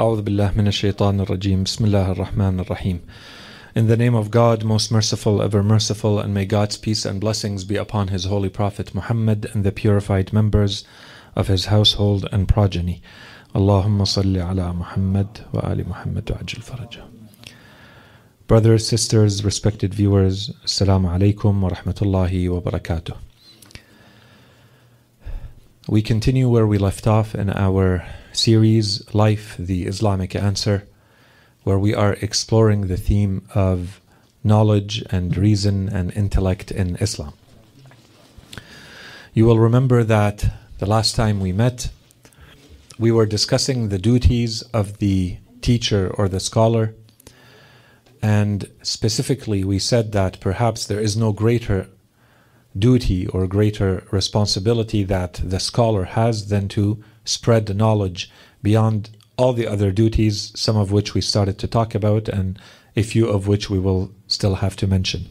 A'udhu 0.00 0.24
billah 0.24 0.56
min 0.56 0.66
ash-shaytan 0.66 1.20
ar-Rahman. 1.20 3.02
In 3.74 3.86
the 3.86 3.96
name 3.98 4.14
of 4.14 4.30
God, 4.30 4.64
most 4.64 4.90
merciful, 4.90 5.42
ever 5.42 5.62
merciful, 5.62 6.18
and 6.18 6.32
may 6.32 6.46
God's 6.46 6.78
peace 6.78 7.04
and 7.04 7.20
blessings 7.20 7.64
be 7.64 7.76
upon 7.76 8.08
his 8.08 8.24
holy 8.24 8.48
prophet 8.48 8.94
Muhammad 8.94 9.50
and 9.52 9.62
the 9.62 9.70
purified 9.70 10.32
members 10.32 10.84
of 11.36 11.48
his 11.48 11.66
household 11.66 12.26
and 12.32 12.48
progeny. 12.48 13.02
Allahumma 13.54 14.06
salli 14.06 14.40
ala 14.40 14.72
Muhammad 14.72 15.44
wa 15.52 15.60
ali 15.64 15.84
Muhammad 15.84 16.30
wa 16.30 16.36
ajil 16.38 16.64
faraja. 16.64 17.02
Brothers, 18.46 18.88
sisters, 18.88 19.44
respected 19.44 19.92
viewers, 19.92 20.48
Assalamu 20.64 21.10
alaikum 21.14 21.60
wa 21.60 21.68
rahmatullahi 21.68 22.48
wa 22.48 22.60
barakatuh. 22.60 23.18
We 25.88 26.00
continue 26.00 26.48
where 26.48 26.66
we 26.66 26.78
left 26.78 27.06
off 27.06 27.34
in 27.34 27.50
our 27.50 28.02
series, 28.32 29.02
Life, 29.14 29.56
the 29.58 29.86
Islamic 29.86 30.34
Answer, 30.34 30.86
where 31.64 31.78
we 31.78 31.94
are 31.94 32.14
exploring 32.14 32.86
the 32.86 32.96
theme 32.96 33.46
of 33.54 34.00
knowledge 34.42 35.04
and 35.10 35.36
reason 35.36 35.88
and 35.88 36.12
intellect 36.12 36.70
in 36.70 36.96
Islam. 36.96 37.34
You 39.34 39.44
will 39.44 39.58
remember 39.58 40.02
that 40.04 40.46
the 40.78 40.86
last 40.86 41.14
time 41.14 41.40
we 41.40 41.52
met, 41.52 41.90
we 42.98 43.12
were 43.12 43.26
discussing 43.26 43.88
the 43.88 43.98
duties 43.98 44.62
of 44.72 44.98
the 44.98 45.38
teacher 45.60 46.10
or 46.16 46.28
the 46.28 46.40
scholar, 46.40 46.94
and 48.22 48.68
specifically 48.82 49.64
we 49.64 49.78
said 49.78 50.12
that 50.12 50.40
perhaps 50.40 50.86
there 50.86 51.00
is 51.00 51.16
no 51.16 51.32
greater 51.32 51.88
duty 52.78 53.26
or 53.26 53.46
greater 53.46 54.04
responsibility 54.10 55.02
that 55.04 55.40
the 55.44 55.60
scholar 55.60 56.04
has 56.04 56.48
than 56.48 56.68
to 56.68 57.02
spread 57.24 57.66
the 57.66 57.74
knowledge 57.74 58.30
beyond 58.62 59.10
all 59.36 59.52
the 59.52 59.66
other 59.66 59.90
duties, 59.90 60.52
some 60.54 60.76
of 60.76 60.92
which 60.92 61.14
we 61.14 61.20
started 61.20 61.58
to 61.58 61.66
talk 61.66 61.94
about, 61.94 62.28
and 62.28 62.58
a 62.96 63.02
few 63.02 63.26
of 63.28 63.46
which 63.46 63.70
we 63.70 63.78
will 63.78 64.12
still 64.26 64.56
have 64.56 64.76
to 64.76 64.86
mention. 64.86 65.26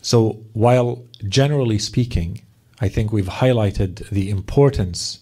So, 0.00 0.44
while 0.52 1.04
generally 1.28 1.78
speaking, 1.78 2.42
I 2.80 2.88
think 2.88 3.12
we've 3.12 3.26
highlighted 3.26 4.08
the 4.10 4.30
importance 4.30 5.20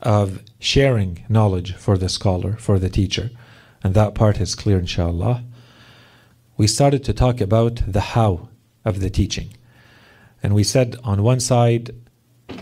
of 0.00 0.40
sharing 0.58 1.24
knowledge 1.28 1.74
for 1.74 1.96
the 1.96 2.08
scholar, 2.08 2.56
for 2.56 2.78
the 2.78 2.88
teacher, 2.88 3.30
and 3.82 3.94
that 3.94 4.14
part 4.14 4.40
is 4.40 4.54
clear, 4.54 4.78
inshallah. 4.78 5.44
We 6.56 6.66
started 6.66 7.04
to 7.04 7.12
talk 7.12 7.40
about 7.40 7.82
the 7.86 8.00
how 8.00 8.48
of 8.84 9.00
the 9.00 9.10
teaching. 9.10 9.56
And 10.42 10.54
we 10.54 10.64
said 10.64 10.96
on 11.04 11.22
one 11.22 11.40
side, 11.40 11.90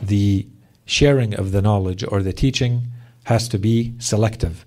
the 0.02 0.46
sharing 0.92 1.34
of 1.34 1.52
the 1.52 1.62
knowledge 1.62 2.04
or 2.06 2.22
the 2.22 2.34
teaching 2.34 2.86
has 3.24 3.48
to 3.48 3.58
be 3.58 3.94
selective. 3.98 4.66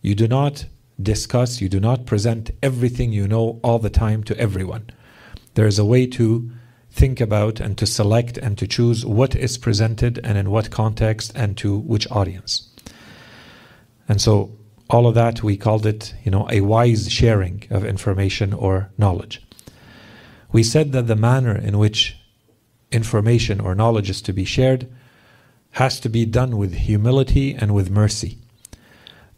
You 0.00 0.14
do 0.14 0.26
not 0.26 0.64
discuss, 1.00 1.60
you 1.60 1.68
do 1.68 1.78
not 1.78 2.06
present 2.06 2.50
everything 2.62 3.12
you 3.12 3.28
know 3.28 3.60
all 3.62 3.78
the 3.78 3.90
time 3.90 4.24
to 4.24 4.38
everyone. 4.38 4.88
There 5.54 5.66
is 5.66 5.78
a 5.78 5.84
way 5.84 6.06
to 6.06 6.50
think 6.90 7.20
about 7.20 7.60
and 7.60 7.76
to 7.78 7.86
select 7.86 8.38
and 8.38 8.56
to 8.58 8.66
choose 8.66 9.04
what 9.04 9.34
is 9.34 9.58
presented 9.58 10.18
and 10.24 10.38
in 10.38 10.50
what 10.50 10.70
context 10.70 11.32
and 11.34 11.56
to 11.58 11.76
which 11.76 12.10
audience. 12.10 12.70
And 14.08 14.20
so 14.20 14.56
all 14.88 15.06
of 15.06 15.14
that 15.14 15.42
we 15.42 15.56
called 15.56 15.84
it, 15.84 16.14
you 16.24 16.30
know, 16.30 16.46
a 16.50 16.62
wise 16.62 17.10
sharing 17.10 17.66
of 17.70 17.84
information 17.84 18.54
or 18.54 18.90
knowledge. 18.96 19.42
We 20.50 20.62
said 20.62 20.92
that 20.92 21.06
the 21.08 21.16
manner 21.16 21.56
in 21.56 21.78
which 21.78 22.16
information 22.90 23.60
or 23.60 23.74
knowledge 23.74 24.08
is 24.08 24.22
to 24.22 24.32
be 24.32 24.44
shared 24.44 24.88
has 25.72 25.98
to 26.00 26.08
be 26.08 26.24
done 26.24 26.56
with 26.56 26.74
humility 26.74 27.54
and 27.54 27.74
with 27.74 27.90
mercy. 27.90 28.38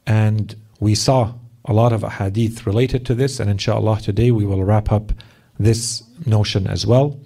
And 0.06 0.54
we 0.80 0.94
saw 0.94 1.34
a 1.64 1.72
lot 1.72 1.92
of 1.92 2.02
hadith 2.02 2.66
related 2.66 3.06
to 3.06 3.14
this, 3.14 3.40
and 3.40 3.48
inshallah 3.48 4.00
today 4.00 4.30
we 4.30 4.44
will 4.44 4.64
wrap 4.64 4.92
up 4.92 5.12
this 5.58 6.02
notion 6.26 6.66
as 6.66 6.86
well. 6.86 7.18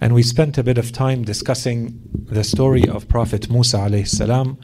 And 0.00 0.14
we 0.14 0.22
spent 0.22 0.58
a 0.58 0.62
bit 0.62 0.78
of 0.78 0.92
time 0.92 1.22
discussing 1.24 2.00
the 2.12 2.44
story 2.44 2.88
of 2.88 3.08
Prophet 3.08 3.50
Musa 3.50 3.78
alayhi 3.78 4.08
salam 4.08 4.58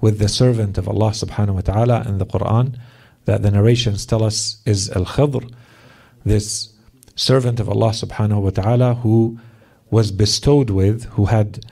with 0.00 0.18
the 0.18 0.28
servant 0.28 0.76
of 0.76 0.88
Allah 0.88 1.10
subhanahu 1.10 1.54
wa 1.54 1.60
ta'ala 1.60 2.04
in 2.06 2.18
the 2.18 2.26
Quran 2.26 2.78
that 3.24 3.42
the 3.42 3.50
narrations 3.50 4.04
tell 4.04 4.22
us 4.22 4.60
is 4.66 4.90
Al 4.90 5.04
Khidr, 5.04 5.52
this 6.24 6.72
servant 7.14 7.58
of 7.60 7.68
Allah 7.68 7.90
subhanahu 7.90 8.42
wa 8.42 8.50
ta'ala 8.50 8.94
who 8.94 9.38
was 9.90 10.10
bestowed 10.10 10.70
with, 10.70 11.04
who 11.10 11.26
had 11.26 11.64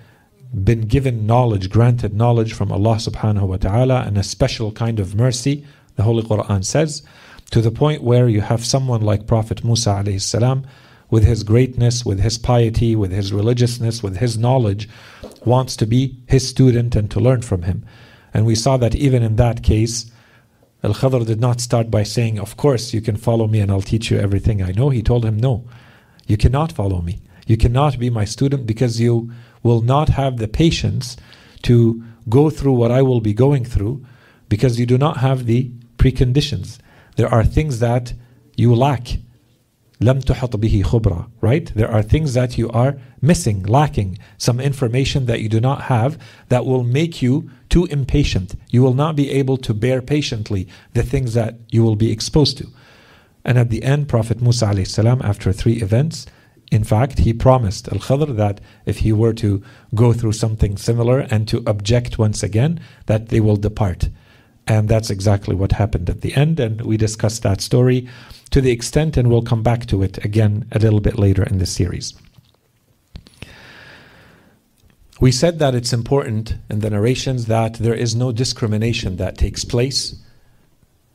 been 0.63 0.83
given 0.83 1.27
knowledge, 1.27 1.71
granted 1.71 2.15
knowledge 2.15 2.53
from 2.53 2.71
Allah 2.71 2.97
subhanahu 2.97 3.49
wa 3.49 3.57
ta'ala, 3.57 4.03
and 4.03 4.17
a 4.17 4.23
special 4.23 4.71
kind 4.73 5.01
of 5.01 5.15
mercy, 5.15 5.65
the 5.97 6.03
Holy 6.03 6.23
Quran 6.23 6.65
says, 6.65 7.03
to 7.51 7.61
the 7.61 7.71
point 7.71 8.03
where 8.03 8.29
you 8.29 8.41
have 8.41 8.65
someone 8.65 9.01
like 9.01 9.27
Prophet 9.27 9.65
Musa 9.65 9.91
alayhi 9.91 10.21
salam, 10.21 10.67
with 11.11 11.25
his 11.25 11.43
greatness, 11.43 12.05
with 12.05 12.21
his 12.21 12.39
piety, 12.39 12.97
with 12.97 13.13
his 13.13 13.33
religiousness, 13.33 14.03
with 14.03 14.17
his 14.17 14.37
knowledge, 14.39 14.89
wants 15.45 15.77
to 15.77 15.87
be 15.87 16.17
his 16.27 16.49
student 16.49 16.97
and 16.97 17.11
to 17.11 17.21
learn 17.21 17.43
from 17.43 17.63
him. 17.63 17.85
And 18.33 18.47
we 18.47 18.55
saw 18.55 18.77
that 18.79 18.95
even 18.95 19.23
in 19.23 19.37
that 19.37 19.63
case, 19.63 20.11
Al 20.83 20.95
Khadr 20.95 21.25
did 21.25 21.41
not 21.41 21.61
start 21.61 21.91
by 21.91 22.03
saying, 22.03 22.39
Of 22.39 22.57
course, 22.57 22.93
you 22.93 23.01
can 23.01 23.17
follow 23.17 23.47
me 23.47 23.61
and 23.61 23.71
I'll 23.71 23.81
teach 23.81 24.11
you 24.11 24.19
everything 24.19 24.63
I 24.63 24.73
know. 24.73 24.91
He 24.91 25.03
told 25.03 25.25
him, 25.25 25.39
No, 25.39 25.65
you 26.27 26.37
cannot 26.37 26.73
follow 26.73 27.01
me. 27.01 27.21
You 27.48 27.58
cannot 27.58 27.98
be 27.98 28.10
my 28.10 28.26
student 28.26 28.66
because 28.66 29.00
you 29.00 29.32
will 29.64 29.82
not 29.82 30.10
have 30.10 30.38
the 30.38 30.48
patience 30.48 31.18
to 31.64 32.04
go 32.30 32.50
through 32.50 32.74
what 32.74 32.92
I 32.92 33.02
will 33.02 33.22
be 33.22 33.34
going 33.34 33.66
through 33.66 34.06
because 34.50 34.80
you 34.80 34.86
do 34.86 34.98
not 34.98 35.18
have 35.18 35.46
the 35.46 35.72
preconditions. 35.98 36.78
There 37.16 37.28
are 37.28 37.44
things 37.44 37.80
that 37.80 38.14
you 38.56 38.74
lack. 38.76 39.20
لم 40.02 40.22
تحط 40.22 40.56
به 40.56 40.84
خبرة, 40.84 41.30
right? 41.42 41.74
There 41.76 41.92
are 41.92 42.02
things 42.02 42.34
that 42.34 42.58
you 42.58 42.70
are 42.70 42.98
missing, 43.22 43.64
lacking, 43.64 44.18
some 44.38 44.60
information 44.62 45.26
that 45.26 45.42
you 45.42 45.50
do 45.50 45.60
not 45.60 45.84
have 45.84 46.18
that 46.48 46.66
will 46.66 46.84
make 46.84 47.22
you 47.22 47.50
too 47.70 47.86
impatient. 47.88 48.56
You 48.70 48.82
will 48.82 48.94
not 48.94 49.18
be 49.18 49.30
able 49.30 49.58
to 49.58 49.74
bear 49.74 50.02
patiently 50.02 50.70
the 50.94 51.04
things 51.04 51.34
that 51.34 51.56
you 51.70 51.84
will 51.84 51.98
be 51.98 52.12
exposed 52.12 52.58
to. 52.60 52.68
And 53.44 53.58
at 53.58 53.70
the 53.70 53.84
end, 53.84 54.08
Prophet 54.08 54.42
Musa 54.42 54.86
salam, 54.86 55.22
after 55.22 55.52
three 55.52 55.82
events, 55.82 56.26
in 56.71 56.85
fact, 56.85 57.21
he 57.21 57.33
promised 57.33 57.89
Al 57.89 57.99
Khadr 57.99 58.35
that 58.37 58.61
if 58.87 58.99
he 58.99 59.13
were 59.13 59.35
to 59.35 59.63
go 59.95 60.13
through 60.13 60.33
something 60.33 60.77
similar 60.77 61.21
and 61.21 61.47
to 61.49 61.63
object 61.67 62.19
once 62.19 62.43
again, 62.43 62.81
that 63.07 63.29
they 63.29 63.41
will 63.41 63.57
depart. 63.57 64.09
And 64.67 64.89
that's 64.89 65.11
exactly 65.11 65.55
what 65.55 65.73
happened 65.73 66.09
at 66.09 66.23
the 66.23 66.35
end. 66.35 66.59
And 66.59 66.81
we 66.81 66.97
discussed 66.97 67.43
that 67.43 67.61
story 67.61 68.09
to 68.51 68.61
the 68.61 68.71
extent, 68.71 69.17
and 69.17 69.29
we'll 69.29 69.43
come 69.43 69.63
back 69.63 69.87
to 69.87 70.03
it 70.03 70.25
again 70.25 70.67
a 70.73 70.79
little 70.79 71.01
bit 71.01 71.19
later 71.19 71.43
in 71.43 71.59
the 71.59 71.67
series. 71.67 72.15
We 75.21 75.31
said 75.31 75.59
that 75.59 75.75
it's 75.75 75.93
important 75.93 76.57
in 76.71 76.81
the 76.81 76.91
narrations 76.91 77.47
that 77.47 77.75
there 77.75 77.95
is 77.95 78.15
no 78.15 78.33
discrimination 78.33 79.17
that 79.17 79.39
takes 79.39 79.65
place 79.65 80.17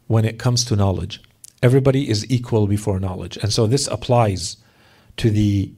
when 0.07 0.25
it 0.25 0.39
comes 0.39 0.63
to 0.65 0.75
knowledge. 0.75 1.21
Everybody 1.61 2.09
is 2.09 2.29
equal 2.31 2.65
before 2.65 2.99
knowledge. 2.99 3.37
And 3.37 3.51
so 3.51 3.67
this 3.67 3.87
applies 3.87 4.57
to 5.19 5.29
the 5.29 5.71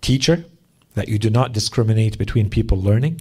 teacher, 0.00 0.44
that 0.94 1.08
you 1.08 1.18
do 1.18 1.30
not 1.30 1.52
discriminate 1.52 2.18
between 2.18 2.50
people 2.50 2.80
learning. 2.80 3.20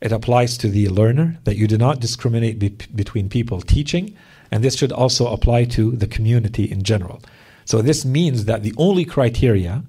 It 0.00 0.12
applies 0.12 0.58
to 0.58 0.68
the 0.68 0.88
learner, 0.88 1.38
that 1.44 1.56
you 1.56 1.66
do 1.66 1.78
not 1.78 2.00
discriminate 2.00 2.58
be- 2.58 2.76
between 2.94 3.28
people 3.28 3.60
teaching. 3.60 4.16
And 4.50 4.62
this 4.62 4.76
should 4.76 4.92
also 4.92 5.28
apply 5.28 5.64
to 5.76 5.92
the 5.92 6.06
community 6.06 6.64
in 6.70 6.82
general. 6.82 7.22
So 7.64 7.82
this 7.82 8.04
means 8.04 8.44
that 8.44 8.62
the 8.62 8.74
only 8.76 9.04
criteria 9.04 9.84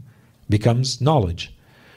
becomes 0.50 1.02
knowledge. 1.02 1.54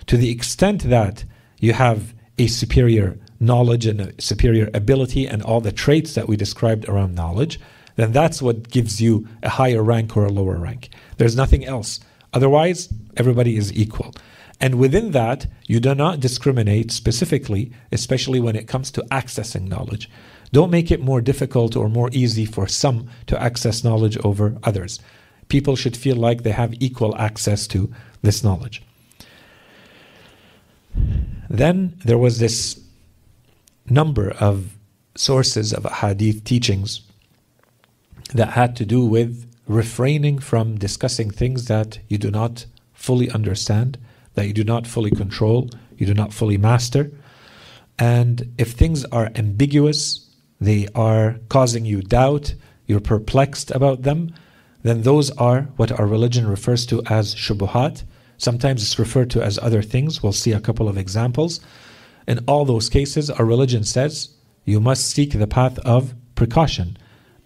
To 0.06 0.16
the 0.16 0.30
extent 0.30 0.82
that 0.84 1.24
you 1.58 1.72
have 1.72 2.14
a 2.38 2.46
superior 2.46 3.18
knowledge 3.38 3.86
and 3.86 4.00
a 4.00 4.20
superior 4.20 4.68
ability 4.74 5.26
and 5.26 5.42
all 5.42 5.60
the 5.60 5.72
traits 5.72 6.14
that 6.14 6.28
we 6.28 6.36
described 6.36 6.88
around 6.88 7.14
knowledge, 7.14 7.60
then 7.96 8.12
that's 8.12 8.42
what 8.42 8.70
gives 8.70 9.00
you 9.00 9.26
a 9.42 9.48
higher 9.48 9.82
rank 9.82 10.16
or 10.16 10.24
a 10.24 10.32
lower 10.32 10.58
rank. 10.58 10.90
There's 11.16 11.36
nothing 11.36 11.64
else. 11.64 12.00
Otherwise, 12.32 12.92
everybody 13.16 13.56
is 13.56 13.72
equal. 13.72 14.14
And 14.60 14.74
within 14.74 15.12
that, 15.12 15.46
you 15.66 15.80
do 15.80 15.94
not 15.94 16.20
discriminate 16.20 16.92
specifically, 16.92 17.72
especially 17.90 18.40
when 18.40 18.56
it 18.56 18.68
comes 18.68 18.90
to 18.92 19.02
accessing 19.10 19.68
knowledge. 19.68 20.10
Don't 20.52 20.70
make 20.70 20.90
it 20.90 21.00
more 21.00 21.20
difficult 21.20 21.76
or 21.76 21.88
more 21.88 22.10
easy 22.12 22.44
for 22.44 22.66
some 22.66 23.08
to 23.26 23.42
access 23.42 23.82
knowledge 23.82 24.18
over 24.18 24.58
others. 24.64 25.00
People 25.48 25.76
should 25.76 25.96
feel 25.96 26.16
like 26.16 26.42
they 26.42 26.52
have 26.52 26.74
equal 26.80 27.16
access 27.16 27.66
to 27.68 27.92
this 28.22 28.44
knowledge. 28.44 28.82
Then 31.48 31.96
there 32.04 32.18
was 32.18 32.38
this 32.38 32.80
number 33.88 34.30
of 34.30 34.76
sources 35.16 35.72
of 35.72 35.84
hadith 35.84 36.44
teachings 36.44 37.00
that 38.34 38.50
had 38.50 38.76
to 38.76 38.84
do 38.84 39.04
with 39.04 39.49
refraining 39.70 40.36
from 40.40 40.76
discussing 40.76 41.30
things 41.30 41.66
that 41.66 42.00
you 42.08 42.18
do 42.18 42.28
not 42.28 42.66
fully 42.92 43.30
understand, 43.30 43.96
that 44.34 44.46
you 44.46 44.52
do 44.52 44.64
not 44.64 44.84
fully 44.84 45.12
control, 45.12 45.70
you 45.96 46.04
do 46.04 46.12
not 46.12 46.32
fully 46.32 46.58
master. 46.58 47.12
And 47.96 48.52
if 48.58 48.72
things 48.72 49.04
are 49.06 49.30
ambiguous, 49.36 50.28
they 50.60 50.88
are 50.96 51.36
causing 51.48 51.84
you 51.84 52.02
doubt, 52.02 52.54
you're 52.86 53.00
perplexed 53.00 53.70
about 53.70 54.02
them, 54.02 54.34
then 54.82 55.02
those 55.02 55.30
are 55.32 55.68
what 55.76 55.92
our 55.92 56.06
religion 56.06 56.48
refers 56.48 56.84
to 56.86 57.00
as 57.06 57.36
shubuhat. 57.36 58.02
Sometimes 58.38 58.82
it's 58.82 58.98
referred 58.98 59.30
to 59.30 59.42
as 59.42 59.58
other 59.58 59.82
things. 59.82 60.20
We'll 60.20 60.32
see 60.32 60.52
a 60.52 60.60
couple 60.60 60.88
of 60.88 60.98
examples. 60.98 61.60
In 62.26 62.40
all 62.48 62.64
those 62.64 62.88
cases, 62.88 63.30
our 63.30 63.44
religion 63.44 63.84
says 63.84 64.30
you 64.64 64.80
must 64.80 65.08
seek 65.08 65.32
the 65.32 65.46
path 65.46 65.78
of 65.80 66.14
precaution 66.34 66.96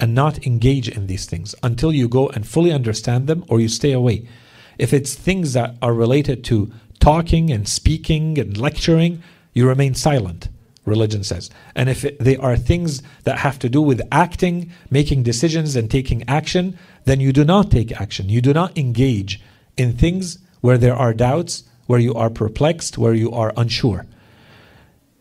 and 0.05 0.15
not 0.15 0.47
engage 0.47 0.87
in 0.87 1.07
these 1.07 1.25
things 1.25 1.55
until 1.63 1.91
you 1.91 2.07
go 2.07 2.29
and 2.29 2.47
fully 2.47 2.71
understand 2.71 3.27
them 3.27 3.43
or 3.49 3.59
you 3.59 3.69
stay 3.69 3.91
away. 3.91 4.29
If 4.77 4.93
it's 4.93 5.15
things 5.15 5.55
that 5.55 5.77
are 5.81 5.95
related 5.95 6.45
to 6.45 6.71
talking 7.01 7.51
and 7.51 7.67
speaking 7.67 8.39
and 8.39 8.55
lecturing, 8.59 9.23
you 9.55 9.67
remain 9.67 9.95
silent, 9.95 10.51
religion 10.85 11.25
says. 11.25 11.49
And 11.75 11.89
if 11.89 12.05
it, 12.05 12.19
they 12.19 12.37
are 12.37 12.55
things 12.55 13.03
that 13.23 13.39
have 13.39 13.59
to 13.61 13.71
do 13.71 13.81
with 13.81 14.07
acting, 14.13 14.71
making 14.91 15.23
decisions, 15.23 15.75
and 15.75 15.91
taking 15.91 16.23
action, 16.29 16.79
then 17.07 17.21
you 17.21 17.33
do 17.33 17.43
not 17.43 17.71
take 17.71 17.99
action. 17.99 18.29
You 18.29 18.43
do 18.43 18.53
not 18.53 18.77
engage 18.77 19.41
in 19.79 19.95
things 19.95 20.39
where 20.61 20.77
there 20.77 20.95
are 20.95 21.15
doubts, 21.15 21.65
where 21.87 21.99
you 21.99 22.13
are 22.13 22.29
perplexed, 22.29 22.99
where 22.99 23.15
you 23.15 23.33
are 23.33 23.55
unsure. 23.57 24.05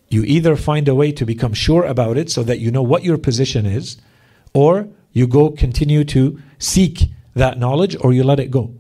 You 0.09 0.23
either 0.23 0.57
find 0.57 0.89
a 0.89 0.93
way 0.93 1.13
to 1.13 1.25
become 1.25 1.53
sure 1.53 1.85
about 1.85 2.17
it 2.17 2.29
so 2.29 2.43
that 2.43 2.59
you 2.59 2.69
know 2.69 2.83
what 2.83 3.05
your 3.05 3.17
position 3.17 3.65
is, 3.65 3.95
or 4.53 4.87
you 5.11 5.27
go 5.27 5.49
continue 5.49 6.03
to 6.05 6.39
seek 6.59 7.09
that 7.35 7.57
knowledge, 7.57 7.95
or 8.01 8.13
you 8.13 8.23
let 8.23 8.39
it 8.39 8.51
go. 8.51 8.73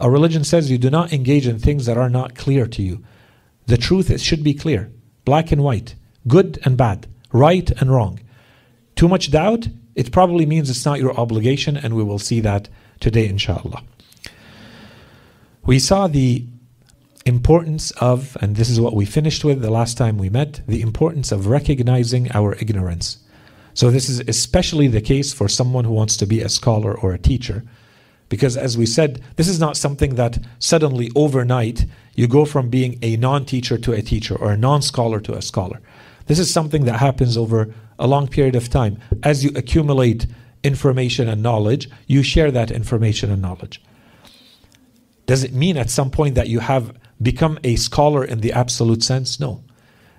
Our 0.00 0.10
religion 0.10 0.44
says 0.44 0.70
you 0.70 0.78
do 0.78 0.90
not 0.90 1.12
engage 1.12 1.46
in 1.46 1.58
things 1.58 1.86
that 1.86 1.96
are 1.96 2.10
not 2.10 2.36
clear 2.36 2.66
to 2.68 2.82
you. 2.82 3.04
The 3.66 3.76
truth 3.76 4.10
it 4.10 4.20
should 4.20 4.44
be 4.44 4.54
clear, 4.54 4.92
black 5.24 5.50
and 5.50 5.62
white, 5.62 5.94
good 6.26 6.58
and 6.64 6.76
bad, 6.76 7.08
right 7.32 7.68
and 7.80 7.90
wrong. 7.90 8.20
Too 8.94 9.08
much 9.08 9.30
doubt, 9.30 9.68
it 9.94 10.12
probably 10.12 10.46
means 10.46 10.70
it's 10.70 10.84
not 10.84 11.00
your 11.00 11.18
obligation, 11.18 11.76
and 11.76 11.94
we 11.94 12.04
will 12.04 12.20
see 12.20 12.40
that 12.40 12.68
today, 13.00 13.26
inshallah. 13.26 13.82
We 15.66 15.78
saw 15.78 16.06
the 16.06 16.46
importance 17.26 17.90
of, 17.92 18.36
and 18.40 18.56
this 18.56 18.70
is 18.70 18.80
what 18.80 18.94
we 18.94 19.04
finished 19.04 19.44
with 19.44 19.60
the 19.60 19.70
last 19.70 19.98
time 19.98 20.16
we 20.16 20.30
met, 20.30 20.62
the 20.66 20.80
importance 20.80 21.30
of 21.30 21.48
recognizing 21.48 22.30
our 22.32 22.54
ignorance. 22.54 23.18
So, 23.78 23.92
this 23.92 24.08
is 24.08 24.18
especially 24.26 24.88
the 24.88 25.00
case 25.00 25.32
for 25.32 25.46
someone 25.46 25.84
who 25.84 25.92
wants 25.92 26.16
to 26.16 26.26
be 26.26 26.40
a 26.40 26.48
scholar 26.48 26.98
or 26.98 27.12
a 27.12 27.18
teacher. 27.30 27.62
Because, 28.28 28.56
as 28.56 28.76
we 28.76 28.86
said, 28.86 29.22
this 29.36 29.46
is 29.46 29.60
not 29.60 29.76
something 29.76 30.16
that 30.16 30.40
suddenly 30.58 31.12
overnight 31.14 31.86
you 32.16 32.26
go 32.26 32.44
from 32.44 32.70
being 32.70 32.98
a 33.02 33.16
non 33.18 33.44
teacher 33.44 33.78
to 33.78 33.92
a 33.92 34.02
teacher 34.02 34.34
or 34.34 34.50
a 34.50 34.56
non 34.56 34.82
scholar 34.82 35.20
to 35.20 35.34
a 35.34 35.40
scholar. 35.40 35.80
This 36.26 36.40
is 36.40 36.52
something 36.52 36.86
that 36.86 36.98
happens 36.98 37.36
over 37.36 37.72
a 38.00 38.08
long 38.08 38.26
period 38.26 38.56
of 38.56 38.68
time. 38.68 38.98
As 39.22 39.44
you 39.44 39.52
accumulate 39.54 40.26
information 40.64 41.28
and 41.28 41.40
knowledge, 41.40 41.88
you 42.08 42.24
share 42.24 42.50
that 42.50 42.72
information 42.72 43.30
and 43.30 43.40
knowledge. 43.40 43.80
Does 45.26 45.44
it 45.44 45.52
mean 45.54 45.76
at 45.76 45.88
some 45.88 46.10
point 46.10 46.34
that 46.34 46.48
you 46.48 46.58
have 46.58 46.96
become 47.22 47.60
a 47.62 47.76
scholar 47.76 48.24
in 48.24 48.40
the 48.40 48.52
absolute 48.52 49.04
sense? 49.04 49.38
No. 49.38 49.62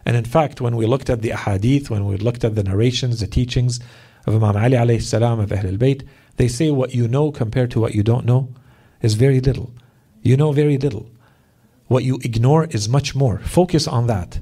And 0.09 0.17
in 0.17 0.25
fact, 0.25 0.59
when 0.59 0.75
we 0.75 0.87
looked 0.87 1.07
at 1.11 1.21
the 1.21 1.29
ahadith, 1.29 1.91
when 1.91 2.03
we 2.07 2.17
looked 2.17 2.43
at 2.43 2.55
the 2.55 2.63
narrations, 2.63 3.19
the 3.19 3.27
teachings 3.27 3.79
of 4.25 4.33
Imam 4.33 4.57
Ali 4.57 4.75
alayhi 4.75 5.03
salam 5.03 5.39
of 5.39 5.51
Ahlul 5.51 5.77
Bayt, 5.77 6.01
they 6.37 6.47
say 6.47 6.71
what 6.71 6.95
you 6.95 7.07
know 7.07 7.31
compared 7.31 7.69
to 7.69 7.79
what 7.79 7.93
you 7.93 8.01
don't 8.01 8.25
know 8.25 8.51
is 9.03 9.13
very 9.13 9.39
little. 9.39 9.71
You 10.23 10.35
know 10.35 10.51
very 10.51 10.79
little. 10.79 11.11
What 11.85 12.05
you 12.05 12.17
ignore 12.23 12.65
is 12.71 12.89
much 12.89 13.13
more. 13.13 13.37
Focus 13.41 13.87
on 13.87 14.07
that. 14.07 14.39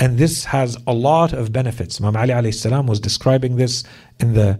And 0.00 0.16
this 0.16 0.46
has 0.46 0.78
a 0.86 0.94
lot 0.94 1.34
of 1.34 1.52
benefits. 1.52 2.00
Imam 2.00 2.16
Ali 2.16 2.30
alayhi 2.30 2.54
salam 2.54 2.86
was 2.86 2.98
describing 2.98 3.56
this 3.56 3.84
in 4.18 4.32
the 4.32 4.58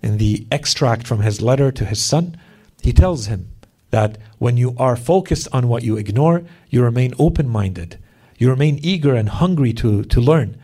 in 0.00 0.18
the 0.18 0.46
extract 0.52 1.08
from 1.08 1.22
his 1.22 1.42
letter 1.42 1.72
to 1.72 1.84
his 1.84 2.00
son. 2.00 2.36
He 2.82 2.92
tells 2.92 3.26
him 3.26 3.50
that 3.90 4.16
when 4.38 4.56
you 4.56 4.76
are 4.78 4.94
focused 4.94 5.48
on 5.52 5.66
what 5.66 5.82
you 5.82 5.96
ignore, 5.96 6.44
you 6.70 6.84
remain 6.84 7.14
open-minded. 7.18 7.98
You 8.38 8.50
remain 8.50 8.78
eager 8.82 9.14
and 9.14 9.28
hungry 9.28 9.72
to, 9.74 10.02
to 10.04 10.20
learn. 10.20 10.56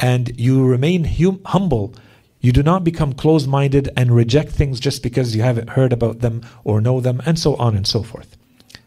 And 0.00 0.38
you 0.38 0.64
remain 0.64 1.04
hum- 1.04 1.40
humble. 1.46 1.94
You 2.40 2.52
do 2.52 2.62
not 2.62 2.82
become 2.84 3.12
closed 3.12 3.48
minded 3.48 3.88
and 3.96 4.14
reject 4.14 4.50
things 4.50 4.80
just 4.80 5.02
because 5.02 5.36
you 5.36 5.42
haven't 5.42 5.70
heard 5.70 5.92
about 5.92 6.20
them 6.20 6.42
or 6.64 6.80
know 6.80 7.00
them, 7.00 7.22
and 7.24 7.38
so 7.38 7.54
on 7.56 7.76
and 7.76 7.86
so 7.86 8.02
forth. 8.02 8.36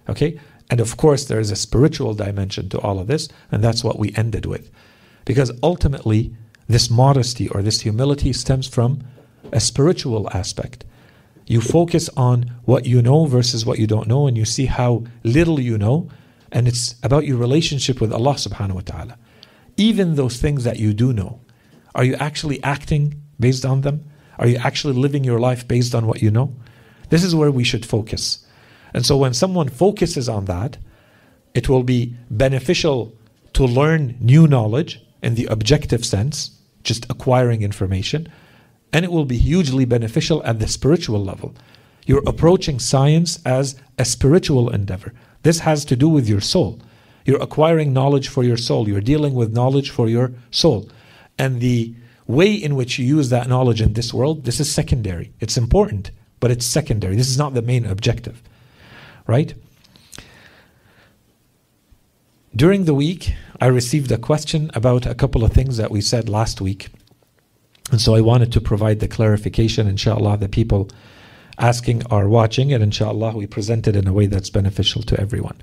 Okay? 0.09 0.39
And 0.69 0.79
of 0.79 0.97
course, 0.97 1.25
there 1.25 1.39
is 1.39 1.51
a 1.51 1.55
spiritual 1.55 2.13
dimension 2.13 2.69
to 2.69 2.79
all 2.79 2.99
of 2.99 3.07
this, 3.07 3.29
and 3.51 3.63
that's 3.63 3.83
what 3.83 3.99
we 3.99 4.13
ended 4.15 4.45
with. 4.45 4.71
Because 5.23 5.51
ultimately, 5.63 6.35
this 6.67 6.89
modesty 6.89 7.47
or 7.49 7.61
this 7.61 7.81
humility 7.81 8.33
stems 8.33 8.67
from 8.67 9.03
a 9.51 9.59
spiritual 9.59 10.29
aspect. 10.33 10.83
You 11.47 11.61
focus 11.61 12.09
on 12.17 12.55
what 12.65 12.87
you 12.87 13.01
know 13.01 13.25
versus 13.25 13.65
what 13.65 13.77
you 13.77 13.85
don't 13.85 14.07
know, 14.07 14.27
and 14.27 14.35
you 14.35 14.45
see 14.45 14.65
how 14.65 15.03
little 15.23 15.59
you 15.59 15.77
know, 15.77 16.09
and 16.55 16.69
it's 16.69 16.95
about 17.03 17.25
your 17.25 17.37
relationship 17.37 17.99
with 17.99 18.13
Allah 18.13 18.35
subhanahu 18.35 18.75
wa 18.75 18.81
ta'ala. 18.81 19.17
Even 19.75 20.15
those 20.15 20.37
things 20.37 20.63
that 20.63 20.79
you 20.79 20.93
do 20.93 21.11
know, 21.11 21.41
are 21.93 22.05
you 22.05 22.15
actually 22.15 22.63
acting 22.63 23.21
based 23.37 23.65
on 23.65 23.81
them? 23.81 24.05
Are 24.39 24.47
you 24.47 24.55
actually 24.55 24.93
living 24.93 25.25
your 25.25 25.37
life 25.37 25.67
based 25.67 25.93
on 25.93 26.07
what 26.07 26.21
you 26.21 26.31
know? 26.31 26.55
This 27.09 27.25
is 27.25 27.35
where 27.35 27.51
we 27.51 27.65
should 27.65 27.85
focus. 27.85 28.47
And 28.93 29.05
so 29.05 29.17
when 29.17 29.33
someone 29.33 29.67
focuses 29.67 30.29
on 30.29 30.45
that, 30.45 30.77
it 31.53 31.67
will 31.67 31.83
be 31.83 32.15
beneficial 32.31 33.13
to 33.51 33.65
learn 33.65 34.15
new 34.21 34.47
knowledge 34.47 35.05
in 35.21 35.35
the 35.35 35.47
objective 35.47 36.05
sense, 36.05 36.57
just 36.83 37.05
acquiring 37.09 37.63
information, 37.63 38.29
and 38.93 39.03
it 39.03 39.11
will 39.11 39.25
be 39.25 39.37
hugely 39.37 39.83
beneficial 39.83 40.41
at 40.45 40.59
the 40.59 40.69
spiritual 40.69 41.21
level. 41.21 41.53
You're 42.05 42.23
approaching 42.25 42.79
science 42.79 43.39
as 43.45 43.75
a 43.99 44.05
spiritual 44.05 44.69
endeavor. 44.69 45.11
This 45.45 45.59
has 45.59 45.85
to 45.85 45.95
do 45.95 46.09
with 46.09 46.27
your 46.27 46.41
soul. 46.41 46.79
You're 47.25 47.41
acquiring 47.41 47.93
knowledge 47.93 48.27
for 48.27 48.43
your 48.43 48.57
soul. 48.57 48.89
You're 48.89 49.09
dealing 49.13 49.33
with 49.33 49.53
knowledge 49.53 49.89
for 49.89 50.07
your 50.09 50.33
soul. 50.51 50.89
And 51.37 51.61
the 51.61 51.93
way 52.27 52.53
in 52.53 52.75
which 52.75 52.99
you 52.99 53.05
use 53.17 53.29
that 53.29 53.47
knowledge 53.47 53.81
in 53.81 53.93
this 53.93 54.13
world, 54.13 54.45
this 54.45 54.59
is 54.59 54.73
secondary. 54.81 55.31
It's 55.39 55.57
important, 55.57 56.11
but 56.39 56.51
it's 56.51 56.65
secondary. 56.65 57.15
This 57.15 57.29
is 57.29 57.37
not 57.37 57.53
the 57.53 57.61
main 57.61 57.85
objective 57.85 58.41
right? 59.27 59.53
During 62.55 62.85
the 62.85 62.93
week, 62.93 63.33
I 63.59 63.67
received 63.67 64.11
a 64.11 64.17
question 64.17 64.71
about 64.73 65.05
a 65.05 65.15
couple 65.15 65.43
of 65.43 65.51
things 65.51 65.77
that 65.77 65.91
we 65.91 66.01
said 66.01 66.29
last 66.29 66.61
week. 66.61 66.89
And 67.91 67.99
so 68.01 68.15
I 68.15 68.21
wanted 68.21 68.51
to 68.53 68.61
provide 68.61 68.99
the 68.99 69.07
clarification, 69.07 69.87
inshallah, 69.87 70.37
the 70.37 70.49
people 70.49 70.89
asking 71.57 72.05
are 72.07 72.27
watching, 72.27 72.73
and 72.73 72.83
inshallah, 72.83 73.35
we 73.35 73.47
present 73.47 73.87
it 73.87 73.95
in 73.95 74.07
a 74.07 74.13
way 74.13 74.25
that's 74.27 74.49
beneficial 74.49 75.01
to 75.03 75.19
everyone. 75.19 75.57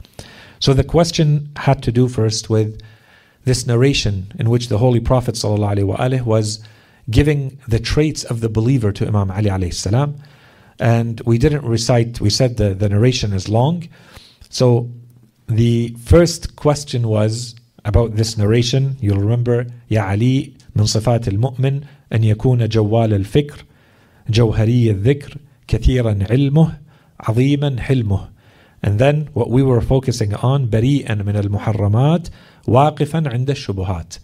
So 0.59 0.73
the 0.75 0.85
question 0.85 1.51
had 1.57 1.83
to 1.83 1.93
do 1.93 2.09
first 2.09 2.49
with 2.49 2.81
this 3.45 3.67
narration 3.67 4.33
in 4.39 4.49
which 4.49 4.69
the 4.69 4.79
Holy 4.79 5.01
Prophet 5.01 5.35
ﷺ 5.35 6.23
was 6.23 6.63
giving 7.11 7.59
the 7.67 7.81
traits 7.81 8.25
of 8.25 8.41
the 8.41 8.49
believer 8.49 8.93
to 8.93 9.07
Imam 9.07 9.31
Ali 9.31 9.51
alayhi. 9.51 10.15
And 10.79 11.21
we 11.23 11.39
didn't 11.39 11.65
recite, 11.65 12.21
we 12.21 12.31
said 12.31 12.57
the, 12.57 12.75
the 12.75 12.89
narration 12.89 13.33
is 13.33 13.49
long. 13.49 13.89
So 14.51 14.91
the 15.49 15.97
first 16.05 16.57
question 16.57 17.09
was 17.09 17.55
about 17.85 18.17
this 18.17 18.39
narration. 18.39 18.97
You'll 19.01 19.19
remember, 19.19 19.67
Ya 19.89 20.09
Ali, 20.09 20.57
min 20.75 20.87
صفات 20.87 21.27
al-mu'min, 21.29 21.85
an 22.11 22.23
جوال 22.23 23.25
الفكر 23.25 23.63
al-fikr, 24.29 25.39
كثيرا 25.68 26.20
علمه 26.30 26.80
عظيما 27.20 27.80
حلمه 27.80 28.30
and 28.84 29.00
then 29.00 29.30
what 29.34 29.50
we 29.50 29.64
were 29.64 29.82
focusing 29.82 30.34
on 30.36 30.70
بريئا 30.70 31.16
من 31.16 31.36
المحرمات 31.36 32.28
واقفا 32.68 33.24
عند 33.26 33.50
الشبهات 33.50 34.16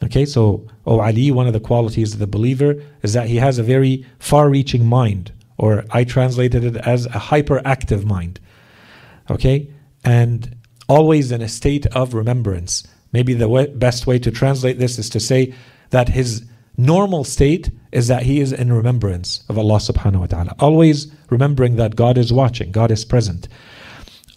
Okay, 0.00 0.24
so, 0.26 0.64
oh 0.86 1.00
Ali, 1.00 1.32
one 1.32 1.48
of 1.48 1.52
the 1.52 1.58
qualities 1.58 2.12
of 2.12 2.20
the 2.20 2.26
believer 2.28 2.80
is 3.02 3.14
that 3.14 3.26
he 3.26 3.36
has 3.36 3.58
a 3.58 3.64
very 3.64 4.06
far 4.20 4.48
reaching 4.48 4.86
mind 4.86 5.32
or 5.58 5.84
I 5.90 6.04
translated 6.04 6.64
it 6.64 6.76
as 6.76 7.06
a 7.06 7.20
hyperactive 7.30 8.04
mind. 8.04 8.38
Okay? 9.28 9.68
And 10.04 10.56
always 10.88 11.32
in 11.32 11.42
a 11.42 11.48
state 11.48 11.86
of 11.86 12.14
remembrance. 12.14 12.86
Maybe 13.12 13.34
the 13.34 13.48
way, 13.48 13.66
best 13.66 14.06
way 14.06 14.18
to 14.20 14.30
translate 14.30 14.78
this 14.78 14.98
is 14.98 15.10
to 15.10 15.20
say 15.20 15.52
that 15.90 16.10
his 16.10 16.44
normal 16.76 17.24
state 17.24 17.70
is 17.93 18.07
that 18.07 18.23
he 18.23 18.39
is 18.39 18.51
in 18.51 18.73
remembrance 18.73 19.43
of 19.49 19.57
Allah 19.57 19.77
subhanahu 19.77 20.21
wa 20.21 20.25
ta'ala. 20.25 20.55
Always 20.59 21.07
remembering 21.29 21.75
that 21.77 21.95
God 21.95 22.17
is 22.17 22.33
watching, 22.33 22.71
God 22.71 22.91
is 22.91 23.05
present. 23.05 23.47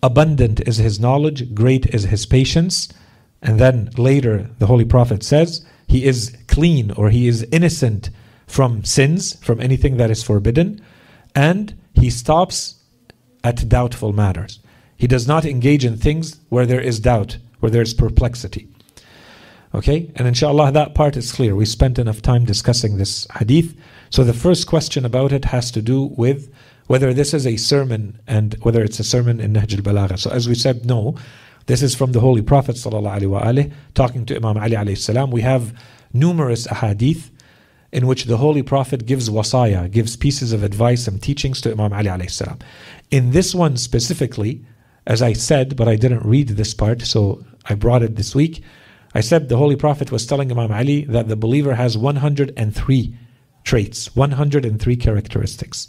Abundant 0.02 0.60
is 0.60 0.76
his 0.76 1.00
knowledge, 1.00 1.54
great 1.54 1.86
is 1.86 2.04
his 2.04 2.26
patience. 2.26 2.88
And 3.42 3.58
then 3.58 3.90
later, 3.96 4.50
the 4.58 4.66
Holy 4.66 4.84
Prophet 4.84 5.22
says, 5.22 5.64
he 5.88 6.04
is 6.04 6.36
clean 6.48 6.90
or 6.92 7.10
he 7.10 7.28
is 7.28 7.46
innocent 7.52 8.10
from 8.46 8.84
sins, 8.84 9.34
from 9.42 9.60
anything 9.60 9.96
that 9.96 10.10
is 10.10 10.22
forbidden 10.22 10.80
and 11.36 11.74
he 11.92 12.10
stops 12.10 12.82
at 13.44 13.68
doubtful 13.68 14.12
matters. 14.12 14.58
He 14.96 15.06
does 15.06 15.28
not 15.28 15.44
engage 15.44 15.84
in 15.84 15.96
things 15.96 16.40
where 16.48 16.66
there 16.66 16.80
is 16.80 16.98
doubt, 16.98 17.36
where 17.60 17.70
there 17.70 17.82
is 17.82 17.92
perplexity. 17.94 18.68
Okay, 19.76 20.10
and 20.16 20.26
inshallah 20.26 20.72
that 20.72 20.94
part 20.94 21.18
is 21.18 21.30
clear. 21.30 21.54
We 21.54 21.66
spent 21.66 21.98
enough 21.98 22.22
time 22.22 22.46
discussing 22.46 22.96
this 22.96 23.26
hadith. 23.38 23.76
So 24.08 24.24
the 24.24 24.32
first 24.32 24.66
question 24.66 25.04
about 25.04 25.32
it 25.32 25.44
has 25.44 25.70
to 25.72 25.82
do 25.82 26.04
with 26.16 26.50
whether 26.86 27.12
this 27.12 27.34
is 27.34 27.46
a 27.46 27.58
sermon 27.58 28.18
and 28.26 28.54
whether 28.62 28.82
it's 28.82 28.98
a 29.00 29.04
sermon 29.04 29.38
in 29.38 29.52
Nahj 29.52 29.74
al-Balagha. 29.74 30.18
So 30.18 30.30
as 30.30 30.48
we 30.48 30.54
said, 30.54 30.86
no. 30.86 31.14
This 31.66 31.82
is 31.82 31.94
from 31.94 32.12
the 32.12 32.20
Holy 32.20 32.40
Prophet 32.40 32.80
talking 32.82 34.24
to 34.24 34.36
Imam 34.36 34.56
Ali 34.56 34.76
alayhi. 34.76 35.30
We 35.30 35.42
have 35.42 35.78
numerous 36.12 36.66
ahadith 36.68 37.30
in 37.92 38.06
which 38.06 38.24
the 38.24 38.38
Holy 38.38 38.62
Prophet 38.62 39.04
gives 39.04 39.28
wasaya, 39.28 39.90
gives 39.90 40.16
pieces 40.16 40.52
of 40.52 40.62
advice 40.62 41.06
and 41.06 41.22
teachings 41.22 41.60
to 41.60 41.72
Imam 41.72 41.92
Ali 41.92 42.06
alayhi. 42.06 42.62
In 43.10 43.32
this 43.32 43.54
one 43.54 43.76
specifically, 43.76 44.64
as 45.06 45.20
I 45.20 45.34
said, 45.34 45.76
but 45.76 45.86
I 45.86 45.96
didn't 45.96 46.24
read 46.24 46.48
this 46.50 46.72
part, 46.72 47.02
so 47.02 47.44
I 47.66 47.74
brought 47.74 48.02
it 48.02 48.16
this 48.16 48.34
week. 48.34 48.62
I 49.16 49.20
said 49.20 49.48
the 49.48 49.56
Holy 49.56 49.76
Prophet 49.76 50.12
was 50.12 50.26
telling 50.26 50.52
Imam 50.52 50.70
Ali 50.70 51.06
that 51.06 51.26
the 51.26 51.36
believer 51.36 51.74
has 51.74 51.96
103 51.96 53.18
traits, 53.64 54.14
103 54.14 54.96
characteristics. 54.96 55.86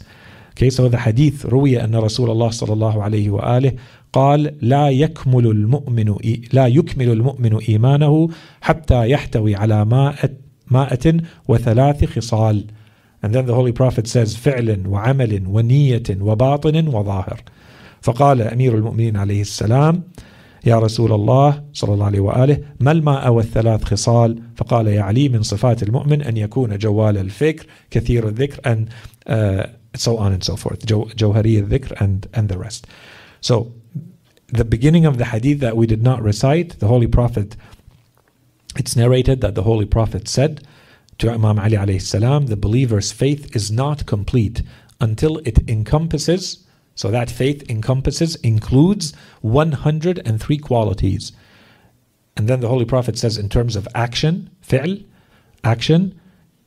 Okay, 0.52 0.70
so 0.70 0.88
the 0.88 0.96
hadith 0.96 1.44
روي 1.44 1.84
أن 1.84 1.94
رسول 1.94 2.30
الله 2.30 2.50
صلى 2.50 2.72
الله 2.72 3.02
عليه 3.02 3.30
وآله 3.30 3.72
قال 4.12 4.56
لا 4.62 4.88
يكمل 4.88 5.46
المؤمن 5.46 6.16
لا 6.52 6.66
يكمل 6.66 7.10
المؤمن 7.10 7.54
إيمانه 7.68 8.28
حتى 8.60 9.10
يحتوي 9.10 9.56
على 9.56 9.84
ماء 9.84 10.34
ماءة 10.70 11.20
وثلاث 11.48 12.04
خصال 12.04 12.64
and 13.22 13.34
then 13.34 13.44
the 13.46 13.54
Holy 13.54 13.72
Prophet 13.72 14.06
says 14.06 14.36
فعل 14.36 14.86
وعمل 14.86 15.42
ونية 15.46 16.02
وباطن 16.20 16.88
وظاهر 16.88 17.42
فقال 18.02 18.40
أمير 18.42 18.74
المؤمنين 18.74 19.16
عليه 19.16 19.40
السلام 19.40 20.02
يا 20.67 20.79
رسول 20.79 21.11
الله 21.13 21.63
صلى 21.73 21.93
الله 21.93 22.05
عليه 22.05 22.19
وآله 22.19 22.57
ما 22.79 22.91
الماء 22.91 23.31
والثلاث 23.31 23.83
خصال 23.83 24.41
فقال 24.55 24.87
يا 24.87 25.01
علي 25.01 25.29
من 25.29 25.43
صفات 25.43 25.83
المؤمن 25.83 26.21
أن 26.21 26.37
يكون 26.37 26.77
جوال 26.77 27.17
الفكر 27.17 27.65
كثير 27.91 28.27
الذكر 28.27 28.59
and 28.63 28.89
uh, 29.29 29.67
so 29.97 30.17
on 30.17 30.31
and 30.31 30.43
so 30.43 30.55
forth 30.55 30.85
جوهري 31.15 31.59
الذكر 31.59 31.95
and, 31.99 32.27
and 32.33 32.49
the 32.49 32.57
rest 32.57 32.87
so 33.41 33.71
the 34.53 34.63
beginning 34.63 35.05
of 35.05 35.17
the 35.17 35.25
hadith 35.25 35.59
that 35.59 35.75
we 35.75 35.85
did 35.85 36.01
not 36.01 36.21
recite 36.21 36.79
the 36.79 36.87
Holy 36.87 37.07
Prophet 37.07 37.57
it's 38.77 38.95
narrated 38.95 39.41
that 39.41 39.55
the 39.55 39.63
Holy 39.63 39.85
Prophet 39.85 40.27
said 40.27 40.65
to 41.17 41.29
Imam 41.29 41.59
Ali 41.59 41.75
alayhi 41.75 42.01
salam 42.01 42.45
the 42.45 42.55
believer's 42.55 43.11
faith 43.11 43.53
is 43.55 43.69
not 43.69 44.05
complete 44.05 44.63
until 45.01 45.37
it 45.39 45.57
encompasses 45.69 46.63
so 46.98 47.12
that 47.12 47.30
faith 47.30 47.62
encompasses, 47.70 48.34
includes 48.42 49.12
103 49.42 50.58
qualities. 50.58 51.30
And 52.36 52.48
then 52.48 52.58
the 52.58 52.66
Holy 52.66 52.84
Prophet 52.84 53.16
says, 53.16 53.38
in 53.38 53.48
terms 53.48 53.76
of 53.76 53.86
action, 53.94 54.50
fi'l, 54.60 55.04
action, 55.62 56.20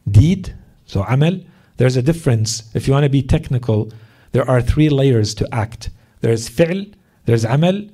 deed, 0.09 0.55
so 0.85 1.03
amal, 1.03 1.41
there's 1.75 1.97
a 1.97 2.01
difference. 2.01 2.73
If 2.73 2.87
you 2.87 2.93
want 2.93 3.03
to 3.03 3.09
be 3.09 3.21
technical, 3.21 3.91
there 4.31 4.49
are 4.49 4.61
three 4.61 4.87
layers 4.87 5.33
to 5.35 5.53
act. 5.53 5.89
There's 6.21 6.47
fi'l, 6.47 6.85
there's 7.25 7.43
amal, 7.43 7.89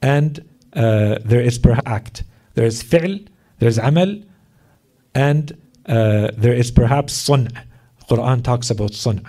and 0.00 0.38
uh, 0.72 1.18
there 1.22 1.42
is 1.42 1.58
perhaps 1.58 1.86
act. 1.86 2.24
There's 2.54 2.82
fi'l, 2.82 3.26
there's 3.58 3.76
amal, 3.76 4.22
and 5.14 5.52
uh, 5.84 6.28
there 6.34 6.54
is 6.54 6.70
perhaps 6.70 7.12
sun'. 7.12 7.50
Quran 8.08 8.42
talks 8.42 8.70
about 8.70 8.94
sun'. 8.94 9.28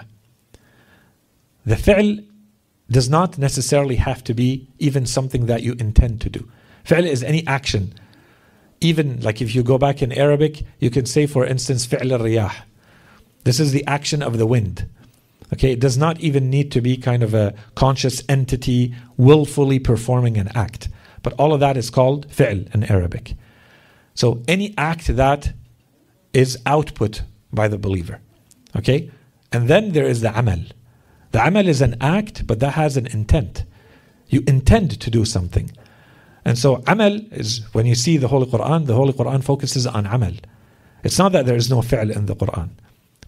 The 1.66 1.76
fi'l 1.76 2.24
does 2.90 3.10
not 3.10 3.38
necessarily 3.38 3.96
have 3.96 4.24
to 4.26 4.34
be 4.34 4.68
even 4.80 5.06
something 5.06 5.46
that 5.46 5.64
you 5.64 5.74
intend 5.80 6.22
to 6.22 6.30
do. 6.30 6.50
Fi'l 6.84 7.06
is 7.06 7.24
any 7.24 7.46
action. 7.48 7.94
Even 8.82 9.22
like 9.22 9.42
if 9.42 9.56
you 9.56 9.64
go 9.64 9.78
back 9.78 10.02
in 10.02 10.12
Arabic, 10.12 10.64
you 10.80 10.90
can 10.90 11.06
say, 11.06 11.26
for 11.26 11.46
instance, 11.46 11.86
fi'l 11.86 12.12
al-riyah. 12.12 12.54
This 13.46 13.60
is 13.60 13.72
the 13.72 13.86
action 13.86 14.22
of 14.22 14.38
the 14.38 14.46
wind. 14.46 14.88
Okay, 15.54 15.72
it 15.72 15.80
does 15.80 15.98
not 15.98 16.20
even 16.20 16.50
need 16.50 16.72
to 16.72 16.82
be 16.82 16.98
kind 16.98 17.24
of 17.24 17.34
a 17.34 17.54
conscious 17.76 18.24
entity 18.28 18.96
willfully 19.18 19.80
performing 19.80 20.38
an 20.38 20.50
act. 20.56 20.90
But 21.22 21.34
all 21.34 21.54
of 21.54 21.60
that 21.60 21.78
is 21.78 21.90
called 21.90 22.28
fi'l 22.30 22.74
in 22.74 22.84
Arabic. 22.86 23.36
So 24.16 24.44
any 24.48 24.74
act 24.78 25.08
that 25.16 25.54
is 26.34 26.58
output 26.66 27.22
by 27.52 27.68
the 27.68 27.78
believer. 27.78 28.20
Okay? 28.76 29.12
And 29.52 29.68
then 29.68 29.92
there 29.92 30.06
is 30.06 30.22
the 30.22 30.38
amal. 30.38 30.64
The 31.34 31.46
amal 31.46 31.68
is 31.68 31.82
an 31.82 31.96
act, 32.00 32.46
but 32.46 32.60
that 32.60 32.74
has 32.74 32.96
an 32.96 33.08
intent. 33.08 33.66
You 34.28 34.44
intend 34.48 35.02
to 35.02 35.10
do 35.10 35.26
something. 35.26 35.72
And 36.46 36.58
so 36.58 36.84
amal 36.88 37.20
is 37.32 37.62
when 37.74 37.88
you 37.88 37.96
see 37.96 38.18
the 38.18 38.28
Holy 38.28 38.46
Quran, 38.46 38.86
the 38.86 38.94
Holy 38.94 39.14
Quran 39.14 39.44
focuses 39.44 39.88
on 39.88 40.06
amal. 40.06 40.34
It's 41.04 41.18
not 41.18 41.32
that 41.32 41.48
there 41.48 41.56
is 41.56 41.70
no 41.72 41.82
fi'l 41.82 42.16
in 42.16 42.28
the 42.28 42.36
Quran. 42.36 42.70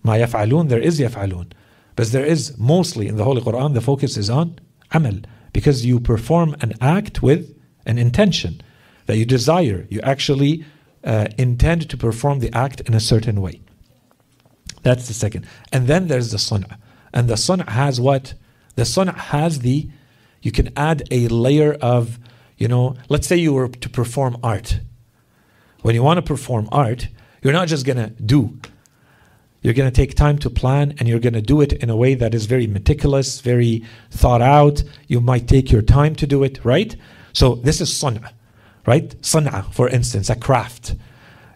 Ma 0.03 0.13
yaf'alun, 0.13 0.69
there 0.69 0.79
is 0.79 0.99
yaf'alun. 0.99 1.51
But 1.95 2.11
there 2.11 2.25
is 2.25 2.55
mostly 2.59 3.07
in 3.07 3.17
the 3.17 3.23
Holy 3.23 3.41
Quran, 3.41 3.73
the 3.73 3.81
focus 3.81 4.17
is 4.17 4.29
on 4.29 4.59
amal. 4.91 5.17
Because 5.51 5.83
you 5.83 5.99
perform 5.99 6.55
an 6.61 6.73
act 6.81 7.23
with 7.23 7.57
an 7.87 7.97
intention 7.97 8.61
that 9.07 9.17
you 9.17 9.25
desire. 9.25 9.87
You 9.89 9.99
actually 10.01 10.63
uh, 11.03 11.27
intend 11.39 11.89
to 11.89 11.97
perform 11.97 12.39
the 12.39 12.55
act 12.55 12.81
in 12.81 12.93
a 12.93 12.99
certain 12.99 13.41
way. 13.41 13.61
That's 14.83 15.07
the 15.07 15.13
second. 15.15 15.47
And 15.73 15.87
then 15.87 16.07
there's 16.07 16.29
the 16.29 16.37
sunnah. 16.37 16.77
And 17.15 17.29
the 17.29 17.37
sun 17.37 17.59
has 17.59 17.99
what? 17.99 18.33
The 18.75 18.85
sun 18.85 19.07
has 19.07 19.59
the, 19.59 19.89
you 20.41 20.51
can 20.51 20.71
add 20.77 21.07
a 21.09 21.29
layer 21.29 21.73
of, 21.75 22.19
you 22.57 22.67
know, 22.67 22.95
let's 23.07 23.25
say 23.25 23.37
you 23.37 23.53
were 23.53 23.69
to 23.69 23.89
perform 23.89 24.37
art. 24.43 24.81
When 25.81 25.95
you 25.95 26.03
want 26.03 26.17
to 26.17 26.21
perform 26.21 26.67
art, 26.71 27.07
you're 27.41 27.53
not 27.53 27.69
just 27.69 27.85
going 27.85 27.97
to 27.97 28.09
do. 28.21 28.59
You're 29.61 29.73
going 29.73 29.89
to 29.89 29.95
take 29.95 30.13
time 30.13 30.37
to 30.39 30.49
plan 30.49 30.93
and 30.99 31.07
you're 31.07 31.19
going 31.19 31.33
to 31.33 31.41
do 31.41 31.61
it 31.61 31.73
in 31.73 31.89
a 31.89 31.95
way 31.95 32.13
that 32.15 32.35
is 32.35 32.45
very 32.45 32.67
meticulous, 32.67 33.39
very 33.39 33.83
thought 34.11 34.41
out. 34.41 34.83
You 35.07 35.21
might 35.21 35.47
take 35.47 35.71
your 35.71 35.81
time 35.81 36.15
to 36.15 36.27
do 36.27 36.43
it, 36.43 36.63
right? 36.63 36.95
So 37.33 37.55
this 37.55 37.81
is 37.81 37.89
sun'a, 37.89 38.31
right? 38.85 39.09
Sun'a, 39.21 39.73
for 39.73 39.89
instance, 39.89 40.29
a 40.29 40.35
craft. 40.35 40.95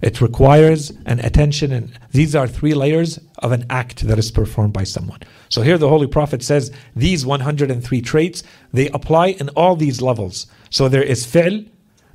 It 0.01 0.21
requires 0.21 0.91
an 1.05 1.19
attention, 1.19 1.71
and 1.71 1.91
these 2.11 2.35
are 2.35 2.47
three 2.47 2.73
layers 2.73 3.19
of 3.39 3.51
an 3.51 3.65
act 3.69 4.07
that 4.07 4.17
is 4.17 4.31
performed 4.31 4.73
by 4.73 4.83
someone. 4.83 5.19
So 5.49 5.61
here 5.61 5.77
the 5.77 5.89
Holy 5.89 6.07
Prophet 6.07 6.41
says 6.41 6.71
these 6.95 7.25
103 7.25 8.01
traits, 8.01 8.43
they 8.71 8.89
apply 8.89 9.27
in 9.27 9.49
all 9.49 9.75
these 9.75 10.01
levels. 10.01 10.47
So 10.69 10.87
there 10.87 11.03
is 11.03 11.25
fi'l, 11.25 11.67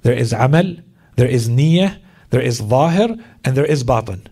there 0.02 0.14
is 0.14 0.32
amal, 0.32 0.76
there 1.16 1.28
is 1.28 1.48
niyyah, 1.48 1.98
there 2.30 2.40
is 2.40 2.58
zahir, 2.58 3.16
and 3.44 3.56
there 3.56 3.66
is 3.66 3.84
batin. 3.84 4.28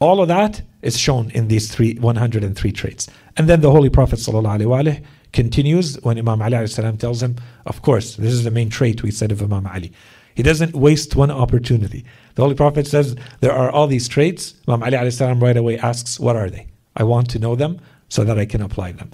All 0.00 0.20
of 0.20 0.28
that 0.28 0.62
is 0.82 0.98
shown 0.98 1.30
in 1.30 1.48
these 1.48 1.72
three 1.72 1.94
103 1.94 2.72
traits. 2.72 3.08
And 3.36 3.48
then 3.48 3.60
the 3.60 3.70
Holy 3.70 3.90
Prophet 3.90 4.18
ﷺ 4.18 5.02
continues 5.32 5.96
when 6.02 6.18
Imam 6.18 6.40
Ali 6.42 6.66
tells 6.68 7.22
him, 7.22 7.36
of 7.66 7.82
course, 7.82 8.16
this 8.16 8.32
is 8.32 8.44
the 8.44 8.50
main 8.50 8.70
trait 8.70 9.02
we 9.02 9.10
said 9.10 9.32
of 9.32 9.42
Imam 9.42 9.66
Ali. 9.66 9.92
He 10.34 10.42
doesn't 10.42 10.74
waste 10.74 11.14
one 11.14 11.30
opportunity. 11.30 12.04
The 12.34 12.42
Holy 12.42 12.54
Prophet 12.54 12.86
says 12.86 13.16
there 13.40 13.52
are 13.52 13.70
all 13.70 13.86
these 13.86 14.08
traits. 14.08 14.54
Imam 14.66 14.82
Ali 14.82 15.10
salam 15.10 15.40
right 15.40 15.56
away 15.56 15.78
asks, 15.78 16.18
What 16.18 16.36
are 16.36 16.50
they? 16.50 16.66
I 16.96 17.04
want 17.04 17.30
to 17.30 17.38
know 17.38 17.54
them 17.54 17.80
so 18.08 18.24
that 18.24 18.38
I 18.38 18.46
can 18.46 18.60
apply 18.60 18.92
them. 18.92 19.10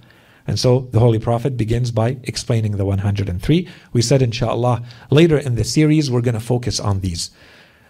And 0.46 0.58
so 0.58 0.88
the 0.90 0.98
Holy 0.98 1.18
Prophet 1.18 1.56
begins 1.56 1.90
by 1.90 2.18
explaining 2.24 2.76
the 2.76 2.84
103. 2.84 3.68
We 3.92 4.02
said, 4.02 4.22
inshallah, 4.22 4.82
later 5.10 5.38
in 5.38 5.54
the 5.54 5.64
series, 5.64 6.10
we're 6.10 6.22
going 6.22 6.34
to 6.34 6.40
focus 6.40 6.80
on 6.80 7.00
these. 7.00 7.30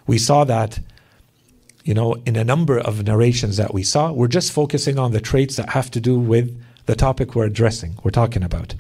We 0.07 0.19
saw 0.19 0.45
that, 0.45 0.81
you 1.85 1.95
know, 1.95 2.15
in 2.27 2.37
a 2.37 2.45
number 2.45 2.79
of 2.79 3.05
narrations 3.05 3.57
that 3.57 3.73
we 3.73 3.83
saw, 3.83 4.13
we're 4.13 4.29
just 4.29 4.53
focusing 4.53 4.99
on 4.99 5.13
the 5.13 5.21
traits 5.21 5.57
that 5.57 5.71
have 5.71 5.91
to 5.93 6.01
do 6.01 6.19
with 6.19 6.61
the 6.87 6.97
topic 6.97 7.35
we're 7.35 7.47
addressing, 7.47 7.99
we're 8.03 8.11
talking 8.11 8.43
about. 8.43 8.75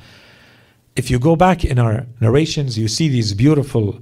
If 0.97 1.11
you 1.11 1.19
go 1.19 1.37
back 1.37 1.64
in 1.64 1.78
our 1.78 2.07
narrations, 2.21 2.76
you 2.76 2.88
see 2.88 3.09
these 3.09 3.33
beautiful 3.33 4.00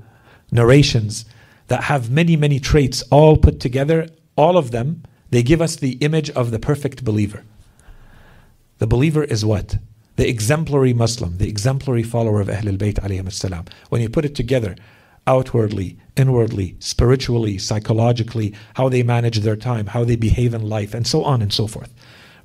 narrations 0.51 1.25
that 1.69 1.85
have 1.85 2.11
many, 2.11 2.37
many 2.37 2.59
traits 2.59 3.03
all 3.11 3.37
put 3.37 3.61
together, 3.61 4.09
all 4.37 4.57
of 4.57 4.71
them, 4.71 5.03
they 5.31 5.43
give 5.43 5.61
us 5.61 5.77
the 5.77 5.93
image 5.99 6.31
of 6.31 6.51
the 6.51 6.59
perfect 6.59 7.05
believer. 7.05 7.45
The 8.79 8.87
believer 8.87 9.25
is 9.25 9.45
what? 9.45 9.79
The 10.17 10.29
exemplary 10.29 10.95
Muslim, 10.95 11.39
the 11.39 11.49
exemplary 11.49 12.03
follower 12.03 12.41
of 12.41 12.49
Ahlul 12.49 12.79
Bayt. 12.79 13.69
When 13.89 14.01
you 14.01 14.09
put 14.09 14.25
it 14.25 14.35
together, 14.35 14.77
outwardly, 15.27 15.99
inwardly, 16.17 16.77
spiritually, 16.79 17.59
psychologically, 17.59 18.55
how 18.75 18.89
they 18.89 19.03
manage 19.03 19.41
their 19.41 19.57
time, 19.57 19.89
how 19.89 20.05
they 20.05 20.17
behave 20.17 20.55
in 20.55 20.63
life, 20.63 20.95
and 20.95 21.07
so 21.07 21.23
on 21.25 21.43
and 21.43 21.53
so 21.53 21.67
forth 21.67 21.93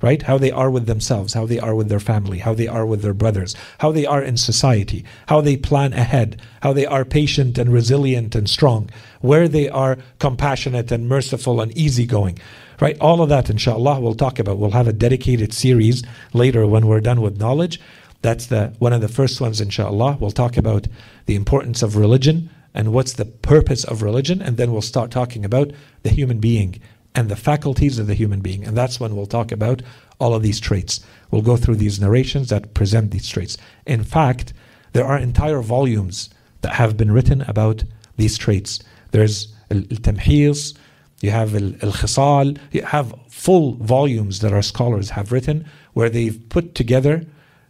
right? 0.04 0.20
How 0.20 0.36
they 0.36 0.50
are 0.50 0.70
with 0.70 0.84
themselves, 0.84 1.32
how 1.32 1.46
they 1.46 1.58
are 1.58 1.74
with 1.74 1.88
their 1.88 1.98
family, 1.98 2.38
how 2.40 2.52
they 2.52 2.68
are 2.68 2.84
with 2.84 3.00
their 3.00 3.14
brothers, 3.14 3.56
how 3.78 3.90
they 3.90 4.04
are 4.04 4.22
in 4.22 4.36
society, 4.36 5.02
how 5.28 5.40
they 5.40 5.56
plan 5.56 5.94
ahead, 5.94 6.42
how 6.60 6.74
they 6.74 6.84
are 6.84 7.06
patient 7.06 7.56
and 7.56 7.72
resilient 7.72 8.34
and 8.34 8.46
strong, 8.46 8.90
where 9.22 9.48
they 9.48 9.66
are 9.70 9.96
compassionate 10.18 10.92
and 10.92 11.08
merciful 11.08 11.58
and 11.58 11.74
easygoing. 11.74 12.38
Right? 12.82 12.98
All 13.00 13.22
of 13.22 13.30
that, 13.30 13.48
inshallah, 13.48 13.98
we'll 14.00 14.14
talk 14.14 14.38
about. 14.38 14.58
We'll 14.58 14.72
have 14.72 14.88
a 14.88 14.92
dedicated 14.92 15.54
series 15.54 16.02
later 16.34 16.66
when 16.66 16.86
we're 16.86 17.00
done 17.00 17.22
with 17.22 17.40
knowledge. 17.40 17.80
That's 18.20 18.46
the 18.46 18.74
one 18.78 18.92
of 18.92 19.00
the 19.00 19.08
first 19.08 19.40
ones, 19.40 19.58
inshallah. 19.58 20.18
We'll 20.20 20.32
talk 20.32 20.58
about 20.58 20.86
the 21.24 21.34
importance 21.34 21.82
of 21.82 21.96
religion 21.96 22.50
and 22.74 22.92
what's 22.92 23.14
the 23.14 23.24
purpose 23.24 23.84
of 23.84 24.02
religion, 24.02 24.42
and 24.42 24.58
then 24.58 24.70
we'll 24.70 24.82
start 24.82 25.10
talking 25.10 25.46
about 25.46 25.70
the 26.02 26.10
human 26.10 26.40
being 26.40 26.80
and 27.14 27.28
the 27.28 27.36
faculties 27.36 27.98
of 27.98 28.06
the 28.06 28.14
human 28.14 28.40
being. 28.40 28.64
And 28.64 28.76
that's 28.76 28.98
when 28.98 29.14
we'll 29.14 29.26
talk 29.26 29.52
about 29.52 29.82
all 30.18 30.34
of 30.34 30.42
these 30.42 30.60
traits. 30.60 31.00
We'll 31.30 31.42
go 31.42 31.56
through 31.56 31.76
these 31.76 32.00
narrations 32.00 32.48
that 32.48 32.74
present 32.74 33.10
these 33.10 33.28
traits. 33.28 33.56
In 33.86 34.04
fact, 34.04 34.52
there 34.92 35.04
are 35.04 35.18
entire 35.18 35.60
volumes 35.60 36.30
that 36.62 36.74
have 36.74 36.96
been 36.96 37.12
written 37.12 37.42
about 37.42 37.84
these 38.16 38.38
traits. 38.38 38.80
There's 39.10 39.52
al-tamhis, 39.70 40.76
you 41.20 41.30
have 41.30 41.54
al-khisal, 41.54 42.58
you 42.72 42.82
have 42.82 43.14
full 43.28 43.74
volumes 43.74 44.40
that 44.40 44.52
our 44.52 44.62
scholars 44.62 45.10
have 45.10 45.32
written 45.32 45.66
where 45.92 46.10
they've 46.10 46.40
put 46.48 46.74
together 46.74 47.24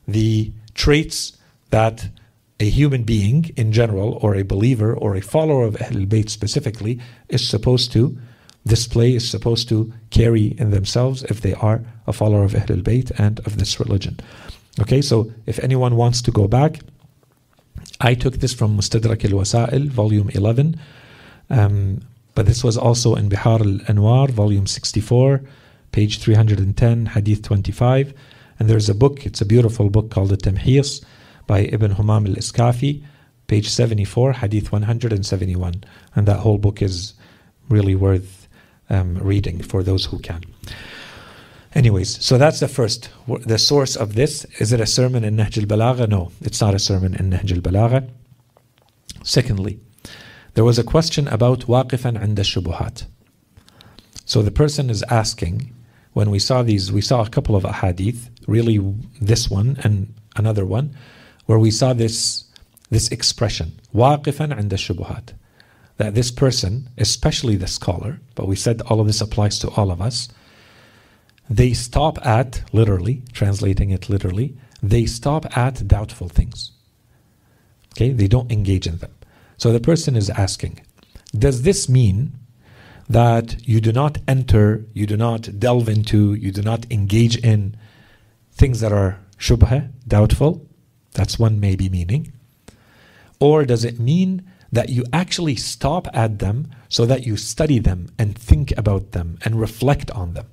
the 0.07 0.53
traits 0.75 1.37
that 1.71 2.09
a 2.61 2.71
human 2.71 3.03
being 3.03 3.51
in 3.57 3.73
general, 3.73 4.19
or 4.23 4.37
a 4.37 4.43
believer, 4.43 4.95
or 4.95 5.17
a 5.17 5.21
follower 5.21 5.65
of 5.65 5.75
Ahlul 5.75 6.07
Bayt 6.07 6.31
specifically, 6.31 7.01
is 7.29 7.47
supposed 7.47 7.91
to 7.93 8.17
display, 8.67 9.15
is 9.15 9.29
supposed 9.29 9.69
to 9.69 9.93
carry 10.11 10.47
in 10.59 10.71
themselves 10.71 11.23
if 11.25 11.41
they 11.41 11.55
are 11.55 11.83
a 12.07 12.13
follower 12.13 12.45
of 12.45 12.53
Ahlul 12.53 12.83
Bayt 12.83 13.13
and 13.19 13.41
of 13.41 13.59
this 13.59 13.79
religion. 13.79 14.19
Okay, 14.81 15.03
so 15.03 15.31
if 15.47 15.59
anyone 15.59 15.97
wants 15.97 16.23
to 16.23 16.31
go 16.31 16.49
back, 16.49 16.81
I 18.01 18.15
took 18.15 18.39
this 18.39 18.55
from 18.55 18.77
Mustadrak 18.77 19.25
al 19.25 19.39
Wasail, 19.39 19.89
volume 19.89 20.31
11, 20.31 20.81
um, 21.51 22.01
but 22.35 22.47
this 22.47 22.65
was 22.65 22.77
also 22.77 23.15
in 23.15 23.29
Bihar 23.29 23.61
al 23.61 23.95
Anwar, 23.95 24.31
volume 24.31 24.67
64, 24.67 25.43
page 25.93 26.19
310, 26.19 27.07
hadith 27.07 27.43
25. 27.43 28.15
And 28.59 28.69
there's 28.69 28.89
a 28.89 28.95
book, 28.95 29.27
it's 29.27 29.41
a 29.41 29.47
beautiful 29.47 29.91
book 29.91 30.11
called 30.11 30.31
the 30.31 30.37
Tamhis 30.37 31.05
by 31.47 31.61
Ibn 31.61 31.95
Humam 31.95 32.29
al 32.29 32.35
Iskafi, 32.35 33.05
page 33.47 33.69
74, 33.69 34.33
Hadith 34.33 34.73
171. 34.73 35.85
And 36.15 36.27
that 36.27 36.41
whole 36.41 36.59
book 36.59 36.83
is 36.83 37.15
really 37.69 37.95
worth 37.95 38.44
um, 38.91 39.19
reading 39.19 39.63
for 39.63 39.83
those 39.83 40.07
who 40.07 40.19
can. 40.19 40.43
Anyways, 41.75 42.25
so 42.25 42.39
that's 42.39 42.61
the 42.61 42.69
first. 42.69 43.11
The 43.27 43.59
source 43.59 43.97
of 43.97 44.15
this 44.15 44.45
is 44.61 44.73
it 44.73 44.81
a 44.81 44.87
sermon 44.87 45.25
in 45.25 45.37
Nahj 45.37 45.59
al 45.59 45.65
Balagha? 45.65 46.09
No, 46.09 46.31
it's 46.41 46.61
not 46.61 46.75
a 46.75 46.79
sermon 46.79 47.15
in 47.15 47.31
Nahj 47.31 47.53
al 47.53 47.61
Balagha. 47.61 48.09
Secondly, 49.25 49.81
there 50.55 50.65
was 50.65 50.79
a 50.79 50.85
question 50.85 51.27
about 51.29 51.61
waqifan 51.61 52.21
and 52.21 52.37
shubuhat. 52.37 53.07
So 54.25 54.41
the 54.41 54.53
person 54.53 54.89
is 54.89 55.03
asking, 55.11 55.75
when 56.13 56.31
we 56.31 56.39
saw 56.39 56.63
these, 56.63 56.93
we 56.93 57.01
saw 57.01 57.23
a 57.23 57.29
couple 57.29 57.57
of 57.57 57.65
ahadith, 57.65 58.31
really 58.47 58.79
this 59.21 59.51
one 59.51 59.77
and 59.83 60.15
another 60.37 60.65
one, 60.65 60.97
where 61.47 61.59
we 61.59 61.73
saw 61.73 61.93
this, 61.93 62.45
this 62.91 63.09
expression, 63.09 63.81
waqifan 63.93 64.57
and 64.57 64.71
shubuhat. 64.71 65.33
That 65.97 66.15
this 66.15 66.31
person, 66.31 66.91
especially 66.99 67.57
the 67.57 67.69
scholar, 67.69 68.21
but 68.35 68.49
we 68.49 68.57
said 68.57 68.83
all 68.83 69.01
of 69.01 69.07
this 69.07 69.21
applies 69.21 69.59
to 69.61 69.71
all 69.71 69.91
of 69.91 70.01
us, 70.01 70.29
they 71.49 71.73
stop 71.73 72.25
at, 72.27 72.63
literally, 72.73 73.23
translating 73.33 73.91
it 73.91 74.09
literally, 74.09 74.57
they 74.83 75.07
stop 75.07 75.57
at 75.57 75.87
doubtful 75.87 76.29
things. 76.29 76.73
Okay, 77.93 78.11
they 78.11 78.27
don't 78.27 78.51
engage 78.51 78.87
in 78.87 78.97
them. 78.97 79.15
So 79.57 79.73
the 79.73 79.81
person 79.81 80.17
is 80.17 80.31
asking, 80.31 80.81
does 81.39 81.63
this 81.63 81.89
mean 81.89 82.33
that 83.09 83.69
you 83.69 83.81
do 83.81 83.93
not 83.93 84.19
enter, 84.27 84.85
you 84.95 85.07
do 85.07 85.17
not 85.17 85.61
delve 85.61 85.89
into, 85.89 86.35
you 86.35 86.51
do 86.51 86.63
not 86.63 86.91
engage 86.91 87.37
in 87.37 87.77
things 88.53 88.81
that 88.81 88.93
are 88.93 89.21
shubha, 89.39 89.93
doubtful? 90.09 90.67
That's 91.13 91.39
one 91.39 91.61
maybe 91.61 91.89
meaning. 91.89 92.33
Or 93.39 93.65
does 93.65 93.85
it 93.85 94.01
mean 94.01 94.51
that 94.75 94.91
you 94.91 95.05
actually 95.13 95.57
stop 95.57 96.09
at 96.13 96.39
them 96.39 96.71
so 96.89 97.07
that 97.07 97.27
you 97.27 97.37
study 97.37 97.79
them 97.79 98.09
and 98.19 98.37
think 98.37 98.73
about 98.77 99.13
them 99.13 99.39
and 99.45 99.61
reflect 99.61 100.11
on 100.11 100.35
them? 100.35 100.47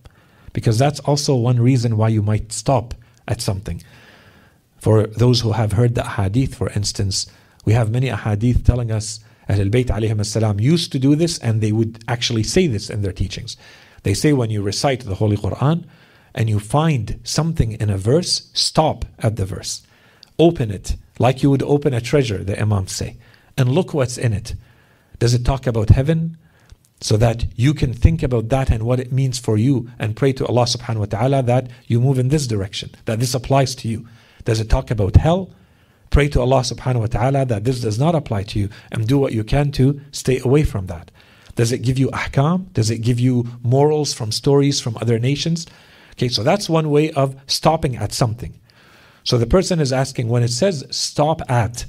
Because 0.53 0.77
that's 0.77 0.99
also 1.01 1.35
one 1.35 1.59
reason 1.59 1.97
why 1.97 2.09
you 2.09 2.21
might 2.21 2.51
stop 2.51 2.93
at 3.27 3.41
something. 3.41 3.83
For 4.77 5.07
those 5.07 5.41
who 5.41 5.51
have 5.53 5.73
heard 5.73 5.95
the 5.95 6.03
hadith, 6.03 6.55
for 6.55 6.69
instance, 6.71 7.27
we 7.65 7.73
have 7.73 7.91
many 7.91 8.09
hadith 8.09 8.65
telling 8.65 8.91
us 8.91 9.19
Ahlul 9.49 9.71
Bayt 9.71 9.87
alayhim 9.87 10.61
used 10.61 10.91
to 10.91 10.99
do 10.99 11.15
this 11.15 11.37
and 11.39 11.61
they 11.61 11.71
would 11.71 12.03
actually 12.07 12.43
say 12.43 12.67
this 12.67 12.89
in 12.89 13.01
their 13.01 13.11
teachings. 13.11 13.57
They 14.03 14.13
say 14.13 14.33
when 14.33 14.49
you 14.49 14.61
recite 14.61 15.01
the 15.01 15.15
Holy 15.15 15.37
Quran 15.37 15.85
and 16.33 16.49
you 16.49 16.59
find 16.59 17.19
something 17.23 17.73
in 17.73 17.89
a 17.89 17.97
verse, 17.97 18.49
stop 18.53 19.05
at 19.19 19.35
the 19.35 19.45
verse. 19.45 19.81
Open 20.39 20.71
it 20.71 20.95
like 21.19 21.43
you 21.43 21.49
would 21.49 21.63
open 21.63 21.93
a 21.93 22.01
treasure, 22.01 22.43
the 22.43 22.59
Imams 22.59 22.91
say, 22.91 23.17
and 23.57 23.69
look 23.69 23.93
what's 23.93 24.17
in 24.17 24.33
it. 24.33 24.55
Does 25.19 25.33
it 25.33 25.45
talk 25.45 25.67
about 25.67 25.89
heaven? 25.89 26.37
So 27.03 27.17
that 27.17 27.45
you 27.55 27.73
can 27.73 27.93
think 27.93 28.21
about 28.21 28.49
that 28.49 28.69
and 28.69 28.83
what 28.83 28.99
it 28.99 29.11
means 29.11 29.39
for 29.39 29.57
you 29.57 29.89
and 29.97 30.15
pray 30.15 30.33
to 30.33 30.45
Allah 30.45 30.65
subhanahu 30.65 30.99
wa 30.99 31.05
ta'ala 31.05 31.43
that 31.43 31.69
you 31.87 31.99
move 31.99 32.19
in 32.19 32.27
this 32.27 32.45
direction, 32.45 32.91
that 33.05 33.19
this 33.19 33.33
applies 33.33 33.73
to 33.75 33.87
you. 33.87 34.07
Does 34.45 34.59
it 34.59 34.69
talk 34.69 34.91
about 34.91 35.15
hell? 35.15 35.49
Pray 36.11 36.27
to 36.29 36.41
Allah 36.41 36.59
subhanahu 36.59 36.99
wa 36.99 37.05
ta'ala 37.07 37.45
that 37.45 37.63
this 37.63 37.81
does 37.81 37.97
not 37.97 38.13
apply 38.13 38.43
to 38.43 38.59
you 38.59 38.69
and 38.91 39.07
do 39.07 39.17
what 39.17 39.33
you 39.33 39.43
can 39.43 39.71
to 39.71 39.99
stay 40.11 40.39
away 40.39 40.63
from 40.63 40.87
that. 40.87 41.09
Does 41.55 41.71
it 41.71 41.79
give 41.79 41.97
you 41.97 42.09
ahkam? 42.09 42.71
Does 42.73 42.91
it 42.91 42.99
give 42.99 43.19
you 43.19 43.47
morals 43.63 44.13
from 44.13 44.31
stories 44.31 44.79
from 44.79 44.97
other 44.97 45.17
nations? 45.17 45.65
Okay, 46.13 46.27
so 46.27 46.43
that's 46.43 46.69
one 46.69 46.89
way 46.89 47.11
of 47.11 47.35
stopping 47.47 47.95
at 47.95 48.13
something. 48.13 48.59
So 49.23 49.37
the 49.37 49.47
person 49.47 49.79
is 49.79 49.93
asking 49.93 50.29
when 50.29 50.43
it 50.43 50.49
says 50.49 50.85
stop 50.91 51.41
at, 51.49 51.85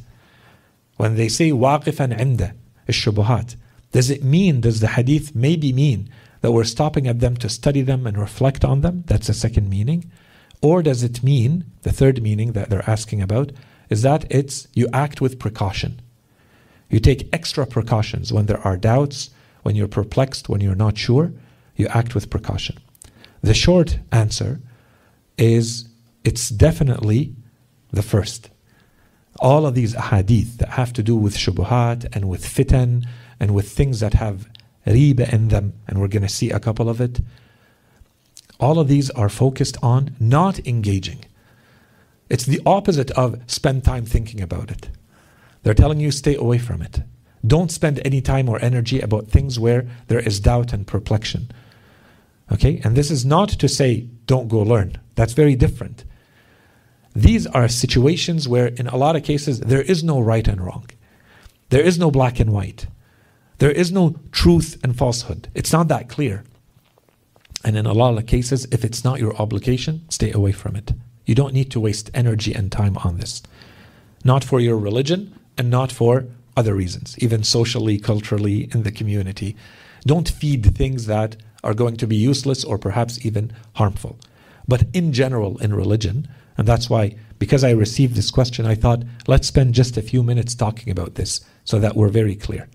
when 0.96 1.16
they 1.16 1.28
say 1.28 1.50
waqifan 1.50 2.16
inda, 2.18 2.54
shubuhat, 2.88 3.56
does 3.92 4.10
it 4.10 4.22
mean, 4.22 4.60
does 4.60 4.80
the 4.80 4.88
hadith 4.88 5.34
maybe 5.34 5.72
mean 5.72 6.08
that 6.40 6.52
we're 6.52 6.64
stopping 6.64 7.06
at 7.06 7.20
them 7.20 7.36
to 7.36 7.48
study 7.48 7.82
them 7.82 8.06
and 8.06 8.16
reflect 8.18 8.64
on 8.64 8.80
them? 8.80 9.04
That's 9.06 9.26
the 9.26 9.34
second 9.34 9.68
meaning. 9.68 10.10
Or 10.60 10.82
does 10.82 11.02
it 11.02 11.22
mean, 11.22 11.64
the 11.82 11.92
third 11.92 12.22
meaning 12.22 12.52
that 12.52 12.70
they're 12.70 12.88
asking 12.88 13.20
about, 13.20 13.52
is 13.90 14.02
that 14.02 14.24
it's 14.30 14.68
you 14.72 14.88
act 14.92 15.20
with 15.20 15.38
precaution. 15.38 16.00
You 16.88 17.00
take 17.00 17.28
extra 17.32 17.66
precautions 17.66 18.32
when 18.32 18.46
there 18.46 18.60
are 18.60 18.76
doubts, 18.76 19.30
when 19.62 19.76
you're 19.76 19.88
perplexed, 19.88 20.48
when 20.48 20.60
you're 20.60 20.74
not 20.74 20.96
sure, 20.96 21.32
you 21.76 21.86
act 21.88 22.14
with 22.14 22.30
precaution. 22.30 22.78
The 23.42 23.54
short 23.54 23.98
answer 24.12 24.60
is 25.36 25.88
it's 26.24 26.48
definitely 26.48 27.34
the 27.90 28.02
first. 28.02 28.50
All 29.40 29.66
of 29.66 29.74
these 29.74 29.94
hadith 29.94 30.58
that 30.58 30.70
have 30.70 30.92
to 30.94 31.02
do 31.02 31.16
with 31.16 31.36
shubuhat 31.36 32.14
and 32.14 32.28
with 32.28 32.44
fitan 32.44 33.06
and 33.40 33.54
with 33.54 33.70
things 33.70 34.00
that 34.00 34.14
have 34.14 34.48
riba 34.86 35.32
in 35.32 35.48
them, 35.48 35.74
and 35.86 36.00
we're 36.00 36.08
going 36.08 36.22
to 36.22 36.28
see 36.28 36.50
a 36.50 36.60
couple 36.60 36.88
of 36.88 37.00
it, 37.00 37.20
all 38.60 38.78
of 38.78 38.88
these 38.88 39.10
are 39.10 39.28
focused 39.28 39.76
on 39.82 40.14
not 40.20 40.64
engaging. 40.66 41.24
It's 42.28 42.46
the 42.46 42.60
opposite 42.64 43.10
of 43.12 43.40
spend 43.46 43.84
time 43.84 44.04
thinking 44.04 44.40
about 44.40 44.70
it. 44.70 44.88
They're 45.62 45.74
telling 45.74 46.00
you 46.00 46.10
stay 46.10 46.36
away 46.36 46.58
from 46.58 46.82
it. 46.82 47.00
Don't 47.46 47.72
spend 47.72 48.00
any 48.04 48.20
time 48.20 48.48
or 48.48 48.62
energy 48.62 49.00
about 49.00 49.28
things 49.28 49.58
where 49.58 49.86
there 50.06 50.20
is 50.20 50.40
doubt 50.40 50.72
and 50.72 50.86
perplexion. 50.86 51.50
Okay? 52.50 52.80
And 52.84 52.96
this 52.96 53.10
is 53.10 53.24
not 53.24 53.48
to 53.48 53.68
say 53.68 54.08
don't 54.26 54.48
go 54.48 54.60
learn. 54.60 54.98
That's 55.14 55.32
very 55.32 55.56
different. 55.56 56.04
These 57.14 57.46
are 57.48 57.68
situations 57.68 58.48
where, 58.48 58.68
in 58.68 58.86
a 58.86 58.96
lot 58.96 59.16
of 59.16 59.24
cases, 59.24 59.60
there 59.60 59.82
is 59.82 60.02
no 60.02 60.20
right 60.20 60.46
and 60.48 60.60
wrong. 60.60 60.86
There 61.68 61.82
is 61.82 61.98
no 61.98 62.10
black 62.10 62.40
and 62.40 62.52
white. 62.52 62.86
There 63.58 63.70
is 63.70 63.92
no 63.92 64.16
truth 64.32 64.78
and 64.82 64.96
falsehood. 64.96 65.48
It's 65.54 65.72
not 65.72 65.88
that 65.88 66.08
clear. 66.08 66.44
And 67.64 67.76
in 67.76 67.86
a 67.86 67.92
lot 67.92 68.18
of 68.18 68.26
cases, 68.26 68.66
if 68.72 68.84
it's 68.84 69.04
not 69.04 69.20
your 69.20 69.36
obligation, 69.36 70.04
stay 70.08 70.32
away 70.32 70.52
from 70.52 70.74
it. 70.74 70.92
You 71.26 71.34
don't 71.34 71.54
need 71.54 71.70
to 71.70 71.80
waste 71.80 72.10
energy 72.12 72.52
and 72.52 72.72
time 72.72 72.98
on 72.98 73.18
this. 73.18 73.42
Not 74.24 74.42
for 74.42 74.58
your 74.58 74.76
religion 74.76 75.38
and 75.56 75.70
not 75.70 75.92
for 75.92 76.26
other 76.56 76.74
reasons, 76.74 77.16
even 77.18 77.44
socially, 77.44 77.98
culturally, 77.98 78.68
in 78.72 78.82
the 78.82 78.90
community. 78.90 79.56
Don't 80.04 80.28
feed 80.28 80.76
things 80.76 81.06
that 81.06 81.36
are 81.62 81.74
going 81.74 81.96
to 81.98 82.06
be 82.06 82.16
useless 82.16 82.64
or 82.64 82.78
perhaps 82.78 83.24
even 83.24 83.52
harmful. 83.74 84.18
But 84.66 84.84
in 84.92 85.12
general, 85.12 85.58
in 85.58 85.74
religion, 85.74 86.28
and 86.56 86.66
that's 86.66 86.90
why, 86.90 87.16
because 87.38 87.64
I 87.64 87.70
received 87.70 88.14
this 88.14 88.30
question, 88.30 88.66
I 88.66 88.74
thought, 88.74 89.02
let's 89.26 89.48
spend 89.48 89.74
just 89.74 89.96
a 89.96 90.02
few 90.02 90.22
minutes 90.22 90.54
talking 90.54 90.90
about 90.90 91.14
this 91.14 91.40
so 91.64 91.78
that 91.78 91.96
we're 91.96 92.08
very 92.08 92.36
clear. 92.36 92.68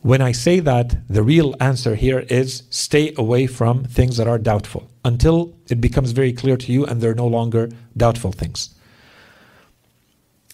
When 0.00 0.20
I 0.20 0.32
say 0.32 0.58
that, 0.60 0.96
the 1.08 1.22
real 1.22 1.54
answer 1.60 1.94
here 1.94 2.20
is 2.28 2.64
stay 2.70 3.14
away 3.16 3.46
from 3.46 3.84
things 3.84 4.16
that 4.16 4.26
are 4.26 4.38
doubtful 4.38 4.90
until 5.04 5.54
it 5.68 5.80
becomes 5.80 6.10
very 6.10 6.32
clear 6.32 6.56
to 6.56 6.72
you 6.72 6.84
and 6.84 7.00
they're 7.00 7.14
no 7.14 7.26
longer 7.26 7.70
doubtful 7.96 8.32
things. 8.32 8.70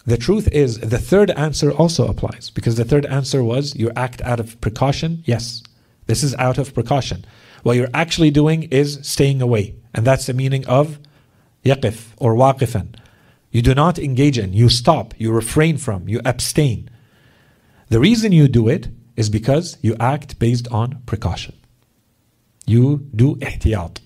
The 0.05 0.17
truth 0.17 0.47
is, 0.51 0.79
the 0.79 0.99
third 0.99 1.31
answer 1.31 1.71
also 1.71 2.07
applies 2.07 2.51
because 2.51 2.77
the 2.77 2.85
third 2.85 3.05
answer 3.07 3.43
was 3.43 3.75
you 3.75 3.91
act 3.95 4.21
out 4.21 4.39
of 4.39 4.59
precaution. 4.61 5.23
Yes, 5.25 5.63
this 6.05 6.23
is 6.23 6.35
out 6.35 6.57
of 6.57 6.73
precaution. 6.73 7.25
What 7.63 7.75
you're 7.75 7.89
actually 7.93 8.31
doing 8.31 8.63
is 8.63 8.99
staying 9.01 9.41
away. 9.41 9.75
And 9.93 10.05
that's 10.05 10.27
the 10.27 10.33
meaning 10.33 10.65
of 10.67 10.99
yaqif 11.63 12.13
or 12.17 12.35
waqifan. 12.35 12.95
You 13.51 13.61
do 13.61 13.73
not 13.73 13.97
engage 13.97 14.37
in, 14.37 14.53
you 14.53 14.69
stop, 14.69 15.13
you 15.17 15.31
refrain 15.31 15.77
from, 15.77 16.07
you 16.07 16.21
abstain. 16.23 16.89
The 17.89 17.99
reason 17.99 18.31
you 18.31 18.47
do 18.47 18.67
it 18.67 18.89
is 19.15 19.29
because 19.29 19.77
you 19.81 19.95
act 19.99 20.37
based 20.39 20.67
on 20.69 21.01
precaution. 21.05 21.55
You 22.65 23.07
do 23.15 23.35
ihtiyat. 23.37 23.99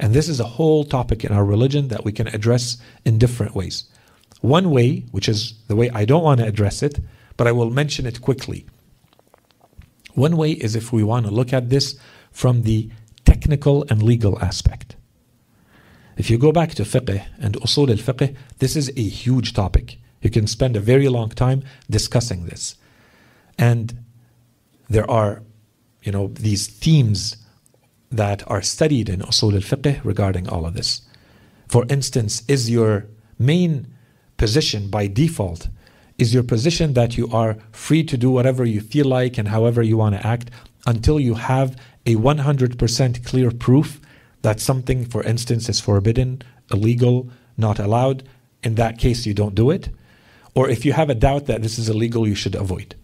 And 0.00 0.12
this 0.12 0.28
is 0.28 0.40
a 0.40 0.44
whole 0.44 0.84
topic 0.84 1.24
in 1.24 1.32
our 1.32 1.44
religion 1.44 1.88
that 1.88 2.04
we 2.04 2.12
can 2.12 2.26
address 2.28 2.76
in 3.04 3.18
different 3.18 3.54
ways. 3.54 3.84
One 4.40 4.70
way, 4.70 5.04
which 5.12 5.28
is 5.28 5.54
the 5.68 5.76
way 5.76 5.88
I 5.90 6.04
don't 6.04 6.24
want 6.24 6.40
to 6.40 6.46
address 6.46 6.82
it, 6.82 6.98
but 7.36 7.46
I 7.46 7.52
will 7.52 7.70
mention 7.70 8.04
it 8.04 8.20
quickly. 8.20 8.66
One 10.14 10.36
way 10.36 10.52
is 10.52 10.76
if 10.76 10.92
we 10.92 11.02
want 11.02 11.26
to 11.26 11.32
look 11.32 11.52
at 11.52 11.70
this 11.70 11.96
from 12.32 12.62
the 12.62 12.90
technical 13.24 13.86
and 13.88 14.02
legal 14.02 14.38
aspect. 14.40 14.96
If 16.16 16.30
you 16.30 16.38
go 16.38 16.52
back 16.52 16.74
to 16.74 16.82
fiqh 16.84 17.24
and 17.38 17.54
usul 17.56 17.90
al 17.90 17.96
fiqh, 17.96 18.36
this 18.58 18.76
is 18.76 18.90
a 18.96 19.02
huge 19.02 19.52
topic. 19.52 19.98
You 20.22 20.30
can 20.30 20.46
spend 20.46 20.76
a 20.76 20.80
very 20.80 21.08
long 21.08 21.30
time 21.30 21.62
discussing 21.90 22.46
this. 22.46 22.76
And 23.58 24.04
there 24.88 25.10
are, 25.10 25.42
you 26.02 26.12
know, 26.12 26.28
these 26.28 26.66
themes 26.66 27.36
that 28.10 28.48
are 28.48 28.62
studied 28.62 29.08
in 29.08 29.20
usul 29.20 29.54
al 29.54 29.60
fiqh 29.60 30.00
regarding 30.04 30.48
all 30.48 30.66
of 30.66 30.74
this. 30.74 31.02
For 31.68 31.84
instance, 31.88 32.42
is 32.48 32.70
your 32.70 33.06
main 33.38 33.86
position 34.36 34.88
by 34.88 35.06
default 35.06 35.68
is 36.18 36.32
your 36.32 36.42
position 36.42 36.94
that 36.94 37.16
you 37.16 37.28
are 37.30 37.56
free 37.72 38.04
to 38.04 38.16
do 38.16 38.30
whatever 38.30 38.64
you 38.64 38.80
feel 38.80 39.06
like 39.06 39.36
and 39.38 39.48
however 39.48 39.82
you 39.82 39.96
want 39.96 40.14
to 40.14 40.26
act 40.26 40.50
until 40.86 41.18
you 41.18 41.34
have 41.34 41.76
a 42.06 42.14
100% 42.14 43.24
clear 43.24 43.50
proof 43.50 44.00
that 44.44 44.60
something, 44.60 45.06
for 45.06 45.22
instance, 45.22 45.68
is 45.70 45.80
forbidden, 45.80 46.42
illegal, 46.70 47.30
not 47.56 47.78
allowed. 47.78 48.22
In 48.62 48.74
that 48.74 48.98
case, 48.98 49.24
you 49.26 49.34
don't 49.34 49.54
do 49.54 49.70
it. 49.70 49.88
Or 50.54 50.68
if 50.68 50.84
you 50.84 50.92
have 50.92 51.10
a 51.10 51.14
doubt 51.14 51.46
that 51.46 51.62
this 51.62 51.78
is 51.78 51.88
illegal, 51.88 52.28
you 52.28 52.34
should 52.34 52.54
avoid. 52.54 52.94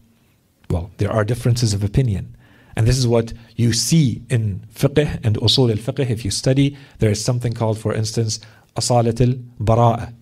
Well, 0.69 0.91
there 0.99 1.11
are 1.11 1.25
differences 1.25 1.73
of 1.73 1.83
opinion. 1.83 2.37
And 2.77 2.87
this 2.87 2.99
is 2.99 3.09
what 3.09 3.33
you 3.57 3.73
see 3.73 4.23
in 4.29 4.67
fiqh 4.73 5.25
and 5.25 5.37
usul 5.37 5.71
al 5.71 5.79
fiqh. 5.79 6.11
If 6.11 6.25
you 6.27 6.31
study, 6.31 6.77
there 6.99 7.11
is 7.11 7.25
something 7.25 7.55
called, 7.55 7.79
for 7.79 7.93
instance, 7.95 8.39
asalat 8.77 9.21
al 9.27 9.35
bara'a, 9.69 10.15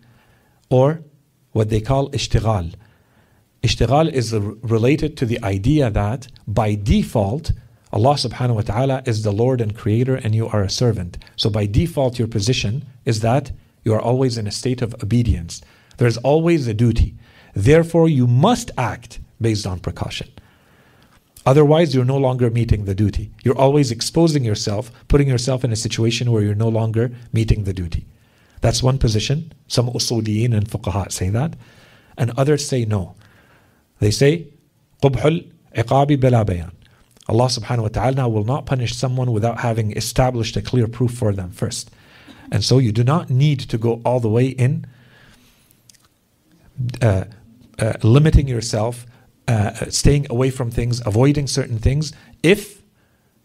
or 0.70 1.02
what 1.50 1.68
they 1.68 1.80
call 1.80 2.10
ishtighal. 2.12 2.74
Ishtighal 3.62 4.12
is 4.12 4.32
related 4.34 5.16
to 5.18 5.26
the 5.26 5.42
idea 5.42 5.90
that 5.90 6.28
by 6.46 6.76
default, 6.76 7.50
Allah 7.91 8.15
subhanahu 8.15 8.55
wa 8.55 8.61
ta'ala 8.61 9.03
is 9.05 9.21
the 9.21 9.31
Lord 9.31 9.61
and 9.61 9.75
Creator 9.75 10.15
and 10.15 10.33
you 10.33 10.47
are 10.47 10.63
a 10.63 10.69
servant. 10.69 11.17
So 11.35 11.49
by 11.49 11.65
default, 11.67 12.17
your 12.17 12.27
position 12.27 12.85
is 13.05 13.19
that 13.21 13.51
you 13.83 13.93
are 13.93 14.01
always 14.01 14.37
in 14.37 14.47
a 14.47 14.51
state 14.51 14.81
of 14.81 14.95
obedience. 15.03 15.61
There's 15.97 16.17
always 16.17 16.67
a 16.67 16.73
duty. 16.73 17.15
Therefore, 17.53 18.09
you 18.09 18.25
must 18.25 18.71
act 18.77 19.19
based 19.39 19.67
on 19.67 19.79
precaution. 19.79 20.29
Otherwise, 21.45 21.93
you're 21.93 22.05
no 22.05 22.17
longer 22.17 22.49
meeting 22.49 22.85
the 22.85 22.95
duty. 22.95 23.31
You're 23.43 23.57
always 23.57 23.91
exposing 23.91 24.43
yourself, 24.43 24.91
putting 25.07 25.27
yourself 25.27 25.63
in 25.63 25.71
a 25.71 25.75
situation 25.75 26.31
where 26.31 26.41
you're 26.41 26.55
no 26.55 26.69
longer 26.69 27.11
meeting 27.33 27.65
the 27.65 27.73
duty. 27.73 28.05
That's 28.61 28.81
one 28.81 28.97
position. 28.97 29.51
Some 29.67 29.89
usuliyin 29.89 30.55
and 30.55 30.67
fuqaha 30.67 31.11
say 31.11 31.29
that. 31.29 31.55
And 32.17 32.31
others 32.37 32.67
say 32.67 32.85
no. 32.85 33.15
They 33.99 34.11
say, 34.11 34.47
قبح 35.01 35.25
العقاب 35.25 36.07
بلا 36.19 36.43
بيان. 36.43 36.71
Allah 37.28 37.46
subhanahu 37.46 37.82
wa 37.82 37.88
ta'ala 37.88 38.28
will 38.28 38.44
not 38.44 38.64
punish 38.64 38.94
someone 38.94 39.32
without 39.32 39.60
having 39.60 39.92
established 39.96 40.56
a 40.56 40.62
clear 40.62 40.88
proof 40.88 41.12
for 41.12 41.32
them 41.32 41.50
first. 41.50 41.90
And 42.50 42.64
so 42.64 42.78
you 42.78 42.92
do 42.92 43.04
not 43.04 43.28
need 43.28 43.60
to 43.60 43.76
go 43.76 44.00
all 44.04 44.20
the 44.20 44.30
way 44.30 44.46
in 44.46 44.86
uh, 47.02 47.24
uh, 47.78 47.92
limiting 48.02 48.48
yourself, 48.48 49.06
uh, 49.46 49.72
staying 49.90 50.26
away 50.30 50.50
from 50.50 50.70
things, 50.70 51.04
avoiding 51.04 51.46
certain 51.46 51.78
things, 51.78 52.12
if 52.42 52.82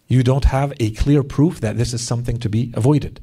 you 0.07 0.23
don't 0.23 0.45
have 0.45 0.73
a 0.79 0.91
clear 0.91 1.23
proof 1.23 1.59
that 1.59 1.77
this 1.77 1.93
is 1.93 2.05
something 2.05 2.37
to 2.39 2.49
be 2.49 2.71
avoided. 2.75 3.19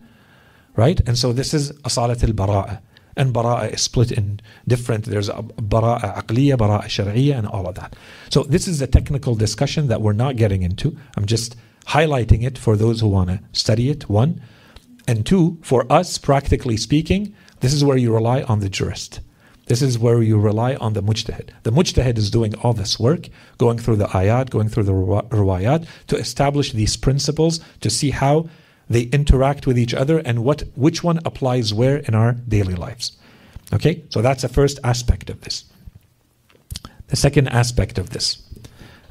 Right? 0.76 1.00
And 1.06 1.16
so 1.18 1.32
this 1.32 1.54
is 1.54 1.72
asalat 1.82 2.22
al 2.22 2.34
bara'a. 2.34 2.80
And 3.20 3.34
bara'a 3.34 3.74
is 3.74 3.82
split 3.82 4.10
in 4.10 4.40
different, 4.66 5.04
there's 5.04 5.28
a 5.28 5.42
bara'a 5.74 6.08
aqliya, 6.20 6.56
bara'a 6.56 6.86
shar'iyya, 6.96 7.36
and 7.36 7.46
all 7.46 7.68
of 7.68 7.74
that. 7.74 7.94
So 8.30 8.44
this 8.44 8.66
is 8.66 8.80
a 8.80 8.86
technical 8.86 9.34
discussion 9.34 9.88
that 9.88 10.00
we're 10.00 10.20
not 10.24 10.36
getting 10.36 10.62
into. 10.62 10.96
I'm 11.18 11.26
just 11.26 11.54
highlighting 11.88 12.42
it 12.48 12.56
for 12.56 12.76
those 12.76 13.00
who 13.00 13.08
want 13.08 13.28
to 13.28 13.40
study 13.52 13.90
it, 13.90 14.08
one. 14.08 14.40
And 15.06 15.26
two, 15.26 15.58
for 15.60 15.80
us, 15.92 16.16
practically 16.16 16.78
speaking, 16.78 17.34
this 17.60 17.74
is 17.74 17.84
where 17.84 17.98
you 17.98 18.10
rely 18.14 18.40
on 18.44 18.60
the 18.60 18.70
jurist. 18.70 19.20
This 19.66 19.82
is 19.82 19.98
where 19.98 20.22
you 20.22 20.38
rely 20.38 20.76
on 20.76 20.94
the 20.94 21.02
mujtahid. 21.02 21.50
The 21.64 21.72
mujtahid 21.72 22.16
is 22.16 22.30
doing 22.30 22.54
all 22.62 22.72
this 22.72 22.98
work, 22.98 23.28
going 23.58 23.78
through 23.78 23.96
the 23.96 24.06
ayat, 24.06 24.48
going 24.48 24.70
through 24.70 24.84
the 24.84 24.94
ruwayat, 24.94 25.86
to 26.06 26.16
establish 26.16 26.72
these 26.72 26.96
principles, 26.96 27.60
to 27.82 27.90
see 27.90 28.10
how 28.10 28.48
they 28.89 29.03
interact 29.03 29.65
with 29.65 29.77
each 29.77 29.93
other 29.93 30.19
and 30.19 30.43
what 30.43 30.63
which 30.75 31.03
one 31.03 31.19
applies 31.25 31.73
where 31.73 31.97
in 31.97 32.13
our 32.15 32.33
daily 32.33 32.75
lives. 32.75 33.17
Okay? 33.73 34.03
So 34.09 34.21
that's 34.21 34.43
the 34.43 34.49
first 34.49 34.79
aspect 34.83 35.29
of 35.29 35.41
this. 35.41 35.65
The 37.07 37.15
second 37.15 37.47
aspect 37.49 37.97
of 37.97 38.11
this. 38.11 38.41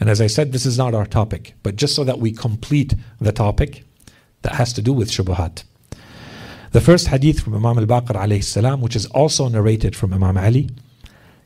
And 0.01 0.11
as 0.11 0.21
I 0.21 0.27
said, 0.27 0.53
this 0.53 0.67
is 0.67 0.79
not 0.79 0.95
our 0.95 1.07
topic, 1.07 1.55
but 1.63 1.77
just 1.77 1.95
so 1.95 2.05
that 2.05 2.19
we 2.19 2.33
complete 2.33 2.95
the 3.21 3.33
topic 3.33 3.85
that 4.43 4.57
has 4.57 4.73
to 4.75 4.83
do 4.83 4.93
with 4.93 5.11
shubuhat. 5.11 5.65
The 6.73 6.81
first 6.81 7.07
hadith 7.09 7.41
from 7.41 7.55
Imam 7.55 7.79
al-Baqir 7.79 8.17
alayhi 8.17 8.43
salam, 8.43 8.81
which 8.81 8.97
is 8.97 9.07
also 9.07 9.49
narrated 9.49 9.95
from 9.95 10.13
Imam 10.13 10.37
Ali, 10.37 10.71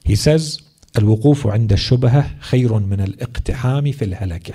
he 0.04 0.16
says, 0.16 0.62
الوقوف 0.96 1.46
عند 1.46 1.72
الشبهة 1.72 2.30
خير 2.40 2.78
من 2.78 3.00
الاقتحام 3.00 3.92
في 3.92 4.04
الهلكة 4.04 4.54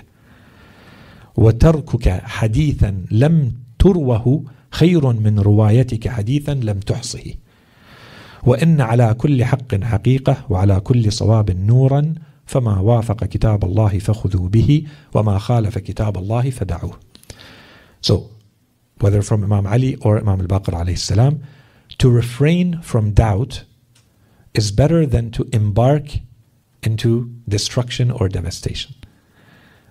وتركك 1.35 2.09
حديثا 2.09 3.05
لم 3.11 3.53
تروه 3.78 4.44
خير 4.70 5.12
من 5.12 5.38
روايتك 5.38 6.08
حديثا 6.08 6.54
لم 6.54 6.80
تحصه 6.80 7.34
وإن 8.42 8.80
على 8.80 9.14
كل 9.14 9.44
حق 9.44 9.74
حقيقة 9.82 10.44
وعلى 10.50 10.80
كل 10.80 11.12
صواب 11.12 11.50
نورا 11.50 12.14
فما 12.46 12.80
وافق 12.80 13.24
كتاب 13.24 13.64
الله 13.64 13.98
فخذوا 13.98 14.48
به 14.48 14.86
وما 15.14 15.38
خالف 15.38 15.78
كتاب 15.78 16.18
الله 16.18 16.50
فدعوه 16.50 16.98
So, 18.00 18.30
whether 19.00 19.22
from 19.22 19.42
Imam 19.42 19.66
Ali 19.66 19.96
or 19.96 20.18
Imam 20.18 20.40
al-Baqir 20.40 20.72
alayhi 20.72 20.98
salam, 20.98 21.42
to 21.98 22.08
refrain 22.08 22.80
from 22.80 23.10
doubt 23.12 23.64
is 24.54 24.70
better 24.70 25.04
than 25.04 25.30
to 25.32 25.48
embark 25.52 26.20
into 26.82 27.30
destruction 27.48 28.10
or 28.10 28.28
devastation. 28.28 28.94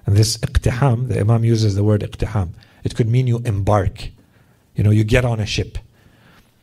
And 0.06 0.15
this 0.15 0.38
iqtiham, 0.38 1.10
the 1.10 1.19
Imam 1.19 1.43
uses 1.43 1.76
the 1.76 1.84
word 1.84 2.02
iqtiham. 2.02 2.50
It 2.88 2.95
could 2.95 3.10
mean 3.10 3.28
you 3.28 3.39
embark. 3.39 4.12
You 4.73 4.82
know, 4.82 4.91
you 4.91 5.04
get 5.04 5.26
on 5.26 5.41
a 5.41 5.45
ship. 5.45 5.78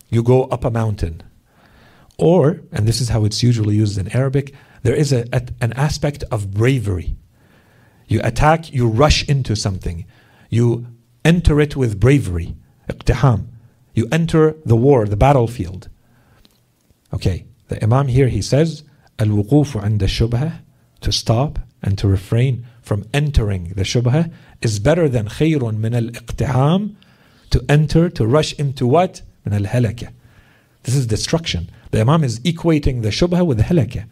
You 0.08 0.22
go 0.22 0.44
up 0.44 0.64
a 0.64 0.70
mountain. 0.70 1.22
Or, 2.16 2.62
and 2.72 2.88
this 2.88 3.02
is 3.02 3.10
how 3.10 3.26
it's 3.26 3.42
usually 3.42 3.76
used 3.76 3.98
in 3.98 4.08
Arabic, 4.16 4.54
there 4.84 4.94
is 4.94 5.12
a, 5.12 5.26
a, 5.34 5.42
an 5.60 5.74
aspect 5.74 6.24
of 6.30 6.50
bravery. 6.50 7.14
You 8.08 8.22
attack, 8.24 8.72
you 8.72 8.88
rush 8.88 9.28
into 9.28 9.54
something. 9.54 10.06
You 10.48 10.86
enter 11.26 11.60
it 11.60 11.76
with 11.76 12.00
bravery. 12.00 12.56
Iqtiham. 12.88 13.48
You 13.92 14.08
enter 14.10 14.56
the 14.64 14.76
war, 14.76 15.04
the 15.04 15.18
battlefield. 15.18 15.90
Okay, 17.12 17.44
the 17.68 17.84
Imam 17.84 18.08
here 18.08 18.28
he 18.28 18.40
says, 18.40 18.82
Al-wuqufu 19.18 19.98
the 19.98 20.06
shubha, 20.06 20.62
to 21.02 21.12
stop 21.12 21.58
and 21.82 21.98
to 21.98 22.08
refrain 22.08 22.66
from 22.84 23.08
entering 23.14 23.72
the 23.74 23.82
shubha 23.82 24.30
is 24.60 24.78
better 24.78 25.08
than 25.08 25.26
khayrun 25.26 25.78
min 25.78 25.94
al-iqtiham 25.94 26.94
to 27.50 27.64
enter, 27.68 28.10
to 28.10 28.26
rush 28.26 28.52
into 28.54 28.86
what? 28.86 29.22
Min 29.44 29.54
al-halakah. 29.54 30.12
This 30.82 30.94
is 30.94 31.06
destruction. 31.06 31.70
The 31.90 32.02
Imam 32.02 32.22
is 32.22 32.40
equating 32.40 33.02
the 33.02 33.08
shubha 33.08 33.44
with 33.46 33.60
halakah. 33.60 34.06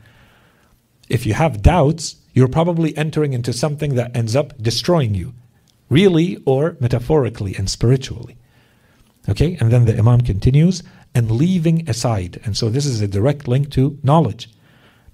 If 1.08 1.26
you 1.26 1.34
have 1.34 1.60
doubts, 1.60 2.16
you're 2.32 2.48
probably 2.48 2.96
entering 2.96 3.34
into 3.34 3.52
something 3.52 3.94
that 3.96 4.16
ends 4.16 4.34
up 4.34 4.56
destroying 4.60 5.14
you, 5.14 5.34
really 5.90 6.42
or 6.46 6.78
metaphorically 6.80 7.54
and 7.54 7.68
spiritually. 7.68 8.38
Okay, 9.28 9.58
and 9.60 9.70
then 9.70 9.84
the 9.84 9.98
Imam 9.98 10.22
continues, 10.22 10.82
and 11.14 11.30
leaving 11.30 11.88
aside. 11.90 12.40
And 12.44 12.56
so 12.56 12.70
this 12.70 12.86
is 12.86 13.02
a 13.02 13.08
direct 13.08 13.46
link 13.46 13.70
to 13.72 13.98
knowledge. 14.02 14.48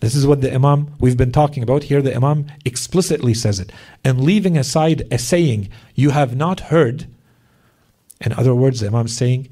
This 0.00 0.14
is 0.14 0.26
what 0.26 0.40
the 0.40 0.54
Imam 0.54 0.94
we've 1.00 1.16
been 1.16 1.32
talking 1.32 1.62
about 1.62 1.84
here. 1.84 2.00
The 2.00 2.14
Imam 2.14 2.46
explicitly 2.64 3.34
says 3.34 3.58
it. 3.58 3.72
And 4.04 4.22
leaving 4.22 4.56
aside 4.56 5.06
a 5.10 5.18
saying 5.18 5.68
you 5.94 6.10
have 6.10 6.36
not 6.36 6.60
heard, 6.60 7.06
in 8.20 8.32
other 8.32 8.54
words, 8.54 8.80
the 8.80 8.86
Imam 8.86 9.06
is 9.06 9.16
saying, 9.16 9.48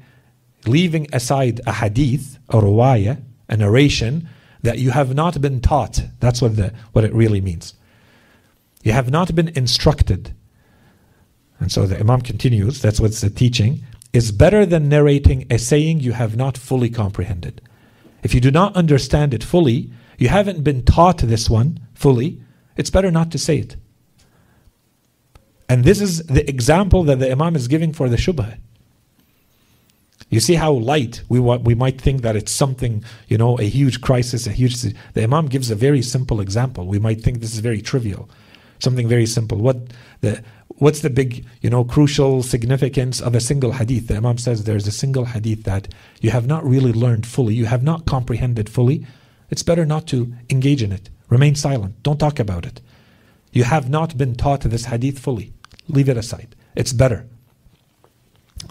leaving 0.65 1.07
aside 1.13 1.59
a 1.65 1.73
hadith, 1.73 2.39
a 2.49 2.55
ruwaya, 2.55 3.21
a 3.49 3.57
narration 3.57 4.29
that 4.61 4.79
you 4.79 4.91
have 4.91 5.13
not 5.13 5.39
been 5.41 5.61
taught. 5.61 6.01
That's 6.19 6.41
what, 6.41 6.55
the, 6.55 6.73
what 6.93 7.03
it 7.03 7.13
really 7.13 7.41
means. 7.41 7.73
You 8.83 8.93
have 8.93 9.11
not 9.11 9.35
been 9.35 9.49
instructed. 9.49 10.33
And 11.59 11.71
so 11.71 11.85
the 11.85 11.99
Imam 11.99 12.21
continues, 12.21 12.81
that's 12.81 12.99
what's 12.99 13.21
the 13.21 13.29
teaching, 13.29 13.83
is 14.13 14.31
better 14.31 14.65
than 14.65 14.89
narrating 14.89 15.45
a 15.49 15.57
saying 15.57 15.99
you 15.99 16.13
have 16.13 16.37
not 16.37 16.57
fully 16.57 16.89
comprehended. 16.89 17.61
If 18.23 18.33
you 18.33 18.41
do 18.41 18.51
not 18.51 18.75
understand 18.75 19.33
it 19.33 19.43
fully, 19.43 19.91
you 20.17 20.29
haven't 20.29 20.63
been 20.63 20.83
taught 20.83 21.19
this 21.19 21.49
one 21.49 21.79
fully. 21.93 22.41
it's 22.75 22.89
better 22.89 23.11
not 23.11 23.31
to 23.31 23.37
say 23.37 23.57
it. 23.57 23.75
And 25.69 25.83
this 25.83 25.99
is 25.99 26.23
the 26.27 26.47
example 26.49 27.03
that 27.03 27.19
the 27.19 27.31
Imam 27.31 27.55
is 27.55 27.67
giving 27.67 27.91
for 27.91 28.07
the 28.07 28.17
shubha. 28.17 28.57
You 30.29 30.39
see 30.39 30.55
how 30.55 30.73
light 30.73 31.21
we 31.29 31.39
want, 31.39 31.63
we 31.63 31.75
might 31.75 32.01
think 32.01 32.21
that 32.21 32.35
it's 32.35 32.51
something, 32.51 33.03
you 33.27 33.37
know, 33.37 33.57
a 33.59 33.63
huge 33.63 34.01
crisis, 34.01 34.45
a 34.45 34.51
huge. 34.51 34.81
The 34.81 35.23
Imam 35.23 35.47
gives 35.47 35.71
a 35.71 35.75
very 35.75 36.01
simple 36.01 36.41
example. 36.41 36.85
We 36.85 36.99
might 36.99 37.21
think 37.21 37.39
this 37.39 37.53
is 37.53 37.59
very 37.59 37.81
trivial, 37.81 38.29
something 38.79 39.07
very 39.07 39.25
simple. 39.25 39.57
What 39.57 39.77
the 40.21 40.43
what's 40.79 40.99
the 40.99 41.09
big, 41.09 41.45
you 41.61 41.69
know, 41.69 41.83
crucial 41.83 42.43
significance 42.43 43.21
of 43.21 43.35
a 43.35 43.39
single 43.39 43.73
hadith? 43.73 44.07
The 44.07 44.17
Imam 44.17 44.37
says 44.37 44.63
there's 44.63 44.87
a 44.87 44.91
single 44.91 45.25
hadith 45.25 45.63
that 45.63 45.87
you 46.19 46.31
have 46.31 46.45
not 46.45 46.65
really 46.65 46.93
learned 46.93 47.25
fully, 47.25 47.55
you 47.55 47.65
have 47.65 47.83
not 47.83 48.05
comprehended 48.05 48.69
fully. 48.69 49.05
It's 49.49 49.63
better 49.63 49.85
not 49.85 50.07
to 50.07 50.33
engage 50.49 50.83
in 50.83 50.91
it. 50.91 51.09
Remain 51.29 51.55
silent. 51.55 52.01
Don't 52.03 52.19
talk 52.19 52.39
about 52.39 52.65
it. 52.65 52.81
You 53.51 53.63
have 53.63 53.89
not 53.89 54.17
been 54.17 54.35
taught 54.35 54.61
this 54.61 54.85
hadith 54.85 55.19
fully. 55.19 55.53
Leave 55.87 56.09
it 56.09 56.17
aside. 56.17 56.55
It's 56.75 56.93
better. 56.93 57.25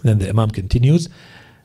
Then 0.03 0.19
the 0.19 0.29
Imam 0.29 0.51
continues, 0.51 1.09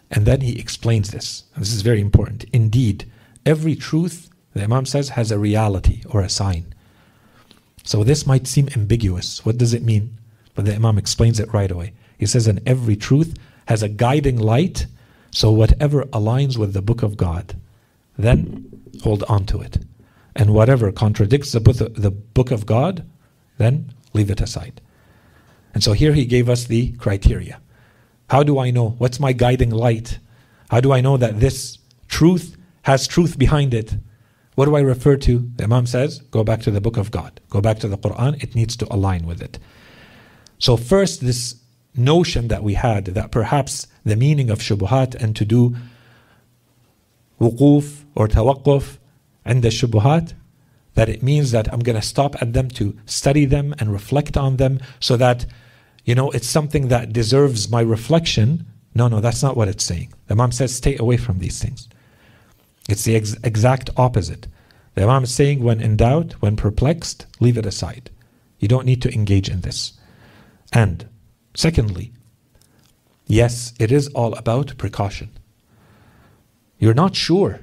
and 0.10 0.26
then 0.26 0.41
he 0.41 0.60
explains 0.60 1.12
this. 1.12 1.43
This 1.58 1.74
is 1.74 1.82
very 1.82 2.02
important. 2.02 2.45
Indeed, 2.54 3.10
every 3.45 3.76
truth, 3.76 4.30
the 4.54 4.63
Imam 4.63 4.86
says, 4.86 5.10
has 5.10 5.32
a 5.32 5.39
reality 5.39 6.04
or 6.10 6.21
a 6.21 6.30
sign. 6.30 6.74
So 7.84 8.04
this 8.04 8.28
might 8.28 8.47
seem 8.47 8.69
ambiguous. 8.76 9.45
What 9.45 9.58
does 9.58 9.74
it 9.74 9.84
mean? 9.84 10.17
But 10.56 10.65
the 10.65 10.76
Imam 10.76 10.97
explains 10.97 11.39
it 11.39 11.54
right 11.54 11.71
away. 11.71 11.93
He 12.17 12.26
says, 12.26 12.47
and 12.47 12.62
every 12.65 12.95
truth 12.95 13.36
has 13.65 13.82
a 13.82 13.89
guiding 13.89 14.38
light, 14.38 14.86
so 15.32 15.52
whatever 15.52 16.04
aligns 16.06 16.58
with 16.58 16.74
the 16.74 16.82
book 16.82 17.04
of 17.04 17.17
God, 17.17 17.56
then 18.17 18.71
hold 19.02 19.24
on 19.24 19.46
to 19.46 19.62
it. 19.62 19.80
And 20.36 20.54
whatever 20.54 20.92
contradicts 20.92 21.52
the 21.52 21.60
the 21.60 22.12
book 22.12 22.52
of 22.52 22.66
God, 22.66 23.06
then 23.58 23.94
leave 24.14 24.32
it 24.32 24.42
aside. 24.42 24.82
And 25.74 25.84
so 25.84 25.94
here 25.94 26.14
he 26.14 26.26
gave 26.26 26.50
us 26.50 26.66
the 26.66 26.92
criteria. 26.94 27.60
How 28.30 28.44
do 28.44 28.60
I 28.60 28.72
know? 28.72 28.92
What's 28.98 29.20
my 29.20 29.34
guiding 29.34 29.72
light? 29.72 30.20
How 30.70 30.80
do 30.80 30.94
I 30.94 31.02
know 31.02 31.18
that 31.18 31.40
this 31.40 31.78
truth 32.08 32.58
has 32.84 33.08
truth 33.08 33.38
behind 33.38 33.74
it? 33.74 33.96
What 34.56 34.66
do 34.66 34.76
I 34.76 34.82
refer 34.82 35.18
to? 35.18 35.50
The 35.56 35.64
Imam 35.64 35.86
says, 35.86 36.20
go 36.32 36.44
back 36.44 36.62
to 36.62 36.72
the 36.72 36.82
book 36.82 36.98
of 36.98 37.12
God. 37.12 37.40
Go 37.50 37.62
back 37.62 37.80
to 37.80 37.88
the 37.88 37.98
Quran. 37.98 38.42
It 38.42 38.56
needs 38.56 38.76
to 38.78 38.88
align 38.94 39.26
with 39.26 39.42
it. 39.42 39.60
So, 40.60 40.78
first, 40.78 41.22
this 41.22 41.56
notion 41.96 42.48
that 42.50 42.64
we 42.64 42.76
had 42.76 43.06
that 43.06 43.32
perhaps 43.32 43.88
the 44.06 44.16
meaning 44.16 44.50
of 44.50 44.60
shubuhat 44.60 45.16
and 45.16 45.36
to 45.36 45.46
do 45.46 45.76
wuquf 47.41 48.06
or 48.15 48.27
and 49.43 49.63
the 49.63 49.69
shubuhat 49.69 50.34
that 50.93 51.10
it 51.10 51.23
means 51.23 51.51
that 51.51 51.71
I'm 51.73 51.80
going 51.80 51.95
to 51.95 52.01
stop 52.01 52.39
at 52.41 52.54
them 52.54 52.69
to 52.71 52.97
study 53.06 53.45
them 53.45 53.73
and 53.80 53.91
reflect 53.91 54.38
on 54.38 54.58
them 54.58 54.80
so 54.99 55.17
that, 55.17 55.45
you 56.06 56.15
know, 56.15 56.30
it's 56.32 56.47
something 56.47 56.89
that 56.89 57.13
deserves 57.13 57.69
my 57.71 57.82
reflection. 57.82 58.65
No, 58.93 59.08
no, 59.08 59.21
that's 59.21 59.41
not 59.41 59.56
what 59.56 59.69
it's 59.69 59.84
saying. 59.84 60.13
The 60.27 60.34
Imam 60.34 60.51
says, 60.51 60.75
stay 60.75 60.97
away 60.97 61.17
from 61.17 61.39
these 61.39 61.60
things. 61.60 61.88
It's 62.89 63.04
the 63.04 63.15
ex- 63.15 63.38
exact 63.43 63.89
opposite. 63.97 64.47
The 64.95 65.04
Imam 65.04 65.23
is 65.23 65.34
saying, 65.34 65.63
when 65.63 65.80
in 65.82 65.95
doubt, 65.95 66.34
when 66.41 66.58
perplexed, 66.58 67.25
leave 67.39 67.58
it 67.58 67.65
aside. 67.65 68.10
You 68.60 68.67
don't 68.67 68.86
need 68.86 69.01
to 69.04 69.13
engage 69.13 69.49
in 69.49 69.62
this. 69.62 69.93
And 70.73 71.08
secondly, 71.56 72.12
yes, 73.25 73.73
it 73.80 73.91
is 73.91 74.10
all 74.10 74.34
about 74.36 74.77
precaution. 74.77 75.32
You're 76.82 76.96
not 76.96 77.15
sure. 77.15 77.62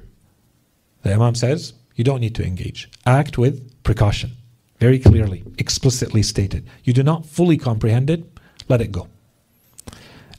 The 1.02 1.12
Imam 1.12 1.35
says, 1.35 1.74
you 1.96 2.04
don't 2.04 2.20
need 2.20 2.37
to 2.37 2.46
engage. 2.46 2.88
Act 3.04 3.37
with 3.37 3.83
precaution. 3.83 4.37
Very 4.78 5.00
clearly, 5.00 5.42
explicitly 5.59 6.22
stated. 6.22 6.64
You 6.85 6.92
do 6.92 7.02
not 7.02 7.26
fully 7.26 7.59
comprehend 7.59 8.11
it, 8.11 8.24
let 8.68 8.81
it 8.81 8.92
go. 8.92 9.09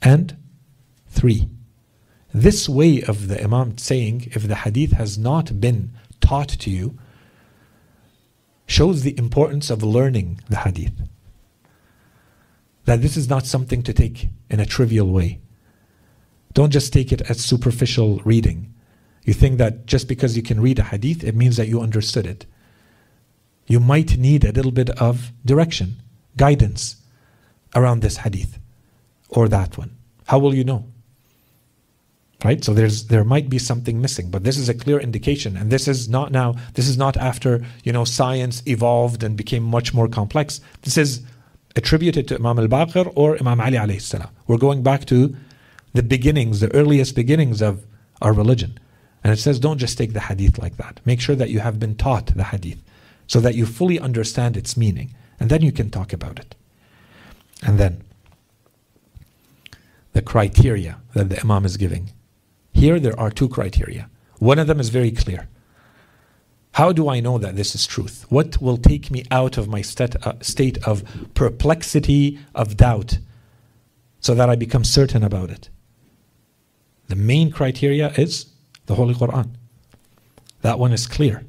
And 0.01 0.37
three, 1.09 1.49
this 2.33 2.69
way 2.69 3.03
of 3.03 3.27
the 3.27 3.43
Imam 3.43 3.77
saying, 3.77 4.31
if 4.31 4.47
the 4.47 4.55
hadith 4.55 4.93
has 4.93 5.17
not 5.17 5.59
been 5.59 5.91
taught 6.21 6.47
to 6.47 6.69
you, 6.71 6.97
shows 8.65 9.01
the 9.01 9.17
importance 9.17 9.69
of 9.69 9.83
learning 9.83 10.39
the 10.47 10.57
hadith. 10.57 10.93
That 12.85 13.01
this 13.01 13.17
is 13.17 13.27
not 13.27 13.45
something 13.45 13.83
to 13.83 13.91
take 13.91 14.29
in 14.49 14.61
a 14.61 14.65
trivial 14.65 15.11
way. 15.11 15.39
Don't 16.53 16.71
just 16.71 16.91
take 16.91 17.11
it 17.11 17.21
as 17.29 17.43
superficial 17.43 18.21
reading. 18.25 18.73
You 19.23 19.33
think 19.33 19.57
that 19.59 19.85
just 19.85 20.07
because 20.07 20.35
you 20.35 20.43
can 20.43 20.59
read 20.59 20.79
a 20.79 20.83
hadith, 20.83 21.23
it 21.23 21.35
means 21.35 21.57
that 21.57 21.67
you 21.67 21.81
understood 21.81 22.25
it. 22.25 22.45
You 23.67 23.79
might 23.79 24.17
need 24.17 24.43
a 24.43 24.51
little 24.51 24.71
bit 24.71 24.89
of 24.91 25.31
direction, 25.45 26.01
guidance 26.35 26.95
around 27.75 28.01
this 28.01 28.17
hadith 28.17 28.57
or 29.29 29.47
that 29.47 29.77
one. 29.77 29.95
How 30.25 30.39
will 30.39 30.55
you 30.55 30.63
know? 30.63 30.85
Right? 32.43 32.63
So 32.63 32.73
there's 32.73 33.07
there 33.07 33.23
might 33.23 33.49
be 33.49 33.59
something 33.59 34.01
missing, 34.01 34.31
but 34.31 34.43
this 34.43 34.57
is 34.57 34.69
a 34.69 34.73
clear 34.73 34.99
indication. 34.99 35.57
And 35.57 35.69
this 35.69 35.87
is 35.87 36.07
not 36.07 36.31
now, 36.31 36.55
this 36.73 36.87
is 36.87 36.97
not 36.97 37.17
after, 37.17 37.63
you 37.83 37.91
know, 37.91 38.05
science 38.05 38.63
evolved 38.65 39.23
and 39.23 39.35
became 39.35 39.63
much 39.63 39.93
more 39.93 40.07
complex. 40.07 40.61
This 40.83 40.97
is 40.97 41.21
attributed 41.75 42.27
to 42.29 42.35
Imam 42.35 42.57
al-Baqir 42.57 43.11
or 43.15 43.37
Imam 43.37 43.59
Ali 43.59 43.77
alayhi 43.77 44.01
salam. 44.01 44.29
We're 44.47 44.57
going 44.57 44.83
back 44.83 45.05
to 45.05 45.35
the 45.93 46.03
beginnings, 46.03 46.59
the 46.59 46.73
earliest 46.73 47.15
beginnings 47.15 47.61
of 47.61 47.85
our 48.21 48.33
religion. 48.33 48.77
And 49.23 49.33
it 49.33 49.37
says, 49.37 49.59
don't 49.59 49.77
just 49.77 49.97
take 49.97 50.13
the 50.13 50.21
hadith 50.21 50.57
like 50.57 50.77
that. 50.77 51.01
Make 51.05 51.19
sure 51.19 51.35
that 51.35 51.49
you 51.49 51.59
have 51.59 51.79
been 51.79 51.95
taught 51.95 52.27
the 52.27 52.45
hadith 52.45 52.81
so 53.27 53.39
that 53.39 53.55
you 53.55 53.65
fully 53.65 53.99
understand 53.99 54.55
its 54.55 54.77
meaning. 54.77 55.13
And 55.39 55.49
then 55.49 55.61
you 55.61 55.71
can 55.71 55.89
talk 55.89 56.13
about 56.13 56.39
it. 56.39 56.55
And 57.61 57.77
then, 57.77 58.03
the 60.13 60.21
criteria 60.21 60.99
that 61.13 61.29
the 61.29 61.39
Imam 61.41 61.65
is 61.65 61.77
giving. 61.77 62.11
Here, 62.73 62.99
there 62.99 63.19
are 63.19 63.29
two 63.29 63.49
criteria. 63.49 64.09
One 64.39 64.57
of 64.57 64.67
them 64.67 64.79
is 64.79 64.89
very 64.89 65.11
clear. 65.11 65.47
How 66.73 66.91
do 66.93 67.09
I 67.09 67.19
know 67.19 67.37
that 67.37 67.55
this 67.55 67.75
is 67.75 67.85
truth? 67.85 68.25
What 68.29 68.61
will 68.61 68.77
take 68.77 69.11
me 69.11 69.25
out 69.31 69.57
of 69.57 69.67
my 69.67 69.81
state, 69.81 70.15
uh, 70.25 70.33
state 70.41 70.77
of 70.87 71.03
perplexity, 71.33 72.39
of 72.55 72.77
doubt, 72.77 73.19
so 74.19 74.33
that 74.33 74.49
I 74.49 74.55
become 74.55 74.83
certain 74.83 75.23
about 75.23 75.49
it? 75.49 75.69
The 77.09 77.15
main 77.15 77.51
criteria 77.51 78.09
is 78.11 78.45
the 78.85 78.95
Holy 78.95 79.15
Quran. 79.15 79.49
That 80.61 80.79
one 80.79 80.93
is 80.93 81.07
clear. 81.07 81.43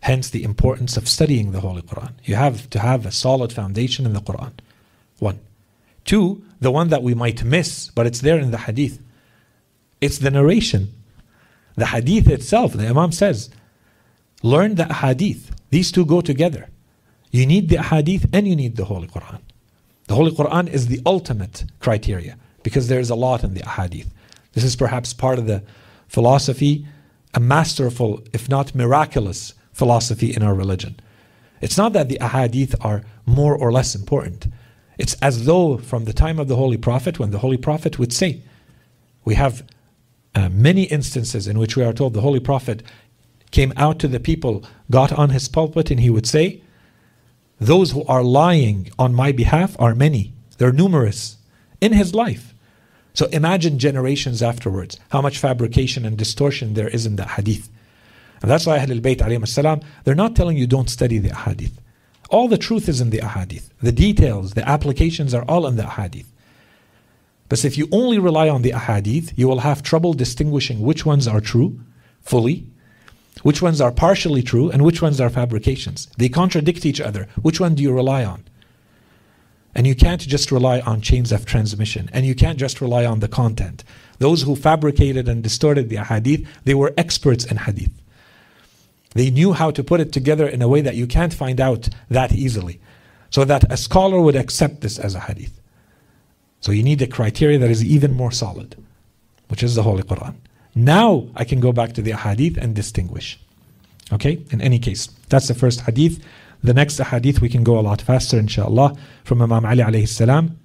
Hence 0.00 0.30
the 0.30 0.44
importance 0.44 0.96
of 0.96 1.08
studying 1.08 1.52
the 1.52 1.60
Holy 1.60 1.82
Quran. 1.82 2.12
You 2.24 2.36
have 2.36 2.70
to 2.70 2.78
have 2.78 3.04
a 3.04 3.12
solid 3.12 3.52
foundation 3.52 4.06
in 4.06 4.12
the 4.12 4.20
Quran. 4.20 4.52
One. 5.18 5.40
Two, 6.04 6.42
the 6.60 6.70
one 6.70 6.88
that 6.88 7.02
we 7.02 7.14
might 7.14 7.44
miss, 7.44 7.90
but 7.94 8.06
it's 8.06 8.20
there 8.20 8.38
in 8.38 8.50
the 8.50 8.58
hadith. 8.58 9.00
It's 10.00 10.18
the 10.18 10.30
narration. 10.30 10.92
The 11.76 11.86
hadith 11.86 12.28
itself, 12.28 12.74
the 12.74 12.86
Imam 12.86 13.12
says, 13.12 13.50
learn 14.42 14.74
the 14.74 14.92
hadith. 14.92 15.50
These 15.70 15.92
two 15.92 16.04
go 16.04 16.20
together. 16.20 16.68
You 17.30 17.46
need 17.46 17.68
the 17.68 17.82
hadith 17.82 18.26
and 18.32 18.46
you 18.46 18.56
need 18.56 18.76
the 18.76 18.86
Holy 18.86 19.08
Quran. 19.08 19.40
The 20.08 20.14
Holy 20.14 20.32
Quran 20.32 20.68
is 20.68 20.88
the 20.88 21.00
ultimate 21.06 21.64
criteria 21.78 22.36
because 22.62 22.88
there's 22.88 23.10
a 23.10 23.14
lot 23.14 23.44
in 23.44 23.54
the 23.54 23.64
hadith. 23.64 24.12
This 24.52 24.64
is 24.64 24.76
perhaps 24.76 25.12
part 25.12 25.38
of 25.38 25.46
the 25.46 25.62
philosophy, 26.08 26.86
a 27.34 27.40
masterful, 27.40 28.22
if 28.32 28.48
not 28.48 28.74
miraculous, 28.74 29.54
philosophy 29.72 30.34
in 30.34 30.42
our 30.42 30.54
religion. 30.54 30.98
It's 31.60 31.76
not 31.76 31.92
that 31.92 32.08
the 32.08 32.18
ahadith 32.20 32.74
are 32.80 33.02
more 33.26 33.54
or 33.54 33.70
less 33.70 33.94
important. 33.94 34.46
It's 34.98 35.14
as 35.14 35.46
though 35.46 35.78
from 35.78 36.04
the 36.04 36.12
time 36.12 36.38
of 36.38 36.48
the 36.48 36.56
Holy 36.56 36.76
Prophet, 36.76 37.18
when 37.18 37.30
the 37.30 37.38
Holy 37.38 37.56
Prophet 37.56 37.98
would 37.98 38.12
say, 38.12 38.42
we 39.24 39.34
have 39.34 39.64
uh, 40.34 40.48
many 40.48 40.84
instances 40.84 41.46
in 41.46 41.58
which 41.58 41.76
we 41.76 41.84
are 41.84 41.92
told 41.92 42.14
the 42.14 42.20
Holy 42.20 42.40
Prophet 42.40 42.82
came 43.50 43.72
out 43.76 43.98
to 43.98 44.08
the 44.08 44.20
people, 44.20 44.64
got 44.90 45.12
on 45.12 45.30
his 45.30 45.48
pulpit, 45.48 45.90
and 45.90 46.00
he 46.00 46.10
would 46.10 46.26
say, 46.26 46.62
Those 47.58 47.90
who 47.90 48.04
are 48.04 48.22
lying 48.22 48.90
on 48.98 49.14
my 49.14 49.32
behalf 49.32 49.76
are 49.78 49.94
many, 49.94 50.32
they're 50.58 50.72
numerous 50.72 51.38
in 51.80 51.92
his 51.92 52.14
life. 52.14 52.49
So 53.14 53.26
imagine 53.26 53.78
generations 53.78 54.42
afterwards, 54.42 54.98
how 55.10 55.20
much 55.20 55.38
fabrication 55.38 56.04
and 56.04 56.16
distortion 56.16 56.74
there 56.74 56.88
is 56.88 57.06
in 57.06 57.16
the 57.16 57.26
hadith. 57.26 57.68
And 58.42 58.50
that's 58.50 58.66
why 58.66 58.78
Ahlul 58.78 59.00
Bayt 59.00 59.18
alayhi 59.18 59.84
they're 60.04 60.14
not 60.14 60.36
telling 60.36 60.56
you 60.56 60.66
don't 60.66 60.88
study 60.88 61.18
the 61.18 61.34
hadith. 61.34 61.80
All 62.30 62.48
the 62.48 62.56
truth 62.58 62.88
is 62.88 63.00
in 63.00 63.10
the 63.10 63.26
hadith. 63.26 63.70
The 63.82 63.92
details, 63.92 64.54
the 64.54 64.66
applications 64.68 65.34
are 65.34 65.44
all 65.48 65.66
in 65.66 65.76
the 65.76 65.88
hadith. 65.88 66.30
But 67.48 67.64
if 67.64 67.76
you 67.76 67.88
only 67.90 68.18
rely 68.18 68.48
on 68.48 68.62
the 68.62 68.70
hadith, 68.70 69.36
you 69.36 69.48
will 69.48 69.58
have 69.60 69.82
trouble 69.82 70.14
distinguishing 70.14 70.80
which 70.80 71.04
ones 71.04 71.26
are 71.26 71.40
true 71.40 71.80
fully, 72.20 72.66
which 73.42 73.60
ones 73.60 73.80
are 73.80 73.90
partially 73.90 74.42
true, 74.42 74.70
and 74.70 74.84
which 74.84 75.02
ones 75.02 75.20
are 75.20 75.30
fabrications. 75.30 76.08
They 76.16 76.28
contradict 76.28 76.86
each 76.86 77.00
other. 77.00 77.26
Which 77.42 77.58
one 77.58 77.74
do 77.74 77.82
you 77.82 77.92
rely 77.92 78.24
on? 78.24 78.44
And 79.74 79.86
you 79.86 79.94
can't 79.94 80.20
just 80.20 80.50
rely 80.50 80.80
on 80.80 81.00
chains 81.00 81.30
of 81.32 81.46
transmission. 81.46 82.10
And 82.12 82.26
you 82.26 82.34
can't 82.34 82.58
just 82.58 82.80
rely 82.80 83.04
on 83.04 83.20
the 83.20 83.28
content. 83.28 83.84
Those 84.18 84.42
who 84.42 84.56
fabricated 84.56 85.28
and 85.28 85.42
distorted 85.42 85.88
the 85.88 86.04
hadith, 86.04 86.46
they 86.64 86.74
were 86.74 86.92
experts 86.96 87.44
in 87.44 87.56
hadith. 87.56 87.92
They 89.14 89.30
knew 89.30 89.52
how 89.52 89.70
to 89.70 89.82
put 89.84 90.00
it 90.00 90.12
together 90.12 90.46
in 90.46 90.62
a 90.62 90.68
way 90.68 90.80
that 90.80 90.96
you 90.96 91.06
can't 91.06 91.34
find 91.34 91.60
out 91.60 91.88
that 92.08 92.32
easily. 92.32 92.80
So 93.30 93.44
that 93.44 93.70
a 93.72 93.76
scholar 93.76 94.20
would 94.20 94.36
accept 94.36 94.80
this 94.80 94.98
as 94.98 95.14
a 95.14 95.20
hadith. 95.20 95.60
So 96.60 96.72
you 96.72 96.82
need 96.82 97.00
a 97.00 97.06
criteria 97.06 97.58
that 97.58 97.70
is 97.70 97.84
even 97.84 98.12
more 98.12 98.32
solid, 98.32 98.76
which 99.48 99.62
is 99.62 99.74
the 99.74 99.82
Holy 99.82 100.02
Quran. 100.02 100.34
Now 100.74 101.28
I 101.34 101.44
can 101.44 101.60
go 101.60 101.72
back 101.72 101.92
to 101.94 102.02
the 102.02 102.16
hadith 102.16 102.56
and 102.56 102.74
distinguish. 102.74 103.40
Okay, 104.12 104.44
in 104.50 104.60
any 104.60 104.78
case, 104.78 105.06
that's 105.28 105.48
the 105.48 105.54
first 105.54 105.82
hadith. 105.82 106.22
The 106.63 106.73
next 106.73 106.97
hadith 106.97 107.41
we 107.41 107.49
can 107.49 107.63
go 107.63 107.79
a 107.79 107.81
lot 107.81 108.01
faster, 108.01 108.39
inshallah, 108.39 108.95
from 109.23 109.41
Imam 109.41 109.65
Ali 109.65 109.83
alayhi 109.83 110.07
salam. 110.07 110.57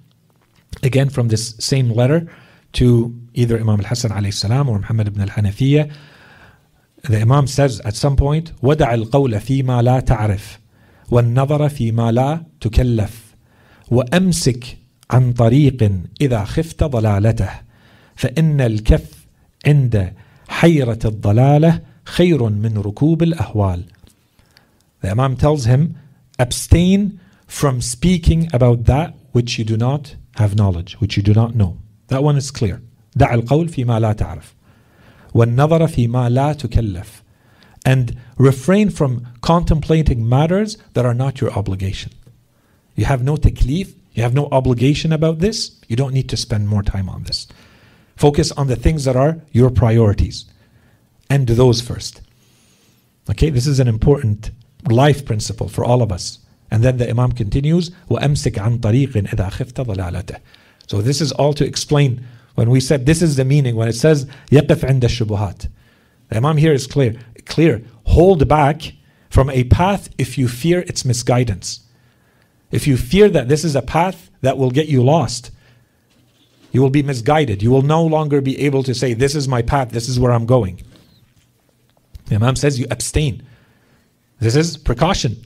Again, 0.83 1.09
from 1.09 1.27
this 1.27 1.55
same 1.59 1.89
letter 1.89 2.27
to 2.73 3.13
either 3.33 3.59
Imam 3.59 3.79
al 3.79 3.85
Hasan 3.85 4.11
alayhi 4.11 4.33
salam 4.33 4.69
or 4.69 4.79
Muhammad 4.79 5.07
ibn 5.07 5.21
al 5.21 5.29
Hanafiyyah. 5.29 5.91
The 7.03 7.21
Imam 7.21 7.47
says 7.47 7.81
at 7.81 7.95
some 7.95 8.15
point, 8.15 8.51
ودع 8.61 8.93
القول 8.93 9.39
فيما 9.39 9.81
لا 9.81 9.99
تعرف 9.99 10.59
والنظر 11.11 11.69
فيما 11.69 12.11
لا 12.11 12.43
تكلف 12.61 13.35
وأمسك 13.91 14.77
عن 15.11 15.33
طريق 15.33 15.91
إذا 16.21 16.43
خفت 16.43 16.83
ضلالته 16.83 17.49
فإن 18.15 18.61
الكف 18.61 19.27
عند 19.67 20.13
حيرة 20.47 20.99
الضلالة 21.05 21.81
خير 22.05 22.49
من 22.49 22.77
ركوب 22.77 23.23
الأهوال 23.23 23.83
The 25.05 25.11
Imam 25.11 25.35
tells 25.35 25.65
him, 25.65 25.97
abstain 26.39 27.19
from 27.47 27.81
speaking 27.81 28.49
about 28.53 28.85
that 28.85 29.15
which 29.31 29.57
you 29.57 29.65
do 29.65 29.77
not 29.77 30.15
have 30.35 30.55
knowledge, 30.55 30.93
which 31.01 31.17
you 31.17 31.23
do 31.23 31.33
not 31.33 31.55
know. 31.55 31.77
That 32.07 32.23
one 32.23 32.37
is 32.37 32.51
clear. 32.51 32.81
دع 33.17 33.33
القول 33.33 33.69
فيما 33.69 33.99
لا 33.99 34.13
تعرف 34.13 34.55
والنظر 35.33 35.87
فيما 35.87 36.29
لا 36.29 36.53
تكلف 36.53 37.21
and 37.85 38.15
refrain 38.37 38.89
from 38.89 39.27
contemplating 39.41 40.27
matters 40.27 40.77
that 40.93 41.05
are 41.05 41.15
not 41.15 41.41
your 41.41 41.51
obligation. 41.51 42.11
You 42.95 43.05
have 43.05 43.23
no 43.23 43.35
taklif, 43.35 43.95
you 44.13 44.21
have 44.23 44.33
no 44.33 44.47
obligation 44.51 45.11
about 45.11 45.39
this, 45.39 45.79
you 45.87 45.95
don't 45.95 46.13
need 46.13 46.29
to 46.29 46.37
spend 46.37 46.67
more 46.67 46.83
time 46.83 47.09
on 47.09 47.23
this. 47.23 47.47
Focus 48.15 48.51
on 48.51 48.67
the 48.67 48.75
things 48.75 49.05
that 49.05 49.15
are 49.15 49.41
your 49.51 49.71
priorities 49.71 50.45
and 51.29 51.47
do 51.47 51.55
those 51.55 51.81
first. 51.81 52.21
Okay, 53.29 53.49
this 53.49 53.65
is 53.65 53.79
an 53.79 53.87
important 53.87 54.51
life 54.89 55.25
principle 55.25 55.67
for 55.67 55.83
all 55.83 56.01
of 56.01 56.11
us. 56.11 56.39
And 56.69 56.83
then 56.83 56.97
the 56.97 57.09
Imam 57.09 57.33
continues, 57.33 57.91
وَأَمْسِكْ 58.09 58.53
عَنْ 58.53 58.79
طَرِيقٍ 58.79 59.11
إِذَا 59.27 59.51
خِفْتَ 59.51 59.85
ضَلَالَتَهِ 59.85 60.39
So 60.87 61.01
this 61.01 61.19
is 61.21 61.31
all 61.33 61.53
to 61.53 61.65
explain 61.65 62.25
when 62.55 62.69
we 62.69 62.79
said 62.79 63.05
this 63.05 63.21
is 63.21 63.35
the 63.35 63.45
meaning, 63.45 63.75
when 63.75 63.87
it 63.87 63.93
says 63.93 64.25
يَقِفْ 64.51 64.77
عِنْدَ 64.77 65.01
الشُّبُهَاتِ 65.01 65.69
The 66.29 66.37
Imam 66.37 66.57
here 66.57 66.73
is 66.73 66.87
clear. 66.87 67.15
Clear. 67.45 67.83
Hold 68.05 68.47
back 68.47 68.93
from 69.29 69.49
a 69.49 69.65
path 69.65 70.09
if 70.17 70.37
you 70.37 70.47
fear 70.47 70.79
its 70.79 71.03
misguidance. 71.03 71.81
If 72.71 72.87
you 72.87 72.95
fear 72.95 73.29
that 73.29 73.49
this 73.49 73.65
is 73.65 73.75
a 73.75 73.81
path 73.81 74.29
that 74.41 74.57
will 74.57 74.71
get 74.71 74.87
you 74.87 75.03
lost, 75.03 75.51
you 76.71 76.81
will 76.81 76.89
be 76.89 77.03
misguided. 77.03 77.61
You 77.61 77.69
will 77.69 77.81
no 77.81 78.05
longer 78.05 78.39
be 78.41 78.59
able 78.61 78.83
to 78.83 78.93
say, 78.93 79.13
This 79.13 79.35
is 79.35 79.47
my 79.47 79.61
path, 79.61 79.91
this 79.91 80.07
is 80.07 80.19
where 80.19 80.31
I'm 80.31 80.45
going. 80.45 80.81
The 82.27 82.35
Imam 82.35 82.55
says 82.55 82.79
you 82.79 82.87
abstain. 82.89 83.45
This 84.38 84.56
is 84.56 84.76
precaution. 84.76 85.44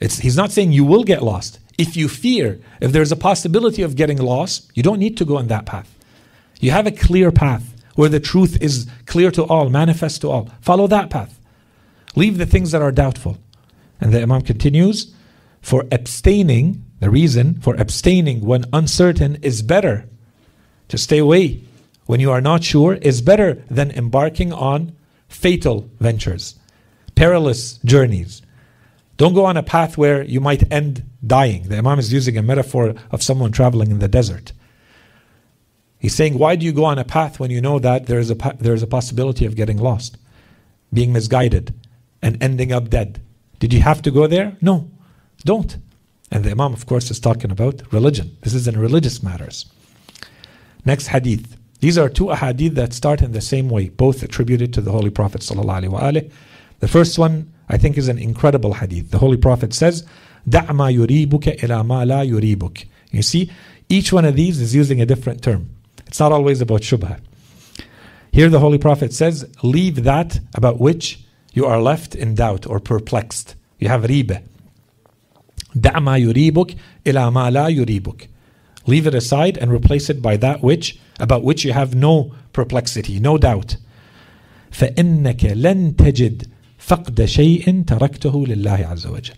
It's, 0.00 0.18
he's 0.18 0.36
not 0.36 0.50
saying 0.50 0.72
you 0.72 0.84
will 0.84 1.04
get 1.04 1.22
lost. 1.22 1.60
If 1.78 1.96
you 1.96 2.08
fear, 2.08 2.60
if 2.80 2.92
there's 2.92 3.12
a 3.12 3.16
possibility 3.16 3.82
of 3.82 3.96
getting 3.96 4.18
lost, 4.18 4.70
you 4.74 4.82
don't 4.82 4.98
need 4.98 5.16
to 5.18 5.24
go 5.24 5.36
on 5.36 5.48
that 5.48 5.66
path. 5.66 5.96
You 6.60 6.70
have 6.70 6.86
a 6.86 6.92
clear 6.92 7.32
path 7.32 7.74
where 7.94 8.08
the 8.08 8.20
truth 8.20 8.60
is 8.60 8.86
clear 9.06 9.30
to 9.32 9.44
all, 9.44 9.68
manifest 9.68 10.20
to 10.22 10.30
all. 10.30 10.50
Follow 10.60 10.86
that 10.86 11.10
path. 11.10 11.38
Leave 12.16 12.38
the 12.38 12.46
things 12.46 12.72
that 12.72 12.82
are 12.82 12.92
doubtful. 12.92 13.38
And 14.00 14.12
the 14.12 14.22
Imam 14.22 14.42
continues 14.42 15.14
for 15.60 15.86
abstaining, 15.92 16.84
the 17.00 17.10
reason 17.10 17.60
for 17.60 17.74
abstaining 17.76 18.40
when 18.40 18.64
uncertain 18.72 19.36
is 19.42 19.62
better. 19.62 20.08
To 20.88 20.98
stay 20.98 21.18
away 21.18 21.62
when 22.06 22.20
you 22.20 22.30
are 22.30 22.40
not 22.40 22.64
sure 22.64 22.94
is 22.94 23.22
better 23.22 23.62
than 23.70 23.90
embarking 23.92 24.52
on 24.52 24.94
fatal 25.28 25.88
ventures, 26.00 26.56
perilous 27.22 27.78
journeys. 27.84 28.42
Don't 29.16 29.32
go 29.32 29.44
on 29.44 29.56
a 29.56 29.62
path 29.62 29.96
where 29.96 30.24
you 30.24 30.40
might 30.40 30.72
end 30.72 31.04
dying. 31.24 31.62
The 31.68 31.78
Imam 31.78 32.00
is 32.00 32.12
using 32.12 32.36
a 32.36 32.42
metaphor 32.42 32.96
of 33.12 33.22
someone 33.22 33.52
traveling 33.52 33.92
in 33.92 34.00
the 34.00 34.08
desert. 34.08 34.50
He's 36.00 36.16
saying, 36.16 36.36
why 36.36 36.56
do 36.56 36.66
you 36.66 36.72
go 36.72 36.84
on 36.84 36.98
a 36.98 37.04
path 37.04 37.38
when 37.38 37.52
you 37.52 37.60
know 37.60 37.78
that 37.78 38.06
there 38.06 38.18
is 38.18 38.32
a, 38.32 38.34
there 38.58 38.74
is 38.74 38.82
a 38.82 38.88
possibility 38.88 39.46
of 39.46 39.54
getting 39.54 39.78
lost, 39.78 40.18
being 40.92 41.12
misguided, 41.12 41.72
and 42.20 42.42
ending 42.42 42.72
up 42.72 42.90
dead? 42.90 43.22
Did 43.60 43.72
you 43.72 43.82
have 43.82 44.02
to 44.02 44.10
go 44.10 44.26
there? 44.26 44.56
No, 44.60 44.90
don't. 45.44 45.76
And 46.32 46.42
the 46.42 46.50
Imam, 46.50 46.72
of 46.72 46.86
course, 46.86 47.08
is 47.08 47.20
talking 47.20 47.52
about 47.52 47.82
religion. 47.92 48.36
This 48.40 48.52
is 48.52 48.66
in 48.66 48.76
religious 48.76 49.22
matters. 49.22 49.66
Next 50.84 51.06
hadith. 51.06 51.56
These 51.78 51.98
are 51.98 52.08
two 52.08 52.26
ahadith 52.26 52.74
that 52.74 52.92
start 52.92 53.22
in 53.22 53.30
the 53.30 53.40
same 53.40 53.68
way, 53.68 53.90
both 53.90 54.24
attributed 54.24 54.72
to 54.74 54.80
the 54.80 54.90
Holy 54.90 55.10
Prophet. 55.10 55.44
The 56.81 56.87
first 56.87 57.17
one, 57.17 57.51
I 57.69 57.77
think, 57.77 57.97
is 57.97 58.07
an 58.07 58.17
incredible 58.17 58.73
hadith. 58.73 59.11
The 59.11 59.17
Holy 59.17 59.37
Prophet 59.37 59.73
says, 59.73 60.03
دع 60.47 60.71
ما 60.71 60.89
يريبك 60.91 61.63
إلى 61.63 61.83
ما 61.83 62.05
لا 62.05 62.23
يريبك. 62.23 62.85
You 63.11 63.21
see, 63.21 63.51
each 63.89 64.11
one 64.13 64.25
of 64.25 64.35
these 64.35 64.59
is 64.59 64.75
using 64.75 65.01
a 65.01 65.05
different 65.05 65.41
term. 65.41 65.69
It's 66.05 66.19
not 66.19 66.31
always 66.31 66.61
about 66.61 66.81
shubha. 66.81 67.19
Here 68.31 68.49
the 68.49 68.59
Holy 68.59 68.77
Prophet 68.77 69.13
says, 69.13 69.49
leave 69.63 70.03
that 70.03 70.39
about 70.53 70.79
which 70.79 71.23
you 71.53 71.65
are 71.65 71.81
left 71.81 72.13
in 72.13 72.35
doubt 72.35 72.67
or 72.67 72.79
perplexed. 72.79 73.55
You 73.79 73.89
have 73.89 74.03
riba. 74.03 74.43
دع 75.75 75.99
ما 75.99 76.17
يريبك 76.17 76.75
إلى 77.05 77.31
ما 77.31 77.51
لا 77.51 77.67
يريبك. 77.67 78.27
Leave 78.85 79.07
it 79.07 79.15
aside 79.15 79.57
and 79.57 79.71
replace 79.71 80.09
it 80.09 80.21
by 80.21 80.37
that 80.37 80.61
which 80.61 80.99
about 81.19 81.43
which 81.43 81.65
you 81.65 81.73
have 81.73 81.95
no 81.95 82.33
perplexity, 82.53 83.19
no 83.19 83.37
doubt. 83.37 83.77
فإنك 84.71 85.43
لن 85.55 85.95
تجد 85.95 86.47
فقد 86.81 87.25
شيء 87.25 87.83
تركته 87.83 88.47
لله 88.47 88.85
عز 88.85 89.07
وجل. 89.07 89.35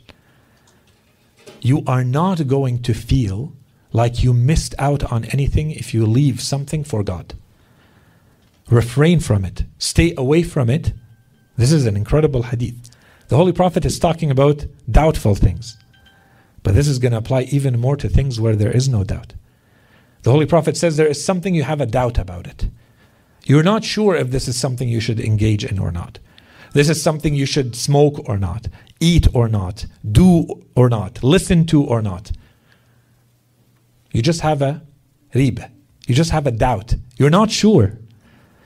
You 1.61 1.83
are 1.87 2.03
not 2.03 2.47
going 2.47 2.81
to 2.83 2.93
feel 2.93 3.53
like 3.91 4.23
you 4.23 4.33
missed 4.33 4.75
out 4.77 5.03
on 5.11 5.25
anything 5.25 5.71
if 5.71 5.93
you 5.93 6.05
leave 6.05 6.41
something 6.41 6.83
for 6.83 7.03
God. 7.03 7.33
Refrain 8.69 9.19
from 9.19 9.43
it. 9.43 9.63
Stay 9.77 10.13
away 10.15 10.43
from 10.43 10.69
it. 10.69 10.93
This 11.57 11.71
is 11.71 11.85
an 11.85 11.97
incredible 11.97 12.43
hadith. 12.43 12.89
The 13.27 13.35
Holy 13.37 13.51
Prophet 13.51 13.83
is 13.83 13.99
talking 13.99 14.31
about 14.31 14.65
doubtful 14.89 15.35
things. 15.35 15.77
But 16.63 16.75
this 16.75 16.87
is 16.87 16.99
going 16.99 17.13
to 17.13 17.17
apply 17.17 17.43
even 17.43 17.79
more 17.79 17.95
to 17.97 18.09
things 18.09 18.39
where 18.39 18.55
there 18.55 18.71
is 18.71 18.87
no 18.87 19.03
doubt. 19.03 19.33
The 20.21 20.31
Holy 20.31 20.45
Prophet 20.45 20.77
says 20.77 20.97
there 20.97 21.07
is 21.07 21.23
something 21.23 21.55
you 21.55 21.63
have 21.63 21.81
a 21.81 21.85
doubt 21.85 22.17
about 22.17 22.45
it. 22.47 22.69
You're 23.43 23.63
not 23.63 23.83
sure 23.83 24.15
if 24.15 24.31
this 24.31 24.47
is 24.47 24.57
something 24.57 24.87
you 24.89 24.99
should 24.99 25.19
engage 25.19 25.63
in 25.63 25.79
or 25.79 25.91
not. 25.91 26.19
This 26.73 26.89
is 26.89 27.01
something 27.01 27.33
you 27.33 27.45
should 27.45 27.75
smoke 27.75 28.27
or 28.29 28.37
not, 28.37 28.67
eat 28.99 29.27
or 29.33 29.47
not, 29.47 29.85
do 30.09 30.63
or 30.75 30.89
not, 30.89 31.23
listen 31.23 31.65
to 31.67 31.83
or 31.83 32.01
not. 32.01 32.31
You 34.11 34.21
just 34.21 34.41
have 34.41 34.61
a 34.61 34.81
rib. 35.33 35.61
You 36.07 36.15
just 36.15 36.31
have 36.31 36.47
a 36.47 36.51
doubt. 36.51 36.95
You're 37.17 37.29
not 37.29 37.51
sure. 37.51 37.97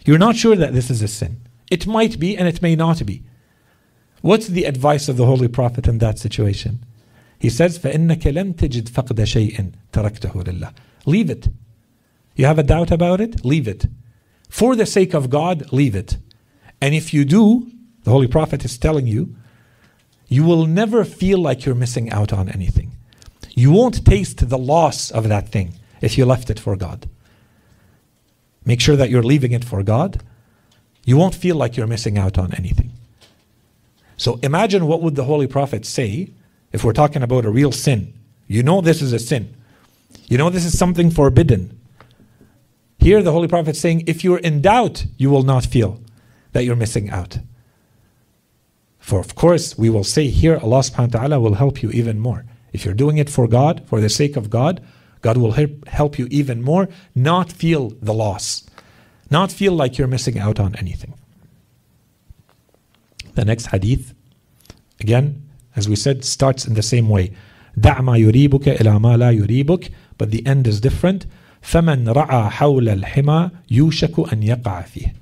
You're 0.06 0.18
not 0.18 0.36
sure 0.36 0.56
that 0.56 0.74
this 0.74 0.90
is 0.90 1.02
a 1.02 1.08
sin. 1.08 1.42
It 1.70 1.88
might 1.88 2.20
be 2.20 2.38
and 2.38 2.48
it 2.48 2.62
may 2.62 2.76
not 2.76 3.06
be. 3.06 3.24
What's 4.22 4.48
the 4.48 4.64
advice 4.64 5.10
of 5.10 5.18
the 5.18 5.26
Holy 5.26 5.48
Prophet 5.48 5.88
in 5.88 5.98
that 5.98 6.18
situation? 6.20 6.86
He 7.40 7.50
says, 7.50 7.78
فَإِنَّكَ 7.78 8.22
لَمْ 8.22 8.54
تَجِدْ 8.54 8.90
فَقْدَ 8.90 9.20
شَيْءٍ 9.20 9.74
تَرَكْتَهُ 9.92 10.32
لِلَّهِ 10.32 10.74
Leave 11.06 11.30
it. 11.30 11.50
You 12.36 12.46
have 12.46 12.58
a 12.58 12.64
doubt 12.64 12.90
about 12.92 13.20
it? 13.20 13.44
Leave 13.44 13.68
it. 13.68 13.86
For 14.50 14.76
the 14.78 14.86
sake 14.86 15.14
of 15.14 15.30
God, 15.30 15.74
leave 15.74 15.96
it. 15.96 16.18
And 16.80 16.94
if 16.94 17.14
you 17.14 17.26
do, 17.26 17.70
the 18.09 18.13
Holy 18.13 18.27
Prophet 18.27 18.65
is 18.65 18.79
telling 18.79 19.07
you, 19.07 19.37
you 20.29 20.43
will 20.43 20.65
never 20.65 21.05
feel 21.05 21.39
like 21.39 21.67
you're 21.67 21.75
missing 21.75 22.11
out 22.11 22.33
on 22.33 22.49
anything. 22.49 22.93
You 23.55 23.71
won't 23.71 24.03
taste 24.07 24.49
the 24.49 24.57
loss 24.57 25.11
of 25.11 25.29
that 25.29 25.51
thing 25.51 25.75
if 26.01 26.17
you 26.17 26.25
left 26.25 26.49
it 26.49 26.59
for 26.59 26.75
God. 26.75 27.07
Make 28.65 28.81
sure 28.81 28.97
that 28.97 29.11
you're 29.11 29.23
leaving 29.23 29.53
it 29.53 29.63
for 29.63 29.83
God. 29.83 30.23
You 31.05 31.19
won't 31.19 31.35
feel 31.35 31.57
like 31.57 31.77
you're 31.77 31.87
missing 31.87 32.17
out 32.17 32.39
on 32.39 32.55
anything. 32.55 32.93
So 34.17 34.41
imagine 34.43 34.87
what 34.87 35.03
would 35.03 35.15
the 35.15 35.25
Holy 35.25 35.47
Prophet 35.47 35.85
say 35.85 36.31
if 36.73 36.85
we're 36.85 36.95
talking 36.95 37.23
about 37.23 37.45
a 37.45 37.51
real 37.51 37.73
sin. 37.73 38.15
You 38.47 38.63
know 38.63 38.81
this 38.81 39.03
is 39.03 39.13
a 39.13 39.19
sin. 39.19 39.55
You 40.29 40.39
know, 40.39 40.49
this 40.49 40.65
is 40.65 40.79
something 40.79 41.11
forbidden. 41.11 41.79
Here, 43.01 43.23
the 43.23 43.33
Holy 43.33 43.49
Prophet 43.49 43.77
saying, 43.77 44.05
if 44.07 44.25
you're 44.25 44.39
in 44.39 44.63
doubt, 44.63 45.05
you 45.19 45.29
will 45.29 45.43
not 45.43 45.67
feel 45.67 46.01
that 46.53 46.65
you're 46.65 46.75
missing 46.75 47.11
out. 47.11 47.41
For 49.08 49.20
of 49.20 49.36
course, 49.36 49.78
we 49.78 49.90
will 49.90 50.04
say 50.04 50.28
here, 50.28 50.58
Allah 50.58 50.80
subhanahu 50.80 51.14
wa 51.14 51.20
ta'ala 51.20 51.40
will 51.40 51.56
help 51.56 51.84
you 51.84 51.90
even 51.92 52.20
more. 52.20 52.46
If 52.72 52.86
you're 52.86 52.94
doing 52.94 53.18
it 53.18 53.30
for 53.30 53.48
God, 53.48 53.84
for 53.86 54.00
the 54.00 54.10
sake 54.10 54.36
of 54.38 54.50
God, 54.50 54.82
God 55.22 55.38
will 55.38 55.56
help 55.88 56.20
you 56.20 56.28
even 56.32 56.62
more, 56.62 56.90
not 57.16 57.52
feel 57.52 57.90
the 58.02 58.14
loss, 58.14 58.66
not 59.30 59.52
feel 59.52 59.74
like 59.74 59.98
you're 59.98 60.08
missing 60.08 60.38
out 60.40 60.60
on 60.60 60.76
anything. 60.76 61.14
The 63.36 63.46
next 63.46 63.68
hadith, 63.68 64.14
again, 65.00 65.50
as 65.76 65.90
we 65.90 65.96
said, 65.96 66.24
starts 66.26 66.68
in 66.68 66.74
the 66.74 66.84
same 66.84 67.10
way. 67.10 67.32
دع 67.78 68.02
ما 68.02 68.18
يريبك 68.18 68.70
إلى 68.70 69.00
ما 69.00 69.18
لا 69.18 69.32
يريبك 69.32 69.92
but 70.18 70.30
the 70.30 70.46
end 70.46 70.68
is 70.68 70.80
different 70.80 71.26
فمن 71.62 72.10
رعى 72.10 72.50
حول 72.50 72.90
الحمى 72.90 73.50
يوشك 73.72 74.34
أن 74.34 74.44
يقع 74.44 74.82
فيه 74.82 75.14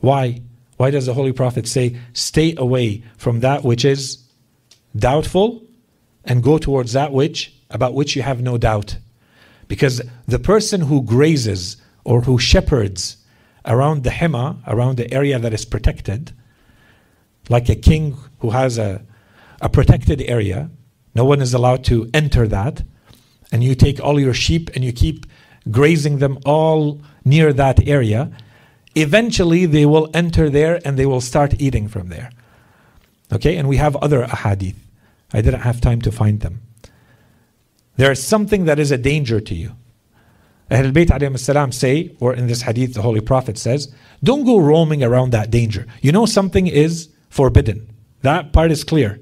Why? 0.00 0.40
why 0.81 0.89
does 0.89 1.05
the 1.05 1.13
Holy 1.13 1.31
Prophet 1.31 1.67
say, 1.67 1.95
stay 2.13 2.55
away 2.57 3.03
from 3.15 3.41
that 3.41 3.63
which 3.63 3.85
is 3.85 4.17
doubtful 4.95 5.61
and 6.25 6.41
go 6.41 6.57
towards 6.57 6.93
that 6.93 7.11
which, 7.11 7.53
about 7.69 7.93
which 7.93 8.15
you 8.15 8.23
have 8.23 8.41
no 8.41 8.57
doubt? 8.57 8.97
Because 9.67 10.01
the 10.25 10.39
person 10.39 10.81
who 10.81 11.03
grazes 11.03 11.77
or 12.03 12.21
who 12.21 12.39
shepherds 12.39 13.17
around 13.63 14.03
the 14.03 14.09
hima, 14.09 14.57
around 14.65 14.97
the 14.97 15.13
area 15.13 15.37
that 15.37 15.53
is 15.53 15.65
protected, 15.65 16.33
like 17.47 17.69
a 17.69 17.75
king 17.75 18.17
who 18.39 18.49
has 18.49 18.79
a, 18.79 19.05
a 19.61 19.69
protected 19.69 20.19
area, 20.23 20.71
no 21.13 21.25
one 21.25 21.43
is 21.43 21.53
allowed 21.53 21.83
to 21.83 22.09
enter 22.11 22.47
that, 22.47 22.81
and 23.51 23.63
you 23.63 23.75
take 23.75 23.99
all 23.99 24.19
your 24.19 24.33
sheep 24.33 24.71
and 24.73 24.83
you 24.83 24.91
keep 24.91 25.27
grazing 25.69 26.17
them 26.17 26.39
all 26.43 26.99
near 27.23 27.53
that 27.53 27.87
area, 27.87 28.31
eventually 28.95 29.65
they 29.65 29.85
will 29.85 30.09
enter 30.13 30.49
there 30.49 30.79
and 30.85 30.97
they 30.97 31.05
will 31.05 31.21
start 31.21 31.59
eating 31.59 31.87
from 31.87 32.09
there. 32.09 32.31
Okay, 33.31 33.57
and 33.57 33.67
we 33.67 33.77
have 33.77 33.95
other 33.97 34.23
ahadith. 34.23 34.75
I 35.33 35.41
didn't 35.41 35.61
have 35.61 35.79
time 35.79 36.01
to 36.01 36.11
find 36.11 36.41
them. 36.41 36.61
There 37.95 38.11
is 38.11 38.25
something 38.25 38.65
that 38.65 38.79
is 38.79 38.91
a 38.91 38.97
danger 38.97 39.39
to 39.39 39.55
you. 39.55 39.75
Ahl 40.69 40.91
Bayt 40.91 41.73
say, 41.73 42.15
or 42.19 42.33
in 42.33 42.47
this 42.47 42.61
hadith, 42.61 42.93
the 42.93 43.01
Holy 43.01 43.19
Prophet 43.19 43.57
says, 43.57 43.93
don't 44.23 44.45
go 44.45 44.57
roaming 44.57 45.03
around 45.03 45.31
that 45.31 45.51
danger. 45.51 45.85
You 46.01 46.11
know 46.11 46.25
something 46.25 46.67
is 46.67 47.09
forbidden. 47.29 47.93
That 48.21 48.53
part 48.53 48.71
is 48.71 48.83
clear. 48.83 49.19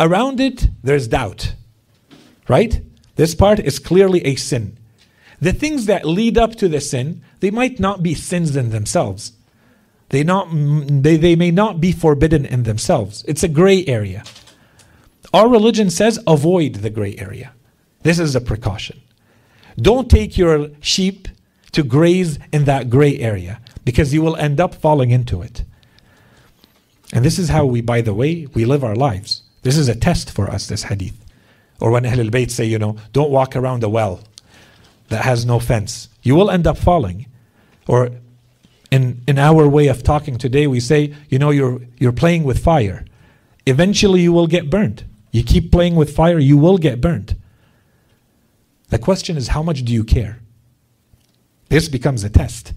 Around 0.00 0.40
it, 0.40 0.68
there's 0.82 1.08
doubt. 1.08 1.54
Right? 2.48 2.80
This 3.16 3.34
part 3.34 3.58
is 3.58 3.78
clearly 3.78 4.24
a 4.24 4.36
sin. 4.36 4.77
The 5.40 5.52
things 5.52 5.86
that 5.86 6.04
lead 6.04 6.36
up 6.36 6.56
to 6.56 6.68
the 6.68 6.80
sin, 6.80 7.22
they 7.40 7.50
might 7.50 7.78
not 7.78 8.02
be 8.02 8.14
sins 8.14 8.56
in 8.56 8.70
themselves. 8.70 9.32
They, 10.08 10.24
not, 10.24 10.48
mm, 10.48 11.02
they, 11.02 11.16
they 11.16 11.36
may 11.36 11.50
not 11.50 11.80
be 11.80 11.92
forbidden 11.92 12.44
in 12.44 12.64
themselves. 12.64 13.24
It's 13.28 13.42
a 13.42 13.48
gray 13.48 13.84
area. 13.86 14.24
Our 15.32 15.48
religion 15.48 15.90
says 15.90 16.18
avoid 16.26 16.76
the 16.76 16.90
gray 16.90 17.16
area. 17.18 17.52
This 18.02 18.18
is 18.18 18.34
a 18.34 18.40
precaution. 18.40 19.00
Don't 19.76 20.10
take 20.10 20.38
your 20.38 20.70
sheep 20.80 21.28
to 21.72 21.82
graze 21.82 22.38
in 22.52 22.64
that 22.64 22.90
gray 22.90 23.18
area 23.18 23.60
because 23.84 24.14
you 24.14 24.22
will 24.22 24.36
end 24.36 24.60
up 24.60 24.74
falling 24.74 25.10
into 25.10 25.42
it. 25.42 25.62
And 27.12 27.24
this 27.24 27.38
is 27.38 27.50
how 27.50 27.64
we, 27.64 27.80
by 27.80 28.00
the 28.00 28.14
way, 28.14 28.46
we 28.54 28.64
live 28.64 28.82
our 28.82 28.96
lives. 28.96 29.42
This 29.62 29.76
is 29.76 29.88
a 29.88 29.94
test 29.94 30.30
for 30.30 30.50
us, 30.50 30.66
this 30.66 30.84
hadith. 30.84 31.24
Or 31.80 31.90
when 31.90 32.04
Ahlul 32.04 32.30
Bayt 32.30 32.50
say, 32.50 32.64
you 32.64 32.78
know, 32.78 32.96
don't 33.12 33.30
walk 33.30 33.54
around 33.54 33.84
a 33.84 33.88
well 33.88 34.20
that 35.08 35.24
has 35.24 35.44
no 35.44 35.58
fence. 35.58 36.08
You 36.22 36.34
will 36.34 36.50
end 36.50 36.66
up 36.66 36.78
falling. 36.78 37.26
Or 37.86 38.10
in, 38.90 39.22
in 39.26 39.38
our 39.38 39.68
way 39.68 39.88
of 39.88 40.02
talking 40.02 40.38
today, 40.38 40.66
we 40.66 40.80
say, 40.80 41.14
you 41.28 41.38
know, 41.38 41.50
you're, 41.50 41.80
you're 41.98 42.12
playing 42.12 42.44
with 42.44 42.62
fire. 42.62 43.04
Eventually 43.66 44.20
you 44.20 44.32
will 44.32 44.46
get 44.46 44.70
burnt. 44.70 45.04
You 45.30 45.42
keep 45.42 45.70
playing 45.70 45.94
with 45.94 46.14
fire, 46.14 46.38
you 46.38 46.56
will 46.56 46.78
get 46.78 47.00
burnt. 47.00 47.34
The 48.88 48.98
question 48.98 49.36
is, 49.36 49.48
how 49.48 49.62
much 49.62 49.84
do 49.84 49.92
you 49.92 50.04
care? 50.04 50.40
This 51.68 51.88
becomes 51.88 52.24
a 52.24 52.30
test. 52.30 52.72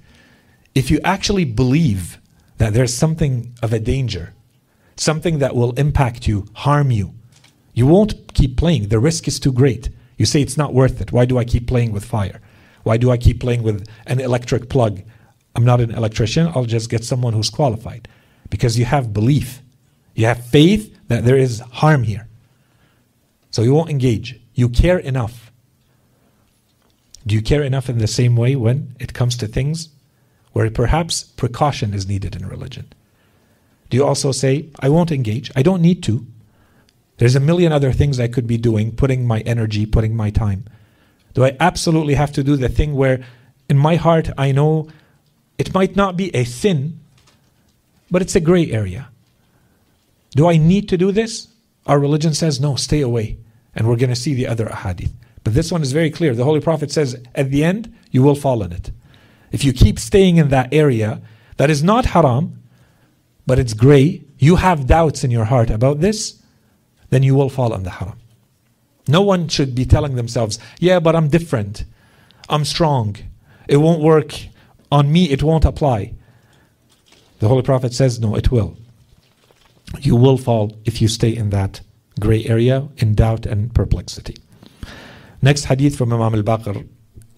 If 0.76 0.92
you 0.92 1.00
actually 1.04 1.46
believe 1.46 2.20
that 2.58 2.74
there's 2.74 2.94
something 2.94 3.54
of 3.64 3.72
a 3.72 3.80
danger, 3.80 4.34
something 4.98 5.40
that 5.40 5.56
will 5.56 5.72
impact 5.74 6.28
you, 6.28 6.48
harm 6.54 6.92
you, 6.92 7.14
you 7.74 7.88
won't 7.88 8.34
keep 8.34 8.58
playing. 8.58 8.90
The 8.90 9.00
risk 9.00 9.28
is 9.28 9.40
too 9.40 9.54
great. 9.54 9.90
You 10.22 10.26
say 10.26 10.42
it's 10.42 10.62
not 10.64 10.74
worth 10.74 11.02
it. 11.02 11.12
Why 11.12 11.26
do 11.26 11.38
I 11.38 11.46
keep 11.46 11.66
playing 11.68 11.92
with 11.92 12.06
fire? 12.06 12.40
Why 12.84 12.98
do 12.98 13.12
I 13.12 13.18
keep 13.18 13.40
playing 13.40 13.64
with 13.64 13.88
an 14.06 14.20
electric 14.20 14.70
plug? 14.70 15.02
I'm 15.56 15.66
not 15.66 15.82
an 15.82 15.92
electrician. 15.92 16.46
I'll 16.54 16.66
just 16.78 16.90
get 16.90 17.04
someone 17.04 17.34
who's 17.34 17.50
qualified. 17.50 18.08
Because 18.50 18.78
you 18.80 18.86
have 18.86 19.14
belief, 19.14 19.62
you 20.14 20.26
have 20.28 20.46
faith 20.46 20.84
that 21.08 21.26
there 21.26 21.38
is 21.38 21.60
harm 21.82 22.04
here. 22.04 22.28
So 23.50 23.64
you 23.64 23.74
won't 23.74 23.90
engage. 23.90 24.40
You 24.54 24.70
care 24.70 25.00
enough 25.00 25.52
do 27.26 27.36
you 27.36 27.42
care 27.42 27.62
enough 27.62 27.90
in 27.90 28.00
the 28.00 28.08
same 28.08 28.36
way 28.36 28.56
when 28.56 28.96
it 29.00 29.14
comes 29.14 29.38
to 29.38 29.48
things 29.48 29.90
where 30.54 30.70
perhaps 30.70 31.24
precaution 31.24 31.94
is 31.94 32.08
needed 32.08 32.36
in 32.36 32.48
religion? 32.48 32.92
Do 33.90 33.98
you 33.98 34.06
also 34.06 34.32
say, 34.32 34.70
I 34.80 34.90
won't 34.90 35.12
engage, 35.12 35.52
I 35.56 35.62
don't 35.62 35.82
need 35.82 36.02
to? 36.04 36.26
There's 37.22 37.36
a 37.36 37.40
million 37.40 37.72
other 37.72 37.92
things 37.92 38.20
I 38.20 38.28
could 38.28 38.48
be 38.48 38.58
doing, 38.58 38.96
putting 38.96 39.28
my 39.28 39.42
energy, 39.42 39.86
putting 39.86 40.16
my 40.16 40.32
time. 40.32 40.66
Do 41.36 41.46
I 41.46 41.56
absolutely 41.60 42.16
have 42.16 42.32
to 42.32 42.44
do 42.44 42.56
the 42.56 42.68
thing 42.68 42.96
where 42.96 43.24
in 43.70 43.78
my 43.78 43.96
heart 43.96 44.32
I 44.40 44.52
know 44.52 44.90
it 45.60 45.72
might 45.72 45.96
not 45.96 46.18
be 46.18 46.36
a 46.36 46.46
sin, 46.46 47.00
but 48.10 48.24
it's 48.24 48.36
a 48.36 48.40
gray 48.40 48.72
area? 48.72 49.10
Do 50.32 50.50
I 50.50 50.58
need 50.58 50.90
to 50.90 50.98
do 50.98 51.12
this? 51.12 51.50
Our 51.86 52.00
religion 52.00 52.34
says, 52.34 52.60
no, 52.60 52.76
stay 52.76 53.02
away. 53.02 53.38
And 53.76 53.88
we're 53.88 53.98
going 53.98 54.10
to 54.10 54.16
see 54.16 54.34
the 54.34 54.48
other 54.48 54.66
ahadith. 54.66 55.14
But 55.44 55.54
this 55.54 55.72
one 55.72 55.84
is 55.84 55.92
very 55.92 56.10
clear. 56.10 56.34
The 56.34 56.44
Holy 56.44 56.60
Prophet 56.60 56.92
says, 56.92 57.22
at 57.36 57.52
the 57.52 57.64
end, 57.64 57.96
you 58.10 58.24
will 58.24 58.34
fall 58.34 58.64
in 58.64 58.72
it. 58.72 58.90
If 59.52 59.64
you 59.64 59.74
keep 59.74 60.00
staying 60.00 60.38
in 60.38 60.50
that 60.50 60.74
area 60.74 61.22
that 61.58 61.70
is 61.70 61.84
not 61.84 62.08
haram, 62.08 62.64
but 63.46 63.60
it's 63.60 63.76
gray, 63.76 64.24
you 64.40 64.56
have 64.56 64.88
doubts 64.88 65.24
in 65.24 65.30
your 65.30 65.46
heart 65.46 65.70
about 65.70 66.00
this, 66.00 66.41
then 67.11 67.23
you 67.23 67.35
will 67.35 67.49
fall 67.49 67.75
in 67.75 67.83
the 67.83 67.91
haram. 67.91 68.19
No 69.09 69.23
one 69.23 69.49
should 69.49 69.75
be 69.75 69.85
telling 69.85 70.17
themselves, 70.17 70.59
yeah, 70.81 70.99
but 71.01 71.15
I'm 71.15 71.29
different. 71.29 71.85
I'm 72.49 72.65
strong. 72.65 73.17
It 73.69 73.79
won't 73.79 74.03
work. 74.03 74.35
On 74.91 75.11
me, 75.13 75.31
it 75.31 75.43
won't 75.43 75.65
apply. 75.65 76.15
The 77.39 77.49
Holy 77.49 77.63
Prophet 77.63 77.93
says, 77.93 78.21
no, 78.21 78.35
it 78.35 78.51
will. 78.51 78.77
You 80.01 80.17
will 80.17 80.39
fall 80.39 80.77
if 80.85 81.01
you 81.01 81.09
stay 81.09 81.35
in 81.35 81.51
that 81.51 81.81
gray 82.19 82.45
area 82.47 82.89
in 82.97 83.15
doubt 83.15 83.47
and 83.47 83.75
perplexity. 83.75 84.37
Next 85.43 85.65
hadith 85.65 85.97
from 85.97 86.13
Imam 86.13 86.35
al-Baqir, 86.35 86.89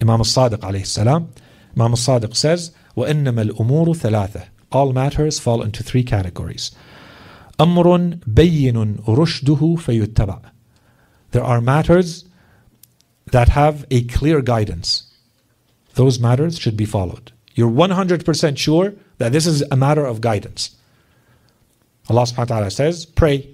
Imam 0.01 0.21
al-Sadiq 0.21 0.59
alayhi 0.59 0.85
salam. 0.85 1.31
Imam 1.75 1.91
al-Sadiq 1.91 2.35
says, 2.35 2.71
وَإِنَّمَا 2.95 3.51
الْأُمُورُ 3.51 3.87
ثَلَاثَةً 3.87 4.47
All 4.71 4.93
matters 4.93 5.39
fall 5.39 5.61
into 5.61 5.83
three 5.83 6.03
categories. 6.03 6.71
أمر 7.61 8.19
بين 8.27 8.97
رشده 9.07 9.75
فيتبع. 9.75 10.41
There 11.31 11.43
are 11.43 11.61
matters 11.61 12.25
that 13.31 13.49
have 13.49 13.85
a 13.91 14.03
clear 14.03 14.41
guidance. 14.41 15.03
Those 15.95 16.19
matters 16.19 16.57
should 16.57 16.77
be 16.77 16.85
followed. 16.85 17.31
You're 17.53 17.69
100% 17.69 18.57
sure 18.57 18.93
that 19.17 19.31
this 19.31 19.45
is 19.45 19.63
a 19.69 19.75
matter 19.75 20.05
of 20.05 20.21
guidance. 20.21 20.75
Allah 22.09 22.23
subhanahu 22.23 22.37
wa 22.37 22.45
ta'ala 22.45 22.71
says, 22.71 23.05
pray, 23.05 23.49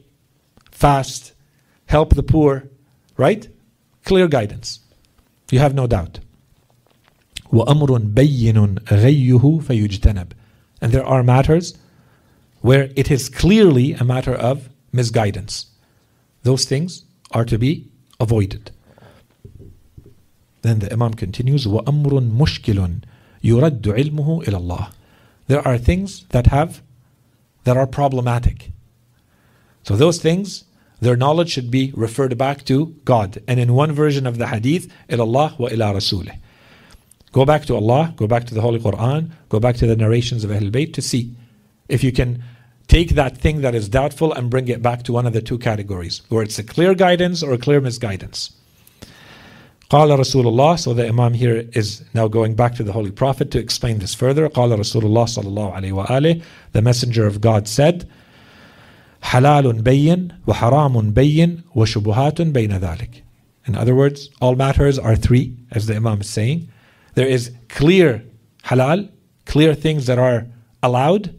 fast, 0.72 1.34
help 1.88 2.16
the 2.16 2.24
poor, 2.24 2.70
right? 3.18 3.48
Clear 4.06 4.28
guidance. 4.28 4.80
You 5.52 5.60
have 5.60 5.74
no 5.74 5.88
doubt. 5.88 6.20
وأمر 7.52 7.98
بين 7.98 8.80
غيه 8.80 9.62
فيجتنب. 9.62 10.28
And 10.82 10.91
there 10.91 11.06
are 11.06 11.24
matters 11.24 11.78
where 12.62 12.89
it 12.96 13.12
is 13.12 13.30
clearly 13.30 13.93
a 13.93 14.04
matter 14.04 14.34
of 14.34 14.70
misguidance. 14.91 15.68
Those 16.43 16.66
things 16.66 17.04
are 17.32 17.46
to 17.46 17.58
be 17.58 17.88
avoided. 18.20 18.72
Then 20.62 20.80
the 20.80 20.91
Imam 20.91 21.14
continues, 21.14 21.66
وَأَمْرٌ 21.66 22.32
مُشْكِلٌ 22.32 23.04
يُرَدُّ 23.43 23.82
عِلْمُهُ 23.82 24.46
إِلَى 24.46 24.60
اللَّهِ 24.62 24.91
There 25.48 25.68
are 25.68 25.78
things 25.78 26.26
that 26.30 26.48
have, 26.48 26.82
that 27.66 27.78
are 27.78 27.86
problematic. 27.86 28.72
So 29.84 29.96
those 29.96 30.20
things 30.20 30.66
their 31.00 31.16
knowledge 31.16 31.50
should 31.52 31.70
be 31.70 31.91
referred 31.96 32.38
back 32.38 32.66
to 32.66 32.96
God. 33.06 33.41
And 33.48 33.60
in 33.60 33.74
one 33.74 33.91
version 33.91 34.26
of 34.26 34.38
the 34.38 34.48
hadith, 34.48 34.91
Allah 35.12 35.54
wa 35.58 35.68
ila 35.68 35.93
rasulih. 35.93 36.38
Go 37.32 37.46
back 37.46 37.66
to 37.66 37.76
Allah, 37.76 38.14
go 38.16 38.28
back 38.28 38.46
to 38.46 38.54
the 38.54 38.62
Holy 38.62 38.80
Quran, 38.80 39.32
go 39.50 39.60
back 39.60 39.76
to 39.78 39.88
the 39.88 39.96
narrations 39.96 40.43
of 40.43 40.52
Ahlul 40.52 40.72
Bayt 40.72 40.93
to 40.93 41.02
see 41.02 41.36
if 41.89 42.04
you 42.04 42.12
can 42.12 42.43
take 42.89 43.16
that 43.16 43.38
thing 43.38 43.62
that 43.62 43.76
is 43.76 43.89
doubtful 43.89 44.34
and 44.34 44.50
bring 44.50 44.68
it 44.68 44.82
back 44.82 45.04
to 45.04 45.14
one 45.14 45.26
of 45.26 45.34
the 45.34 45.41
two 45.41 45.58
categories, 45.58 46.22
where 46.30 46.43
it's 46.43 46.60
a 46.60 46.64
clear 46.64 46.93
guidance 46.96 47.41
or 47.43 47.54
a 47.54 47.58
clear 47.58 47.82
misguidance. 47.82 48.52
قال 49.89 50.10
رسول 50.20 50.46
الله 50.46 50.80
so 50.80 50.93
the 50.93 51.08
Imam 51.08 51.34
here 51.34 51.70
is 51.74 52.04
now 52.14 52.28
going 52.28 52.56
back 52.56 52.74
to 52.76 52.84
the 52.84 52.91
Holy 52.91 53.12
Prophet 53.12 53.52
to 53.52 53.60
explain 53.60 54.00
this 54.00 54.16
further 54.16 54.48
قال 54.50 54.78
رسول 54.78 55.04
الله 55.04 55.26
صلى 55.26 55.46
الله 55.46 55.74
عليه 55.74 55.91
وآله 55.91 56.41
the 56.72 56.82
Messenger 56.82 57.28
of 57.28 57.39
God 57.39 57.68
said 57.68 58.10
حلال 59.22 59.82
بين 59.84 60.30
وحرام 60.48 61.12
بين 61.12 61.62
وشبهات 61.76 62.41
بين 62.41 62.80
ذلك. 62.80 63.24
In 63.68 63.76
other 63.76 63.96
words, 63.96 64.30
all 64.39 64.56
matters 64.56 65.00
are 65.00 65.16
three, 65.16 65.58
as 65.72 65.88
the 65.88 65.96
Imam 65.96 66.22
is 66.22 66.30
saying. 66.30 66.70
There 67.16 67.28
is 67.28 67.52
clear 67.68 68.24
halal, 68.64 69.10
clear 69.46 69.74
things 69.74 70.06
that 70.06 70.20
are 70.20 70.46
allowed, 70.84 71.36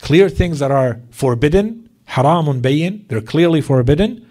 clear 0.00 0.28
things 0.28 0.58
that 0.58 0.70
are 0.70 1.00
forbidden, 1.10 1.88
haramun 2.08 2.60
bayin, 2.60 3.04
they're 3.08 3.20
clearly 3.20 3.60
forbidden, 3.60 4.26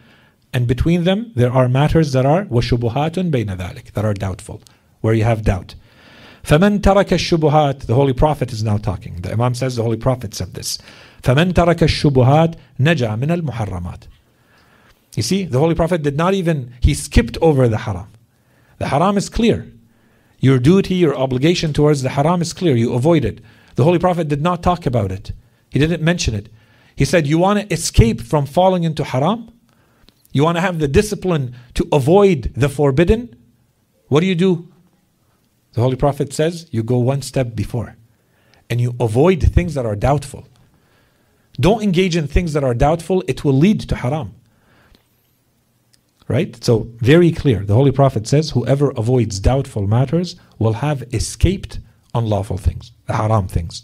and 0.54 0.68
between 0.68 1.04
them 1.04 1.32
there 1.36 1.52
are 1.52 1.70
matters 1.70 2.12
that 2.14 2.26
are 2.26 2.46
وشبهات 2.46 3.32
بين 3.32 3.58
ذلك, 3.58 3.92
that 3.94 4.06
are 4.06 4.14
doubtful, 4.14 4.62
where 5.02 5.14
you 5.14 5.24
have 5.24 5.44
doubt. 5.44 5.76
فمن 6.44 6.82
ترك 6.82 7.14
الشبهات, 7.14 7.86
the 7.86 7.94
Holy 7.94 8.14
Prophet 8.14 8.52
is 8.52 8.64
now 8.64 8.78
talking. 8.78 9.16
The 9.22 9.32
Imam 9.32 9.54
says 9.54 9.76
the 9.76 9.84
Holy 9.84 9.98
Prophet 9.98 10.34
said 10.34 10.54
this. 10.54 10.78
فمن 11.22 11.54
ترك 11.54 11.84
الشبهات 11.84 12.56
نجا 12.80 13.16
من 13.16 13.32
المحرمات. 13.32 14.08
You 15.16 15.24
see, 15.24 15.46
the 15.46 15.60
Holy 15.60 15.76
Prophet 15.76 16.04
did 16.04 16.18
not 16.18 16.34
even, 16.34 16.74
he 16.80 16.94
skipped 16.94 17.38
over 17.42 17.68
the 17.68 17.80
haram. 17.80 18.08
The 18.80 18.88
haram 18.88 19.18
is 19.18 19.30
clear. 19.30 19.72
Your 20.40 20.58
duty, 20.58 20.96
your 20.96 21.16
obligation 21.16 21.74
towards 21.74 22.02
the 22.02 22.10
haram 22.10 22.42
is 22.42 22.54
clear. 22.54 22.76
You 22.76 22.94
avoid 22.94 23.26
it. 23.26 23.42
The 23.76 23.84
Holy 23.84 24.00
Prophet 24.00 24.28
did 24.28 24.42
not 24.42 24.64
talk 24.64 24.86
about 24.86 25.12
it. 25.12 25.34
He 25.77 25.87
didn't 25.87 26.03
mention 26.03 26.35
it. 26.35 26.49
He 26.95 27.05
said, 27.05 27.27
You 27.27 27.37
want 27.37 27.61
to 27.61 27.71
escape 27.71 28.23
from 28.23 28.47
falling 28.47 28.85
into 28.85 29.05
haram? 29.05 29.53
You 30.33 30.43
want 30.43 30.57
to 30.57 30.63
have 30.63 30.79
the 30.79 30.89
discipline 30.89 31.55
to 31.75 31.87
avoid 31.93 32.51
the 32.57 32.71
forbidden? 32.71 33.37
What 34.09 34.21
do 34.21 34.27
you 34.27 34.35
do? 34.35 34.73
The 35.75 35.83
Holy 35.83 35.97
Prophet 35.97 36.33
says, 36.33 36.67
You 36.71 36.83
go 36.83 36.97
one 36.97 37.21
step 37.21 37.55
before 37.55 37.95
and 38.71 38.81
you 38.81 38.95
avoid 38.99 39.43
things 39.43 39.75
that 39.75 39.85
are 39.85 39.95
doubtful. 39.95 40.49
Don't 41.61 41.83
engage 41.83 42.17
in 42.17 42.27
things 42.27 42.55
that 42.55 42.65
are 42.65 42.73
doubtful, 42.73 43.23
it 43.29 43.45
will 43.45 43.53
lead 43.53 43.81
to 43.81 43.97
haram. 43.97 44.35
Right? 46.27 46.65
So, 46.65 46.89
very 47.01 47.33
clear. 47.33 47.67
The 47.67 47.75
Holy 47.75 47.93
Prophet 47.93 48.27
says, 48.27 48.53
Whoever 48.53 48.93
avoids 48.93 49.41
doubtful 49.41 49.87
matters 49.87 50.37
will 50.59 50.73
have 50.85 51.03
escaped 51.13 51.81
unlawful 52.15 52.57
things, 52.57 52.93
the 53.05 53.13
haram 53.13 53.47
things. 53.47 53.83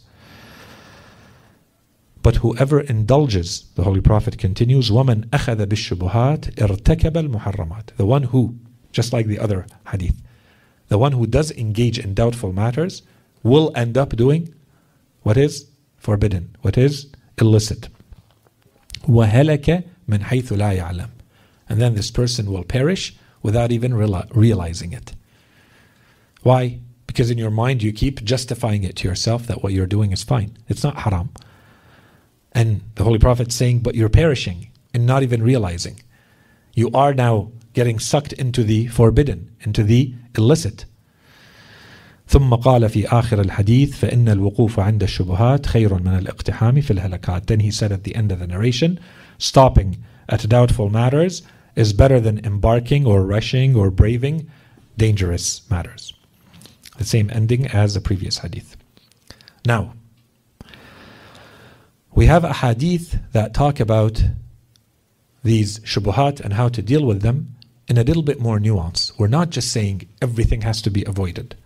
But 2.21 2.37
whoever 2.37 2.81
indulges, 2.81 3.65
the 3.75 3.83
Holy 3.83 4.01
Prophet 4.01 4.37
continues, 4.37 4.89
وَمَنْ 4.89 5.29
أَخَذَ 5.29 5.65
بِالشُّبُهَاتِ 5.65 6.55
ارْتَكَبَ 6.55 7.13
الْمُحَرَّمَاتِ 7.13 7.95
The 7.95 8.05
one 8.05 8.23
who, 8.23 8.57
just 8.91 9.13
like 9.13 9.27
the 9.27 9.39
other 9.39 9.65
hadith, 9.87 10.21
the 10.89 10.97
one 10.97 11.13
who 11.13 11.25
does 11.25 11.51
engage 11.51 11.97
in 11.97 12.13
doubtful 12.13 12.51
matters 12.51 13.03
will 13.43 13.71
end 13.75 13.97
up 13.97 14.15
doing 14.15 14.53
what 15.21 15.37
is 15.37 15.67
forbidden, 15.97 16.55
what 16.61 16.77
is 16.77 17.07
illicit. 17.39 17.89
وَهَلَكَ 19.03 19.83
مِنْ 20.09 20.19
حَيْثُ 20.19 20.57
لَا 20.57 20.77
يَعْلَمُ 20.77 21.09
And 21.69 21.79
then 21.79 21.95
this 21.95 22.11
person 22.11 22.51
will 22.51 22.63
perish 22.63 23.15
without 23.41 23.71
even 23.71 23.93
realizing 23.93 24.91
it. 24.91 25.13
Why? 26.43 26.79
Because 27.05 27.31
in 27.31 27.37
your 27.37 27.51
mind 27.51 27.83
you 27.83 27.93
keep 27.93 28.23
justifying 28.23 28.83
it 28.83 28.95
to 28.97 29.07
yourself 29.07 29.47
that 29.47 29.63
what 29.63 29.73
you're 29.73 29.85
doing 29.85 30.11
is 30.11 30.23
fine. 30.23 30.57
It's 30.67 30.83
not 30.83 30.97
haram. 30.97 31.29
And 32.51 32.81
the 32.95 33.03
Holy 33.03 33.19
Prophet 33.19 33.51
saying, 33.51 33.79
but 33.79 33.95
you're 33.95 34.09
perishing 34.09 34.69
and 34.93 35.05
not 35.05 35.23
even 35.23 35.43
realizing. 35.43 36.01
You 36.73 36.89
are 36.93 37.13
now 37.13 37.51
getting 37.73 37.99
sucked 37.99 38.33
into 38.33 38.63
the 38.63 38.87
forbidden, 38.87 39.51
into 39.61 39.83
the 39.83 40.13
illicit. 40.35 40.85
ثم 42.27 42.55
قال 42.55 42.89
في 42.89 43.07
آخر 43.07 43.41
الحديث 43.41 43.95
فإن 43.95 44.29
الوقوف 44.29 44.79
عند 44.79 45.03
الشبهات 45.03 45.65
خير 45.65 45.93
من 45.93 46.17
الاقتحام 46.17 46.81
في 46.81 46.91
الهلكات. 46.91 47.45
Then 47.47 47.59
he 47.61 47.71
said 47.71 47.91
at 47.91 48.03
the 48.03 48.15
end 48.15 48.31
of 48.31 48.39
the 48.39 48.47
narration, 48.47 48.99
stopping 49.37 49.97
at 50.27 50.49
doubtful 50.49 50.89
matters 50.89 51.43
is 51.75 51.93
better 51.93 52.19
than 52.19 52.45
embarking 52.45 53.05
or 53.05 53.23
rushing 53.23 53.75
or 53.75 53.89
braving 53.91 54.49
dangerous 54.97 55.61
matters. 55.69 56.13
The 56.97 57.05
same 57.05 57.29
ending 57.31 57.67
as 57.67 57.93
the 57.93 58.01
previous 58.01 58.39
hadith. 58.39 58.75
Now, 59.65 59.93
we 62.14 62.26
have 62.26 62.44
a 62.44 62.52
hadith 62.52 63.18
that 63.32 63.54
talk 63.54 63.80
about 63.80 64.22
these 65.42 65.80
shubuhat 65.80 66.40
and 66.40 66.52
how 66.52 66.68
to 66.68 66.82
deal 66.82 67.04
with 67.04 67.22
them 67.22 67.54
in 67.88 67.98
a 67.98 68.04
little 68.04 68.22
bit 68.22 68.40
more 68.40 68.60
nuance. 68.60 69.12
We're 69.18 69.28
not 69.28 69.50
just 69.50 69.72
saying 69.72 70.08
everything 70.20 70.60
has 70.62 70.82
to 70.82 70.90
be 70.90 71.04
avoided. 71.04 71.56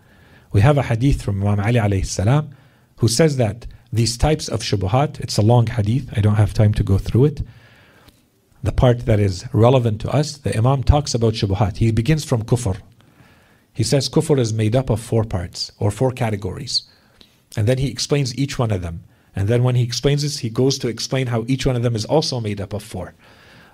We 0.51 0.61
have 0.61 0.77
a 0.77 0.83
hadith 0.83 1.21
from 1.21 1.45
Imam 1.45 1.59
Ali 1.59 1.79
alayhi 1.79 2.05
salam 2.05 2.55
who 2.97 3.07
says 3.07 3.37
that 3.37 3.67
these 3.91 4.17
types 4.17 4.47
of 4.47 4.61
shubuhat, 4.61 5.19
it's 5.19 5.37
a 5.37 5.41
long 5.41 5.67
hadith, 5.67 6.09
I 6.15 6.21
don't 6.21 6.35
have 6.35 6.53
time 6.53 6.73
to 6.75 6.83
go 6.83 6.97
through 6.97 7.25
it. 7.25 7.41
The 8.63 8.71
part 8.71 9.05
that 9.05 9.19
is 9.19 9.45
relevant 9.53 10.01
to 10.01 10.09
us, 10.09 10.37
the 10.37 10.57
Imam 10.57 10.83
talks 10.83 11.13
about 11.13 11.33
shubuhat. 11.33 11.77
He 11.77 11.91
begins 11.91 12.25
from 12.25 12.43
kufr. 12.43 12.77
He 13.73 13.83
says 13.83 14.09
kufr 14.09 14.39
is 14.39 14.53
made 14.53 14.75
up 14.75 14.89
of 14.89 14.99
four 14.99 15.23
parts 15.23 15.71
or 15.77 15.91
four 15.91 16.11
categories. 16.11 16.83
And 17.55 17.67
then 17.67 17.77
he 17.77 17.89
explains 17.89 18.37
each 18.37 18.57
one 18.57 18.71
of 18.71 18.81
them. 18.81 19.03
And 19.37 19.47
then 19.47 19.61
when 19.61 19.75
he 19.75 19.83
explains 19.83 20.23
this, 20.23 20.39
he 20.39 20.49
goes 20.49 20.79
to 20.79 20.87
explain 20.87 21.27
how 21.27 21.45
each 21.47 21.67
one 21.67 21.75
of 21.75 21.83
them 21.83 21.95
is 21.95 22.05
also 22.05 22.39
made 22.39 22.59
up 22.59 22.73
of 22.73 22.81
four. 22.81 23.13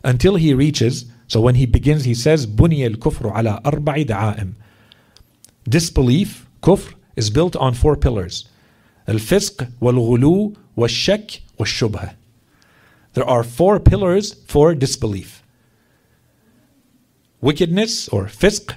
Until 0.03 0.35
he 0.35 0.53
reaches, 0.53 1.05
so 1.29 1.39
when 1.39 1.55
he 1.55 1.65
begins, 1.65 2.03
he 2.03 2.13
says, 2.13 2.45
Buni 2.45 2.83
al 2.83 2.91
kufru 3.03 3.31
ala 3.33 3.61
da'a'im. 3.63 4.55
Disbelief, 5.63 6.45
kufr, 6.61 6.95
is 7.15 7.29
built 7.29 7.55
on 7.55 7.73
four 7.73 7.95
pillars. 7.95 8.49
Al-fisq, 9.07 9.71
wal-ghulu, 9.79 10.53
wal-shak, 10.75 11.41
wal-shubha. 11.57 12.13
There 13.13 13.23
are 13.23 13.43
four 13.43 13.79
pillars 13.79 14.33
for 14.45 14.75
disbelief. 14.75 15.43
Wickedness 17.39 18.09
or 18.09 18.25
fisq, 18.25 18.75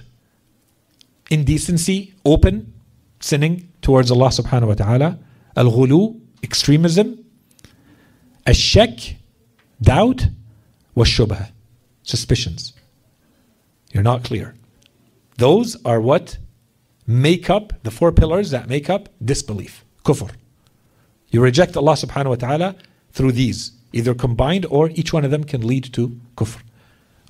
indecency, 1.31 2.15
open, 2.25 2.73
sinning 3.19 3.73
towards 3.83 4.13
Allah 4.13 4.29
subhanahu 4.29 4.69
wa 4.69 4.75
ta'ala. 4.75 5.19
Al-ghulu, 5.57 6.21
extremism, 6.44 7.24
الشك, 8.48 9.18
doubt, 9.82 10.28
والشبهة, 10.96 11.52
suspicions. 12.04 12.74
You're 13.94 14.04
not 14.04 14.24
clear. 14.24 14.56
Those 15.38 15.78
are 15.86 16.00
what 16.00 16.38
make 17.08 17.50
up 17.50 17.74
the 17.84 17.92
four 17.92 18.12
pillars 18.12 18.52
that 18.52 18.70
make 18.70 18.90
up 18.90 19.10
disbelief, 19.24 19.84
kufr. 20.06 20.32
You 21.30 21.42
reject 21.42 21.76
Allah 21.76 21.94
subhanahu 21.94 22.30
wa 22.30 22.36
ta'ala 22.36 22.76
through 23.12 23.34
these, 23.34 23.72
either 23.94 24.14
combined 24.14 24.66
or 24.70 24.90
each 24.92 25.14
one 25.14 25.26
of 25.26 25.32
them 25.32 25.44
can 25.44 25.66
lead 25.66 25.94
to 25.94 26.20
kufr. 26.36 26.62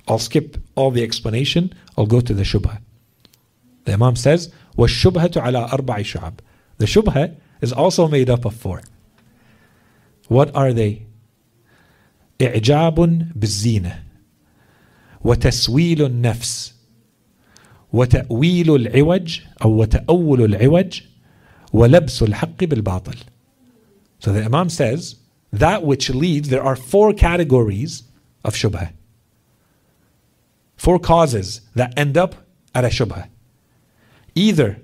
I'll 0.08 0.18
skip 0.18 0.58
all 0.74 0.90
the 0.90 1.02
explanation, 1.02 1.72
I'll 1.96 2.06
go 2.06 2.20
to 2.20 2.34
the 2.34 2.42
shubha. 2.42 2.80
The 3.84 3.92
Imam 3.92 4.16
says, 4.16 4.52
وَالشُّبْهَةُ 4.76 5.34
عَلَىٰ 5.34 5.70
أَرْبَعِ 5.70 5.98
شُعَبٍ 6.00 6.38
The 6.78 6.86
shubha 6.86 7.36
is 7.60 7.72
also 7.72 8.08
made 8.08 8.28
up 8.28 8.44
of 8.44 8.54
four. 8.54 8.82
What 10.28 10.54
are 10.54 10.72
they? 10.72 11.06
إعجاب 12.42 12.94
بالزينة 13.34 14.02
وتسويل 15.24 16.02
النفس 16.02 16.74
وتأويل 17.92 18.74
العوج 18.74 19.40
أو 19.64 19.70
وتأول 19.70 20.44
العوج 20.44 21.02
ولبس 21.72 22.22
الحق 22.22 22.64
بالباطل 22.64 23.16
So 24.18 24.32
the 24.32 24.44
Imam 24.44 24.68
says 24.68 25.16
that 25.52 25.84
which 25.84 26.08
leads, 26.10 26.48
there 26.48 26.62
are 26.62 26.76
four 26.76 27.12
categories 27.12 28.04
of 28.44 28.54
shubha. 28.54 28.92
Four 30.76 30.98
causes 31.00 31.60
that 31.74 31.92
end 31.98 32.16
up 32.16 32.36
at 32.74 32.84
a 32.84 32.88
shubha. 32.88 33.28
Either 34.34 34.80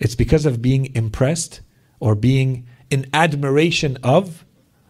it's 0.00 0.14
because 0.14 0.46
of 0.46 0.62
being 0.62 0.94
impressed 0.94 1.60
or 2.00 2.14
being 2.14 2.66
in 2.91 3.07
admiration 3.13 3.97
of 4.03 4.45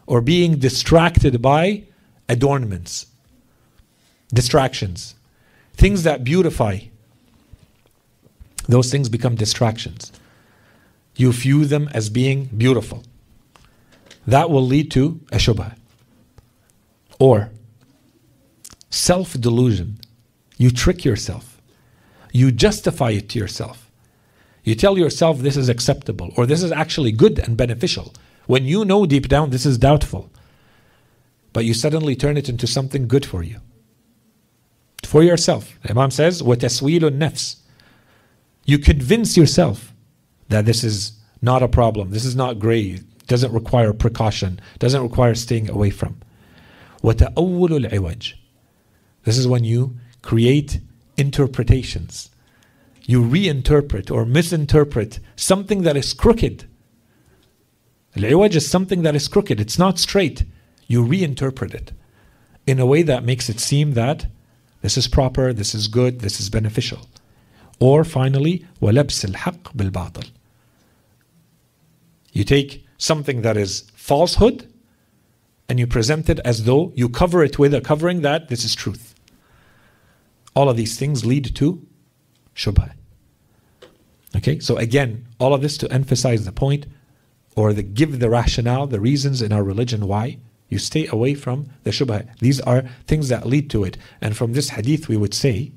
or 0.08 0.20
being 0.20 0.58
distracted 0.58 1.42
by 1.42 1.84
adornments, 2.28 3.06
distractions, 4.34 5.16
things 5.74 6.04
that 6.04 6.24
beautify. 6.24 6.80
Those 8.68 8.92
things 8.92 9.08
become 9.10 9.36
distractions. 9.36 10.12
You 11.16 11.32
view 11.32 11.66
them 11.66 11.90
as 11.94 12.10
being 12.10 12.46
beautiful. 12.46 13.04
That 14.26 14.50
will 14.50 14.66
lead 14.66 14.92
to 14.92 15.20
a 15.32 15.38
shubha. 15.38 15.76
Or 17.20 17.52
self 18.90 19.40
delusion. 19.40 20.00
You 20.58 20.72
trick 20.72 21.04
yourself. 21.04 21.62
You 22.32 22.52
justify 22.52 23.12
it 23.12 23.30
to 23.30 23.40
yourself. 23.40 23.91
You 24.65 24.75
tell 24.75 24.99
yourself 24.99 25.39
this 25.39 25.57
is 25.57 25.69
acceptable 25.69 26.33
or 26.37 26.45
this 26.45 26.63
is 26.63 26.73
actually 26.73 27.13
good 27.13 27.39
and 27.39 27.57
beneficial 27.57 28.13
when 28.47 28.65
you 28.65 28.85
know 28.85 29.07
deep 29.07 29.29
down 29.29 29.51
this 29.51 29.65
is 29.65 29.79
doubtful. 29.79 30.31
But 31.53 31.65
you 31.65 31.73
suddenly 31.73 32.17
turn 32.17 32.37
it 32.37 32.49
into 32.49 32.67
something 32.67 33.09
good 33.09 33.25
for 33.25 33.43
you. 33.43 33.61
For 35.05 35.23
yourself. 35.23 35.79
The 35.83 35.91
Imam 35.91 36.11
says, 36.11 36.43
وَتَسْوِيلُ 36.43 37.01
النَّفْسِ 37.01 37.57
You 38.65 38.79
convince 38.79 39.37
yourself 39.37 39.95
that 40.49 40.67
this 40.67 40.85
is 40.85 41.13
not 41.41 41.63
a 41.63 41.69
problem, 41.69 42.11
this 42.11 42.25
is 42.25 42.37
not 42.37 42.59
grave, 42.59 43.05
doesn't 43.27 43.53
require 43.53 43.93
precaution, 43.93 44.61
doesn't 44.79 45.03
require 45.03 45.35
staying 45.35 45.71
away 45.71 45.91
from. 45.91 46.21
وَتَأَوُّلُ 47.03 47.89
الْعِوَجِ 47.89 48.35
This 49.23 49.39
is 49.39 49.47
when 49.47 49.65
you 49.65 49.97
create 50.23 50.81
interpretations 51.17 52.30
you 53.11 53.23
reinterpret 53.23 54.11
or 54.11 54.25
misinterpret 54.25 55.21
something 55.37 55.83
that 55.83 55.97
is 55.97 56.13
crooked. 56.13 56.65
Al-iwaj 58.17 58.57
is 58.57 58.69
something 58.69 59.03
that 59.03 59.15
is 59.15 59.29
crooked. 59.29 59.61
It's 59.61 59.79
not 59.79 59.99
straight. 59.99 60.45
You 60.87 61.05
reinterpret 61.05 61.75
it 61.75 61.93
in 62.67 62.81
a 62.81 62.87
way 62.87 63.03
that 63.03 63.25
makes 63.25 63.49
it 63.49 63.61
seem 63.61 63.93
that 63.93 64.27
this 64.83 64.97
is 64.97 65.09
proper, 65.09 65.53
this 65.53 65.75
is 65.75 65.89
good, 65.89 66.21
this 66.21 66.41
is 66.41 66.51
beneficial. 66.51 67.09
Or 67.79 68.05
finally, 68.05 68.67
وَلَبْسِ 68.81 69.27
الْحَقِّ 69.27 69.75
بِالْبَاطِلِ 69.77 70.31
You 72.33 72.45
take 72.45 72.87
something 72.99 73.43
that 73.43 73.57
is 73.57 73.91
falsehood 73.95 74.73
and 75.69 75.79
you 75.79 75.87
present 75.87 76.29
it 76.29 76.41
as 76.45 76.65
though 76.65 76.93
you 76.95 77.09
cover 77.09 77.43
it 77.43 77.59
with 77.59 77.75
a 77.75 77.81
covering 77.81 78.23
that 78.23 78.49
this 78.49 78.65
is 78.65 78.75
truth. 78.75 79.15
All 80.55 80.69
of 80.69 80.77
these 80.77 80.99
things 80.99 81.25
lead 81.25 81.55
to 81.57 81.87
shubha. 82.55 82.93
Okay, 84.36 84.60
so 84.60 84.78
again, 84.78 85.28
all 85.40 85.54
of 85.54 85.62
this 85.62 85.78
to 85.78 85.92
emphasize 85.92 86.46
the 86.46 86.52
point 86.52 86.86
or 87.56 87.74
the, 87.74 87.84
give 87.84 88.20
the 88.20 88.30
rationale, 88.30 88.88
the 88.88 89.00
reasons 89.00 89.42
in 89.42 89.52
our 89.52 89.64
religion 89.64 90.08
why 90.08 90.38
you 90.70 90.80
stay 90.80 91.06
away 91.08 91.34
from 91.34 91.68
the 91.84 91.92
shubha. 91.92 92.28
These 92.40 92.62
are 92.62 92.84
things 93.06 93.28
that 93.28 93.46
lead 93.46 93.70
to 93.72 93.84
it. 93.84 93.98
And 94.22 94.38
from 94.38 94.54
this 94.54 94.70
hadith, 94.70 95.10
we 95.10 95.18
would 95.18 95.34
say, 95.34 95.74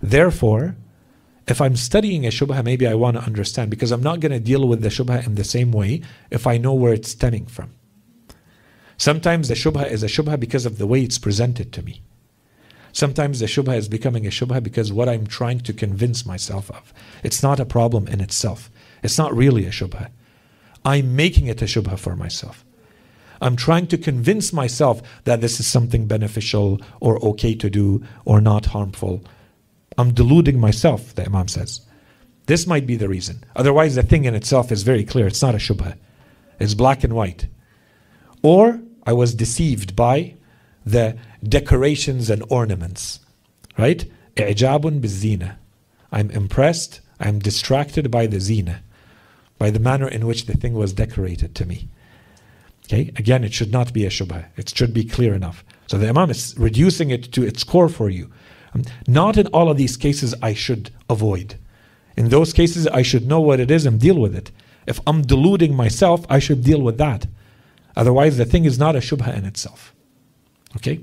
therefore, 0.00 0.76
if 1.48 1.60
I'm 1.60 1.74
studying 1.76 2.24
a 2.24 2.30
shubha, 2.30 2.64
maybe 2.64 2.86
I 2.86 2.94
want 2.94 3.16
to 3.16 3.22
understand 3.22 3.70
because 3.70 3.90
I'm 3.90 4.02
not 4.02 4.20
going 4.20 4.32
to 4.32 4.38
deal 4.38 4.68
with 4.68 4.82
the 4.82 4.88
shubha 4.88 5.26
in 5.26 5.34
the 5.34 5.44
same 5.44 5.72
way 5.72 6.02
if 6.30 6.46
I 6.46 6.58
know 6.58 6.74
where 6.74 6.92
it's 6.92 7.10
stemming 7.10 7.46
from. 7.46 7.74
Sometimes 8.98 9.48
the 9.48 9.54
shubha 9.54 9.90
is 9.90 10.02
a 10.02 10.06
shubha 10.06 10.38
because 10.38 10.64
of 10.64 10.78
the 10.78 10.86
way 10.86 11.02
it's 11.02 11.18
presented 11.18 11.72
to 11.72 11.82
me. 11.82 12.02
Sometimes 12.98 13.38
the 13.38 13.46
shubha 13.46 13.76
is 13.76 13.88
becoming 13.88 14.26
a 14.26 14.30
shubha 14.30 14.60
because 14.60 14.92
what 14.92 15.08
I'm 15.08 15.24
trying 15.24 15.60
to 15.60 15.72
convince 15.72 16.26
myself 16.26 16.68
of. 16.72 16.92
It's 17.22 17.44
not 17.44 17.60
a 17.60 17.64
problem 17.64 18.08
in 18.08 18.20
itself. 18.20 18.72
It's 19.04 19.16
not 19.16 19.32
really 19.32 19.66
a 19.66 19.70
shubha. 19.70 20.10
I'm 20.84 21.14
making 21.14 21.46
it 21.46 21.62
a 21.62 21.66
shubha 21.66 21.96
for 21.96 22.16
myself. 22.16 22.64
I'm 23.40 23.54
trying 23.54 23.86
to 23.86 23.98
convince 23.98 24.52
myself 24.52 25.00
that 25.22 25.40
this 25.40 25.60
is 25.60 25.66
something 25.68 26.08
beneficial 26.08 26.80
or 26.98 27.24
okay 27.24 27.54
to 27.54 27.70
do 27.70 28.02
or 28.24 28.40
not 28.40 28.66
harmful. 28.66 29.22
I'm 29.96 30.12
deluding 30.12 30.58
myself, 30.58 31.14
the 31.14 31.24
Imam 31.24 31.46
says. 31.46 31.82
This 32.46 32.66
might 32.66 32.84
be 32.84 32.96
the 32.96 33.08
reason. 33.08 33.44
Otherwise, 33.54 33.94
the 33.94 34.02
thing 34.02 34.24
in 34.24 34.34
itself 34.34 34.72
is 34.72 34.82
very 34.82 35.04
clear. 35.04 35.28
It's 35.28 35.40
not 35.40 35.54
a 35.54 35.58
shubha, 35.58 35.96
it's 36.58 36.74
black 36.74 37.04
and 37.04 37.12
white. 37.12 37.46
Or 38.42 38.80
I 39.06 39.12
was 39.12 39.36
deceived 39.36 39.94
by 39.94 40.34
the 40.84 41.16
decorations 41.47 42.29
and 42.29 42.43
ornaments, 42.49 43.19
right? 43.77 44.05
إعجاب 44.35 45.01
بالزينة. 45.01 45.55
I'm 46.11 46.29
impressed, 46.31 47.01
I'm 47.19 47.39
distracted 47.39 48.11
by 48.11 48.27
the 48.27 48.39
zina, 48.39 48.83
by 49.57 49.69
the 49.69 49.79
manner 49.79 50.07
in 50.07 50.27
which 50.27 50.45
the 50.45 50.53
thing 50.53 50.73
was 50.73 50.93
decorated 50.93 51.55
to 51.55 51.65
me. 51.65 51.89
Okay, 52.85 53.11
again, 53.15 53.43
it 53.43 53.53
should 53.53 53.71
not 53.71 53.93
be 53.93 54.05
a 54.05 54.09
shubha. 54.09 54.45
It 54.57 54.75
should 54.75 54.93
be 54.93 55.05
clear 55.05 55.33
enough. 55.33 55.63
So 55.87 55.97
the 55.97 56.09
Imam 56.09 56.29
is 56.29 56.53
reducing 56.57 57.09
it 57.09 57.31
to 57.33 57.43
its 57.43 57.63
core 57.63 57.89
for 57.89 58.09
you. 58.09 58.29
Um, 58.73 58.83
not 59.07 59.37
in 59.37 59.47
all 59.47 59.69
of 59.69 59.77
these 59.77 59.97
cases 59.97 60.35
I 60.41 60.53
should 60.53 60.91
avoid. 61.09 61.55
In 62.15 62.29
those 62.29 62.53
cases, 62.53 62.87
I 62.87 63.01
should 63.01 63.27
know 63.27 63.41
what 63.41 63.59
it 63.59 63.71
is 63.71 63.85
and 63.85 63.99
deal 63.99 64.19
with 64.19 64.35
it. 64.35 64.51
If 64.85 64.99
I'm 65.07 65.21
deluding 65.21 65.75
myself, 65.75 66.25
I 66.29 66.39
should 66.39 66.63
deal 66.63 66.81
with 66.81 66.97
that. 66.97 67.25
Otherwise, 67.95 68.37
the 68.37 68.45
thing 68.45 68.65
is 68.65 68.77
not 68.77 68.95
a 68.95 68.99
shubha 68.99 69.35
in 69.35 69.45
itself. 69.45 69.93
Okay? 70.75 70.99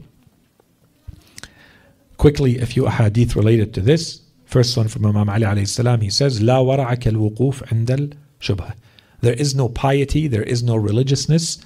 Quickly, 2.16 2.58
a 2.58 2.66
few 2.66 2.84
ahadith 2.84 3.34
related 3.34 3.72
to 3.74 3.80
this. 3.80 4.20
First 4.44 4.76
one 4.76 4.88
from 4.88 5.06
Imam 5.06 5.28
Ali 5.28 5.42
alayhi 5.42 5.68
salam, 5.68 6.00
he 6.00 6.10
says, 6.10 6.40
لا 6.40 6.58
ورع 6.58 6.94
كالوقوف 6.94 7.72
عند 7.72 8.16
الشبهة. 8.40 8.74
There 9.20 9.34
is 9.34 9.54
no 9.54 9.68
piety, 9.68 10.26
there 10.26 10.42
is 10.42 10.62
no 10.62 10.76
religiousness 10.76 11.58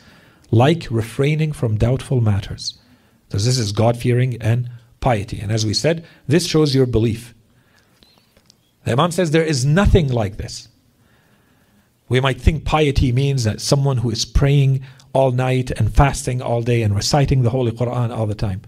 like 0.51 0.87
refraining 0.91 1.53
from 1.53 1.77
doubtful 1.77 2.21
matters. 2.21 2.79
So 3.31 3.39
this 3.39 3.59
is 3.59 3.73
God 3.73 3.97
fearing 3.97 4.41
and 4.41 4.71
piety. 5.01 5.41
And 5.41 5.51
as 5.51 5.67
we 5.67 5.75
said, 5.75 6.05
this 6.29 6.47
shows 6.47 6.75
your 6.75 6.87
belief. 6.87 7.35
The 8.85 8.93
Imam 8.93 9.11
says 9.11 9.31
there 9.31 9.43
is 9.43 9.65
nothing 9.65 10.09
like 10.09 10.37
this. 10.37 10.69
We 12.09 12.21
might 12.21 12.41
think 12.41 12.65
piety 12.65 13.13
means 13.13 13.45
that 13.45 13.61
someone 13.61 13.99
who 13.99 14.11
is 14.11 14.25
praying 14.25 14.85
all 15.13 15.33
night 15.33 15.71
and 15.71 15.95
fasting 15.95 16.43
all 16.43 16.63
day 16.63 16.83
and 16.83 16.95
reciting 16.95 17.43
the 17.43 17.51
Holy 17.51 17.73
Quran 17.73 18.15
all 18.17 18.27
the 18.27 18.35
time. 18.35 18.63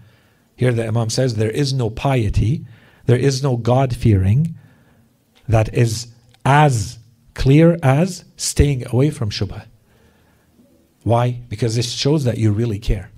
Here 0.56 0.72
the 0.72 0.86
Imam 0.86 1.10
says 1.10 1.34
there 1.34 1.50
is 1.50 1.72
no 1.72 1.90
piety, 1.90 2.64
there 3.06 3.18
is 3.18 3.42
no 3.42 3.56
God 3.56 3.94
fearing 3.96 4.54
that 5.48 5.72
is 5.74 6.08
as 6.44 6.98
clear 7.34 7.78
as 7.82 8.24
staying 8.36 8.86
away 8.88 9.10
from 9.10 9.30
Shubha. 9.30 9.66
Why? 11.02 11.40
Because 11.48 11.74
this 11.74 11.90
shows 11.92 12.24
that 12.24 12.38
you 12.38 12.52
really 12.52 12.78
care. 12.78 13.10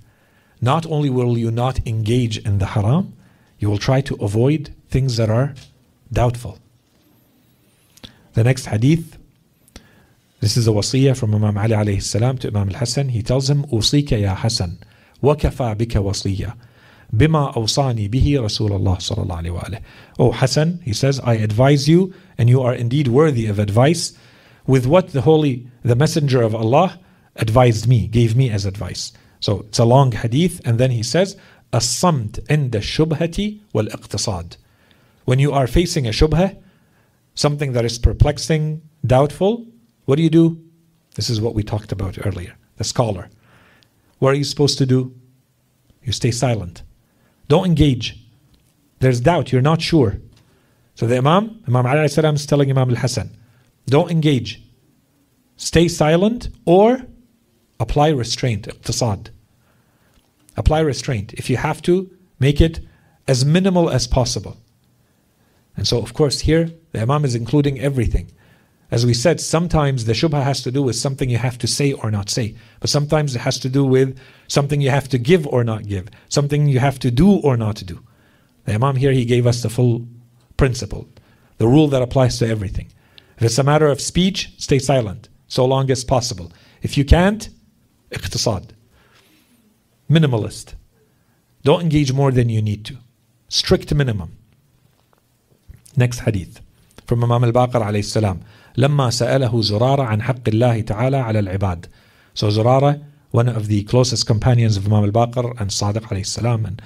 Not 0.61 0.85
only 0.87 1.09
will 1.09 1.37
you 1.37 1.51
not 1.51 1.85
engage 1.87 2.37
in 2.39 2.57
the 2.57 2.65
haram, 2.67 3.15
you 3.59 3.69
will 3.69 3.77
try 3.77 4.01
to 4.01 4.15
avoid 4.15 4.73
things 4.89 5.17
that 5.17 5.29
are 5.29 5.53
doubtful. 6.11 6.59
The 8.33 8.43
next 8.43 8.65
hadith, 8.65 9.17
this 10.39 10.57
is 10.57 10.67
a 10.67 10.71
wasiyah 10.71 11.17
from 11.17 11.33
Imam 11.35 11.57
Ali 11.57 11.75
alayhi 11.75 12.01
salam 12.01 12.37
to 12.39 12.47
Imam 12.47 12.69
al 12.69 12.75
Hassan. 12.75 13.09
He 13.09 13.21
tells 13.21 13.49
him, 13.49 13.63
Usika 13.65 14.19
ya 14.19 14.35
Hassan, 14.35 14.79
wa 15.21 15.35
kafa 15.35 15.75
bika 15.75 16.01
wasiyah 16.01 16.55
bima 17.13 17.53
awsani 17.55 18.09
bihi 18.09 18.33
Rasulullah 18.33 18.97
sallallahu 18.97 19.43
alaihi 19.43 19.59
wasallam. 19.59 19.81
Oh 20.19 20.31
Hassan, 20.31 20.79
he 20.83 20.93
says, 20.93 21.19
I 21.21 21.35
advise 21.35 21.87
you, 21.89 22.13
and 22.37 22.49
you 22.49 22.61
are 22.61 22.73
indeed 22.73 23.07
worthy 23.07 23.47
of 23.47 23.59
advice, 23.59 24.13
with 24.67 24.85
what 24.85 25.09
the 25.09 25.21
holy, 25.21 25.67
the 25.83 25.95
messenger 25.95 26.41
of 26.41 26.55
Allah 26.55 26.99
advised 27.35 27.87
me, 27.87 28.07
gave 28.07 28.35
me 28.35 28.49
as 28.49 28.65
advice. 28.65 29.13
So 29.39 29.61
it's 29.61 29.79
a 29.79 29.85
long 29.85 30.11
hadith, 30.11 30.61
and 30.65 30.79
then 30.79 30.91
he 30.91 31.03
says, 31.03 31.37
"Assamt 31.71 32.39
in 32.49 32.71
the 32.71 32.79
shubhati 32.79 33.59
wal 33.73 33.85
iqtisad. 33.85 34.57
When 35.25 35.39
you 35.39 35.51
are 35.51 35.67
facing 35.67 36.07
a 36.07 36.11
shubha, 36.11 36.57
something 37.35 37.73
that 37.73 37.85
is 37.85 37.99
perplexing, 37.99 38.81
doubtful, 39.05 39.65
what 40.05 40.15
do 40.15 40.23
you 40.23 40.29
do? 40.29 40.61
This 41.15 41.29
is 41.29 41.41
what 41.41 41.55
we 41.55 41.63
talked 41.63 41.91
about 41.91 42.25
earlier, 42.25 42.55
the 42.77 42.83
scholar. 42.83 43.29
What 44.19 44.33
are 44.33 44.37
you 44.37 44.43
supposed 44.43 44.77
to 44.77 44.85
do? 44.85 45.13
You 46.03 46.11
stay 46.11 46.31
silent. 46.31 46.83
Don't 47.47 47.65
engage. 47.65 48.19
There's 48.99 49.19
doubt, 49.19 49.51
you're 49.51 49.61
not 49.61 49.81
sure. 49.81 50.17
So 50.95 51.05
the 51.05 51.17
Imam, 51.17 51.61
Imam 51.67 51.85
Ali 51.85 52.07
salam 52.07 52.35
is 52.35 52.45
telling 52.45 52.69
Imam 52.69 52.89
al 52.89 52.95
Hassan, 52.95 53.29
don't 53.87 54.09
engage. 54.09 54.61
Stay 55.57 55.87
silent 55.87 56.49
or 56.65 57.01
apply 57.79 58.09
restraint, 58.09 58.67
iqtisad. 58.67 59.29
Apply 60.57 60.79
restraint. 60.79 61.33
If 61.33 61.49
you 61.49 61.57
have 61.57 61.81
to, 61.83 62.09
make 62.39 62.61
it 62.61 62.79
as 63.27 63.45
minimal 63.45 63.89
as 63.89 64.07
possible. 64.07 64.57
And 65.77 65.87
so, 65.87 66.01
of 66.01 66.13
course, 66.13 66.41
here 66.41 66.71
the 66.91 67.01
Imam 67.01 67.25
is 67.25 67.35
including 67.35 67.79
everything. 67.79 68.31
As 68.95 69.05
we 69.05 69.13
said, 69.13 69.41
sometimes 69.41 70.05
the 70.05 70.13
shubha 70.13 70.41
has 70.41 70.61
to 70.61 70.71
do 70.71 70.81
with 70.81 70.95
something 70.95 71.29
you 71.29 71.37
have 71.37 71.57
to 71.57 71.67
say 71.67 71.91
or 71.91 72.09
not 72.09 72.29
say. 72.29 72.55
But 72.79 72.89
sometimes 72.89 73.35
it 73.35 73.39
has 73.39 73.59
to 73.59 73.67
do 73.67 73.83
with 73.83 74.17
something 74.47 74.79
you 74.79 74.89
have 74.89 75.09
to 75.09 75.17
give 75.17 75.45
or 75.47 75.65
not 75.65 75.85
give, 75.85 76.07
something 76.29 76.69
you 76.69 76.79
have 76.79 76.97
to 76.99 77.11
do 77.11 77.29
or 77.41 77.57
not 77.57 77.85
do. 77.85 77.99
The 78.63 78.75
Imam 78.75 78.95
here, 78.95 79.11
he 79.11 79.25
gave 79.25 79.45
us 79.45 79.61
the 79.61 79.69
full 79.69 80.07
principle, 80.55 81.09
the 81.57 81.67
rule 81.67 81.89
that 81.89 82.01
applies 82.01 82.39
to 82.39 82.47
everything. 82.47 82.87
If 83.35 83.43
it's 83.43 83.57
a 83.57 83.65
matter 83.65 83.87
of 83.87 83.99
speech, 83.99 84.53
stay 84.59 84.79
silent 84.79 85.27
so 85.49 85.65
long 85.65 85.91
as 85.91 86.05
possible. 86.05 86.53
If 86.81 86.97
you 86.97 87.03
can't, 87.03 87.49
iqtisad. 88.11 88.69
Minimalist. 90.09 90.75
Don't 91.65 91.81
engage 91.81 92.13
more 92.13 92.31
than 92.31 92.47
you 92.47 92.61
need 92.61 92.85
to. 92.85 92.95
Strict 93.49 93.93
minimum. 93.93 94.37
Next 95.97 96.19
hadith 96.19 96.61
from 97.05 97.25
Imam 97.25 97.43
al-Baqir 97.43 97.81
alayhi 97.81 98.05
salam. 98.05 98.41
لما 98.76 99.10
سأله 99.10 99.62
زرارة 99.62 100.02
عن 100.02 100.22
حق 100.22 100.48
الله 100.48 100.80
تعالى 100.80 101.16
على 101.16 101.40
العباد. 101.40 101.86
So 102.34 102.48
Zurara, 102.48 103.02
one 103.30 103.48
of 103.48 103.66
the 103.66 103.84
closest 103.84 104.26
companions 104.26 104.76
of 104.76 104.86
Imam 104.86 105.04
al-Baqir 105.04 105.60
and 105.60 105.70
Sadiq 105.70 106.02
alayhi 106.02 106.26
salam, 106.26 106.64
and 106.64 106.82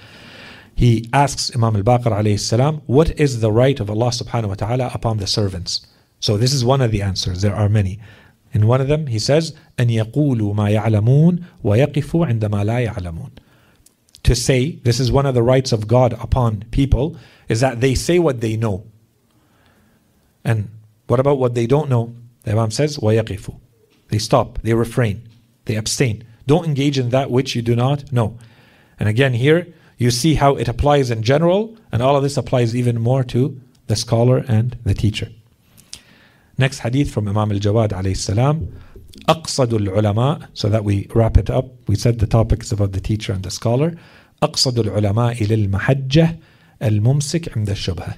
he 0.75 1.09
asks 1.13 1.55
Imam 1.55 1.77
al-Baqir 1.77 2.07
alayhi 2.07 2.41
salam, 2.41 2.83
what 2.87 3.19
is 3.19 3.41
the 3.41 3.53
right 3.53 3.79
of 3.81 3.91
Allah 3.91 4.09
subhanahu 4.09 4.49
wa 4.49 4.55
ta'ala 4.55 4.91
upon 4.95 5.19
the 5.19 5.27
servants? 5.27 5.87
So 6.21 6.37
this 6.37 6.53
is 6.53 6.65
one 6.65 6.81
of 6.81 6.91
the 6.91 7.03
answers. 7.03 7.43
There 7.43 7.55
are 7.55 7.69
many. 7.69 8.01
In 8.53 8.67
one 8.67 8.81
of 8.81 8.89
them, 8.89 9.09
he 9.09 9.19
says, 9.19 9.53
أن 9.79 9.91
يقولوا 9.91 10.55
ما 10.55 10.71
يعلمون 10.71 11.45
ويقفوا 11.63 12.27
عندما 12.27 12.65
لا 12.65 12.87
يعلمون. 12.87 13.31
To 14.23 14.35
say, 14.35 14.77
this 14.85 15.01
is 15.01 15.13
one 15.13 15.27
of 15.27 15.35
the 15.35 15.43
rights 15.43 15.73
of 15.73 15.87
God 15.87 16.15
upon 16.15 16.65
people, 16.71 17.17
is 17.49 17.61
that 17.61 17.81
they 17.81 17.95
say 17.95 18.19
what 18.19 18.41
they 18.41 18.57
know. 18.57 18.87
And 20.45 20.71
what 21.09 21.21
about 21.21 21.39
what 21.39 21.55
they 21.55 21.67
don't 21.67 21.91
know? 21.91 22.15
The 22.43 22.53
Imam 22.53 22.71
says, 22.71 22.99
وَيَقِفُ 22.99 23.61
They 24.09 24.19
stop, 24.19 24.61
they 24.63 24.75
refrain, 24.75 25.29
they 25.65 25.77
abstain. 25.77 26.25
Don't 26.47 26.67
engage 26.67 26.99
in 26.99 27.11
that 27.11 27.31
which 27.31 27.55
you 27.55 27.63
do 27.63 27.75
not 27.75 28.13
know. 28.13 28.39
And 28.99 29.09
again, 29.09 29.35
here 29.35 29.67
you 29.99 30.11
see 30.11 30.35
how 30.35 30.57
it 30.57 30.69
applies 30.69 31.11
in 31.11 31.23
general, 31.23 31.77
and 31.91 32.03
all 32.03 32.17
of 32.17 32.23
this 32.23 32.37
applies 32.37 32.77
even 32.77 33.01
more 33.01 33.25
to 33.25 33.61
the 33.87 33.97
scholar 33.97 34.39
and 34.49 34.79
the 34.85 34.95
teacher. 34.95 35.29
Next 36.57 36.81
hadith 36.81 37.11
from 37.11 37.29
Imam 37.29 37.51
al 37.53 37.59
Jawad 37.59 37.89
alayhi 37.89 38.17
salam. 38.17 38.81
أقصد 39.29 39.73
العلماء 39.73 40.49
so 40.55 40.69
that 40.69 40.85
we 40.85 41.07
wrap 41.15 41.37
it 41.37 41.49
up 41.49 41.67
we 41.89 41.95
said 41.95 42.19
the 42.19 42.27
topic 42.27 42.63
is 42.63 42.73
about 42.73 42.93
the 42.93 43.01
teacher 43.01 43.33
and 43.33 43.45
the 43.45 43.51
scholar 43.51 43.95
أقصد 44.43 44.79
العلماء 44.79 45.45
للمحجة 45.45 46.39
الممسك 46.83 47.57
عند 47.57 47.71
الشبهة 47.71 48.15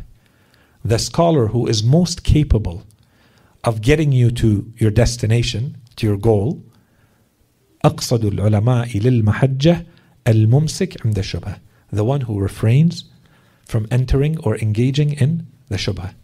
the 0.85 0.99
scholar 0.99 1.49
who 1.49 1.67
is 1.67 1.83
most 1.83 2.23
capable 2.23 2.85
of 3.65 3.81
getting 3.81 4.13
you 4.13 4.31
to 4.31 4.73
your 4.77 4.91
destination 4.91 5.77
to 5.97 6.07
your 6.07 6.17
goal 6.17 6.63
أقصد 7.85 8.25
العلماء 8.25 8.99
للمحجة 8.99 9.87
الممسك 10.29 11.07
عند 11.07 11.19
الشبهة 11.19 11.61
the 11.93 12.05
one 12.05 12.23
who 12.23 12.39
refrains 12.39 13.05
from 13.65 13.87
entering 13.91 14.39
or 14.41 14.57
engaging 14.57 15.13
in 15.13 15.47
the 15.69 15.77
shubha 15.77 16.15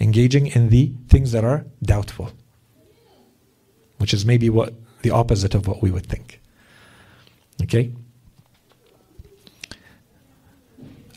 engaging 0.00 0.46
in 0.46 0.68
the 0.70 0.92
things 1.08 1.32
that 1.32 1.44
are 1.44 1.64
doubtful 1.82 2.30
which 3.98 4.14
is 4.14 4.24
maybe 4.24 4.48
what 4.48 4.72
the 5.02 5.10
opposite 5.10 5.54
of 5.54 5.66
what 5.68 5.82
we 5.82 5.90
would 5.90 6.06
think. 6.06 6.40
Okay? 7.62 7.92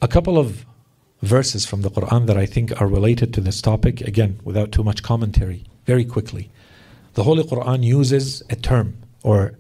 A 0.02 0.08
couple 0.08 0.38
of 0.38 0.66
verses 1.23 1.67
from 1.67 1.83
the 1.83 1.91
Quran 1.91 2.27
that 2.27 2.37
I 2.37 2.47
think 2.47 2.81
are 2.81 2.87
related 2.87 3.35
to 3.35 3.41
this 3.41 3.61
topic, 3.61 4.01
again, 4.01 4.41
without 4.45 4.73
too 4.73 4.85
much 4.85 5.03
commentary, 5.03 5.65
very 5.85 6.05
quickly. 6.05 6.51
The 7.15 7.25
Holy 7.25 7.43
Quran 7.43 7.83
uses 7.83 8.43
a 8.51 8.57
term 8.57 8.99
or 9.23 9.55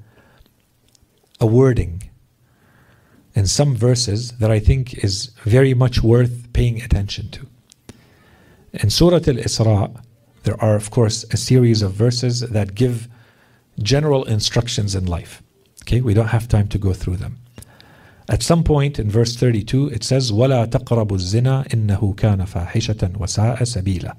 a 1.40 1.46
wording 1.46 2.02
in 3.34 3.46
some 3.46 3.76
verses 3.76 4.32
that 4.38 4.50
I 4.50 4.58
think 4.58 5.04
is 5.04 5.30
very 5.44 5.74
much 5.74 6.02
worth 6.02 6.52
paying 6.52 6.82
attention 6.82 7.30
to. 7.30 7.46
In 8.72 8.90
Surah 8.90 9.16
Al 9.16 9.40
Isra, 9.46 10.02
there 10.44 10.60
are, 10.62 10.76
of 10.76 10.90
course, 10.90 11.24
a 11.32 11.36
series 11.36 11.82
of 11.82 11.92
verses 11.92 12.40
that 12.40 12.74
give 12.74 13.08
general 13.82 14.24
instructions 14.24 14.94
in 14.94 15.06
life. 15.06 15.42
Okay, 15.82 16.00
we 16.00 16.14
don't 16.14 16.28
have 16.28 16.48
time 16.48 16.68
to 16.68 16.78
go 16.78 16.92
through 16.92 17.16
them. 17.16 17.38
At 18.29 18.41
some 18.41 18.63
point 18.63 18.99
in 18.99 19.09
verse 19.09 19.35
32, 19.35 19.87
it 19.89 20.03
says, 20.03 20.31
وَلَا 20.31 20.65
تَقْرَبُوا 20.65 21.17
الزِّنَا 21.17 21.67
إِنَّهُ 21.67 22.15
كَانَ 22.15 22.45
فَاحِشَةً 22.47 23.17
وَسَاءَ 23.17 23.57
سَبِيلًا 23.61 24.15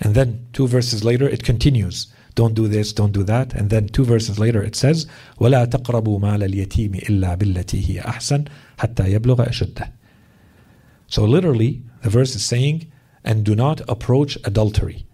And 0.00 0.14
then 0.14 0.46
two 0.52 0.66
verses 0.66 1.04
later, 1.04 1.28
it 1.28 1.44
continues. 1.44 2.08
Don't 2.34 2.54
do 2.54 2.66
this, 2.66 2.92
don't 2.92 3.12
do 3.12 3.22
that. 3.22 3.54
And 3.54 3.70
then 3.70 3.86
two 3.86 4.04
verses 4.04 4.40
later, 4.40 4.62
it 4.62 4.74
says, 4.74 5.06
وَلَا 5.40 5.66
تَقْرَبُوا 5.66 6.20
مَالَ 6.20 6.42
الْيَتِيمِ 6.42 7.04
إِلَّا 7.04 7.36
بِالَّتِي 7.38 7.86
هِيَ 7.86 8.02
أَحْسَنُ 8.02 8.48
حَتَّى 8.78 9.14
يَبْلُغَ 9.14 9.48
أَشُدَّهُ 9.48 9.90
So 11.06 11.24
literally, 11.24 11.82
the 12.02 12.10
verse 12.10 12.34
is 12.34 12.44
saying, 12.44 12.90
and 13.24 13.44
do 13.44 13.54
not 13.54 13.80
approach 13.88 14.36
adultery. 14.44 15.06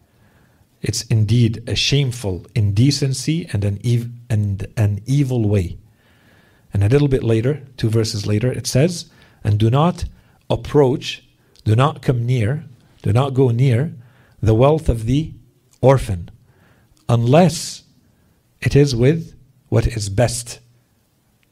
It's 0.81 1.03
indeed 1.05 1.63
a 1.69 1.75
shameful 1.75 2.47
indecency 2.55 3.47
and 3.53 3.65
an, 3.65 3.79
ev- 3.85 4.09
and 4.31 4.67
an 4.79 5.01
evil 5.07 5.47
way. 5.47 5.77
And 6.76 6.84
a 6.84 6.90
little 6.90 7.08
bit 7.08 7.24
later, 7.24 7.62
two 7.78 7.90
verses 7.90 8.28
later, 8.28 8.52
it 8.52 8.68
says, 8.68 9.10
And 9.46 9.58
do 9.58 9.70
not 9.70 10.04
approach, 10.50 11.24
do 11.64 11.74
not 11.74 12.02
come 12.02 12.26
near, 12.26 12.66
do 13.02 13.14
not 13.14 13.34
go 13.34 13.48
near 13.48 13.94
the 14.42 14.54
wealth 14.54 14.90
of 14.90 15.06
the 15.06 15.32
orphan, 15.80 16.30
unless 17.08 17.84
it 18.60 18.76
is 18.76 18.94
with 18.94 19.38
what 19.70 19.88
is 19.88 20.10
best, 20.10 20.60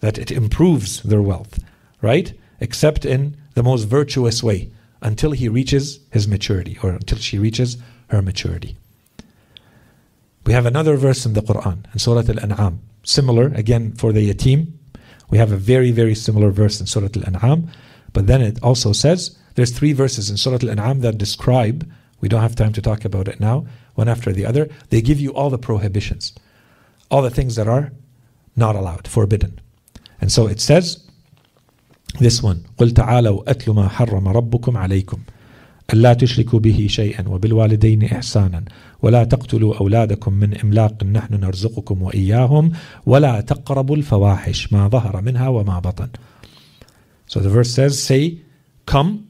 that 0.01 0.17
it 0.17 0.29
improves 0.29 1.01
their 1.03 1.21
wealth, 1.21 1.63
right? 2.01 2.33
Except 2.59 3.05
in 3.05 3.37
the 3.53 3.63
most 3.63 3.85
virtuous 3.85 4.43
way, 4.43 4.71
until 5.01 5.31
he 5.31 5.47
reaches 5.47 6.01
his 6.11 6.27
maturity, 6.27 6.77
or 6.83 6.89
until 6.89 7.17
she 7.17 7.39
reaches 7.39 7.77
her 8.07 8.21
maturity. 8.21 8.75
We 10.45 10.51
have 10.51 10.65
another 10.65 10.97
verse 10.97 11.25
in 11.25 11.31
the 11.31 11.41
Quran, 11.41 11.85
in 11.93 11.99
Surah 11.99 12.23
Al 12.27 12.41
An'am, 12.41 12.81
similar 13.03 13.53
again 13.55 13.93
for 13.93 14.11
the 14.11 14.29
yatim. 14.29 14.73
We 15.32 15.38
have 15.38 15.52
a 15.52 15.56
very, 15.56 15.90
very 15.90 16.14
similar 16.14 16.50
verse 16.50 16.80
in 16.80 16.86
Surah 16.86 17.08
Al 17.16 17.26
An'am, 17.26 17.70
but 18.12 18.26
then 18.26 18.40
it 18.40 18.58
also 18.62 18.92
says 18.92 19.36
there's 19.54 19.70
three 19.70 19.92
verses 19.92 20.30
in 20.30 20.36
Surah 20.36 20.58
Al 20.62 20.70
An'am 20.70 21.00
that 21.00 21.18
describe, 21.18 21.90
we 22.20 22.28
don't 22.28 22.42
have 22.42 22.56
time 22.56 22.72
to 22.72 22.82
talk 22.82 23.04
about 23.04 23.28
it 23.28 23.40
now, 23.40 23.66
one 23.94 24.08
after 24.08 24.32
the 24.32 24.46
other. 24.46 24.68
They 24.90 25.02
give 25.02 25.20
you 25.20 25.34
all 25.34 25.50
the 25.50 25.58
prohibitions, 25.58 26.32
all 27.10 27.22
the 27.22 27.30
things 27.30 27.56
that 27.56 27.68
are 27.68 27.92
not 28.56 28.76
allowed, 28.76 29.06
forbidden. 29.06 29.60
And 30.20 30.32
so 30.32 30.46
it 30.46 30.60
says, 30.60 31.04
this 32.18 32.42
one, 32.42 32.64
قل 32.78 32.92
تعالوا 32.92 33.44
أتل 33.44 33.74
ما 33.74 33.88
حرم 33.88 34.28
ربكم 34.28 34.76
عليكم 34.76 35.20
ألا 35.92 36.12
تشركوا 36.12 36.58
به 36.58 36.86
شيئا 36.90 37.28
وبالوالدين 37.28 38.04
إحسانا 38.04 38.64
ولا 39.02 39.24
تقتلوا 39.24 39.76
أولادكم 39.76 40.32
من 40.32 40.58
إملاق 40.60 41.04
نحن 41.04 41.34
نرزقكم 41.34 42.02
وإياهم 42.02 42.72
ولا 43.06 43.40
تقربوا 43.40 43.96
الفواحش 43.96 44.72
ما 44.72 44.88
ظهر 44.88 45.20
منها 45.20 45.48
وما 45.48 45.78
بطن 45.78 46.08
So 47.26 47.40
the 47.40 47.50
verse 47.50 47.70
says, 47.70 48.02
say, 48.02 48.40
come, 48.86 49.28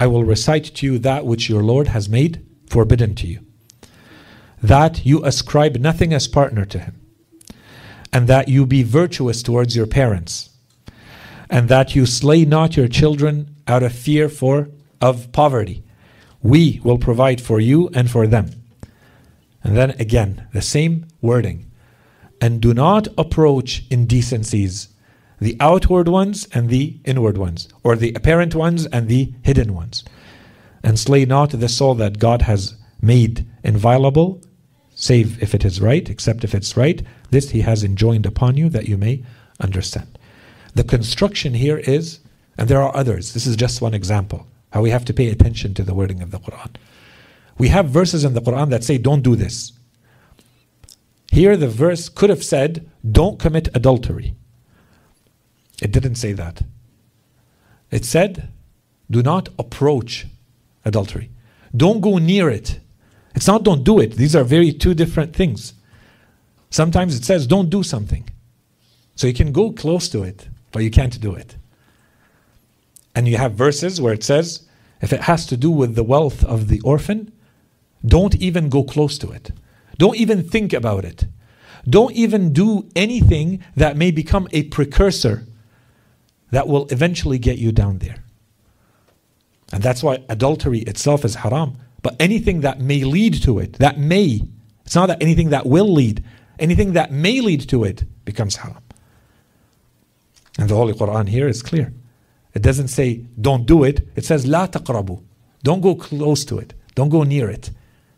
I 0.00 0.08
will 0.08 0.24
recite 0.24 0.64
to 0.76 0.86
you 0.86 0.98
that 0.98 1.24
which 1.24 1.48
your 1.48 1.62
Lord 1.62 1.86
has 1.88 2.08
made 2.08 2.44
forbidden 2.68 3.14
to 3.14 3.28
you. 3.28 3.40
That 4.60 5.06
you 5.06 5.24
ascribe 5.24 5.76
nothing 5.76 6.12
as 6.12 6.26
partner 6.26 6.64
to 6.64 6.80
him. 6.80 7.00
And 8.12 8.26
that 8.26 8.48
you 8.48 8.66
be 8.66 8.82
virtuous 8.82 9.40
towards 9.40 9.76
your 9.76 9.86
parents. 9.86 10.50
And 11.48 11.68
that 11.68 11.94
you 11.94 12.06
slay 12.06 12.44
not 12.44 12.76
your 12.76 12.88
children 12.88 13.54
out 13.68 13.84
of 13.84 13.92
fear 13.92 14.28
for 14.28 14.68
of 15.00 15.30
poverty. 15.30 15.81
we 16.43 16.81
will 16.83 16.97
provide 16.97 17.39
for 17.39 17.59
you 17.61 17.89
and 17.93 18.11
for 18.11 18.27
them. 18.27 18.51
And 19.63 19.77
then 19.77 19.91
again, 19.91 20.45
the 20.51 20.61
same 20.61 21.07
wording. 21.21 21.71
And 22.41 22.61
do 22.61 22.73
not 22.73 23.07
approach 23.17 23.85
indecencies, 23.89 24.89
the 25.39 25.55
outward 25.61 26.09
ones 26.09 26.47
and 26.53 26.69
the 26.69 26.99
inward 27.05 27.37
ones, 27.37 27.69
or 27.81 27.95
the 27.95 28.13
apparent 28.13 28.53
ones 28.53 28.85
and 28.87 29.07
the 29.07 29.33
hidden 29.41 29.73
ones. 29.73 30.03
And 30.83 30.99
slay 30.99 31.23
not 31.23 31.51
the 31.51 31.69
soul 31.69 31.95
that 31.95 32.19
God 32.19 32.41
has 32.41 32.75
made 33.01 33.47
inviolable, 33.63 34.41
save 34.93 35.41
if 35.41 35.55
it 35.55 35.63
is 35.63 35.79
right, 35.79 36.09
except 36.09 36.43
if 36.43 36.53
it's 36.53 36.75
right. 36.75 37.01
This 37.31 37.51
he 37.51 37.61
has 37.61 37.85
enjoined 37.85 38.25
upon 38.25 38.57
you 38.57 38.67
that 38.69 38.89
you 38.89 38.97
may 38.97 39.23
understand. 39.61 40.19
The 40.75 40.83
construction 40.83 41.53
here 41.53 41.77
is, 41.77 42.19
and 42.57 42.67
there 42.67 42.81
are 42.81 42.95
others, 42.95 43.33
this 43.33 43.47
is 43.47 43.55
just 43.55 43.81
one 43.81 43.93
example 43.93 44.47
how 44.73 44.81
we 44.81 44.89
have 44.89 45.05
to 45.05 45.13
pay 45.13 45.29
attention 45.29 45.75
to 45.75 45.83
the 45.83 45.93
wording 45.93 46.23
of 46.23 46.31
the 46.31 46.39
Quran. 46.39 46.75
We 47.59 47.67
have 47.67 47.89
verses 47.89 48.23
in 48.23 48.33
the 48.33 48.41
Quran 48.41 48.71
that 48.71 48.83
say, 48.83 48.97
don't 48.97 49.21
do 49.21 49.35
this. 49.35 49.71
Here, 51.31 51.55
the 51.55 51.67
verse 51.67 52.09
could 52.09 52.31
have 52.31 52.43
said, 52.43 52.89
don't 53.09 53.37
commit 53.37 53.69
adultery. 53.75 54.33
It 55.79 55.91
didn't 55.91 56.15
say 56.15 56.33
that. 56.33 56.63
It 57.91 58.03
said, 58.03 58.51
do 59.11 59.21
not 59.21 59.49
approach 59.59 60.25
adultery. 60.83 61.29
Don't 61.75 62.01
go 62.01 62.17
near 62.17 62.49
it. 62.49 62.79
It's 63.35 63.45
not 63.45 63.63
don't 63.63 63.83
do 63.83 63.99
it. 63.99 64.13
These 64.13 64.35
are 64.35 64.43
very 64.43 64.71
two 64.73 64.95
different 64.95 65.35
things. 65.35 65.75
Sometimes 66.71 67.15
it 67.15 67.23
says 67.23 67.45
don't 67.45 67.69
do 67.69 67.83
something. 67.83 68.27
So 69.15 69.27
you 69.27 69.35
can 69.35 69.51
go 69.51 69.71
close 69.71 70.09
to 70.09 70.23
it, 70.23 70.47
but 70.71 70.81
you 70.81 70.89
can't 70.89 71.21
do 71.21 71.35
it. 71.35 71.57
And 73.15 73.27
you 73.27 73.37
have 73.37 73.53
verses 73.53 74.01
where 74.01 74.13
it 74.13 74.23
says, 74.23 74.67
if 75.01 75.13
it 75.13 75.21
has 75.21 75.45
to 75.47 75.57
do 75.57 75.69
with 75.69 75.95
the 75.95 76.03
wealth 76.03 76.43
of 76.43 76.67
the 76.67 76.79
orphan, 76.81 77.31
don't 78.05 78.35
even 78.35 78.69
go 78.69 78.83
close 78.83 79.17
to 79.19 79.31
it. 79.31 79.51
Don't 79.97 80.17
even 80.17 80.43
think 80.43 80.73
about 80.73 81.05
it. 81.05 81.25
Don't 81.87 82.13
even 82.13 82.53
do 82.53 82.89
anything 82.95 83.63
that 83.75 83.97
may 83.97 84.11
become 84.11 84.47
a 84.51 84.63
precursor 84.63 85.45
that 86.51 86.67
will 86.67 86.87
eventually 86.89 87.37
get 87.37 87.57
you 87.57 87.71
down 87.71 87.99
there. 87.99 88.23
And 89.71 89.83
that's 89.83 90.03
why 90.03 90.23
adultery 90.29 90.79
itself 90.79 91.25
is 91.25 91.35
haram. 91.35 91.77
But 92.01 92.15
anything 92.19 92.61
that 92.61 92.79
may 92.79 93.03
lead 93.03 93.41
to 93.43 93.59
it, 93.59 93.73
that 93.73 93.97
may, 93.97 94.41
it's 94.85 94.95
not 94.95 95.07
that 95.07 95.21
anything 95.21 95.49
that 95.49 95.65
will 95.65 95.91
lead, 95.91 96.23
anything 96.59 96.93
that 96.93 97.11
may 97.11 97.41
lead 97.41 97.67
to 97.69 97.83
it 97.83 98.03
becomes 98.25 98.57
haram. 98.57 98.83
And 100.59 100.69
the 100.69 100.75
Holy 100.75 100.93
Quran 100.93 101.27
here 101.27 101.47
is 101.47 101.61
clear. 101.63 101.93
It 102.53 102.61
doesn't 102.61 102.89
say 102.89 103.25
don't 103.39 103.65
do 103.65 103.83
it. 103.83 104.07
It 104.15 104.25
says 104.25 104.45
la 104.45 104.67
taqrabu. 104.67 105.23
Don't 105.63 105.81
go 105.81 105.95
close 105.95 106.45
to 106.45 106.59
it. 106.59 106.73
Don't 106.95 107.09
go 107.09 107.23
near 107.23 107.49
it. 107.49 107.71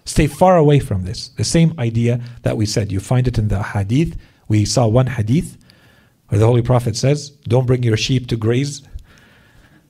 Stay 0.05 0.27
far 0.27 0.57
away 0.57 0.79
from 0.79 1.03
this. 1.03 1.29
The 1.29 1.43
same 1.43 1.73
idea 1.79 2.21
that 2.43 2.57
we 2.57 2.65
said. 2.65 2.91
You 2.91 2.99
find 2.99 3.27
it 3.27 3.37
in 3.37 3.47
the 3.47 3.63
hadith. 3.63 4.17
We 4.47 4.65
saw 4.65 4.87
one 4.87 5.07
hadith 5.07 5.57
where 6.27 6.39
the 6.39 6.45
Holy 6.45 6.61
Prophet 6.61 6.95
says, 6.95 7.29
Don't 7.47 7.65
bring 7.65 7.83
your 7.83 7.97
sheep 7.97 8.27
to 8.27 8.35
graze 8.35 8.81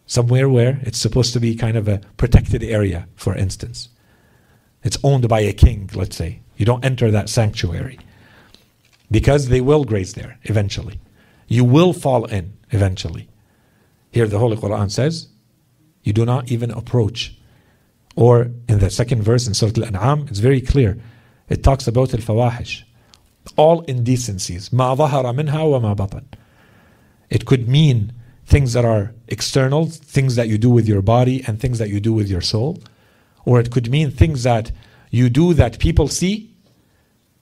somewhere 0.05 0.47
where 0.47 0.79
it's 0.83 0.99
supposed 0.99 1.33
to 1.33 1.39
be 1.39 1.55
kind 1.55 1.75
of 1.75 1.87
a 1.87 2.01
protected 2.17 2.63
area, 2.63 3.07
for 3.15 3.35
instance. 3.35 3.89
It's 4.83 4.97
owned 5.03 5.27
by 5.27 5.41
a 5.41 5.53
king, 5.53 5.89
let's 5.95 6.15
say. 6.15 6.41
You 6.57 6.65
don't 6.65 6.85
enter 6.85 7.11
that 7.11 7.29
sanctuary 7.29 7.99
because 9.11 9.49
they 9.49 9.61
will 9.61 9.83
graze 9.83 10.13
there 10.13 10.37
eventually. 10.43 10.99
You 11.47 11.63
will 11.63 11.91
fall 11.91 12.25
in 12.25 12.53
eventually. 12.71 13.27
Here 14.14 14.26
the 14.26 14.38
Holy 14.38 14.56
Quran 14.56 14.90
says, 14.90 15.28
you 16.02 16.12
do 16.12 16.24
not 16.24 16.50
even 16.50 16.70
approach. 16.70 17.36
Or 18.16 18.50
in 18.68 18.78
the 18.78 18.90
second 18.90 19.22
verse 19.22 19.46
in 19.46 19.54
Surah 19.54 19.72
Al-An'am, 19.76 20.26
it's 20.28 20.40
very 20.40 20.60
clear. 20.60 21.00
It 21.48 21.62
talks 21.62 21.86
about 21.86 22.12
al-fawahish. 22.14 22.84
all 23.56 23.82
indecencies. 23.82 24.70
ما 24.70 24.94
ظهر 24.94 25.32
منها 25.32 25.62
وما 25.62 25.94
بطن. 25.94 26.22
It 27.30 27.46
could 27.46 27.68
mean 27.68 28.12
things 28.46 28.72
that 28.72 28.84
are 28.84 29.14
external, 29.28 29.86
things 29.86 30.36
that 30.36 30.48
you 30.48 30.58
do 30.58 30.70
with 30.70 30.88
your 30.88 31.02
body 31.02 31.44
and 31.46 31.60
things 31.60 31.78
that 31.78 31.88
you 31.88 32.00
do 32.00 32.12
with 32.12 32.28
your 32.28 32.40
soul. 32.40 32.78
Or 33.44 33.60
it 33.60 33.70
could 33.70 33.90
mean 33.90 34.10
things 34.10 34.42
that 34.42 34.72
you 35.10 35.30
do 35.30 35.54
that 35.54 35.78
people 35.78 36.08
see, 36.08 36.54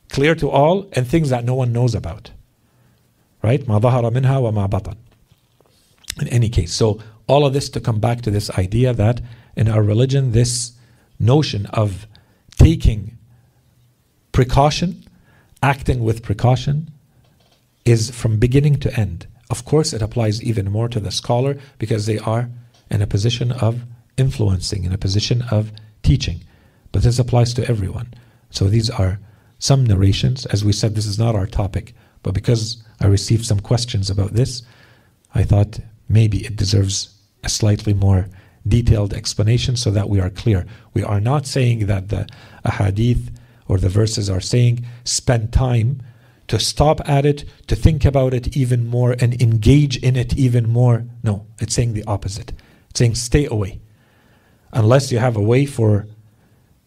clear 0.08 0.34
to 0.34 0.50
all, 0.50 0.88
and 0.92 1.06
things 1.06 1.30
that 1.30 1.44
no 1.44 1.54
one 1.54 1.72
knows 1.72 1.94
about. 1.94 2.30
Right? 3.42 3.66
ما 3.66 3.80
ظهر 3.80 4.10
منها 4.10 4.38
وما 4.38 4.66
بطن. 4.68 4.96
In 6.19 6.27
any 6.27 6.49
case, 6.49 6.73
so 6.73 6.99
all 7.27 7.45
of 7.45 7.53
this 7.53 7.69
to 7.69 7.79
come 7.79 7.99
back 7.99 8.21
to 8.21 8.31
this 8.31 8.49
idea 8.51 8.93
that 8.93 9.21
in 9.55 9.67
our 9.67 9.81
religion, 9.81 10.31
this 10.31 10.73
notion 11.19 11.65
of 11.67 12.07
taking 12.57 13.17
precaution, 14.31 15.03
acting 15.61 16.03
with 16.03 16.23
precaution, 16.23 16.91
is 17.85 18.11
from 18.11 18.37
beginning 18.37 18.79
to 18.79 18.99
end. 18.99 19.27
Of 19.49 19.65
course, 19.65 19.93
it 19.93 20.01
applies 20.01 20.41
even 20.43 20.71
more 20.71 20.89
to 20.89 20.99
the 20.99 21.11
scholar 21.11 21.57
because 21.77 22.05
they 22.05 22.19
are 22.19 22.49
in 22.89 23.01
a 23.01 23.07
position 23.07 23.51
of 23.51 23.83
influencing, 24.17 24.83
in 24.83 24.93
a 24.93 24.97
position 24.97 25.43
of 25.51 25.71
teaching. 26.01 26.41
But 26.91 27.03
this 27.03 27.19
applies 27.19 27.53
to 27.55 27.67
everyone. 27.67 28.13
So 28.49 28.65
these 28.65 28.89
are 28.89 29.19
some 29.59 29.85
narrations. 29.85 30.45
As 30.47 30.63
we 30.63 30.73
said, 30.73 30.95
this 30.95 31.05
is 31.05 31.17
not 31.17 31.35
our 31.35 31.47
topic, 31.47 31.93
but 32.21 32.33
because 32.33 32.83
I 32.99 33.07
received 33.07 33.45
some 33.45 33.59
questions 33.59 34.09
about 34.09 34.33
this, 34.33 34.61
I 35.33 35.43
thought 35.43 35.79
maybe 36.13 36.45
it 36.45 36.55
deserves 36.55 37.15
a 37.43 37.49
slightly 37.49 37.93
more 37.93 38.29
detailed 38.67 39.13
explanation 39.13 39.75
so 39.75 39.91
that 39.91 40.09
we 40.09 40.19
are 40.19 40.29
clear. 40.29 40.65
We 40.93 41.03
are 41.03 41.19
not 41.19 41.45
saying 41.45 41.87
that 41.87 42.09
the 42.09 42.27
ahadith 42.65 43.29
or 43.67 43.77
the 43.77 43.89
verses 43.89 44.29
are 44.29 44.39
saying 44.39 44.85
spend 45.03 45.51
time 45.51 46.01
to 46.47 46.59
stop 46.59 47.01
at 47.09 47.25
it, 47.25 47.45
to 47.67 47.75
think 47.75 48.05
about 48.05 48.33
it 48.33 48.55
even 48.55 48.85
more 48.85 49.15
and 49.19 49.41
engage 49.41 49.97
in 49.97 50.15
it 50.15 50.37
even 50.37 50.69
more. 50.69 51.05
No, 51.23 51.45
it's 51.59 51.73
saying 51.73 51.93
the 51.93 52.03
opposite. 52.05 52.53
It's 52.89 52.99
saying 52.99 53.15
stay 53.15 53.45
away. 53.45 53.81
Unless 54.71 55.11
you 55.11 55.19
have 55.19 55.35
a 55.35 55.41
way 55.41 55.65
for 55.65 56.07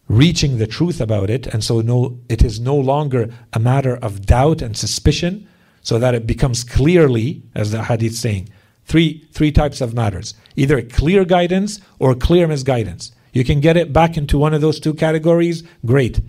reaching 0.07 0.57
the 0.57 0.67
truth 0.67 1.01
about 1.01 1.29
it, 1.29 1.47
and 1.47 1.63
so 1.63 1.81
no 1.81 2.19
it 2.29 2.43
is 2.43 2.59
no 2.59 2.75
longer 2.75 3.29
a 3.53 3.59
matter 3.59 3.97
of 3.97 4.25
doubt 4.25 4.61
and 4.61 4.77
suspicion, 4.77 5.47
so 5.81 5.99
that 5.99 6.15
it 6.15 6.27
becomes 6.27 6.63
clearly, 6.63 7.43
as 7.55 7.71
the 7.71 7.83
hadith 7.83 8.15
saying, 8.15 8.49
Three, 8.87 9.27
three 9.33 9.51
types 9.51 9.81
of 9.81 9.93
matters 9.93 10.33
either 10.55 10.81
clear 10.81 11.25
guidance 11.25 11.79
or 11.99 12.15
clear 12.15 12.47
misguidance. 12.47 13.11
You 13.33 13.43
can 13.43 13.59
get 13.59 13.77
it 13.77 13.93
back 13.93 14.17
into 14.17 14.39
one 14.39 14.53
of 14.53 14.61
those 14.61 14.79
two 14.79 14.93
categories, 14.93 15.63
great. 15.85 16.21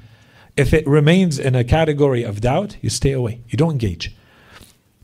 If 0.57 0.75
it 0.75 0.87
remains 0.87 1.39
in 1.39 1.55
a 1.55 1.65
category 1.65 2.25
of 2.25 2.41
doubt, 2.41 2.77
you 2.83 2.91
stay 2.91 3.13
away. 3.13 3.41
You 3.49 3.57
don't 3.57 3.73
engage. 3.73 4.15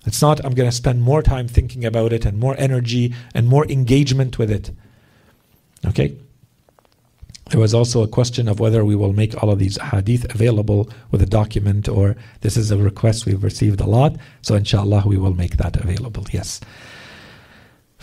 It's 0.04 0.20
not, 0.20 0.44
I'm 0.44 0.52
going 0.54 0.68
to 0.68 0.76
spend 0.76 1.00
more 1.02 1.22
time 1.22 1.48
thinking 1.48 1.84
about 1.84 2.12
it 2.12 2.26
and 2.26 2.38
more 2.38 2.56
energy 2.58 3.14
and 3.34 3.46
more 3.46 3.64
engagement 3.66 4.38
with 4.38 4.50
it. 4.50 4.72
Okay? 5.86 6.16
There 7.50 7.60
was 7.60 7.72
also 7.72 8.02
a 8.02 8.08
question 8.08 8.48
of 8.48 8.58
whether 8.58 8.84
we 8.84 8.96
will 8.96 9.12
make 9.12 9.40
all 9.42 9.50
of 9.50 9.58
these 9.58 9.80
hadith 9.80 10.34
available 10.34 10.90
with 11.10 11.22
a 11.22 11.26
document 11.26 11.88
or 11.88 12.16
this 12.40 12.56
is 12.56 12.70
a 12.70 12.76
request 12.76 13.26
we've 13.26 13.44
received 13.44 13.80
a 13.80 13.86
lot. 13.86 14.16
So, 14.42 14.54
inshallah, 14.56 15.04
we 15.06 15.16
will 15.16 15.34
make 15.34 15.56
that 15.58 15.76
available. 15.76 16.26
Yes. 16.32 16.60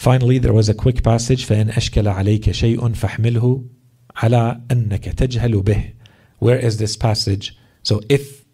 Finally, 0.01 0.39
there 0.39 0.53
was 0.53 0.69
a 0.69 0.75
quick 0.75 1.03
passage 1.03 1.47
فإن 1.47 1.71
أشكل 1.71 2.09
عليك 2.09 2.51
شيء 2.51 2.93
فاحمله 2.93 3.65
على 4.17 4.61
أنك 4.71 5.15
تجهل 5.15 5.63
به. 5.63 5.93
Where 6.39 6.59
is 6.59 6.77
this 6.79 6.97
passage? 6.97 7.57
So 7.83 8.01
if 8.09 8.45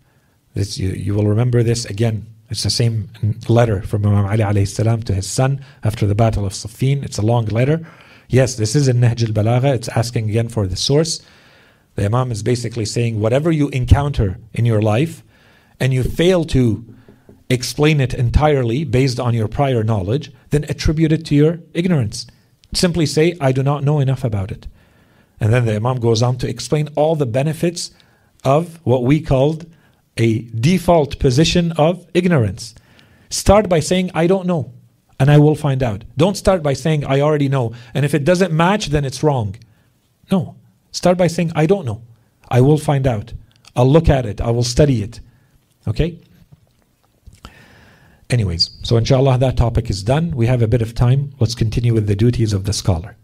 this 0.55 0.79
you, 0.79 0.91
you 0.91 1.15
will 1.15 1.27
remember 1.27 1.63
this 1.63 1.85
again. 1.87 2.27
It's 2.51 2.63
the 2.63 2.71
same 2.71 3.09
letter 3.49 3.81
from 3.83 4.05
Imam 4.07 4.27
Ali 4.27 4.45
alayhi 4.45 4.69
salam 4.69 5.03
to 5.05 5.15
his 5.15 5.27
son 5.27 5.65
after 5.83 6.07
the 6.07 6.15
Battle 6.15 6.45
of 6.45 6.53
Siffin. 6.53 7.03
It's 7.03 7.19
a 7.19 7.23
long 7.23 7.47
letter. 7.47 7.87
Yes, 8.29 8.57
this 8.57 8.77
is 8.77 8.89
in 8.89 8.99
Nahj 8.99 9.27
al-Balagha. 9.27 9.75
It's 9.75 9.89
asking 9.89 10.29
again 10.29 10.49
for 10.49 10.67
the 10.67 10.77
source. 10.77 11.23
The 11.95 12.05
Imam 12.05 12.31
is 12.31 12.43
basically 12.43 12.85
saying 12.85 13.21
whatever 13.21 13.51
you 13.51 13.69
encounter 13.71 14.39
in 14.53 14.65
your 14.65 14.83
life 14.83 15.23
and 15.81 15.93
you 15.93 16.03
fail 16.03 16.45
to 16.45 16.85
explain 17.50 18.02
it 18.02 18.14
entirely 18.14 18.84
based 18.84 19.20
on 19.20 19.34
your 19.34 19.48
prior 19.48 19.84
knowledge, 19.84 20.32
then 20.50 20.66
attribute 20.66 21.12
it 21.12 21.26
to 21.26 21.36
your 21.36 21.60
ignorance. 21.74 22.28
Simply 22.74 23.06
say, 23.06 23.36
I 23.40 23.52
do 23.52 23.64
not 23.64 23.84
know 23.84 24.00
enough 24.00 24.24
about 24.24 24.52
it. 24.52 24.68
And 25.40 25.54
then 25.54 25.66
the 25.66 25.76
Imam 25.76 26.00
goes 26.00 26.22
on 26.22 26.38
to 26.40 26.50
explain 26.50 26.90
all 26.96 27.16
the 27.16 27.26
benefits 27.26 27.92
of 28.44 28.80
what 28.86 29.04
we 29.04 29.22
called 29.22 29.66
a 30.18 30.42
default 30.42 31.20
position 31.20 31.72
of 31.74 32.06
ignorance. 32.14 32.76
Start 33.30 33.70
by 33.70 33.80
saying, 33.80 34.12
I 34.14 34.28
don't 34.28 34.48
know, 34.48 34.74
and 35.20 35.30
I 35.30 35.38
will 35.38 35.56
find 35.56 35.84
out. 35.84 36.04
Don't 36.18 36.38
start 36.38 36.64
by 36.64 36.74
saying, 36.74 37.06
I 37.06 37.22
already 37.22 37.50
know, 37.50 37.74
and 37.94 38.04
if 38.04 38.14
it 38.14 38.24
doesn't 38.24 38.54
match, 38.54 38.88
then 38.88 39.06
it's 39.06 39.24
wrong. 39.24 39.56
No. 40.32 40.56
Start 40.92 41.18
by 41.18 41.28
saying, 41.28 41.52
I 41.56 41.66
don't 41.66 41.86
know. 41.86 42.02
I 42.50 42.62
will 42.62 42.78
find 42.78 43.06
out. 43.06 43.34
I'll 43.76 43.90
look 43.90 44.10
at 44.10 44.26
it. 44.26 44.42
I 44.42 44.50
will 44.50 44.64
study 44.64 45.04
it. 45.04 45.20
Okay? 45.88 46.20
Anyways, 48.30 48.72
so 48.84 48.98
inshallah 48.98 49.38
that 49.38 49.56
topic 49.58 49.90
is 49.90 50.04
done. 50.04 50.32
We 50.32 50.48
have 50.48 50.62
a 50.62 50.68
bit 50.68 50.82
of 50.82 50.94
time. 50.94 51.34
Let's 51.40 51.56
continue 51.56 51.94
with 51.94 52.08
the 52.08 52.16
duties 52.16 52.54
of 52.54 52.66
the 52.66 52.74
scholar. 52.74 53.16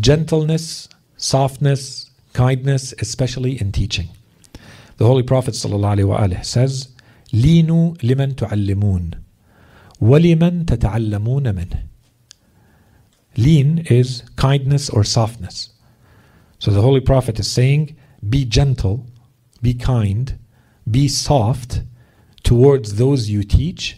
Gentleness, 0.00 0.88
softness, 1.16 2.10
kindness, 2.32 2.94
especially 2.98 3.60
in 3.60 3.72
teaching. 3.72 4.08
The 4.96 5.06
Holy 5.06 5.22
Prophet 5.22 5.54
ﷺ 5.54 6.44
says, 6.44 6.88
"Linu 7.32 8.00
liman 8.02 8.34
tu'allimun, 8.34 9.14
waliman 10.00 10.64
tata'allamun 10.64 11.54
min." 11.54 11.88
Lean 13.36 13.78
is 13.88 14.22
kindness 14.36 14.90
or 14.90 15.04
softness. 15.04 15.70
So 16.58 16.70
the 16.70 16.82
Holy 16.82 17.00
Prophet 17.00 17.38
is 17.38 17.50
saying, 17.50 17.96
be 18.28 18.44
gentle, 18.44 19.06
be 19.62 19.72
kind, 19.72 20.38
be 20.90 21.08
soft, 21.08 21.82
towards 22.50 22.96
those 22.96 23.30
you 23.30 23.44
teach 23.44 23.96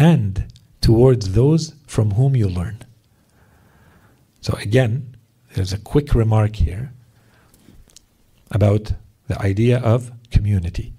and 0.00 0.52
towards 0.80 1.34
those 1.34 1.76
from 1.86 2.10
whom 2.14 2.34
you 2.34 2.48
learn. 2.48 2.76
So, 4.40 4.54
again, 4.60 5.16
there's 5.54 5.72
a 5.72 5.78
quick 5.78 6.12
remark 6.12 6.56
here 6.56 6.92
about 8.50 8.94
the 9.28 9.40
idea 9.40 9.78
of 9.78 10.10
community. 10.32 10.92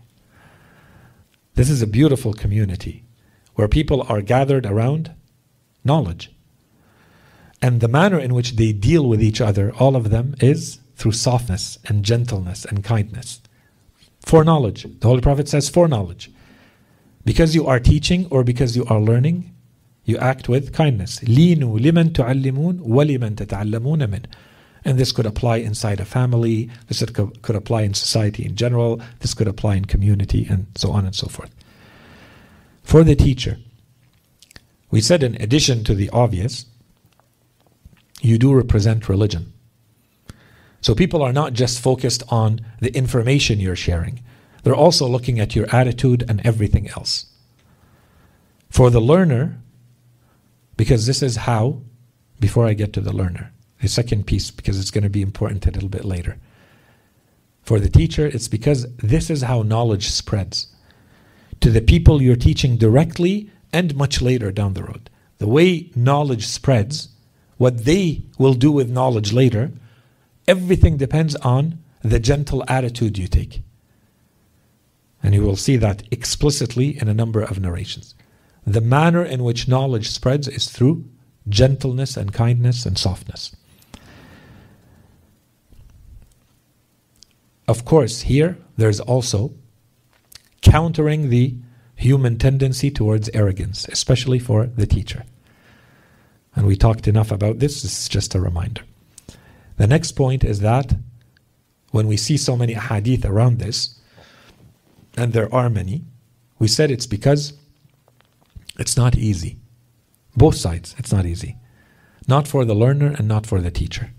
This 1.55 1.69
is 1.69 1.81
a 1.81 1.95
beautiful 1.99 2.31
community 2.31 3.03
where 3.55 3.67
people 3.67 4.05
are 4.07 4.21
gathered 4.21 4.65
around 4.65 5.11
knowledge. 5.83 6.31
And 7.61 7.81
the 7.81 7.89
manner 7.89 8.19
in 8.19 8.33
which 8.33 8.55
they 8.55 8.71
deal 8.71 9.05
with 9.05 9.21
each 9.21 9.41
other, 9.41 9.73
all 9.73 9.97
of 9.97 10.11
them, 10.11 10.33
is 10.39 10.79
through 10.95 11.11
softness 11.11 11.77
and 11.89 12.05
gentleness 12.05 12.63
and 12.63 12.85
kindness. 12.85 13.41
For 14.21 14.45
knowledge. 14.45 14.83
The 14.83 15.07
Holy 15.09 15.19
Prophet 15.19 15.49
says, 15.49 15.67
for 15.67 15.89
knowledge. 15.89 16.31
Because 17.28 17.54
you 17.54 17.66
are 17.66 17.80
teaching 17.80 18.26
or 18.30 18.44
because 18.44 18.76
you 18.76 18.84
are 18.86 19.00
learning, 19.00 19.54
you 20.04 20.18
act 20.18 20.48
with 20.48 20.72
kindness. 20.72 21.20
لِينُوا 21.20 21.80
لِمَن 21.80 22.10
تُعَلِّمُونَ 22.10 22.80
وَلِمَن 22.80 23.36
تَتَعَلَّمُونَ 23.36 24.06
مِنْ 24.06 24.26
And 24.84 24.98
this 24.98 25.12
could 25.12 25.24
apply 25.24 25.56
inside 25.56 26.00
a 26.00 26.04
family, 26.04 26.70
this 26.88 27.02
could 27.02 27.56
apply 27.56 27.82
in 27.82 27.94
society 27.94 28.44
in 28.44 28.54
general, 28.54 29.00
this 29.20 29.32
could 29.32 29.48
apply 29.48 29.76
in 29.76 29.86
community, 29.86 30.46
and 30.48 30.66
so 30.76 30.92
on 30.92 31.06
and 31.06 31.14
so 31.14 31.26
forth. 31.28 31.54
For 32.82 33.02
the 33.02 33.16
teacher, 33.16 33.56
we 34.90 35.00
said 35.00 35.22
in 35.22 35.40
addition 35.40 35.84
to 35.84 35.94
the 35.94 36.10
obvious, 36.10 36.66
you 38.20 38.38
do 38.38 38.54
represent 38.54 39.08
religion. 39.08 39.52
So 40.82 40.94
people 40.94 41.22
are 41.22 41.32
not 41.32 41.54
just 41.54 41.80
focused 41.80 42.22
on 42.28 42.60
the 42.80 42.94
information 42.94 43.58
you're 43.58 43.74
sharing. 43.74 44.22
they're 44.63 44.75
also 44.75 45.07
looking 45.07 45.39
at 45.39 45.55
your 45.55 45.73
attitude 45.73 46.23
and 46.27 46.41
everything 46.45 46.89
else. 46.89 47.27
For 48.69 48.89
the 48.89 49.01
learner, 49.01 49.59
because 50.77 51.05
this 51.05 51.21
is 51.21 51.37
how, 51.37 51.81
before 52.39 52.65
I 52.67 52.73
get 52.73 52.93
to 52.93 53.01
the 53.01 53.13
learner, 53.13 53.51
the 53.81 53.87
second 53.87 54.27
piece, 54.27 54.51
because 54.51 54.79
it's 54.79 54.91
going 54.91 55.03
to 55.03 55.09
be 55.09 55.21
important 55.21 55.65
a 55.65 55.71
little 55.71 55.89
bit 55.89 56.05
later. 56.05 56.37
For 57.63 57.79
the 57.79 57.89
teacher, 57.89 58.25
it's 58.25 58.47
because 58.47 58.87
this 58.97 59.29
is 59.29 59.43
how 59.43 59.61
knowledge 59.61 60.09
spreads 60.09 60.67
to 61.61 61.69
the 61.69 61.81
people 61.81 62.21
you're 62.21 62.35
teaching 62.35 62.77
directly 62.77 63.51
and 63.71 63.95
much 63.95 64.21
later 64.21 64.51
down 64.51 64.73
the 64.73 64.83
road. 64.83 65.09
The 65.37 65.47
way 65.47 65.91
knowledge 65.95 66.47
spreads, 66.47 67.09
what 67.57 67.85
they 67.85 68.23
will 68.37 68.53
do 68.53 68.71
with 68.71 68.89
knowledge 68.89 69.33
later, 69.33 69.71
everything 70.47 70.97
depends 70.97 71.35
on 71.37 71.79
the 72.01 72.19
gentle 72.19 72.63
attitude 72.67 73.17
you 73.17 73.27
take. 73.27 73.61
And 75.21 75.33
you 75.33 75.41
will 75.41 75.55
see 75.55 75.75
that 75.77 76.03
explicitly 76.11 76.97
in 76.99 77.07
a 77.07 77.13
number 77.13 77.41
of 77.41 77.59
narrations. 77.59 78.15
The 78.65 78.81
manner 78.81 79.23
in 79.23 79.43
which 79.43 79.67
knowledge 79.67 80.09
spreads 80.09 80.47
is 80.47 80.69
through 80.69 81.05
gentleness 81.47 82.15
and 82.15 82.33
kindness 82.33 82.85
and 82.85 82.97
softness. 82.97 83.55
Of 87.67 87.85
course, 87.85 88.21
here 88.21 88.57
there's 88.77 88.99
also 88.99 89.53
countering 90.61 91.29
the 91.29 91.55
human 91.95 92.37
tendency 92.37 92.89
towards 92.89 93.29
arrogance, 93.33 93.87
especially 93.89 94.39
for 94.39 94.65
the 94.65 94.87
teacher. 94.87 95.23
And 96.55 96.65
we 96.65 96.75
talked 96.75 97.07
enough 97.07 97.31
about 97.31 97.59
this, 97.59 97.81
this 97.81 98.01
is 98.01 98.09
just 98.09 98.33
a 98.35 98.39
reminder. 98.39 98.81
The 99.77 99.87
next 99.87 100.13
point 100.13 100.43
is 100.43 100.61
that 100.61 100.95
when 101.91 102.07
we 102.07 102.17
see 102.17 102.37
so 102.37 102.55
many 102.55 102.73
hadith 102.73 103.25
around 103.25 103.59
this, 103.59 103.98
and 105.19 105.33
there 105.33 105.53
are 105.53 105.69
many, 105.69 106.05
we 106.59 106.67
said 106.67 106.89
it's 106.89 107.05
because 107.05 107.53
it's 108.77 108.95
not 108.95 109.17
easy. 109.17 109.57
Both 110.35 110.55
sides, 110.55 110.95
it's 110.97 111.11
not 111.11 111.25
easy. 111.25 111.57
Not 112.27 112.47
for 112.47 112.63
the 112.63 112.73
learner 112.73 113.13
and 113.17 113.27
not 113.27 113.45
for 113.45 113.59
the 113.59 113.71
teacher. 113.71 114.11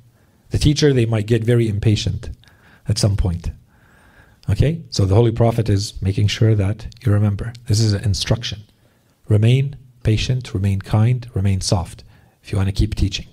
The 0.51 0.59
teacher, 0.59 0.92
they 0.92 1.07
might 1.07 1.26
get 1.26 1.42
very 1.42 1.68
impatient 1.68 2.30
at 2.86 2.98
some 2.98 3.16
point. 3.16 3.51
Okay? 4.51 4.82
So 4.90 5.07
the 5.07 5.14
Holy 5.14 5.32
Prophet 5.32 5.70
is 5.70 6.01
making 6.03 6.26
sure 6.26 6.55
that 6.55 6.86
you 7.03 7.12
remember. 7.12 7.55
This 7.66 7.80
is 7.80 7.94
an 7.94 8.05
instruction. 8.05 8.64
Remain 9.28 9.76
patient, 10.03 10.53
remain 10.53 10.80
kind, 10.82 11.30
remain 11.34 11.61
soft 11.61 12.05
if 12.42 12.53
you 12.53 12.59
want 12.59 12.68
to 12.68 12.74
keep 12.80 12.94
teaching. 12.94 13.28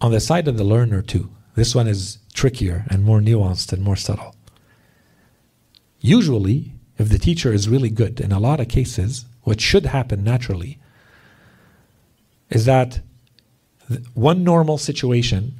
On 0.00 0.12
the 0.12 0.20
side 0.20 0.46
of 0.46 0.56
the 0.56 0.64
learner, 0.64 1.02
too, 1.02 1.30
this 1.56 1.74
one 1.74 1.88
is 1.88 2.18
trickier 2.32 2.84
and 2.90 3.02
more 3.02 3.20
nuanced 3.20 3.72
and 3.72 3.82
more 3.82 3.96
subtle. 3.96 4.36
Usually, 6.00 6.72
if 6.98 7.08
the 7.08 7.18
teacher 7.18 7.52
is 7.52 7.68
really 7.68 7.90
good, 7.90 8.20
in 8.20 8.32
a 8.32 8.40
lot 8.40 8.60
of 8.60 8.68
cases, 8.68 9.24
what 9.42 9.60
should 9.60 9.86
happen 9.86 10.24
naturally 10.24 10.78
is 12.50 12.64
that 12.64 13.00
one 14.14 14.44
normal 14.44 14.78
situation 14.78 15.54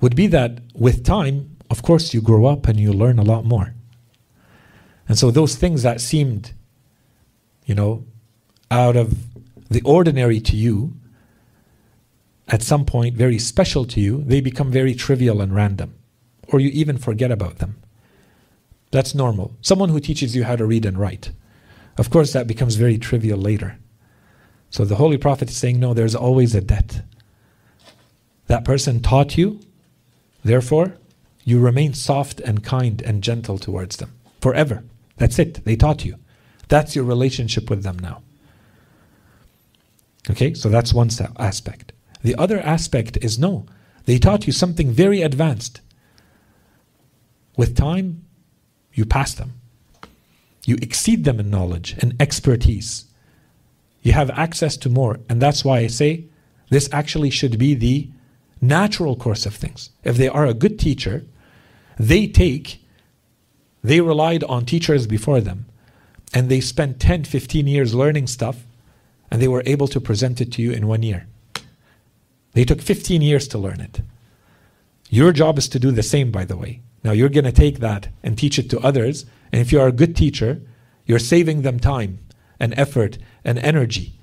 would 0.00 0.16
be 0.16 0.26
that 0.28 0.60
with 0.74 1.04
time, 1.04 1.56
of 1.70 1.82
course, 1.82 2.14
you 2.14 2.20
grow 2.20 2.46
up 2.46 2.66
and 2.66 2.80
you 2.80 2.92
learn 2.92 3.18
a 3.18 3.22
lot 3.22 3.44
more. 3.44 3.74
And 5.08 5.18
so 5.18 5.30
those 5.30 5.56
things 5.56 5.82
that 5.82 6.00
seemed, 6.00 6.52
you 7.66 7.74
know, 7.74 8.04
out 8.70 8.96
of 8.96 9.14
the 9.68 9.82
ordinary 9.82 10.40
to 10.40 10.56
you, 10.56 10.94
at 12.48 12.62
some 12.62 12.84
point 12.84 13.14
very 13.14 13.38
special 13.38 13.84
to 13.86 14.00
you, 14.00 14.22
they 14.26 14.40
become 14.40 14.70
very 14.70 14.94
trivial 14.94 15.40
and 15.40 15.54
random, 15.54 15.94
or 16.48 16.60
you 16.60 16.70
even 16.70 16.98
forget 16.98 17.30
about 17.30 17.58
them. 17.58 17.76
That's 18.90 19.14
normal. 19.14 19.56
Someone 19.60 19.88
who 19.88 20.00
teaches 20.00 20.34
you 20.34 20.44
how 20.44 20.56
to 20.56 20.66
read 20.66 20.84
and 20.84 20.98
write, 20.98 21.32
of 21.96 22.10
course, 22.10 22.32
that 22.32 22.46
becomes 22.46 22.76
very 22.76 22.98
trivial 22.98 23.38
later. 23.38 23.78
So 24.70 24.84
the 24.84 24.96
Holy 24.96 25.18
Prophet 25.18 25.50
is 25.50 25.56
saying, 25.56 25.80
no, 25.80 25.92
there's 25.94 26.14
always 26.14 26.54
a 26.54 26.60
debt. 26.60 27.02
That 28.46 28.64
person 28.64 29.00
taught 29.00 29.36
you, 29.36 29.60
therefore, 30.44 30.96
you 31.44 31.60
remain 31.60 31.94
soft 31.94 32.40
and 32.40 32.64
kind 32.64 33.02
and 33.02 33.22
gentle 33.22 33.58
towards 33.58 33.96
them 33.96 34.12
forever. 34.40 34.84
That's 35.16 35.38
it. 35.38 35.64
They 35.64 35.76
taught 35.76 36.04
you. 36.04 36.16
That's 36.68 36.94
your 36.94 37.04
relationship 37.04 37.68
with 37.68 37.82
them 37.82 37.98
now. 37.98 38.22
Okay, 40.30 40.54
so 40.54 40.68
that's 40.68 40.94
one 40.94 41.10
aspect. 41.38 41.92
The 42.22 42.36
other 42.36 42.60
aspect 42.60 43.18
is 43.20 43.38
no, 43.38 43.66
they 44.04 44.18
taught 44.18 44.46
you 44.46 44.52
something 44.52 44.90
very 44.90 45.22
advanced. 45.22 45.80
With 47.56 47.76
time, 47.76 48.24
you 49.00 49.06
pass 49.06 49.32
them. 49.32 49.54
You 50.66 50.76
exceed 50.82 51.24
them 51.24 51.40
in 51.40 51.48
knowledge 51.48 51.96
and 52.00 52.14
expertise. 52.20 53.06
You 54.02 54.12
have 54.12 54.30
access 54.30 54.76
to 54.78 54.90
more. 54.90 55.20
And 55.28 55.40
that's 55.40 55.64
why 55.64 55.78
I 55.78 55.86
say 55.86 56.26
this 56.68 56.88
actually 56.92 57.30
should 57.30 57.58
be 57.58 57.72
the 57.74 58.10
natural 58.60 59.16
course 59.16 59.46
of 59.46 59.54
things. 59.54 59.88
If 60.04 60.18
they 60.18 60.28
are 60.28 60.44
a 60.44 60.60
good 60.62 60.78
teacher, 60.78 61.24
they 61.98 62.26
take, 62.26 62.84
they 63.82 64.02
relied 64.02 64.44
on 64.44 64.66
teachers 64.66 65.06
before 65.06 65.40
them, 65.40 65.64
and 66.34 66.50
they 66.50 66.60
spent 66.60 67.00
10, 67.00 67.24
15 67.24 67.66
years 67.66 67.94
learning 67.94 68.26
stuff, 68.26 68.66
and 69.30 69.40
they 69.40 69.48
were 69.48 69.62
able 69.64 69.88
to 69.88 70.00
present 70.00 70.42
it 70.42 70.52
to 70.52 70.62
you 70.62 70.72
in 70.72 70.86
one 70.86 71.02
year. 71.02 71.26
They 72.52 72.64
took 72.64 72.82
15 72.82 73.22
years 73.22 73.48
to 73.48 73.58
learn 73.58 73.80
it. 73.80 74.02
Your 75.08 75.32
job 75.32 75.56
is 75.56 75.68
to 75.70 75.78
do 75.78 75.90
the 75.90 76.02
same, 76.02 76.30
by 76.30 76.44
the 76.44 76.56
way. 76.56 76.82
Now 77.02 77.12
you're 77.12 77.28
going 77.28 77.44
to 77.44 77.52
take 77.52 77.78
that 77.80 78.08
and 78.22 78.36
teach 78.36 78.58
it 78.58 78.70
to 78.70 78.80
others. 78.80 79.26
And 79.52 79.60
if 79.60 79.72
you 79.72 79.80
are 79.80 79.88
a 79.88 79.92
good 79.92 80.14
teacher, 80.14 80.60
you're 81.06 81.18
saving 81.18 81.62
them 81.62 81.80
time 81.80 82.18
and 82.58 82.74
effort 82.78 83.18
and 83.44 83.58
energy. 83.58 84.14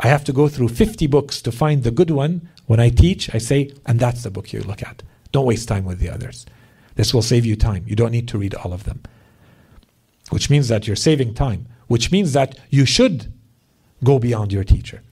I 0.00 0.08
have 0.08 0.24
to 0.24 0.32
go 0.32 0.48
through 0.48 0.68
50 0.68 1.06
books 1.06 1.42
to 1.42 1.52
find 1.52 1.82
the 1.82 1.90
good 1.90 2.10
one. 2.10 2.48
When 2.66 2.80
I 2.80 2.88
teach, 2.88 3.32
I 3.34 3.38
say, 3.38 3.72
and 3.86 4.00
that's 4.00 4.22
the 4.22 4.30
book 4.30 4.52
you 4.52 4.60
look 4.60 4.82
at. 4.82 5.02
Don't 5.30 5.46
waste 5.46 5.68
time 5.68 5.84
with 5.84 5.98
the 5.98 6.10
others. 6.10 6.46
This 6.94 7.12
will 7.12 7.22
save 7.22 7.44
you 7.44 7.56
time. 7.56 7.84
You 7.86 7.96
don't 7.96 8.10
need 8.10 8.28
to 8.28 8.38
read 8.38 8.54
all 8.54 8.72
of 8.72 8.84
them. 8.84 9.02
Which 10.30 10.50
means 10.50 10.68
that 10.68 10.86
you're 10.86 10.96
saving 10.96 11.34
time, 11.34 11.66
which 11.86 12.10
means 12.10 12.32
that 12.32 12.58
you 12.70 12.86
should 12.86 13.32
go 14.02 14.18
beyond 14.18 14.52
your 14.52 14.64
teacher. 14.64 15.02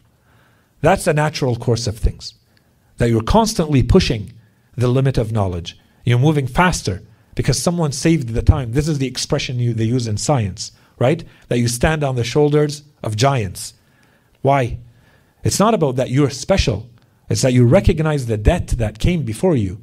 That's 0.80 1.04
the 1.04 1.14
natural 1.14 1.56
course 1.56 1.86
of 1.86 1.98
things. 1.98 2.34
That 2.96 3.10
you're 3.10 3.22
constantly 3.22 3.82
pushing 3.82 4.32
the 4.76 4.88
limit 4.88 5.18
of 5.18 5.32
knowledge. 5.32 5.78
You're 6.04 6.18
moving 6.18 6.46
faster 6.46 7.02
because 7.41 7.59
someone 7.59 7.91
saved 7.91 8.28
the 8.28 8.43
time. 8.43 8.72
This 8.72 8.86
is 8.86 8.99
the 8.99 9.07
expression 9.07 9.59
you, 9.59 9.72
they 9.72 9.84
use 9.84 10.07
in 10.07 10.18
science, 10.18 10.72
right? 10.99 11.24
That 11.49 11.57
you 11.59 11.68
stand 11.68 12.05
on 12.05 12.14
the 12.14 12.22
shoulders 12.22 12.82
of 13.03 13.16
giants. 13.16 13.72
Why? 14.43 14.78
It's 15.43 15.59
not 15.59 15.72
about 15.72 15.97
that 15.97 16.11
you're 16.11 16.28
special. 16.28 16.91
It's 17.30 17.41
that 17.41 17.55
you 17.55 17.66
recognize 17.66 18.26
the 18.26 18.36
debt 18.36 18.66
that 18.76 18.99
came 18.99 19.22
before 19.22 19.57
you. 19.57 19.82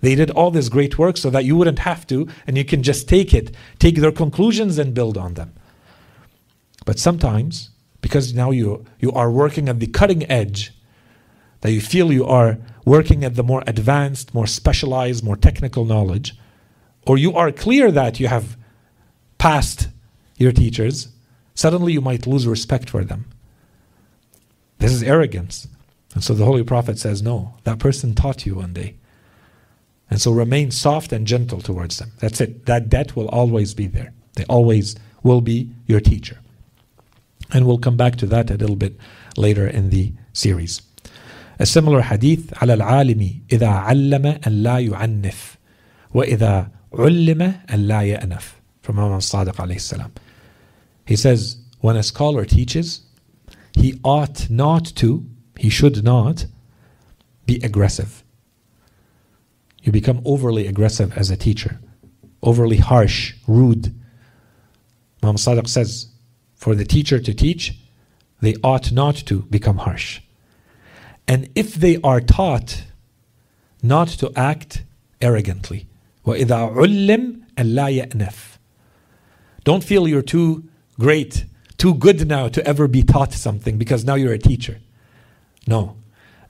They 0.00 0.16
did 0.16 0.32
all 0.32 0.50
this 0.50 0.68
great 0.68 0.98
work 0.98 1.16
so 1.16 1.30
that 1.30 1.44
you 1.44 1.54
wouldn't 1.54 1.78
have 1.78 2.04
to, 2.08 2.26
and 2.48 2.58
you 2.58 2.64
can 2.64 2.82
just 2.82 3.08
take 3.08 3.32
it, 3.32 3.54
take 3.78 3.98
their 3.98 4.10
conclusions 4.10 4.76
and 4.76 4.92
build 4.92 5.16
on 5.16 5.34
them. 5.34 5.52
But 6.84 6.98
sometimes, 6.98 7.70
because 8.00 8.34
now 8.34 8.50
you, 8.50 8.84
you 8.98 9.12
are 9.12 9.30
working 9.30 9.68
at 9.68 9.78
the 9.78 9.86
cutting 9.86 10.28
edge, 10.28 10.72
that 11.60 11.70
you 11.70 11.80
feel 11.80 12.12
you 12.12 12.24
are 12.24 12.58
working 12.84 13.22
at 13.22 13.36
the 13.36 13.44
more 13.44 13.62
advanced, 13.68 14.34
more 14.34 14.48
specialized, 14.48 15.22
more 15.22 15.36
technical 15.36 15.84
knowledge, 15.84 16.36
or 17.07 17.17
you 17.17 17.35
are 17.35 17.51
clear 17.51 17.91
that 17.91 18.19
you 18.19 18.27
have 18.27 18.57
passed 19.37 19.89
your 20.37 20.51
teachers, 20.51 21.09
suddenly 21.53 21.93
you 21.93 22.01
might 22.01 22.27
lose 22.27 22.47
respect 22.47 22.89
for 22.89 23.03
them. 23.03 23.25
This 24.79 24.91
is 24.91 25.03
arrogance. 25.03 25.67
And 26.13 26.23
so 26.23 26.33
the 26.33 26.45
Holy 26.45 26.63
Prophet 26.63 26.99
says, 26.99 27.21
No, 27.21 27.55
that 27.63 27.79
person 27.79 28.15
taught 28.15 28.45
you 28.45 28.55
one 28.55 28.73
day. 28.73 28.95
And 30.09 30.21
so 30.21 30.31
remain 30.31 30.71
soft 30.71 31.11
and 31.11 31.25
gentle 31.25 31.61
towards 31.61 31.97
them. 31.97 32.11
That's 32.19 32.39
it. 32.39 32.65
That 32.65 32.89
debt 32.89 33.15
will 33.15 33.29
always 33.29 33.73
be 33.73 33.87
there. 33.87 34.13
They 34.35 34.45
always 34.45 34.95
will 35.23 35.41
be 35.41 35.69
your 35.87 35.99
teacher. 35.99 36.39
And 37.51 37.65
we'll 37.65 37.77
come 37.77 37.97
back 37.97 38.15
to 38.17 38.25
that 38.27 38.51
a 38.51 38.57
little 38.57 38.75
bit 38.75 38.97
later 39.37 39.67
in 39.67 39.89
the 39.89 40.13
series. 40.33 40.81
A 41.59 41.65
similar 41.65 42.01
hadith 42.01 42.51
على 42.53 42.73
العالم 42.73 43.41
إذا 43.51 43.67
علم 43.67 44.25
أن 44.25 44.63
لا 44.63 44.79
يعنف 44.79 45.57
وإذا 46.13 46.69
علم 46.93 47.41
أن 47.41 47.87
لا 47.87 48.01
يأنف 48.01 48.53
from 48.81 48.99
Imam 48.99 49.19
Sadiq 49.19 49.55
alayhi 49.55 49.79
salam. 49.79 50.11
He 51.05 51.15
says, 51.15 51.57
when 51.79 51.95
a 51.95 52.03
scholar 52.03 52.45
teaches, 52.45 53.01
he 53.73 53.99
ought 54.03 54.49
not 54.49 54.85
to, 54.97 55.25
he 55.57 55.69
should 55.69 56.03
not 56.03 56.45
be 57.45 57.59
aggressive. 57.63 58.23
You 59.81 59.91
become 59.91 60.21
overly 60.25 60.67
aggressive 60.67 61.17
as 61.17 61.29
a 61.29 61.37
teacher, 61.37 61.79
overly 62.41 62.77
harsh, 62.77 63.35
rude. 63.47 63.93
Imam 65.21 65.35
Sadiq 65.35 65.67
says, 65.67 66.07
for 66.55 66.75
the 66.75 66.85
teacher 66.85 67.19
to 67.19 67.33
teach, 67.33 67.77
they 68.41 68.55
ought 68.63 68.91
not 68.91 69.15
to 69.15 69.43
become 69.43 69.77
harsh. 69.77 70.21
And 71.27 71.49
if 71.55 71.75
they 71.75 71.99
are 72.03 72.19
taught 72.19 72.83
not 73.81 74.09
to 74.09 74.31
act 74.35 74.83
arrogantly, 75.21 75.86
وَإِذَا 76.27 76.75
عُلِّمْ 76.75 77.41
أَلَّا 77.57 78.07
يَأْنَفْ 78.07 78.57
Don't 79.63 79.83
feel 79.83 80.07
you're 80.07 80.21
too 80.21 80.63
great, 80.99 81.45
too 81.77 81.93
good 81.93 82.27
now 82.27 82.47
to 82.47 82.65
ever 82.65 82.87
be 82.87 83.03
taught 83.03 83.33
something 83.33 83.77
because 83.77 84.05
now 84.05 84.15
you're 84.15 84.33
a 84.33 84.39
teacher. 84.39 84.79
No. 85.67 85.97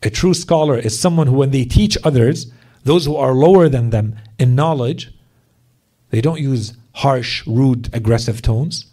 A 0.02 0.10
true 0.10 0.34
scholar 0.34 0.78
is 0.78 1.00
someone 1.00 1.28
who, 1.28 1.36
when 1.36 1.52
they 1.52 1.66
teach 1.66 1.98
others, 2.04 2.52
those 2.84 3.06
who 3.06 3.16
are 3.16 3.34
lower 3.34 3.70
than 3.70 3.90
them 3.90 4.16
in 4.38 4.56
knowledge, 4.56 5.14
they 6.10 6.22
don't 6.22 6.42
use 6.42 6.74
harsh, 6.96 7.46
rude, 7.48 7.90
aggressive 7.94 8.42
tones 8.42 8.86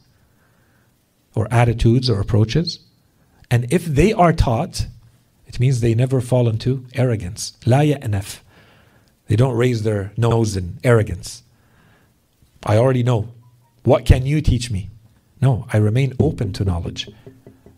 or 1.35 1.47
attitudes 1.51 2.09
or 2.09 2.21
approaches. 2.21 2.81
And 3.51 3.71
if 3.73 3.85
they 3.85 4.13
are 4.13 4.33
taught, 4.33 4.87
it 5.47 5.59
means 5.59 5.81
they 5.81 5.95
never 5.95 6.21
fall 6.21 6.49
into 6.49 6.87
arrogance. 6.95 7.55
La 7.67 7.81
ya'naf. 7.81 8.41
They 9.28 9.36
don't 9.36 9.58
raise 9.58 9.84
their 9.84 10.12
nose 10.18 10.56
in 10.56 10.80
arrogance. 10.84 11.44
I 12.66 12.78
already 12.78 13.04
know. 13.04 13.30
What 13.84 14.06
can 14.06 14.26
you 14.26 14.42
teach 14.42 14.72
me? 14.72 14.90
No, 15.42 15.68
I 15.72 15.78
remain 15.78 16.14
open 16.20 16.54
to 16.54 16.66
knowledge. 16.66 17.10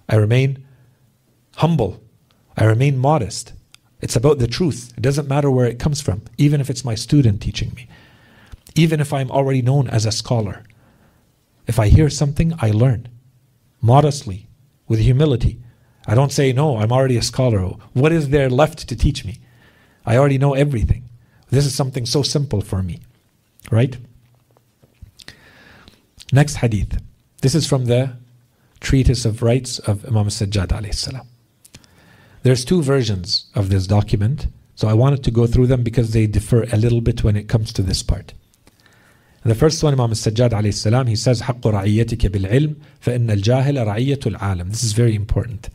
I 0.07 0.15
remain 0.15 0.65
humble. 1.57 2.01
I 2.55 2.65
remain 2.65 2.97
modest. 2.97 3.53
It's 4.01 4.15
about 4.15 4.39
the 4.39 4.47
truth. 4.47 4.93
It 4.95 5.01
doesn't 5.01 5.27
matter 5.27 5.49
where 5.49 5.65
it 5.65 5.79
comes 5.79 6.01
from, 6.01 6.21
even 6.37 6.61
if 6.61 6.69
it's 6.69 6.85
my 6.85 6.95
student 6.95 7.41
teaching 7.41 7.73
me, 7.75 7.87
even 8.75 8.99
if 8.99 9.11
I'm 9.11 9.31
already 9.31 9.61
known 9.61 9.89
as 9.89 10.05
a 10.05 10.11
scholar. 10.11 10.63
If 11.65 11.79
I 11.79 11.87
hear 11.87 12.09
something, 12.09 12.53
I 12.59 12.71
learn 12.71 13.09
modestly, 13.81 14.47
with 14.87 14.99
humility. 14.99 15.59
I 16.05 16.15
don't 16.15 16.31
say, 16.31 16.53
No, 16.53 16.77
I'm 16.77 16.91
already 16.91 17.17
a 17.17 17.21
scholar. 17.21 17.61
What 17.93 18.11
is 18.11 18.29
there 18.29 18.49
left 18.49 18.87
to 18.87 18.95
teach 18.95 19.25
me? 19.25 19.39
I 20.05 20.17
already 20.17 20.37
know 20.37 20.53
everything. 20.53 21.06
This 21.50 21.66
is 21.66 21.74
something 21.74 22.06
so 22.06 22.22
simple 22.22 22.60
for 22.60 22.82
me. 22.82 23.00
Right? 23.70 23.96
Next 26.32 26.56
hadith. 26.56 27.00
This 27.42 27.54
is 27.54 27.66
from 27.66 27.86
the 27.86 28.16
Treatise 28.80 29.24
of 29.24 29.42
Rights 29.42 29.78
of 29.80 30.04
Imam 30.06 30.28
Sajjad 30.28 30.68
alayhi 30.68 30.94
salam. 30.94 31.26
There's 32.42 32.64
two 32.64 32.82
versions 32.82 33.46
of 33.54 33.68
this 33.68 33.86
document, 33.86 34.46
so 34.74 34.88
I 34.88 34.94
wanted 34.94 35.22
to 35.24 35.30
go 35.30 35.46
through 35.46 35.68
them 35.68 35.82
because 35.82 36.12
they 36.12 36.26
differ 36.26 36.64
a 36.72 36.76
little 36.76 37.00
bit 37.00 37.22
when 37.22 37.36
it 37.36 37.48
comes 37.48 37.72
to 37.74 37.82
this 37.82 38.02
part. 38.02 38.34
The 39.44 39.54
first 39.54 39.82
one, 39.82 39.92
Imam 39.92 40.10
Sajjad 40.12 40.50
alayhi 40.50 40.74
salam, 40.74 41.06
he 41.08 41.16
says, 41.16 41.42
حق 41.42 41.66
رعيتك 41.66 42.26
بالعلم 42.26 42.76
فإن 43.00 43.30
الجاهل 43.30 43.86
رعية 43.86 44.20
العالم. 44.26 44.70
This 44.70 44.84
is 44.84 44.92
very 44.92 45.14
important. 45.14 45.68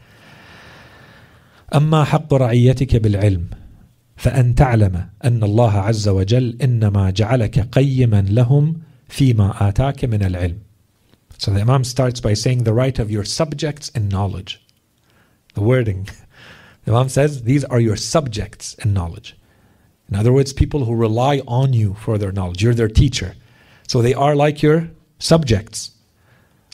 أما 1.73 2.03
حق 2.05 2.33
رعيتك 2.33 2.95
بالعلم 2.95 3.49
فأن 4.21 4.55
تعلم 4.55 5.09
أن 5.23 5.43
الله 5.43 5.77
عز 5.77 6.07
وجل 6.07 6.57
إنما 6.61 7.09
جعلك 7.09 7.59
قيما 7.59 8.21
لهم 8.21 8.81
فيما 9.07 9.69
آتاك 9.69 10.05
من 10.05 10.23
العلم. 10.23 10.59
So 11.37 11.51
the 11.51 11.61
Imam 11.61 11.83
starts 11.83 12.19
by 12.19 12.33
saying 12.33 12.63
the 12.63 12.73
right 12.73 12.97
of 12.97 13.11
your 13.11 13.23
subjects 13.23 13.89
in 13.89 14.09
knowledge. 14.09 14.59
The 15.53 15.61
wording. 15.61 16.09
The 16.85 16.93
Imam 16.93 17.09
says 17.09 17.43
these 17.43 17.63
are 17.65 17.79
your 17.79 17.95
subjects 17.95 18.73
in 18.75 18.93
knowledge. 18.93 19.37
In 20.09 20.15
other 20.15 20.33
words, 20.33 20.51
people 20.53 20.85
who 20.85 20.95
rely 20.95 21.41
on 21.47 21.73
you 21.73 21.95
for 21.95 22.17
their 22.17 22.31
knowledge. 22.31 22.63
You're 22.63 22.73
their 22.73 22.87
teacher. 22.87 23.35
So 23.87 24.01
they 24.01 24.13
are 24.13 24.35
like 24.35 24.63
your 24.63 24.89
subjects, 25.19 25.91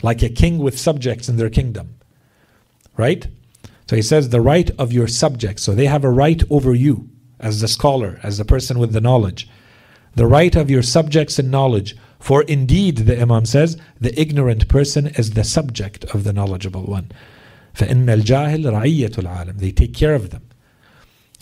like 0.01 0.23
a 0.23 0.29
king 0.29 0.59
with 0.59 0.79
subjects 0.79 1.27
in 1.27 1.37
their 1.37 1.49
kingdom. 1.49 1.95
Right? 2.95 3.27
So 3.89 3.95
he 3.95 4.01
says 4.01 4.29
the 4.29 4.39
right 4.39 4.69
of 4.77 4.93
your 4.93 5.07
subjects. 5.07 5.63
So 5.63 5.73
they 5.73 5.87
have 5.87 6.05
a 6.05 6.09
right 6.09 6.41
over 6.49 6.73
you 6.73 7.09
as 7.39 7.61
the 7.61 7.67
scholar, 7.67 8.19
as 8.23 8.37
the 8.37 8.45
person 8.45 8.79
with 8.79 8.93
the 8.93 9.01
knowledge. 9.01 9.49
The 10.15 10.27
right 10.27 10.55
of 10.55 10.69
your 10.69 10.83
subjects 10.83 11.39
in 11.39 11.49
knowledge. 11.49 11.95
For 12.19 12.43
indeed, 12.43 12.97
the 12.99 13.19
Imam 13.21 13.45
says, 13.45 13.77
the 13.99 14.17
ignorant 14.19 14.67
person 14.67 15.07
is 15.07 15.31
the 15.31 15.43
subject 15.43 16.05
of 16.05 16.23
the 16.23 16.33
knowledgeable 16.33 16.83
one. 16.83 17.11
فإن 17.75 18.05
الجاهل 18.05 18.65
رعية 18.65 19.15
العالم. 19.17 19.57
They 19.57 19.71
take 19.71 19.93
care 19.93 20.13
of 20.13 20.29
them. 20.29 20.43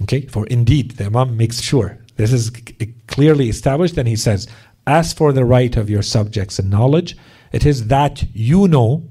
Okay, 0.03 0.21
for 0.21 0.47
indeed, 0.47 0.91
the 0.91 1.05
Imam 1.05 1.37
makes 1.37 1.61
sure 1.61 1.99
this 2.15 2.33
is 2.33 2.51
clearly 3.07 3.49
established, 3.49 3.97
and 3.97 4.07
he 4.07 4.15
says, 4.15 4.47
As 4.87 5.13
for 5.13 5.33
the 5.33 5.45
right 5.45 5.75
of 5.75 5.89
your 5.89 6.01
subjects 6.01 6.59
in 6.59 6.69
knowledge, 6.69 7.17
it 7.51 7.65
is 7.65 7.87
that 7.87 8.23
you 8.33 8.67
know 8.67 9.03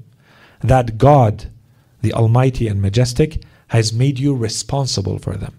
that 0.60 0.98
God, 0.98 1.50
the 2.02 2.12
Almighty 2.12 2.68
and 2.68 2.80
Majestic, 2.80 3.42
has 3.68 3.92
made 3.92 4.18
you 4.18 4.34
responsible 4.34 5.18
for 5.18 5.36
them, 5.36 5.58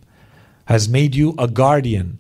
has 0.66 0.88
made 0.88 1.14
you 1.14 1.34
a 1.38 1.48
guardian 1.48 2.18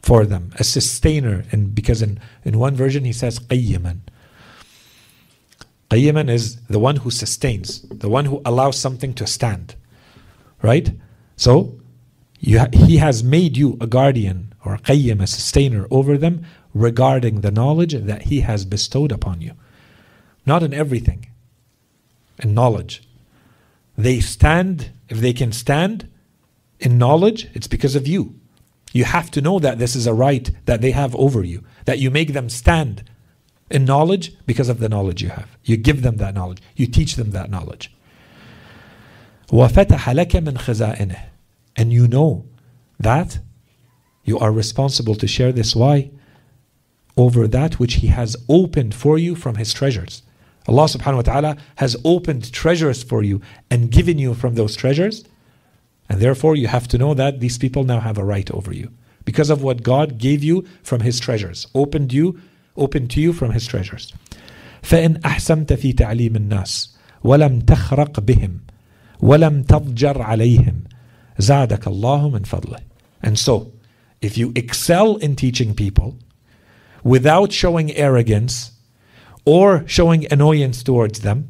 for 0.00 0.24
them, 0.24 0.52
a 0.58 0.64
sustainer. 0.64 1.44
And 1.50 1.74
because 1.74 2.02
in, 2.02 2.20
in 2.44 2.58
one 2.58 2.76
version 2.76 3.04
he 3.04 3.12
says 3.12 3.38
qayyiman. 3.38 4.00
Qayyiman 5.90 6.28
is 6.28 6.60
the 6.66 6.78
one 6.78 6.96
who 6.96 7.10
sustains, 7.10 7.82
the 7.88 8.08
one 8.08 8.26
who 8.26 8.42
allows 8.44 8.78
something 8.78 9.14
to 9.14 9.26
stand. 9.26 9.74
Right? 10.62 10.92
So 11.36 11.80
ha- 12.44 12.68
he 12.72 12.96
has 12.98 13.22
made 13.22 13.56
you 13.56 13.76
a 13.80 13.86
guardian 13.86 14.54
or 14.64 14.78
qayyim, 14.78 15.22
a 15.22 15.26
sustainer 15.26 15.86
over 15.90 16.18
them 16.18 16.44
regarding 16.74 17.40
the 17.40 17.50
knowledge 17.50 17.94
that 17.94 18.22
he 18.22 18.40
has 18.40 18.64
bestowed 18.64 19.12
upon 19.12 19.40
you. 19.40 19.52
Not 20.44 20.62
in 20.62 20.74
everything, 20.74 21.26
in 22.42 22.52
knowledge. 22.54 23.02
They 23.96 24.20
stand, 24.20 24.90
if 25.08 25.18
they 25.18 25.32
can 25.32 25.52
stand 25.52 26.08
in 26.79 26.97
knowledge, 26.97 27.47
it's 27.53 27.67
because 27.67 27.95
of 27.95 28.07
you. 28.07 28.35
You 28.91 29.05
have 29.05 29.31
to 29.31 29.41
know 29.41 29.59
that 29.59 29.79
this 29.79 29.95
is 29.95 30.07
a 30.07 30.13
right 30.13 30.51
that 30.65 30.81
they 30.81 30.91
have 30.91 31.15
over 31.15 31.43
you, 31.43 31.63
that 31.85 31.99
you 31.99 32.11
make 32.11 32.33
them 32.33 32.49
stand 32.49 33.03
in 33.69 33.85
knowledge 33.85 34.33
because 34.45 34.67
of 34.67 34.79
the 34.79 34.89
knowledge 34.89 35.21
you 35.21 35.29
have. 35.29 35.57
You 35.63 35.77
give 35.77 36.01
them 36.01 36.17
that 36.17 36.33
knowledge, 36.33 36.61
you 36.75 36.87
teach 36.87 37.15
them 37.15 37.31
that 37.31 37.49
knowledge. 37.49 37.95
وَفَتَحَ 39.49 39.87
لَكَ 39.87 40.31
مِنْ 40.31 40.57
خَزَائِنِهِ 40.57 41.19
And 41.75 41.93
you 41.93 42.07
know 42.07 42.45
that 42.99 43.39
you 44.23 44.39
are 44.39 44.51
responsible 44.51 45.15
to 45.15 45.27
share 45.27 45.51
this. 45.51 45.75
Why? 45.75 46.11
Over 47.17 47.47
that 47.47 47.79
which 47.79 47.95
He 47.95 48.07
has 48.07 48.35
opened 48.49 48.95
for 48.95 49.17
you 49.17 49.35
from 49.35 49.55
His 49.55 49.73
treasures. 49.73 50.23
Allah 50.67 50.83
subhanahu 50.83 51.15
wa 51.15 51.21
ta'ala 51.21 51.57
has 51.75 51.97
opened 52.05 52.51
treasures 52.51 53.03
for 53.03 53.23
you 53.23 53.41
and 53.69 53.91
given 53.91 54.19
you 54.19 54.33
from 54.33 54.55
those 54.55 54.75
treasures 54.75 55.25
and 56.11 56.19
therefore, 56.19 56.57
you 56.57 56.67
have 56.67 56.89
to 56.89 56.97
know 56.97 57.13
that 57.13 57.39
these 57.39 57.57
people 57.57 57.85
now 57.85 58.01
have 58.01 58.17
a 58.17 58.25
right 58.25 58.51
over 58.51 58.73
you 58.73 58.91
because 59.23 59.49
of 59.49 59.63
what 59.63 59.81
God 59.81 60.17
gave 60.17 60.43
you 60.43 60.65
from 60.83 60.99
His 60.99 61.21
treasures, 61.21 61.67
opened 61.73 62.11
you, 62.11 62.37
opened 62.75 63.09
to 63.11 63.21
you 63.21 63.31
from 63.31 63.51
His 63.51 63.65
treasures. 63.65 64.13
فإن 64.83 65.21
أحسنت 65.25 65.73
في 65.73 65.93
تعليم 65.93 66.35
الناس 66.35 66.97
ولم 67.23 67.59
تخرق 67.61 68.19
بهم 68.19 68.59
ولم 69.21 69.63
تضجر 69.63 70.21
عليهم 70.21 70.83
زادك 71.39 71.87
الله 71.87 72.29
من 72.29 72.43
فضله. 72.43 72.79
And 73.23 73.39
so, 73.39 73.71
if 74.21 74.37
you 74.37 74.51
excel 74.55 75.15
in 75.15 75.35
teaching 75.35 75.73
people 75.73 76.17
without 77.03 77.53
showing 77.53 77.95
arrogance 77.95 78.71
or 79.45 79.83
showing 79.87 80.31
annoyance 80.31 80.83
towards 80.83 81.21
them, 81.21 81.49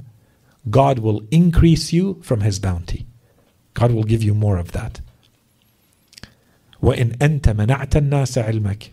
God 0.69 0.99
will 0.99 1.23
increase 1.31 1.91
you 1.91 2.19
from 2.21 2.41
His 2.41 2.59
bounty. 2.59 3.07
God 3.75 3.91
will 3.91 4.03
give 4.03 4.23
you 4.23 4.33
more 4.33 4.57
of 4.57 4.71
that. 4.71 5.01
وإن 6.81 7.11
أنت 7.21 7.49
منعت 7.49 7.97
الناس 7.97 8.37
علمك 8.37 8.91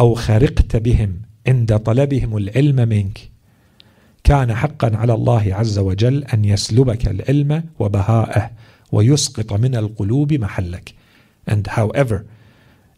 أو 0.00 0.14
خرقت 0.14 0.76
بهم 0.76 1.20
عند 1.46 1.78
طلبهم 1.78 2.36
العلم 2.36 2.88
منك 2.88 3.30
كان 4.24 4.54
حقا 4.54 4.96
على 4.96 5.14
الله 5.14 5.54
عز 5.54 5.78
وجل 5.78 6.24
أن 6.24 6.44
يسلبك 6.44 7.08
العلم 7.08 7.64
وبهاءه 7.78 8.50
ويسقط 8.92 9.52
من 9.52 9.76
القلوب 9.76 10.32
محلك 10.32 10.94
and 11.46 11.66
however 11.66 12.26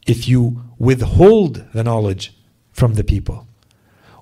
if 0.07 0.29
you 0.29 0.63
withhold 0.79 1.65
the 1.75 1.85
knowledge 1.85 2.33
from 2.73 2.95
the 2.95 3.05
people 3.05 3.47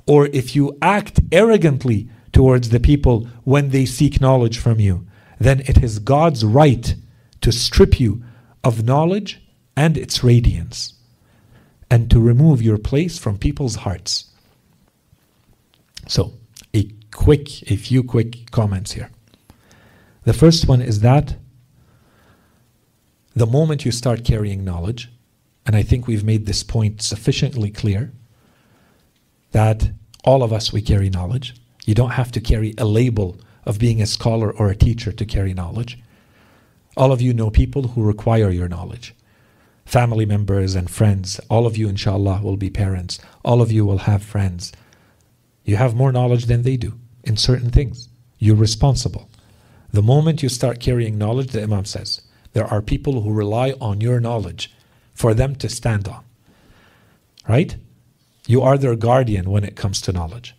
or 0.07 0.27
if 0.27 0.57
you 0.57 0.77
act 0.83 1.21
arrogantly 1.33 2.09
towards 2.33 2.69
the 2.71 2.81
people 2.81 3.27
when 3.45 3.71
they 3.71 3.87
seek 3.87 4.21
knowledge 4.21 4.59
from 4.59 4.79
you 4.81 5.07
then 5.40 5.62
it 5.62 5.84
is 5.84 6.00
God's 6.00 6.44
right 6.46 6.96
to 7.42 7.52
strip 7.52 8.00
you 8.00 8.24
of 8.64 8.84
knowledge 8.84 9.42
and 9.76 9.98
its 9.98 10.24
radiance 10.24 10.94
and 11.90 12.10
to 12.10 12.20
remove 12.20 12.62
your 12.62 12.78
place 12.78 13.20
from 13.20 13.38
people's 13.38 13.76
hearts. 13.76 14.32
So, 16.08 16.34
a 16.74 16.90
quick, 17.12 17.72
a 17.72 17.76
few 17.76 18.04
quick 18.04 18.50
comments 18.52 18.94
here. 18.94 19.10
The 20.24 20.34
first 20.34 20.68
one 20.68 20.82
is 20.82 21.02
that 21.02 21.36
the 23.36 23.46
moment 23.46 23.86
you 23.86 23.92
start 23.92 24.24
carrying 24.24 24.64
knowledge, 24.64 25.12
and 25.66 25.76
I 25.76 25.84
think 25.84 26.08
we've 26.08 26.24
made 26.24 26.46
this 26.46 26.64
point 26.64 27.02
sufficiently 27.02 27.70
clear, 27.70 28.12
that 29.52 29.92
all 30.24 30.44
of 30.44 30.54
us 30.54 30.72
we 30.72 30.82
carry 30.82 31.10
knowledge. 31.10 31.56
You 31.86 31.96
don't 31.96 32.12
have 32.12 32.32
to 32.34 32.42
carry 32.42 32.74
a 32.78 32.86
label 32.86 33.38
of 33.66 33.80
being 33.80 34.02
a 34.02 34.06
scholar 34.06 34.52
or 34.52 34.70
a 34.70 34.76
teacher 34.76 35.12
to 35.12 35.26
carry 35.26 35.54
knowledge. 35.54 36.00
All 36.96 37.12
of 37.12 37.22
you 37.22 37.34
know 37.34 37.50
people 37.50 37.90
who 37.90 38.04
require 38.04 38.50
your 38.50 38.68
knowledge. 38.68 39.16
Family 39.86 40.26
members 40.26 40.76
and 40.76 40.90
friends. 40.90 41.40
All 41.50 41.66
of 41.66 41.78
you, 41.78 41.90
inshallah, 41.90 42.42
will 42.44 42.58
be 42.58 42.70
parents. 42.70 43.20
All 43.44 43.62
of 43.62 43.72
you 43.72 43.86
will 43.86 44.00
have 44.00 44.24
friends. 44.24 44.72
You 45.64 45.76
have 45.78 45.96
more 45.96 46.12
knowledge 46.12 46.46
than 46.46 46.62
they 46.62 46.78
do 46.78 46.94
in 47.24 47.38
certain 47.38 47.70
things. 47.70 48.10
You're 48.38 48.56
responsible. 48.56 49.30
The 49.92 50.02
moment 50.02 50.44
you 50.44 50.50
start 50.50 50.80
carrying 50.80 51.18
knowledge, 51.18 51.52
the 51.52 51.64
Imam 51.64 51.86
says, 51.86 52.22
there 52.54 52.66
are 52.66 52.82
people 52.82 53.22
who 53.22 53.32
rely 53.32 53.74
on 53.82 54.02
your 54.02 54.20
knowledge 54.20 54.74
for 55.14 55.34
them 55.34 55.56
to 55.56 55.70
stand 55.70 56.08
on. 56.08 56.24
Right? 57.48 57.76
You 58.48 58.62
are 58.62 58.78
their 58.78 58.96
guardian 58.96 59.50
when 59.50 59.64
it 59.64 59.76
comes 59.76 60.02
to 60.02 60.12
knowledge. 60.12 60.56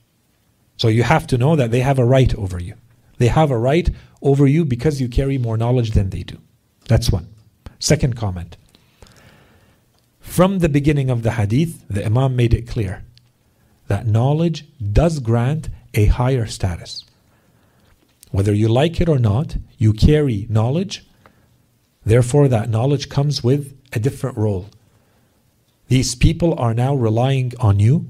So 0.77 0.89
you 0.89 1.03
have 1.03 1.27
to 1.29 1.39
know 1.39 1.57
that 1.57 1.71
they 1.71 1.81
have 1.81 1.99
a 1.99 2.05
right 2.05 2.35
over 2.35 2.61
you. 2.61 2.75
They 3.19 3.29
have 3.29 3.51
a 3.51 3.59
right 3.59 3.89
over 4.23 4.47
you 4.47 4.65
because 4.65 5.01
you 5.01 5.09
carry 5.09 5.39
more 5.39 5.57
knowledge 5.57 5.93
than 5.93 6.11
they 6.11 6.23
do. 6.23 6.39
That's 6.89 7.11
one. 7.11 7.29
Second 7.79 8.17
comment. 8.17 8.57
From 10.21 10.59
the 10.59 10.69
beginning 10.69 11.11
of 11.11 11.23
the 11.23 11.33
hadith, 11.33 11.85
the 11.89 12.05
Imam 12.05 12.35
made 12.35 12.55
it 12.55 12.67
clear 12.69 13.05
that 13.87 14.07
knowledge 14.07 14.67
does 14.93 15.21
grant 15.21 15.69
a 15.93 16.07
higher 16.07 16.47
status. 16.47 17.05
Whether 18.31 18.53
you 18.53 18.69
like 18.69 19.01
it 19.01 19.09
or 19.09 19.19
not, 19.19 19.57
you 19.79 19.93
carry 19.93 20.47
knowledge, 20.49 21.07
therefore, 22.05 22.49
that 22.49 22.69
knowledge 22.69 23.09
comes 23.09 23.45
with 23.45 23.79
a 23.93 24.01
different 24.01 24.37
role. 24.37 24.71
These 25.89 26.15
people 26.15 26.59
are 26.59 26.75
now 26.75 26.95
relying 26.95 27.53
on 27.61 27.79
you, 27.79 28.09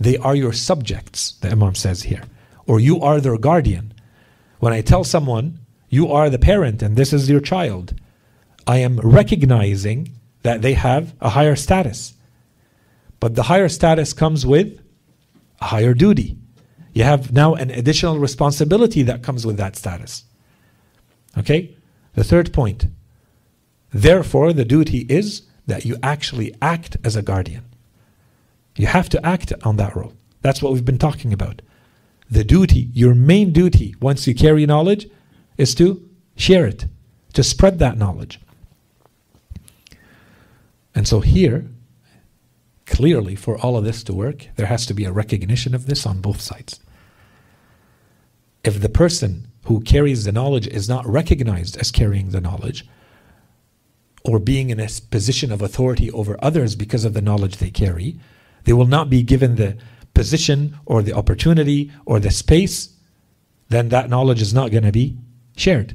they 0.00 0.16
are 0.16 0.34
your 0.34 0.52
subjects, 0.52 1.32
the 1.32 1.50
Imam 1.50 1.74
says 1.74 2.04
here, 2.04 2.22
or 2.66 2.80
you 2.80 3.00
are 3.02 3.20
their 3.20 3.36
guardian. 3.36 3.92
When 4.60 4.72
I 4.72 4.80
tell 4.80 5.04
someone, 5.04 5.60
you 5.88 6.08
are 6.08 6.28
the 6.28 6.38
parent 6.38 6.82
and 6.82 6.96
this 6.96 7.12
is 7.12 7.30
your 7.30 7.40
child, 7.40 7.94
I 8.66 8.78
am 8.78 8.98
recognizing 9.00 10.12
that 10.42 10.62
they 10.62 10.74
have 10.74 11.14
a 11.20 11.30
higher 11.30 11.56
status. 11.56 12.14
But 13.20 13.34
the 13.34 13.44
higher 13.44 13.68
status 13.68 14.12
comes 14.12 14.46
with 14.46 14.80
a 15.60 15.66
higher 15.66 15.94
duty. 15.94 16.36
You 16.92 17.04
have 17.04 17.32
now 17.32 17.54
an 17.54 17.70
additional 17.70 18.18
responsibility 18.18 19.02
that 19.02 19.22
comes 19.22 19.46
with 19.46 19.56
that 19.56 19.76
status. 19.76 20.24
Okay? 21.36 21.76
The 22.14 22.24
third 22.24 22.52
point. 22.52 22.86
Therefore, 23.92 24.52
the 24.52 24.64
duty 24.64 25.06
is 25.08 25.42
that 25.66 25.84
you 25.84 25.96
actually 26.02 26.54
act 26.60 26.96
as 27.04 27.16
a 27.16 27.22
guardian. 27.22 27.64
You 28.76 28.86
have 28.86 29.08
to 29.10 29.24
act 29.26 29.52
on 29.62 29.76
that 29.76 29.96
role. 29.96 30.12
That's 30.42 30.62
what 30.62 30.72
we've 30.72 30.84
been 30.84 30.98
talking 30.98 31.32
about. 31.32 31.62
The 32.30 32.44
duty, 32.44 32.90
your 32.92 33.14
main 33.14 33.52
duty, 33.52 33.94
once 34.00 34.26
you 34.26 34.34
carry 34.34 34.66
knowledge, 34.66 35.08
is 35.56 35.74
to 35.76 36.06
share 36.36 36.66
it, 36.66 36.86
to 37.32 37.42
spread 37.42 37.78
that 37.78 37.96
knowledge. 37.96 38.40
And 40.94 41.08
so 41.08 41.20
here, 41.20 41.66
clearly, 42.86 43.34
for 43.34 43.56
all 43.58 43.76
of 43.76 43.84
this 43.84 44.02
to 44.04 44.12
work, 44.12 44.48
there 44.56 44.66
has 44.66 44.84
to 44.86 44.94
be 44.94 45.04
a 45.04 45.12
recognition 45.12 45.74
of 45.74 45.86
this 45.86 46.04
on 46.06 46.20
both 46.20 46.40
sides. 46.40 46.80
If 48.64 48.80
the 48.80 48.88
person 48.88 49.48
who 49.64 49.80
carries 49.80 50.24
the 50.24 50.32
knowledge 50.32 50.66
is 50.66 50.88
not 50.88 51.06
recognized 51.06 51.76
as 51.76 51.90
carrying 51.90 52.30
the 52.30 52.40
knowledge, 52.40 52.86
or 54.24 54.38
being 54.38 54.70
in 54.70 54.80
a 54.80 54.88
position 55.10 55.52
of 55.52 55.62
authority 55.62 56.10
over 56.10 56.36
others 56.42 56.74
because 56.74 57.04
of 57.04 57.14
the 57.14 57.22
knowledge 57.22 57.56
they 57.56 57.70
carry, 57.70 58.18
they 58.64 58.72
will 58.72 58.86
not 58.86 59.08
be 59.08 59.22
given 59.22 59.54
the 59.54 59.76
position 60.18 60.76
or 60.84 61.00
the 61.00 61.12
opportunity 61.20 61.92
or 62.04 62.18
the 62.18 62.32
space, 62.32 62.76
then 63.68 63.88
that 63.90 64.10
knowledge 64.10 64.42
is 64.42 64.52
not 64.52 64.72
going 64.72 64.88
to 64.90 64.98
be 65.02 65.16
shared. 65.56 65.94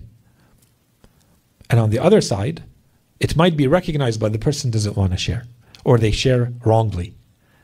And 1.70 1.78
on 1.78 1.90
the 1.90 2.00
other 2.00 2.22
side, 2.22 2.64
it 3.20 3.36
might 3.36 3.58
be 3.58 3.68
recognized, 3.68 4.20
but 4.22 4.32
the 4.32 4.46
person 4.48 4.72
doesn't 4.72 4.96
want 4.96 5.12
to 5.12 5.18
share, 5.18 5.44
or 5.84 5.98
they 5.98 6.12
share 6.12 6.54
wrongly. 6.64 7.16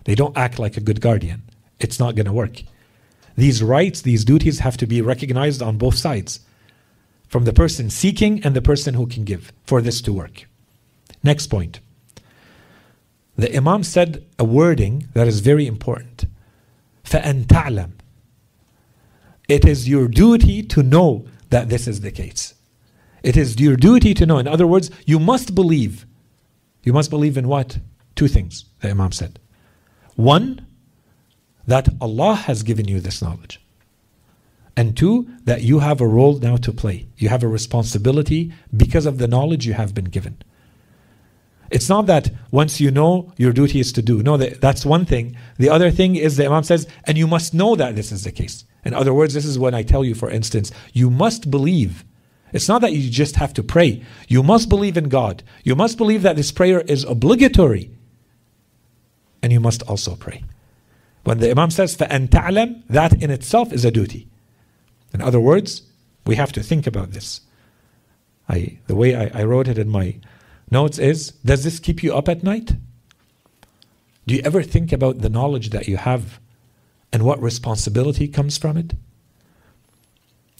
They 0.04 0.16
don't 0.16 0.38
act 0.38 0.60
like 0.60 0.76
a 0.76 0.88
good 0.88 1.00
guardian. 1.00 1.44
It's 1.80 2.00
not 2.00 2.16
going 2.16 2.26
to 2.26 2.42
work. 2.44 2.64
These 3.38 3.64
rights, 3.64 4.02
these 4.02 4.26
duties 4.26 4.60
have 4.60 4.78
to 4.78 4.88
be 4.88 5.02
recognized 5.02 5.62
on 5.62 5.78
both 5.78 5.96
sides 5.96 6.42
from 7.30 7.46
the 7.46 7.54
person 7.54 7.90
seeking 7.90 8.44
and 8.44 8.54
the 8.54 8.70
person 8.72 8.96
who 8.96 9.08
can 9.08 9.24
give 9.24 9.54
for 9.64 9.82
this 9.82 10.02
to 10.02 10.12
work. 10.12 10.46
Next 11.24 11.48
point. 11.48 11.80
The 13.38 13.56
Imam 13.56 13.84
said 13.84 14.26
a 14.38 14.44
wording 14.44 15.08
that 15.14 15.28
is 15.28 15.40
very 15.40 15.66
important. 15.68 16.26
فَأَن 17.09 17.47
تَعْلَمْ 17.47 17.93
It 19.49 19.65
is 19.65 19.89
your 19.89 20.09
duty 20.09 20.63
to 20.63 20.83
know 20.83 21.27
that 21.51 21.69
this 21.69 21.87
is 21.87 22.01
the 22.01 22.11
case. 22.11 22.55
It 23.23 23.37
is 23.37 23.59
your 23.61 23.77
duty 23.77 24.13
to 24.15 24.27
know. 24.27 24.39
In 24.39 24.49
other 24.49 24.67
words, 24.67 24.91
you 25.07 25.19
must 25.19 25.55
believe. 25.55 26.07
You 26.83 26.93
must 26.93 27.11
believe 27.11 27.39
in 27.39 27.49
what? 27.49 27.79
Two 28.15 28.29
things, 28.29 28.67
the 28.81 28.91
Imam 28.91 29.13
said. 29.13 29.39
One, 30.17 30.67
that 31.67 31.89
Allah 32.01 32.35
has 32.35 32.63
given 32.63 32.87
you 32.87 33.01
this 33.01 33.23
knowledge. 33.23 33.61
And 34.77 34.97
two, 34.97 35.29
that 35.45 35.63
you 35.63 35.79
have 35.79 36.01
a 36.01 36.07
role 36.07 36.39
now 36.39 36.57
to 36.57 36.73
play. 36.73 37.07
You 37.17 37.29
have 37.29 37.43
a 37.43 37.49
responsibility 37.49 38.53
because 38.77 39.07
of 39.07 39.19
the 39.19 39.29
knowledge 39.29 39.67
you 39.67 39.75
have 39.75 39.95
been 39.95 40.07
given. 40.07 40.43
It's 41.71 41.89
not 41.89 42.07
that 42.07 42.31
once 42.51 42.81
you 42.81 42.91
know, 42.91 43.33
your 43.37 43.53
duty 43.53 43.81
is 43.81 43.93
to 43.93 44.03
do. 44.03 44.23
No, 44.23 44.37
that's 44.37 44.87
one 44.87 45.05
thing. 45.05 45.37
The 45.59 45.71
other 45.71 45.91
thing 45.91 46.15
is 46.17 46.37
the 46.37 46.47
Imam 46.47 46.63
says, 46.63 46.87
and 47.05 47.19
you 47.19 47.27
must 47.27 47.55
know 47.55 47.75
that 47.77 47.97
this 47.97 48.13
is 48.13 48.25
the 48.25 48.33
case. 48.33 48.65
In 48.85 48.95
other 48.95 49.15
words, 49.15 49.35
this 49.35 49.45
is 49.45 49.59
when 49.59 49.75
I 49.75 49.83
tell 49.83 50.05
you, 50.05 50.15
for 50.15 50.31
instance, 50.31 50.71
you 50.93 51.11
must 51.11 51.51
believe. 51.51 52.05
It's 52.53 52.69
not 52.69 52.83
that 52.83 52.93
you 52.93 53.11
just 53.11 53.37
have 53.37 53.55
to 53.55 53.63
pray. 53.63 54.05
You 54.29 54.43
must 54.43 54.69
believe 54.69 54.97
in 54.97 55.09
God. 55.09 55.43
You 55.65 55.75
must 55.75 55.99
believe 55.99 56.23
that 56.23 56.37
this 56.37 56.53
prayer 56.53 56.81
is 56.83 57.03
obligatory. 57.05 57.91
And 59.43 59.53
you 59.53 59.61
must 59.61 59.83
also 59.83 60.15
pray. 60.15 60.45
When 61.25 61.39
the 61.39 61.51
Imam 61.51 61.71
says, 61.71 61.97
فَأَن 61.97 62.29
تَعْلَمْ 62.29 62.83
That 62.89 63.21
in 63.23 63.31
itself 63.31 63.73
is 63.73 63.85
a 63.85 63.91
duty. 63.91 64.29
In 65.13 65.23
other 65.23 65.41
words, 65.41 65.83
we 66.27 66.37
have 66.37 66.53
to 66.53 66.63
think 66.63 66.87
about 66.87 67.13
this. 67.13 67.41
I, 68.49 68.79
the 68.87 68.95
way 68.95 69.17
I, 69.17 69.41
I 69.41 69.45
wrote 69.45 69.69
it 69.69 69.79
in 69.79 69.89
my 69.89 70.17
notes 70.72 70.98
is 70.98 71.32
Does 71.44 71.64
this 71.64 71.80
keep 71.80 72.04
you 72.04 72.16
up 72.16 72.30
at 72.30 72.44
night? 72.44 72.74
Do 74.28 74.36
you 74.36 74.42
ever 74.44 74.62
think 74.62 74.92
about 74.92 75.20
the 75.20 75.30
knowledge 75.30 75.72
that 75.72 75.88
you 75.88 75.98
have 75.98 76.40
and 77.12 77.24
what 77.24 77.42
responsibility 77.42 78.28
comes 78.28 78.58
from 78.58 78.78
it? 78.78 78.94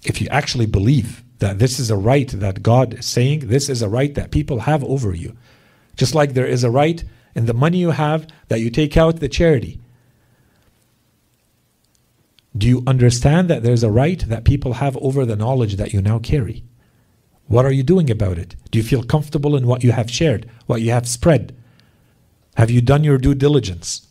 If 0.04 0.22
you 0.22 0.28
actually 0.30 0.66
believe 0.66 1.24
that 1.40 1.60
this 1.60 1.80
is 1.80 1.92
a 1.92 1.98
right 1.98 2.28
that 2.30 2.64
God 2.64 3.00
is 3.00 3.06
saying, 3.06 3.48
this 3.48 3.70
is 3.70 3.82
a 3.82 3.90
right 3.90 4.14
that 4.16 4.32
people 4.32 4.62
have 4.62 4.84
over 4.84 5.14
you, 5.14 5.38
just 5.96 6.16
like 6.16 6.34
there 6.34 6.48
is 6.48 6.64
a 6.64 6.72
right 6.72 7.04
in 7.36 7.46
the 7.46 7.54
money 7.54 7.78
you 7.78 7.92
have 7.92 8.28
that 8.48 8.60
you 8.60 8.70
take 8.70 8.98
out 8.98 9.20
the 9.20 9.30
charity. 9.30 9.80
Do 12.58 12.68
you 12.68 12.84
understand 12.88 13.50
that 13.50 13.64
there's 13.64 13.84
a 13.84 13.92
right 13.92 14.20
that 14.28 14.44
people 14.44 14.74
have 14.74 14.98
over 14.98 15.26
the 15.26 15.36
knowledge 15.36 15.76
that 15.76 15.94
you 15.94 16.02
now 16.02 16.20
carry? 16.20 16.64
What 17.49 17.65
are 17.65 17.73
you 17.73 17.83
doing 17.83 18.11
about 18.11 18.39
it? 18.39 18.57
Do 18.71 18.79
you 18.79 18.85
feel 18.85 19.03
comfortable 19.03 19.55
in 19.57 19.67
what 19.67 19.85
you 19.85 19.93
have 19.93 20.11
shared, 20.11 20.49
what 20.67 20.81
you 20.81 20.91
have 20.91 21.07
spread? 21.07 21.55
Have 22.57 22.71
you 22.71 22.81
done 22.81 23.05
your 23.05 23.19
due 23.19 23.35
diligence? 23.35 24.07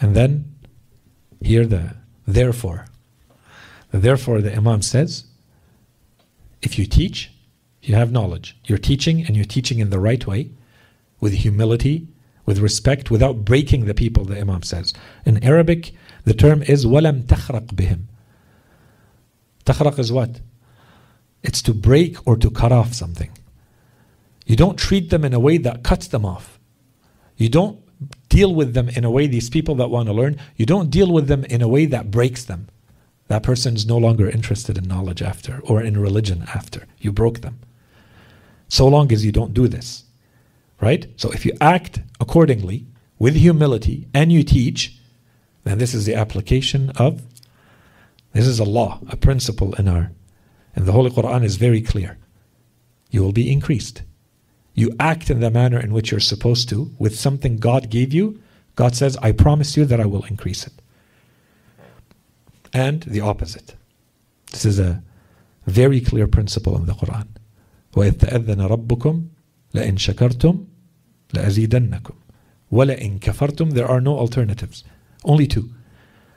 And 0.00 0.14
then, 0.14 0.54
here 1.42 1.66
the 1.66 1.96
therefore. 2.26 2.86
Therefore, 3.92 4.40
the 4.40 4.54
Imam 4.54 4.82
says, 4.82 5.24
if 6.62 6.78
you 6.78 6.86
teach, 6.86 7.32
you 7.82 7.94
have 7.94 8.12
knowledge. 8.12 8.56
You're 8.64 8.78
teaching 8.78 9.24
and 9.24 9.34
you're 9.34 9.44
teaching 9.44 9.78
in 9.78 9.90
the 9.90 9.98
right 9.98 10.26
way, 10.26 10.50
with 11.20 11.32
humility, 11.32 12.08
with 12.46 12.58
respect, 12.58 13.10
without 13.10 13.44
breaking 13.44 13.86
the 13.86 13.94
people, 13.94 14.24
the 14.24 14.38
Imam 14.38 14.62
says. 14.62 14.92
In 15.24 15.42
Arabic, 15.42 15.92
the 16.24 16.34
term 16.34 16.62
is 16.62 16.84
walam 16.86 17.24
تَخْرَقْ 17.24 17.74
بِهِمْ 17.74 18.04
تخرق 19.64 19.98
is 19.98 20.12
what? 20.12 20.40
It's 21.45 21.61
to 21.63 21.73
break 21.73 22.17
or 22.27 22.35
to 22.37 22.49
cut 22.49 22.71
off 22.71 22.93
something. 22.93 23.31
You 24.45 24.55
don't 24.55 24.77
treat 24.77 25.09
them 25.09 25.23
in 25.23 25.33
a 25.33 25.39
way 25.39 25.57
that 25.59 25.83
cuts 25.83 26.07
them 26.07 26.25
off. 26.25 26.59
You 27.37 27.49
don't 27.49 27.79
deal 28.29 28.53
with 28.53 28.73
them 28.73 28.89
in 28.89 29.03
a 29.03 29.11
way, 29.11 29.27
these 29.27 29.49
people 29.49 29.75
that 29.75 29.89
want 29.89 30.07
to 30.07 30.13
learn, 30.13 30.37
you 30.55 30.65
don't 30.65 30.89
deal 30.89 31.11
with 31.11 31.27
them 31.27 31.45
in 31.45 31.61
a 31.61 31.67
way 31.67 31.85
that 31.85 32.11
breaks 32.11 32.43
them. 32.43 32.67
That 33.27 33.43
person 33.43 33.75
is 33.75 33.85
no 33.85 33.97
longer 33.97 34.29
interested 34.29 34.77
in 34.77 34.87
knowledge 34.87 35.21
after 35.21 35.61
or 35.63 35.81
in 35.81 35.97
religion 35.97 36.45
after. 36.53 36.85
You 36.99 37.11
broke 37.11 37.41
them. 37.41 37.59
So 38.67 38.87
long 38.87 39.11
as 39.11 39.25
you 39.25 39.31
don't 39.31 39.53
do 39.53 39.67
this. 39.67 40.03
Right? 40.81 41.07
So 41.15 41.31
if 41.31 41.45
you 41.45 41.53
act 41.61 42.01
accordingly 42.19 42.85
with 43.17 43.35
humility 43.35 44.07
and 44.13 44.31
you 44.31 44.43
teach, 44.43 44.97
then 45.63 45.77
this 45.77 45.93
is 45.93 46.05
the 46.05 46.15
application 46.15 46.91
of 46.97 47.21
this 48.33 48.45
is 48.45 48.59
a 48.59 48.65
law, 48.65 48.99
a 49.09 49.15
principle 49.15 49.73
in 49.75 49.87
our 49.87 50.11
and 50.74 50.86
the 50.86 50.92
Holy 50.92 51.10
Quran 51.10 51.44
is 51.44 51.56
very 51.56 51.80
clear. 51.80 52.18
You 53.10 53.22
will 53.22 53.32
be 53.32 53.50
increased. 53.50 54.02
You 54.74 54.94
act 55.00 55.30
in 55.30 55.40
the 55.40 55.50
manner 55.50 55.80
in 55.80 55.92
which 55.92 56.10
you're 56.10 56.20
supposed 56.20 56.68
to 56.68 56.90
with 56.98 57.18
something 57.18 57.56
God 57.56 57.90
gave 57.90 58.14
you. 58.14 58.40
God 58.76 58.94
says, 58.94 59.16
I 59.20 59.32
promise 59.32 59.76
you 59.76 59.84
that 59.84 60.00
I 60.00 60.06
will 60.06 60.24
increase 60.24 60.66
it. 60.66 60.72
And 62.72 63.02
the 63.02 63.20
opposite. 63.20 63.74
This 64.52 64.64
is 64.64 64.78
a 64.78 65.02
very 65.66 66.00
clear 66.00 66.26
principle 66.26 66.76
in 66.76 66.86
the 66.86 66.92
Quran. 66.92 67.26
وَإِذْ 67.94 68.18
تَأَذَّنَ 68.18 68.68
رَبُّكُمْ 68.68 69.26
لَإِن 69.74 69.98
شَكَرْتُمْ 69.98 70.66
لَأَزِيدَنَّكُمْ 71.34 72.14
وَلَإِن 72.72 73.18
كَفَرْتُمْ 73.18 73.72
There 73.72 73.88
are 73.88 74.00
no 74.00 74.16
alternatives. 74.16 74.84
Only 75.24 75.46
two. 75.46 75.70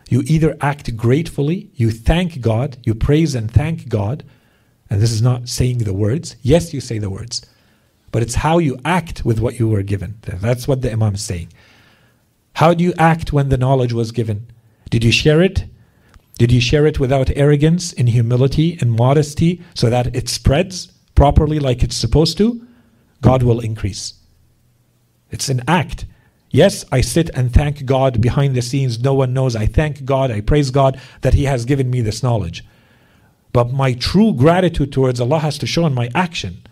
You 0.09 0.23
either 0.27 0.57
act 0.61 0.97
gratefully, 0.97 1.71
you 1.75 1.91
thank 1.91 2.41
God, 2.41 2.79
you 2.85 2.95
praise 2.95 3.35
and 3.35 3.51
thank 3.51 3.89
God, 3.89 4.25
and 4.89 5.01
this 5.03 5.13
is 5.13 5.21
not 5.21 5.49
saying 5.49 5.79
the 5.79 5.93
words. 5.93 6.37
Yes, 6.41 6.73
you 6.73 6.81
say 6.81 6.99
the 6.99 7.11
words, 7.11 7.45
but 8.11 8.23
it's 8.23 8.37
how 8.37 8.59
you 8.59 8.79
act 8.85 9.25
with 9.25 9.39
what 9.39 9.59
you 9.59 9.69
were 9.69 9.83
given. 9.83 10.19
That's 10.23 10.67
what 10.67 10.81
the 10.81 10.91
Imam 10.91 11.15
is 11.15 11.23
saying. 11.23 11.53
How 12.55 12.73
do 12.75 12.83
you 12.83 12.95
act 12.99 13.33
when 13.33 13.51
the 13.51 13.59
knowledge 13.59 13.93
was 13.93 14.11
given? 14.11 14.51
Did 14.91 15.05
you 15.05 15.13
share 15.13 15.43
it? 15.43 15.67
Did 16.39 16.51
you 16.53 16.61
share 16.61 16.87
it 16.87 16.99
without 16.99 17.31
arrogance, 17.37 17.93
in 17.93 18.07
humility, 18.07 18.79
and 18.81 18.93
modesty, 18.93 19.61
so 19.75 19.91
that 19.91 20.17
it 20.17 20.29
spreads 20.29 20.91
properly 21.15 21.59
like 21.59 21.83
it's 21.83 21.97
supposed 21.97 22.39
to? 22.39 22.67
God 23.21 23.43
will 23.43 23.61
increase. 23.61 24.15
It's 25.31 25.49
an 25.49 25.63
act. 25.69 26.07
Yes, 26.51 26.85
I 26.91 27.03
sit 27.03 27.29
and 27.31 27.53
thank 27.53 27.85
God 27.85 28.21
behind 28.21 28.55
the 28.55 28.63
scenes. 28.63 29.01
No 29.01 29.15
one 29.15 29.35
knows. 29.35 29.55
I 29.55 29.67
thank 29.67 30.05
God, 30.05 30.31
I 30.31 30.41
praise 30.41 30.71
God 30.71 31.01
that 31.21 31.35
He 31.35 31.45
has 31.45 31.65
given 31.65 31.91
me 31.91 32.01
this 32.01 32.23
knowledge. 32.23 32.65
But 33.53 33.73
my 33.73 33.93
true 33.93 34.33
gratitude 34.33 34.93
towards 34.93 35.21
Allah 35.21 35.41
has 35.41 35.59
to 35.59 35.67
show 35.67 35.85
in 35.87 35.95
my 35.95 36.11
action. 36.15 36.63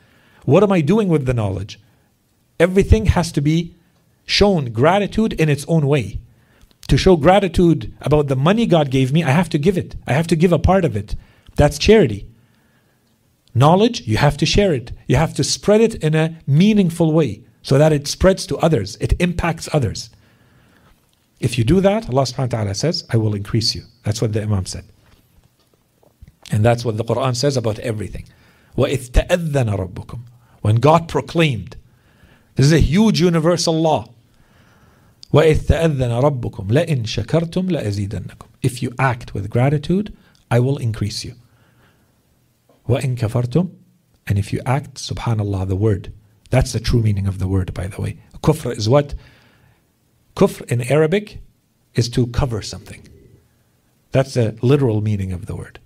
What 0.44 0.62
am 0.62 0.72
I 0.72 0.80
doing 0.80 1.08
with 1.08 1.26
the 1.26 1.34
knowledge? 1.34 1.80
Everything 2.58 3.06
has 3.06 3.32
to 3.32 3.40
be 3.40 3.74
shown 4.24 4.72
gratitude 4.72 5.34
in 5.34 5.48
its 5.48 5.64
own 5.68 5.86
way. 5.86 6.20
To 6.88 6.96
show 6.96 7.16
gratitude 7.16 7.92
about 8.00 8.28
the 8.28 8.36
money 8.36 8.64
God 8.64 8.90
gave 8.90 9.12
me, 9.12 9.24
I 9.24 9.30
have 9.30 9.48
to 9.50 9.58
give 9.58 9.76
it. 9.76 9.96
I 10.06 10.12
have 10.12 10.26
to 10.28 10.36
give 10.36 10.52
a 10.52 10.58
part 10.58 10.84
of 10.84 10.96
it. 10.96 11.16
That's 11.56 11.78
charity. 11.78 12.26
Knowledge, 13.54 14.06
you 14.06 14.18
have 14.18 14.36
to 14.38 14.46
share 14.46 14.72
it. 14.72 14.92
You 15.06 15.16
have 15.16 15.34
to 15.34 15.44
spread 15.44 15.80
it 15.80 15.96
in 15.96 16.14
a 16.14 16.38
meaningful 16.46 17.12
way 17.12 17.42
so 17.65 17.77
that 17.77 17.93
it 17.93 18.07
spreads 18.07 18.45
to 18.47 18.57
others, 18.57 18.97
it 18.99 19.13
impacts 19.19 19.69
others. 19.73 20.09
If 21.39 21.57
you 21.57 21.63
do 21.63 21.81
that, 21.81 22.09
Allah 22.09 22.23
subhanahu 22.23 22.53
wa 22.53 22.57
ta'ala 22.57 22.75
says, 22.75 23.03
I 23.09 23.17
will 23.17 23.33
increase 23.33 23.73
you. 23.73 23.83
That's 24.03 24.21
what 24.21 24.33
the 24.33 24.43
Imam 24.43 24.65
said. 24.65 24.85
And 26.51 26.63
that's 26.63 26.85
what 26.85 26.97
the 26.97 27.03
Quran 27.03 27.35
says 27.35 27.57
about 27.57 27.79
everything. 27.79 28.25
وَإِذْ 28.77 29.11
تَأَذَّنَ 29.11 29.75
رَبُّكُمْ 29.75 30.19
When 30.61 30.75
God 30.75 31.07
proclaimed, 31.07 31.77
this 32.55 32.65
is 32.67 32.73
a 32.73 32.79
huge 32.79 33.19
universal 33.19 33.79
law. 33.81 34.09
وَإِذْ 35.33 35.65
تَأَذَّنَ 35.65 36.21
رَبُّكُمْ 36.21 36.67
لَإِن 36.67 37.05
شَكَرْتُمْ 37.05 37.69
لَأَزِيدَنَّكُمْ 37.71 38.47
If 38.61 38.83
you 38.83 38.93
act 38.99 39.33
with 39.33 39.49
gratitude, 39.49 40.15
I 40.49 40.59
will 40.59 40.77
increase 40.77 41.23
you. 41.25 41.35
وَإِن 42.87 43.17
كَفَرْتُمْ 43.17 43.71
And 44.27 44.37
if 44.37 44.53
you 44.53 44.61
act, 44.65 44.95
subhanallah, 44.95 45.67
the 45.67 45.75
word. 45.75 46.13
that's 46.50 46.72
the 46.72 46.80
true 46.80 47.02
meaning 47.02 47.26
of 47.26 47.38
the 47.38 47.48
word, 47.48 47.74
by 47.74 47.88
the 47.88 48.00
way. 48.00 48.18
Kufr 48.42 48.76
is 48.76 48.88
what? 48.88 49.14
Kufr 50.36 50.64
in 50.70 50.82
Arabic 50.82 51.40
is 51.94 52.08
to 52.10 52.26
cover 52.28 52.62
something. 52.62 53.06
That's 54.12 54.34
the 54.34 54.56
literal 54.62 55.00
meaning 55.00 55.32
of 55.32 55.46
the 55.46 55.56
word. 55.56 55.80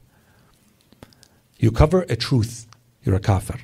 You 1.59 1.71
cover 1.71 2.03
a 2.09 2.17
truth, 2.17 2.67
you're 3.03 3.15
a 3.15 3.21
kafir. 3.21 3.61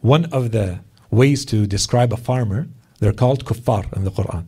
One 0.00 0.26
of 0.26 0.52
the 0.52 0.80
ways 1.10 1.44
to 1.46 1.66
describe 1.66 2.12
a 2.12 2.16
farmer, 2.16 2.68
they're 2.98 3.12
called 3.12 3.44
kuffar 3.44 3.92
in 3.94 4.04
the 4.04 4.10
Quran. 4.10 4.46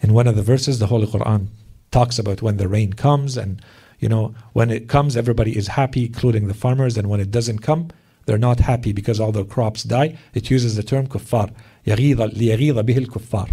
In 0.00 0.12
one 0.12 0.26
of 0.26 0.36
the 0.36 0.42
verses, 0.42 0.78
the 0.78 0.88
Holy 0.88 1.06
Quran 1.06 1.48
talks 1.92 2.18
about 2.18 2.42
when 2.42 2.56
the 2.56 2.68
rain 2.68 2.92
comes 2.92 3.36
and 3.36 3.62
you 4.00 4.08
know 4.08 4.34
when 4.54 4.70
it 4.70 4.88
comes 4.88 5.16
everybody 5.16 5.56
is 5.56 5.68
happy 5.68 6.06
including 6.06 6.48
the 6.48 6.54
farmers 6.54 6.96
and 6.96 7.08
when 7.08 7.20
it 7.20 7.30
doesn't 7.30 7.58
come 7.58 7.88
they're 8.25 8.37
not 8.37 8.59
happy 8.59 8.91
because 8.91 9.19
all 9.19 9.31
their 9.31 9.45
crops 9.45 9.83
die 9.83 10.17
it 10.33 10.49
uses 10.49 10.75
the 10.75 10.83
term 10.83 11.07
kuffar 11.07 11.51
ليغيظ 11.85 12.79
به 12.79 12.97
الكفار 12.97 13.49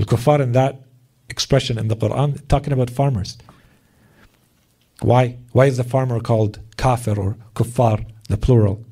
الكفار 0.00 0.42
in 0.42 0.52
that 0.52 0.82
expression 1.28 1.78
in 1.78 1.88
the 1.88 1.96
Quran 1.96 2.46
talking 2.48 2.72
about 2.72 2.90
farmers 2.90 3.38
why 5.00 5.36
why 5.52 5.66
is 5.66 5.76
the 5.76 5.84
farmer 5.84 6.20
called 6.20 6.60
kafir 6.76 7.18
or 7.18 7.36
kuffar 7.54 8.04
the 8.28 8.36
plural 8.36 8.84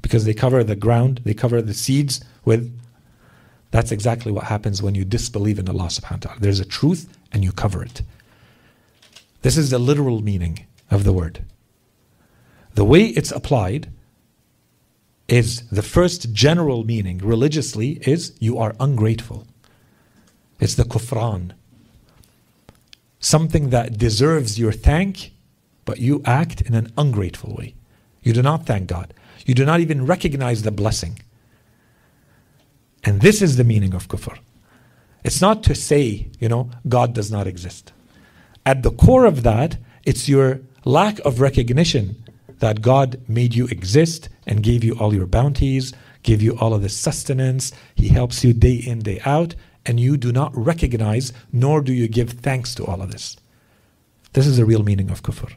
because 0.00 0.24
they 0.24 0.34
cover 0.34 0.64
the 0.64 0.76
ground 0.76 1.20
they 1.24 1.34
cover 1.34 1.62
the 1.62 1.74
seeds 1.74 2.24
with 2.44 2.72
that's 3.72 3.90
exactly 3.90 4.30
what 4.30 4.44
happens 4.44 4.82
when 4.82 4.94
you 4.94 5.04
disbelieve 5.04 5.58
in 5.58 5.68
Allah 5.68 5.86
subhanahu 5.86 6.26
wa 6.26 6.28
ta'ala. 6.28 6.40
There's 6.40 6.60
a 6.60 6.64
truth 6.64 7.08
and 7.32 7.42
you 7.42 7.52
cover 7.52 7.82
it. 7.82 8.02
This 9.40 9.56
is 9.56 9.70
the 9.70 9.78
literal 9.78 10.20
meaning 10.20 10.66
of 10.90 11.04
the 11.04 11.12
word. 11.12 11.42
The 12.74 12.84
way 12.84 13.06
it's 13.06 13.32
applied 13.32 13.90
is 15.27 15.67
the 15.69 15.81
first 15.81 16.31
general 16.33 16.83
meaning 16.85 17.17
religiously 17.19 17.99
is 18.03 18.35
you 18.39 18.57
are 18.57 18.75
ungrateful. 18.79 19.45
It's 20.59 20.75
the 20.75 20.83
kufran. 20.83 21.53
Something 23.19 23.69
that 23.71 23.97
deserves 23.97 24.57
your 24.57 24.71
thank, 24.71 25.33
but 25.85 25.99
you 25.99 26.21
act 26.25 26.61
in 26.61 26.73
an 26.73 26.91
ungrateful 26.97 27.55
way. 27.55 27.75
You 28.23 28.33
do 28.33 28.41
not 28.41 28.65
thank 28.65 28.87
God. 28.87 29.13
You 29.45 29.53
do 29.53 29.65
not 29.65 29.79
even 29.79 30.05
recognize 30.05 30.63
the 30.63 30.71
blessing. 30.71 31.19
And 33.03 33.21
this 33.21 33.41
is 33.41 33.57
the 33.57 33.63
meaning 33.63 33.93
of 33.93 34.07
kufr. 34.07 34.37
It's 35.23 35.41
not 35.41 35.63
to 35.63 35.75
say, 35.75 36.27
you 36.39 36.49
know, 36.49 36.69
God 36.87 37.13
does 37.13 37.31
not 37.31 37.47
exist. 37.47 37.91
At 38.65 38.83
the 38.83 38.91
core 38.91 39.25
of 39.25 39.43
that, 39.43 39.77
it's 40.05 40.29
your 40.29 40.61
lack 40.85 41.19
of 41.19 41.41
recognition 41.41 42.23
that 42.59 42.81
God 42.81 43.21
made 43.27 43.53
you 43.53 43.67
exist 43.67 44.29
and 44.45 44.63
gave 44.63 44.83
you 44.83 44.97
all 44.99 45.13
your 45.13 45.27
bounties, 45.27 45.93
gave 46.23 46.41
you 46.41 46.57
all 46.57 46.73
of 46.73 46.81
the 46.81 46.89
sustenance. 46.89 47.71
He 47.95 48.09
helps 48.09 48.43
you 48.43 48.53
day 48.53 48.75
in, 48.75 48.99
day 48.99 49.21
out, 49.25 49.55
and 49.85 49.99
you 49.99 50.17
do 50.17 50.31
not 50.31 50.55
recognize 50.55 51.33
nor 51.51 51.81
do 51.81 51.93
you 51.93 52.07
give 52.07 52.31
thanks 52.31 52.75
to 52.75 52.85
all 52.85 53.01
of 53.01 53.11
this. 53.11 53.37
This 54.33 54.45
is 54.45 54.57
the 54.57 54.65
real 54.65 54.83
meaning 54.83 55.09
of 55.09 55.23
kufr. 55.23 55.53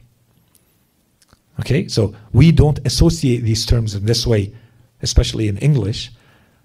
Okay, 1.59 1.87
so 1.87 2.15
we 2.33 2.51
don't 2.51 2.79
associate 2.85 3.43
these 3.43 3.65
terms 3.65 3.93
in 3.93 4.05
this 4.05 4.25
way, 4.25 4.53
especially 5.01 5.47
in 5.47 5.57
English, 5.57 6.11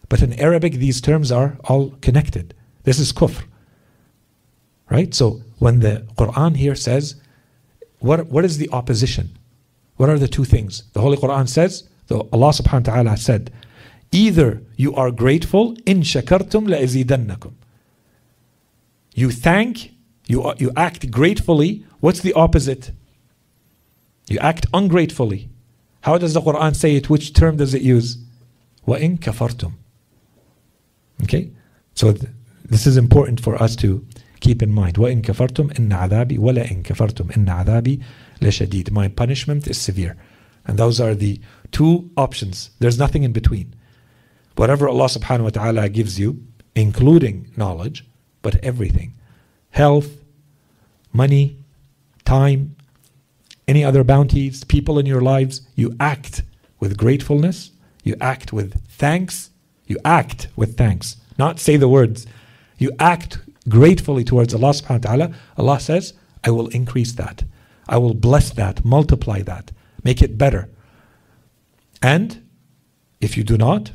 but 0.08 0.22
in 0.22 0.32
Arabic, 0.34 0.74
these 0.74 1.00
terms 1.00 1.32
are 1.32 1.58
all 1.64 1.90
connected. 2.00 2.54
This 2.84 2.98
is 2.98 3.12
kufr. 3.12 3.44
Right? 4.88 5.12
So 5.12 5.42
when 5.58 5.80
the 5.80 6.06
Quran 6.16 6.56
here 6.56 6.76
says, 6.76 7.16
what, 7.98 8.26
what 8.28 8.44
is 8.44 8.58
the 8.58 8.70
opposition? 8.70 9.36
What 9.97 10.09
are 10.09 10.17
the 10.17 10.27
two 10.27 10.45
things? 10.45 10.83
The 10.93 11.01
Holy 11.01 11.17
Quran 11.17 11.47
says, 11.47 11.87
the 12.07 12.19
Allah 12.33 12.49
subhanahu 12.49 12.87
wa 12.87 12.93
ta'ala 12.93 13.17
said, 13.17 13.51
either 14.11 14.61
you 14.75 14.95
are 14.95 15.11
grateful, 15.11 15.77
in 15.85 16.01
shakartum 16.01 16.67
la'azidannakum. 16.67 17.53
You 19.13 19.29
thank, 19.31 19.91
you, 20.27 20.53
you 20.57 20.71
act 20.75 21.11
gratefully. 21.11 21.85
What's 21.99 22.21
the 22.21 22.33
opposite? 22.33 22.91
You 24.27 24.39
act 24.39 24.65
ungratefully. 24.73 25.49
How 26.01 26.17
does 26.17 26.33
the 26.33 26.41
Quran 26.41 26.75
say 26.75 26.95
it? 26.95 27.09
Which 27.09 27.33
term 27.33 27.57
does 27.57 27.73
it 27.73 27.81
use? 27.81 28.17
وَإِن 28.87 29.19
كَفَرْتُمْ 29.19 29.73
Okay? 31.23 31.51
So 31.93 32.13
th- 32.13 32.31
this 32.65 32.87
is 32.87 32.97
important 32.97 33.39
for 33.39 33.61
us 33.61 33.75
to 33.77 34.05
keep 34.39 34.63
in 34.63 34.71
mind. 34.71 34.95
وَإِن 34.95 35.21
كَفَرْتُمْ 35.21 35.73
إِنَّ 35.73 35.89
عَذَابِي 35.89 36.39
وَلَإِن 36.39 36.83
كَفَرْتُمْ 36.83 37.31
إِنَّ 37.33 37.45
عَذَابِي 37.45 38.01
لَشَدِيدٌ 38.39 38.91
My 38.91 39.07
punishment 39.07 39.67
is 39.67 39.79
severe. 39.79 40.17
And 40.65 40.77
those 40.77 40.99
are 40.99 41.15
the 41.15 41.39
two 41.71 42.09
options. 42.17 42.71
There's 42.79 42.99
nothing 42.99 43.23
in 43.23 43.31
between. 43.31 43.75
Whatever 44.55 44.87
Allah 44.87 45.05
subhanahu 45.05 45.43
wa 45.43 45.49
ta'ala 45.49 45.89
gives 45.89 46.19
you, 46.19 46.43
including 46.75 47.51
knowledge, 47.55 48.05
but 48.41 48.55
everything. 48.63 49.13
Health, 49.71 50.17
money, 51.13 51.57
time, 52.25 52.75
any 53.67 53.83
other 53.83 54.03
bounties, 54.03 54.63
people 54.63 54.99
in 54.99 55.05
your 55.05 55.21
lives, 55.21 55.61
you 55.75 55.95
act 55.99 56.43
with 56.79 56.97
gratefulness, 56.97 57.71
you 58.03 58.15
act 58.19 58.51
with 58.51 58.85
thanks, 58.87 59.51
you 59.85 59.97
act 60.03 60.47
with 60.55 60.77
thanks, 60.77 61.17
not 61.37 61.59
say 61.59 61.77
the 61.77 61.87
words. 61.87 62.27
You 62.77 62.91
act 62.99 63.39
gratefully 63.69 64.23
towards 64.23 64.53
Allah 64.53 64.71
subhanahu 64.71 65.05
wa 65.05 65.09
ta'ala. 65.09 65.35
Allah 65.57 65.79
says, 65.79 66.13
I 66.43 66.49
will 66.49 66.67
increase 66.69 67.13
that. 67.13 67.43
I 67.88 67.98
will 67.98 68.14
bless 68.14 68.50
that, 68.52 68.84
multiply 68.84 69.42
that, 69.42 69.72
make 70.02 70.22
it 70.22 70.38
better. 70.38 70.68
And 72.02 72.42
if 73.20 73.36
you 73.36 73.44
do 73.44 73.56
not, 73.56 73.92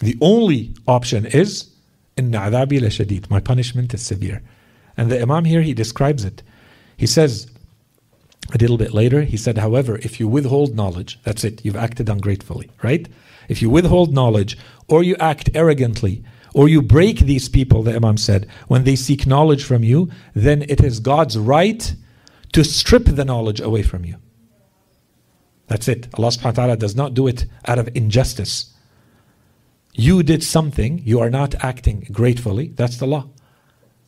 the 0.00 0.16
only 0.20 0.74
option 0.86 1.26
is 1.26 1.70
in 2.16 2.30
adabi 2.30 2.80
shadid. 2.80 3.30
My 3.30 3.40
punishment 3.40 3.94
is 3.94 4.02
severe. 4.02 4.42
And 4.96 5.10
the 5.10 5.20
Imam 5.20 5.44
here 5.44 5.62
he 5.62 5.74
describes 5.74 6.24
it. 6.24 6.42
He 6.96 7.06
says 7.06 7.50
a 8.52 8.58
little 8.58 8.76
bit 8.76 8.92
later, 8.92 9.22
he 9.22 9.36
said, 9.36 9.58
however, 9.58 9.98
if 10.02 10.20
you 10.20 10.28
withhold 10.28 10.74
knowledge, 10.74 11.18
that's 11.22 11.44
it, 11.44 11.64
you've 11.64 11.76
acted 11.76 12.08
ungratefully, 12.08 12.70
right? 12.82 13.08
If 13.48 13.62
you 13.62 13.70
withhold 13.70 14.12
knowledge 14.12 14.58
or 14.88 15.02
you 15.02 15.16
act 15.16 15.50
arrogantly 15.54 16.22
or 16.52 16.68
you 16.68 16.82
break 16.82 17.20
these 17.20 17.48
people, 17.48 17.82
the 17.82 17.96
Imam 17.96 18.16
said, 18.16 18.46
when 18.68 18.84
they 18.84 18.96
seek 18.96 19.26
knowledge 19.26 19.64
from 19.64 19.82
you, 19.82 20.10
then 20.34 20.62
it 20.62 20.82
is 20.82 21.00
God's 21.00 21.38
right 21.38 21.94
to 22.54 22.64
strip 22.64 23.04
the 23.04 23.24
knowledge 23.24 23.60
away 23.60 23.82
from 23.82 24.04
you. 24.04 24.16
That's 25.66 25.88
it. 25.88 26.08
Allah 26.14 26.28
subhanahu 26.28 26.44
wa 26.44 26.50
ta'ala 26.52 26.76
does 26.76 26.94
not 26.94 27.12
do 27.12 27.26
it 27.26 27.46
out 27.66 27.78
of 27.78 27.88
injustice. 27.94 28.72
You 29.92 30.22
did 30.22 30.42
something, 30.42 31.00
you 31.04 31.20
are 31.20 31.30
not 31.30 31.54
acting 31.64 32.06
gratefully, 32.12 32.68
that's 32.68 32.96
the 32.96 33.06
law. 33.06 33.28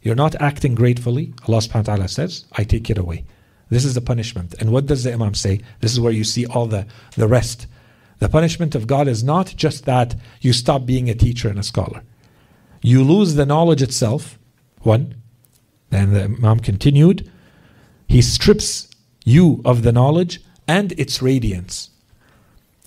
You're 0.01 0.15
not 0.15 0.37
acting 0.37 0.75
gratefully, 0.77 1.35
Allah 1.49 1.59
subhanahu 1.59 1.89
wa 1.89 1.95
ta'ala 1.95 2.09
says, 2.09 2.45
I 2.53 2.63
take 2.63 2.89
it 2.89 2.99
away. 2.99 3.25
This 3.69 3.85
is 3.85 3.95
the 3.95 4.01
punishment. 4.01 4.55
And 4.61 4.71
what 4.71 4.87
does 4.87 5.03
the 5.03 5.13
Imam 5.13 5.35
say? 5.35 5.61
This 5.81 5.93
is 5.93 5.99
where 5.99 6.13
you 6.13 6.23
see 6.23 6.47
all 6.47 6.67
the, 6.67 6.87
the 7.17 7.27
rest. 7.27 7.67
The 8.21 8.29
punishment 8.29 8.77
of 8.77 8.87
God 8.87 9.09
is 9.09 9.25
not 9.25 9.55
just 9.57 9.87
that 9.87 10.15
you 10.41 10.53
stop 10.53 10.87
being 10.87 11.11
a 11.11 11.15
teacher 11.15 11.49
and 11.49 11.59
a 11.59 11.65
scholar. 11.65 12.03
You 12.81 13.03
lose 13.03 13.35
the 13.35 13.47
knowledge 13.47 13.83
itself, 13.83 14.39
one. 14.83 15.17
Then 15.91 16.13
the 16.13 16.25
Imam 16.25 16.61
continued, 16.61 17.29
he 18.07 18.23
strips 18.23 18.89
you 19.25 19.61
of 19.65 19.83
the 19.83 19.93
knowledge 19.93 20.41
and 20.69 20.93
its 20.93 21.23
radiance. 21.23 21.91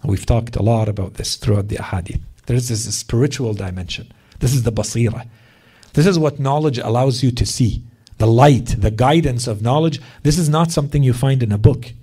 We've 0.03 0.25
talked 0.25 0.55
a 0.55 0.63
lot 0.63 0.87
about 0.87 1.15
this 1.15 1.35
throughout 1.35 1.67
the 1.67 1.77
ahadith. 1.77 2.21
There 2.45 2.55
is 2.55 2.69
this 2.69 2.95
spiritual 2.95 3.53
dimension. 3.53 4.11
This 4.39 4.53
is 4.53 4.63
the 4.63 4.71
basira. 4.71 5.27
This 5.93 6.05
is 6.05 6.17
what 6.17 6.39
knowledge 6.39 6.77
allows 6.77 7.21
you 7.21 7.31
to 7.31 7.45
see. 7.45 7.83
The 8.17 8.27
light, 8.27 8.75
the 8.79 8.91
guidance 8.91 9.47
of 9.47 9.61
knowledge. 9.61 10.01
This 10.23 10.37
is 10.37 10.49
not 10.49 10.71
something 10.71 11.03
you 11.03 11.13
find 11.13 11.43
in 11.43 11.51
a 11.51 11.57
book. 11.57 11.93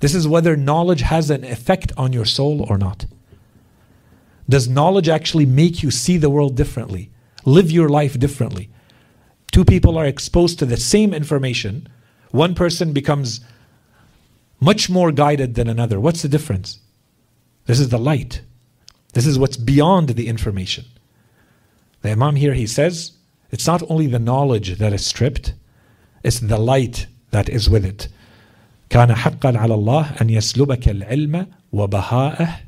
This 0.00 0.14
is 0.14 0.26
whether 0.26 0.56
knowledge 0.56 1.02
has 1.02 1.30
an 1.30 1.44
effect 1.44 1.92
on 1.96 2.12
your 2.12 2.24
soul 2.24 2.66
or 2.68 2.76
not. 2.76 3.06
Does 4.48 4.68
knowledge 4.68 5.08
actually 5.08 5.46
make 5.46 5.82
you 5.82 5.90
see 5.90 6.16
the 6.16 6.30
world 6.30 6.56
differently? 6.56 7.12
live 7.44 7.70
your 7.70 7.88
life 7.88 8.18
differently. 8.18 8.68
Two 9.50 9.64
people 9.64 9.98
are 9.98 10.06
exposed 10.06 10.58
to 10.58 10.66
the 10.66 10.76
same 10.76 11.12
information 11.12 11.88
One 12.31 12.55
person 12.55 12.93
becomes 12.93 13.41
much 14.59 14.89
more 14.89 15.11
guided 15.11 15.55
than 15.55 15.67
another. 15.69 15.99
What's 15.99 16.21
the 16.21 16.29
difference? 16.29 16.79
This 17.65 17.79
is 17.79 17.89
the 17.89 17.97
light. 17.97 18.41
This 19.13 19.25
is 19.25 19.39
what's 19.39 19.57
beyond 19.57 20.09
the 20.09 20.27
information. 20.27 20.85
The 22.01 22.11
Imam 22.11 22.35
here, 22.35 22.53
he 22.53 22.67
says, 22.67 23.13
it's 23.51 23.67
not 23.67 23.83
only 23.89 24.07
the 24.07 24.19
knowledge 24.19 24.77
that 24.77 24.93
is 24.93 25.05
stripped, 25.05 25.53
it's 26.23 26.39
the 26.39 26.57
light 26.57 27.07
that 27.31 27.49
is 27.49 27.69
with 27.69 27.85
it. 27.85 28.09
كان 28.89 29.13
حقا 29.13 29.57
على 29.57 29.73
الله 29.73 30.21
أن 30.21 30.29
يسلبك 30.29 30.87
العلم 30.87 31.47
وبهاءه 31.71 32.59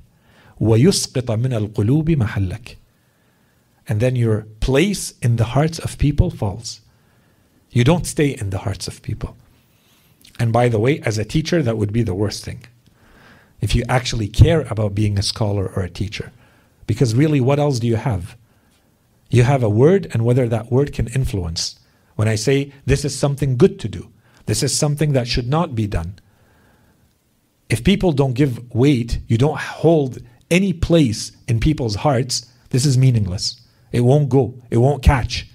ويسقط 0.60 1.32
من 1.32 1.54
القلوب 1.54 2.12
محلك. 2.12 2.78
And 3.88 4.00
then 4.00 4.16
your 4.16 4.46
place 4.60 5.14
in 5.22 5.38
the 5.38 5.46
hearts 5.46 5.80
of 5.80 5.98
people 5.98 6.30
falls. 6.30 6.82
You 7.72 7.84
don't 7.84 8.06
stay 8.06 8.30
in 8.30 8.50
the 8.50 8.60
hearts 8.60 8.88
of 8.88 9.02
people. 9.02 9.36
And 10.39 10.53
by 10.53 10.69
the 10.69 10.81
way, 10.81 11.01
as 11.01 11.19
a 11.19 11.25
teacher, 11.25 11.63
that 11.63 11.79
would 11.79 11.93
be 11.93 12.03
the 12.03 12.15
worst 12.15 12.45
thing. 12.45 12.65
If 13.61 13.75
you 13.75 13.85
actually 13.89 14.29
care 14.29 14.63
about 14.63 14.95
being 14.95 15.19
a 15.19 15.23
scholar 15.23 15.67
or 15.75 15.83
a 15.83 15.91
teacher. 15.91 16.33
Because 16.87 17.15
really, 17.15 17.41
what 17.41 17.59
else 17.59 17.79
do 17.79 17.87
you 17.87 17.97
have? 17.97 18.37
You 19.31 19.45
have 19.45 19.63
a 19.63 19.71
word 19.71 20.09
and 20.13 20.25
whether 20.25 20.49
that 20.49 20.71
word 20.71 20.93
can 20.93 21.09
influence. 21.09 21.79
When 22.17 22.29
I 22.29 22.35
say 22.35 22.73
this 22.85 23.05
is 23.05 23.19
something 23.19 23.57
good 23.57 23.79
to 23.81 23.89
do, 23.89 24.11
this 24.47 24.63
is 24.63 24.77
something 24.77 25.13
that 25.13 25.27
should 25.27 25.49
not 25.49 25.75
be 25.75 25.87
done. 25.87 26.19
If 27.71 27.83
people 27.83 28.13
don't 28.13 28.35
give 28.35 28.73
weight, 28.75 29.21
you 29.27 29.39
don't 29.39 29.59
hold 29.59 30.19
any 30.51 30.73
place 30.73 31.33
in 31.49 31.59
people's 31.61 31.97
hearts, 31.97 32.47
this 32.71 32.85
is 32.85 32.99
meaningless. 32.99 33.61
It 33.91 34.01
won't 34.01 34.29
go, 34.29 34.55
it 34.71 34.79
won't 34.79 35.03
catch. 35.03 35.49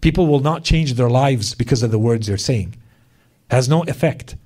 People 0.00 0.26
will 0.26 0.40
not 0.40 0.64
change 0.64 0.94
their 0.94 1.10
lives 1.10 1.54
because 1.54 1.82
of 1.82 1.90
the 1.90 1.98
words 1.98 2.28
you're 2.28 2.38
saying. 2.38 2.74
Has 3.52 3.68
no 3.68 3.82
effect, 3.82 4.36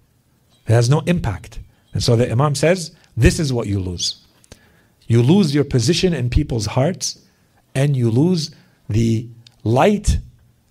it 0.67 0.73
has 0.73 0.91
no 0.91 0.99
impact. 1.07 1.61
And 1.93 2.03
so 2.03 2.17
the 2.17 2.29
Imam 2.29 2.57
says, 2.57 2.91
this 3.17 3.39
is 3.39 3.53
what 3.53 3.69
you 3.69 3.79
lose. 3.79 4.21
You 5.07 5.23
lose 5.23 5.55
your 5.55 5.63
position 5.63 6.13
in 6.13 6.29
people's 6.29 6.67
hearts 6.67 7.23
and 7.73 7.97
you 7.97 8.11
lose 8.11 8.51
the 8.89 9.29
light, 9.63 10.19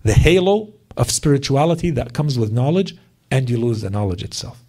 the 0.02 0.12
halo 0.12 0.74
of 0.98 1.10
spirituality 1.10 1.88
that 1.92 2.12
comes 2.12 2.38
with 2.38 2.52
knowledge, 2.52 2.94
and 3.30 3.48
you 3.48 3.56
lose 3.56 3.80
the 3.80 3.88
knowledge 3.88 4.22
itself. 4.22 4.62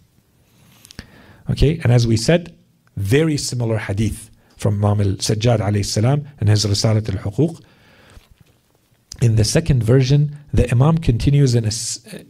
Okay, 1.50 1.78
and 1.82 1.92
as 1.92 2.06
we 2.06 2.16
said, 2.16 2.56
very 2.96 3.36
similar 3.36 3.76
hadith 3.76 4.30
from 4.56 4.82
Imam 4.82 5.02
al-Sajjad 5.06 5.58
alayhi 5.58 5.84
salam 5.84 6.26
in 6.40 6.46
his 6.46 6.64
Risalat 6.64 7.06
al-Huquq 7.14 7.62
In 9.21 9.35
the 9.35 9.43
second 9.43 9.83
version, 9.83 10.35
the 10.53 10.69
Imam 10.71 10.97
continues 10.97 11.55
in 11.55 11.63
a, 11.65 11.69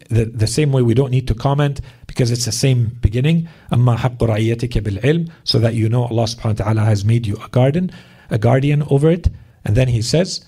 the, 0.10 0.26
the 0.26 0.48
same 0.48 0.72
way. 0.72 0.82
We 0.82 0.94
don't 0.94 1.10
need 1.12 1.28
to 1.28 1.34
comment 1.34 1.82
because 2.08 2.30
it's 2.30 2.46
the 2.46 2.52
same 2.52 2.98
beginning. 3.02 3.48
أما 3.74 3.98
حق 3.98 4.24
رعيتك 4.24 4.78
بالعلم 4.78 5.28
so 5.44 5.60
that 5.60 5.74
you 5.74 5.90
know 5.90 6.06
Allah 6.06 6.26
subhanahu 6.26 6.60
wa 6.60 6.66
ta'ala 6.66 6.82
has 6.86 7.04
made 7.04 7.26
you 7.26 7.36
a 7.44 7.50
garden, 7.50 7.92
a 8.30 8.38
guardian 8.38 8.84
over 8.90 9.10
it. 9.10 9.30
And 9.66 9.76
then 9.76 9.88
he 9.88 10.02
says, 10.02 10.46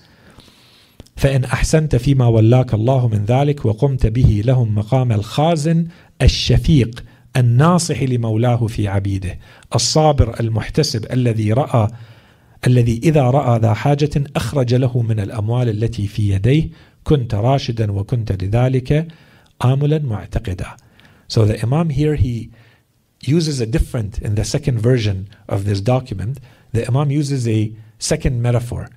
فإن 1.16 1.44
أحسنت 1.44 1.96
فيما 1.96 2.26
ولاك 2.28 2.74
الله 2.74 3.08
من 3.08 3.24
ذلك 3.24 3.64
وقمت 3.64 4.06
به 4.06 4.42
لهم 4.44 4.74
مقام 4.74 5.12
الخازن 5.12 5.86
الشفيق 6.22 7.04
الناصح 7.36 8.02
لمولاه 8.02 8.66
في 8.66 8.88
عبيده 8.88 9.38
الصابر 9.74 10.40
المحتسب 10.40 11.12
الذي 11.12 11.52
رأى 11.52 11.88
الذي 12.66 13.00
إذا 13.04 13.22
رأى 13.22 13.58
ذا 13.58 13.74
حاجة 13.74 14.24
أخرج 14.36 14.74
له 14.74 15.02
من 15.02 15.20
الأموال 15.20 15.68
التي 15.68 16.06
في 16.06 16.28
يديه 16.30 16.68
كنت 17.04 17.34
راشدا 17.34 17.92
وكنت 17.92 18.44
لذلك 18.44 19.08
آملا 19.64 19.98
معتقدا 19.98 20.76
So 21.28 21.44
the 21.44 21.60
Imam 21.62 21.90
here 21.90 22.14
he 22.14 22.50
uses 23.20 23.60
a 23.60 23.66
different 23.66 24.18
in 24.20 24.34
the 24.36 24.44
second 24.44 24.78
version 24.78 25.28
of 25.48 25.64
this 25.64 25.80
document 25.80 26.38
the 26.72 26.86
Imam 26.86 27.10
uses 27.10 27.48
a 27.48 27.72
second 27.98 28.42
metaphor 28.42 28.88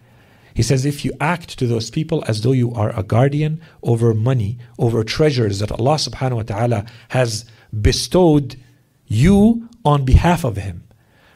He 0.59 0.63
says, 0.63 0.85
if 0.85 1.05
you 1.05 1.13
act 1.21 1.57
to 1.59 1.67
those 1.67 1.89
people 1.89 2.21
as 2.27 2.41
though 2.41 2.51
you 2.51 2.73
are 2.73 2.91
a 2.97 3.01
guardian 3.01 3.61
over 3.81 4.13
money, 4.13 4.57
over 4.77 5.05
treasures 5.05 5.59
that 5.59 5.71
Allah 5.71 5.95
subhanahu 5.95 6.35
wa 6.35 6.41
ta'ala 6.43 6.85
has 7.09 7.45
bestowed 7.79 8.57
you 9.07 9.69
on 9.85 10.03
behalf 10.03 10.43
of 10.43 10.57
Him. 10.57 10.83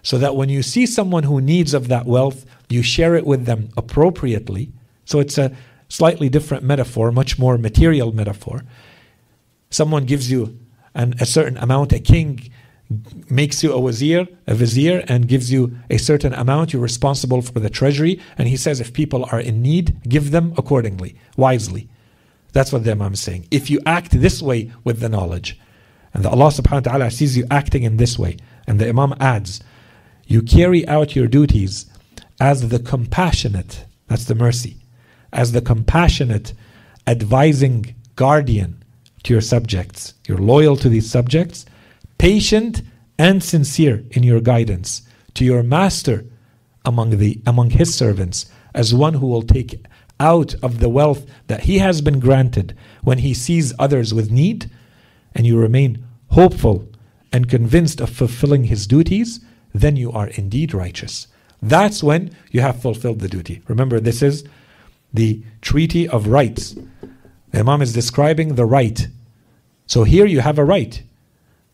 So 0.08 0.16
that 0.16 0.36
when 0.36 0.48
you 0.48 0.62
see 0.62 0.86
someone 0.86 1.24
who 1.24 1.38
needs 1.38 1.74
of 1.74 1.88
that 1.88 2.06
wealth, 2.06 2.46
you 2.70 2.82
share 2.82 3.14
it 3.14 3.26
with 3.26 3.44
them 3.44 3.68
appropriately. 3.76 4.72
So 5.04 5.20
it's 5.20 5.36
a 5.36 5.54
slightly 5.90 6.30
different 6.30 6.64
metaphor, 6.64 7.12
much 7.12 7.38
more 7.38 7.58
material 7.58 8.10
metaphor. 8.12 8.62
Someone 9.68 10.06
gives 10.06 10.30
you 10.30 10.58
an, 10.94 11.12
a 11.20 11.26
certain 11.26 11.58
amount, 11.58 11.92
a 11.92 11.98
king 11.98 12.50
makes 13.28 13.62
you 13.62 13.70
a 13.70 13.78
wazir, 13.78 14.26
a 14.46 14.54
vizier, 14.54 15.04
and 15.08 15.28
gives 15.28 15.52
you 15.52 15.76
a 15.90 15.98
certain 15.98 16.32
amount. 16.32 16.72
You're 16.72 16.80
responsible 16.80 17.42
for 17.42 17.60
the 17.60 17.68
treasury. 17.68 18.18
And 18.38 18.48
he 18.48 18.56
says, 18.56 18.80
if 18.80 18.94
people 18.94 19.28
are 19.30 19.40
in 19.40 19.60
need, 19.60 20.00
give 20.08 20.30
them 20.30 20.54
accordingly, 20.56 21.16
wisely. 21.36 21.86
That's 22.54 22.72
what 22.72 22.84
the 22.84 22.92
Imam 22.92 23.12
is 23.12 23.20
saying. 23.20 23.46
If 23.50 23.68
you 23.68 23.78
act 23.84 24.12
this 24.12 24.40
way 24.40 24.72
with 24.84 25.00
the 25.00 25.10
knowledge, 25.10 25.60
and 26.14 26.24
the 26.24 26.30
Allah 26.30 26.48
subhanahu 26.48 26.86
wa 26.86 26.92
ta'ala 26.92 27.10
sees 27.10 27.36
you 27.36 27.44
acting 27.50 27.82
in 27.82 27.98
this 27.98 28.18
way, 28.18 28.38
and 28.66 28.78
the 28.78 28.88
Imam 28.88 29.14
adds, 29.20 29.60
you 30.28 30.42
carry 30.42 30.86
out 30.86 31.16
your 31.16 31.26
duties 31.26 31.86
as 32.38 32.68
the 32.68 32.78
compassionate, 32.78 33.84
that's 34.06 34.26
the 34.26 34.34
mercy, 34.34 34.76
as 35.32 35.52
the 35.52 35.62
compassionate, 35.62 36.52
advising 37.06 37.94
guardian 38.14 38.84
to 39.22 39.32
your 39.32 39.40
subjects. 39.40 40.14
You're 40.28 40.38
loyal 40.38 40.76
to 40.76 40.88
these 40.88 41.10
subjects 41.10 41.64
patient 42.18 42.82
and 43.18 43.42
sincere 43.42 44.04
in 44.10 44.22
your 44.22 44.40
guidance 44.40 45.02
to 45.34 45.44
your 45.44 45.62
master 45.62 46.24
among 46.84 47.10
the 47.18 47.40
among 47.46 47.70
his 47.70 47.94
servants 47.94 48.46
as 48.74 48.92
one 48.92 49.14
who 49.14 49.26
will 49.26 49.42
take 49.42 49.86
out 50.20 50.54
of 50.62 50.80
the 50.80 50.88
wealth 50.88 51.24
that 51.46 51.60
he 51.60 51.78
has 51.78 52.00
been 52.00 52.18
granted 52.18 52.76
when 53.02 53.18
he 53.18 53.32
sees 53.32 53.72
others 53.78 54.12
with 54.12 54.32
need 54.32 54.68
and 55.32 55.46
you 55.46 55.56
remain 55.56 56.04
hopeful 56.30 56.88
and 57.32 57.48
convinced 57.48 58.00
of 58.00 58.10
fulfilling 58.10 58.64
his 58.64 58.86
duties 58.86 59.40
then 59.73 59.95
you 59.95 60.11
are 60.11 60.27
indeed 60.27 60.73
righteous 60.73 61.27
that's 61.61 62.03
when 62.03 62.29
you 62.51 62.61
have 62.61 62.81
fulfilled 62.81 63.19
the 63.19 63.29
duty 63.29 63.61
remember 63.67 63.99
this 63.99 64.21
is 64.21 64.43
the 65.13 65.41
treaty 65.61 66.07
of 66.07 66.27
rights 66.27 66.75
the 67.51 67.59
imam 67.59 67.81
is 67.81 67.93
describing 67.93 68.55
the 68.55 68.65
right 68.65 69.07
so 69.87 70.03
here 70.03 70.25
you 70.25 70.39
have 70.41 70.57
a 70.57 70.65
right 70.65 71.03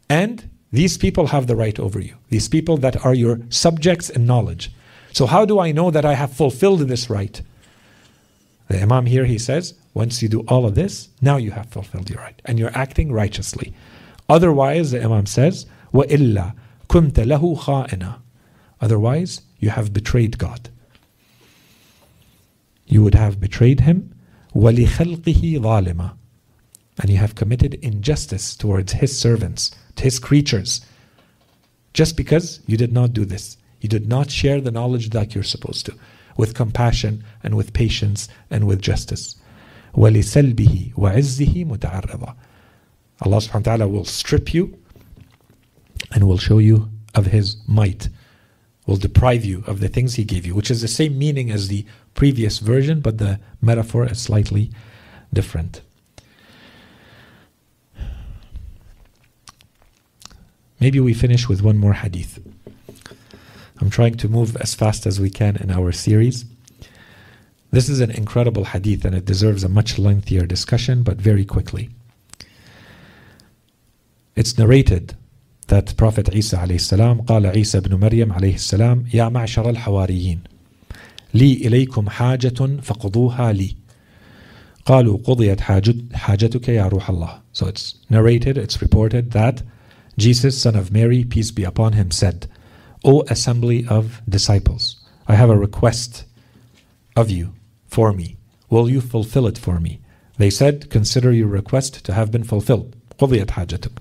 and 0.09 0.49
these 0.71 0.97
people 0.97 1.27
have 1.27 1.47
the 1.47 1.55
right 1.55 1.79
over 1.79 1.99
you. 1.99 2.15
These 2.29 2.47
people 2.47 2.77
that 2.77 3.03
are 3.03 3.13
your 3.13 3.39
subjects 3.49 4.09
in 4.09 4.25
knowledge. 4.25 4.71
So 5.13 5.25
how 5.25 5.45
do 5.45 5.59
I 5.59 5.71
know 5.71 5.89
that 5.89 6.05
I 6.05 6.13
have 6.13 6.31
fulfilled 6.31 6.81
this 6.81 7.09
right? 7.09 7.41
The 8.67 8.81
Imam 8.81 9.07
here 9.07 9.25
he 9.25 9.39
says, 9.39 9.73
once 9.95 10.21
you 10.21 10.29
do 10.29 10.41
all 10.41 10.67
of 10.67 10.75
this, 10.75 11.09
now 11.21 11.37
you 11.37 11.51
have 11.51 11.67
fulfilled 11.69 12.09
your 12.09 12.19
right 12.19 12.39
and 12.45 12.59
you're 12.59 12.77
acting 12.77 13.11
righteously. 13.11 13.73
Otherwise, 14.27 14.91
the 14.91 15.03
Imam 15.03 15.25
says, 15.25 15.65
وَإِلَّا 15.91 16.53
كُنْتَ 16.87 17.13
لَهُ 17.13 17.57
خَائِنًا 17.57 18.19
Otherwise, 18.81 19.41
you 19.59 19.69
have 19.69 19.93
betrayed 19.93 20.37
God. 20.37 20.69
You 22.87 23.03
would 23.03 23.15
have 23.15 23.39
betrayed 23.39 23.81
him 23.81 24.15
وَلِخَلْقِهِ 24.55 25.59
ظَالِمًا 25.59 26.13
And 26.99 27.09
you 27.09 27.17
have 27.17 27.35
committed 27.35 27.75
injustice 27.75 28.55
towards 28.55 28.93
his 28.93 29.17
servants 29.17 29.71
his 29.99 30.19
creatures. 30.19 30.81
Just 31.93 32.15
because 32.17 32.61
you 32.65 32.77
did 32.77 32.93
not 32.93 33.13
do 33.13 33.25
this. 33.25 33.57
You 33.81 33.89
did 33.89 34.07
not 34.07 34.31
share 34.31 34.59
the 34.61 34.71
knowledge 34.71 35.11
that 35.11 35.33
you're 35.33 35.43
supposed 35.43 35.85
to, 35.85 35.95
with 36.37 36.53
compassion 36.53 37.23
and 37.43 37.55
with 37.55 37.73
patience 37.73 38.27
and 38.49 38.67
with 38.67 38.81
justice. 38.81 39.35
وَلِسَلْبِهِ 39.95 40.93
وَعِزِّهِ 40.95 41.65
مُتَعَرِّضًا 41.65 42.35
Allah 43.21 43.37
subhanahu 43.37 43.53
wa 43.53 43.59
ta'ala 43.59 43.87
will 43.87 44.05
strip 44.05 44.53
you 44.53 44.77
and 46.12 46.26
will 46.26 46.38
show 46.38 46.58
you 46.58 46.90
of 47.14 47.26
His 47.26 47.56
might, 47.66 48.08
will 48.86 48.96
deprive 48.96 49.44
you 49.44 49.64
of 49.66 49.80
the 49.80 49.88
things 49.88 50.14
He 50.14 50.24
gave 50.24 50.46
you, 50.46 50.54
which 50.54 50.70
is 50.70 50.80
the 50.80 50.88
same 50.88 51.18
meaning 51.18 51.50
as 51.50 51.68
the 51.68 51.86
previous 52.14 52.58
version, 52.58 53.00
but 53.00 53.18
the 53.18 53.40
metaphor 53.60 54.06
is 54.06 54.20
slightly 54.20 54.70
different. 55.32 55.82
Maybe 60.80 61.00
we 61.00 61.14
finish 61.14 61.48
with 61.48 61.62
one 61.62 61.78
more 61.78 61.94
hadith. 61.94 62.38
I'm 63.80 63.90
trying 63.90 64.16
to 64.16 64.28
move 64.28 64.56
as 64.56 64.74
fast 64.74 65.06
as 65.06 65.20
we 65.20 65.30
can 65.30 65.56
in 65.56 65.70
our 65.70 65.92
series. 65.92 66.44
This 67.70 67.88
is 67.88 68.00
an 68.00 68.10
incredible 68.10 68.66
hadith 68.66 69.04
and 69.04 69.14
it 69.14 69.24
deserves 69.24 69.64
a 69.64 69.68
much 69.68 69.98
lengthier 69.98 70.46
discussion, 70.46 71.02
but 71.02 71.16
very 71.16 71.44
quickly. 71.44 71.90
It's 74.36 74.58
narrated 74.58 75.16
that 75.67 75.95
Prophet 75.97 76.33
Isa 76.33 76.53
عليه 76.53 76.75
السلام 76.75 77.21
قال 77.21 77.45
عيسى 77.45 77.79
بن 77.79 77.99
مريم 77.99 78.33
عليه 78.33 78.55
السلام 78.55 79.05
يا 79.13 79.29
معشر 79.29 79.69
الحواريين 79.69 80.39
لي 81.33 81.53
إليكم 81.53 82.09
حاجة 82.09 82.79
فقضوها 82.81 83.53
لي 83.53 83.75
قالوا 84.85 85.17
قضيت 85.23 85.61
حاجتك 86.13 86.69
يا 86.69 86.87
روح 86.87 87.09
الله. 87.09 87.41
So 87.53 87.67
it's 87.67 87.95
narrated, 88.09 88.57
it's 88.57 88.81
reported 88.81 89.31
that 89.31 89.61
Jesus, 90.17 90.59
son 90.61 90.75
of 90.75 90.91
Mary, 90.91 91.23
peace 91.23 91.51
be 91.51 91.63
upon 91.63 91.93
him, 91.93 92.11
said, 92.11 92.47
O 93.05 93.21
assembly 93.29 93.85
of 93.87 94.21
disciples, 94.27 94.97
I 95.27 95.35
have 95.35 95.49
a 95.49 95.57
request 95.57 96.25
of 97.15 97.29
you 97.29 97.53
for 97.87 98.11
me. 98.13 98.37
Will 98.69 98.89
you 98.89 99.01
fulfill 99.01 99.47
it 99.47 99.57
for 99.57 99.79
me? 99.79 99.99
They 100.37 100.49
said, 100.49 100.89
Consider 100.89 101.31
your 101.31 101.47
request 101.47 102.03
to 102.05 102.13
have 102.13 102.31
been 102.31 102.43
fulfilled. 102.43 102.95
قضيت 103.19 103.51
حاجتك. 103.51 103.91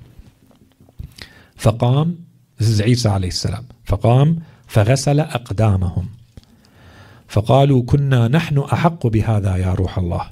فقام 1.57 2.29
This 2.59 2.69
is 2.69 2.81
Isa 2.81 3.07
عليه 3.07 3.29
السلام. 3.29 3.65
فقام 3.85 4.39
فغسل 4.69 5.21
أقدامهم. 5.21 6.07
فقالوا 7.29 7.83
كنا 7.83 8.29
نحن 8.29 8.59
أحق 8.59 9.07
بهذا 9.07 9.57
يا 9.57 9.75
روح 9.75 9.99
الله. 9.99 10.31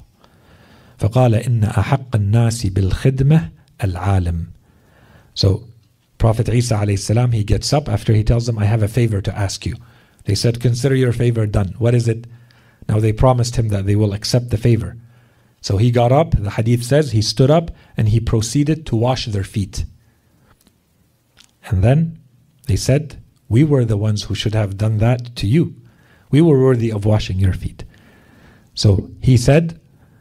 فقال 0.97 1.35
إن 1.35 1.63
أحق 1.63 2.15
الناس 2.15 2.65
بالخدمة 2.65 3.49
العالم. 3.83 4.45
So 5.33 5.63
Prophet 6.17 6.49
Isa 6.49 6.75
عليه 6.75 6.93
السلام, 6.93 7.31
he 7.33 7.43
gets 7.43 7.71
up 7.71 7.87
after 7.87 8.13
he 8.13 8.23
tells 8.23 8.45
them, 8.45 8.59
I 8.59 8.65
have 8.65 8.83
a 8.83 8.87
favor 8.87 9.21
to 9.21 9.37
ask 9.37 9.65
you. 9.65 9.75
They 10.25 10.35
said, 10.35 10.59
consider 10.59 10.95
your 10.95 11.13
favor 11.13 11.45
done. 11.45 11.75
What 11.77 11.93
is 11.93 12.07
it? 12.07 12.27
Now 12.89 12.99
they 12.99 13.13
promised 13.13 13.55
him 13.55 13.69
that 13.69 13.85
they 13.85 13.95
will 13.95 14.13
accept 14.13 14.49
the 14.49 14.57
favor. 14.57 14.97
So 15.61 15.77
he 15.77 15.91
got 15.91 16.11
up, 16.11 16.31
the 16.31 16.51
hadith 16.51 16.83
says, 16.83 17.11
he 17.11 17.21
stood 17.21 17.51
up 17.51 17.71
and 17.95 18.09
he 18.09 18.19
proceeded 18.19 18.85
to 18.87 18.95
wash 18.95 19.27
their 19.27 19.43
feet. 19.43 19.85
And 21.65 21.83
then 21.83 22.19
they 22.67 22.75
said, 22.75 23.21
We 23.49 23.63
were 23.63 23.85
the 23.85 23.97
ones 23.97 24.23
who 24.23 24.35
should 24.35 24.55
have 24.55 24.77
done 24.77 24.97
that 24.99 25.35
to 25.37 25.47
you. 25.47 25.75
We 26.31 26.41
were 26.41 26.61
worthy 26.61 26.91
of 26.91 27.05
washing 27.05 27.39
your 27.39 27.53
feet. 27.53 27.83
So 28.73 29.09
he 29.21 29.37
said, 29.37 29.79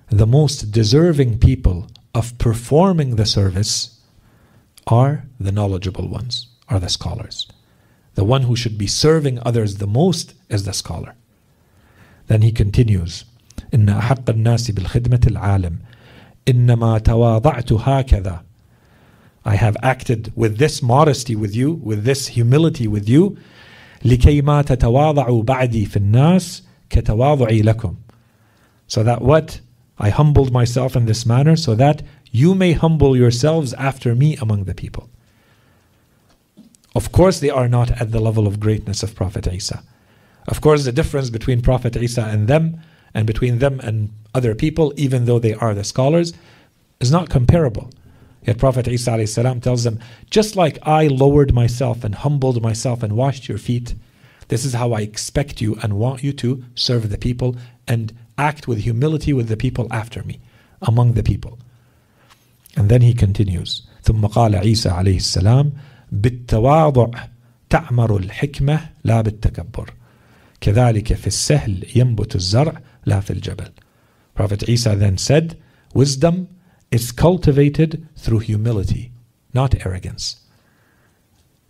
The 0.09 0.27
most 0.27 0.71
deserving 0.71 1.39
people 1.39 1.89
of 2.15 2.39
performing 2.39 3.17
the 3.17 3.27
service 3.27 4.01
are 4.87 5.25
the 5.39 5.53
knowledgeable 5.53 6.09
ones, 6.09 6.49
are 6.69 6.79
the 6.79 6.89
scholars. 6.89 7.47
The 8.15 8.25
one 8.25 8.43
who 8.43 8.57
should 8.57 8.79
be 8.79 8.87
serving 8.87 9.39
others 9.41 9.77
the 9.77 9.87
most 9.87 10.35
is 10.49 10.65
the 10.65 10.73
scholar. 10.73 11.15
Then 12.29 12.43
he 12.43 12.53
continues, 12.53 13.25
إن 13.75 13.89
أحق 13.89 14.31
الناس 14.31 14.71
بالخدمة 14.71 15.21
العالم 15.27 15.79
إنما 16.49 16.99
تواضعت 16.99 17.73
هكذا 17.73 18.43
I 19.45 19.57
have 19.57 19.77
acted 19.83 20.33
with 20.35 20.59
this 20.59 20.83
modesty 20.83 21.37
with 21.37 21.55
you, 21.55 21.73
with 21.73 22.05
this 22.05 22.29
humility 22.29 22.89
with 22.89 23.09
you 23.09 23.37
لكي 24.05 24.43
ما 24.43 24.63
تتواضعوا 24.63 25.43
بعدي 25.43 25.87
في 25.87 25.97
الناس 25.97 26.63
كتواضعي 26.91 27.63
لكم 27.63 27.95
So 28.89 29.03
that 29.03 29.23
what? 29.23 29.61
I 29.99 30.11
humbled 30.11 30.53
myself 30.53 30.95
in 30.95 31.07
this 31.07 31.25
manner 31.27 31.57
so 31.57 31.75
that 31.75 32.03
you 32.31 32.55
may 32.55 32.73
humble 32.73 33.17
yourselves 33.17 33.73
after 33.75 34.15
me 34.15 34.37
among 34.37 34.65
the 34.65 34.75
people. 34.75 35.09
Of 36.95 37.13
course, 37.13 37.41
they 37.41 37.51
are 37.51 37.69
not 37.69 37.91
at 38.01 38.13
the 38.13 38.21
level 38.21 38.47
of 38.47 38.61
greatness 38.61 39.03
of 39.03 39.15
Prophet 39.15 39.47
Isa. 39.47 39.83
Of 40.49 40.61
course, 40.61 40.85
the 40.85 40.93
difference 40.93 41.31
between 41.31 41.61
Prophet 41.63 41.97
Isa 41.97 42.25
and 42.25 42.47
them, 42.47 42.81
and 43.15 43.27
between 43.27 43.59
them 43.59 43.81
and 43.81 44.11
other 44.35 44.55
people, 44.55 44.93
even 44.97 45.25
though 45.25 45.39
they 45.39 45.55
are 45.55 45.75
the 45.75 45.85
scholars, 45.85 46.33
is 47.01 47.11
not 47.11 47.29
comparable. 47.31 47.91
Yet 48.47 48.59
Prophet 48.59 48.87
Isa 48.87 49.27
salam 49.27 49.61
tells 49.61 49.83
them, 49.85 49.99
just 50.31 50.55
like 50.55 50.79
I 50.83 51.09
lowered 51.09 51.53
myself 51.53 52.05
and 52.05 52.15
humbled 52.15 52.63
myself 52.63 53.03
and 53.03 53.17
washed 53.17 53.49
your 53.49 53.59
feet, 53.59 53.95
this 54.49 54.65
is 54.65 54.75
how 54.75 54.93
I 54.93 55.01
expect 55.01 55.61
you 55.61 55.77
and 55.83 55.99
want 55.99 56.23
you 56.23 56.33
to 56.35 56.63
serve 56.75 57.11
the 57.11 57.19
people 57.19 57.57
and 57.89 58.13
act 58.39 58.69
with 58.69 58.79
humility 58.79 59.33
with 59.33 59.49
the 59.49 59.57
people 59.57 59.89
after 59.91 60.23
me, 60.23 60.41
among 60.83 61.15
the 61.15 61.25
people. 61.25 61.59
And 62.77 62.89
then 62.89 63.03
he 63.03 63.15
continues, 63.15 63.83
ثم 64.05 64.27
قال 64.27 64.57
عيسى 64.57 64.89
عليه 64.89 65.17
السلام 65.17 65.73
بالتواضع 66.13 67.11
تعمر 67.71 68.17
الحكمة 68.17 68.81
لا 69.05 69.21
بالتكبر 69.21 69.95
كذلك 70.61 71.13
في 71.13 71.27
السهل 71.27 71.87
ينبت 71.97 72.37
الزرع 72.37 72.81
لا 73.07 73.21
في 73.21 73.31
الجبل 73.33 73.71
Prophet 74.37 74.69
Isa 74.69 74.95
then 74.95 75.17
said, 75.17 75.57
Wisdom 75.95 76.49
is 76.91 77.13
cultivated 77.13 78.07
through 78.17 78.41
humility, 78.41 79.13
not 79.53 79.87
arrogance. 79.87 80.41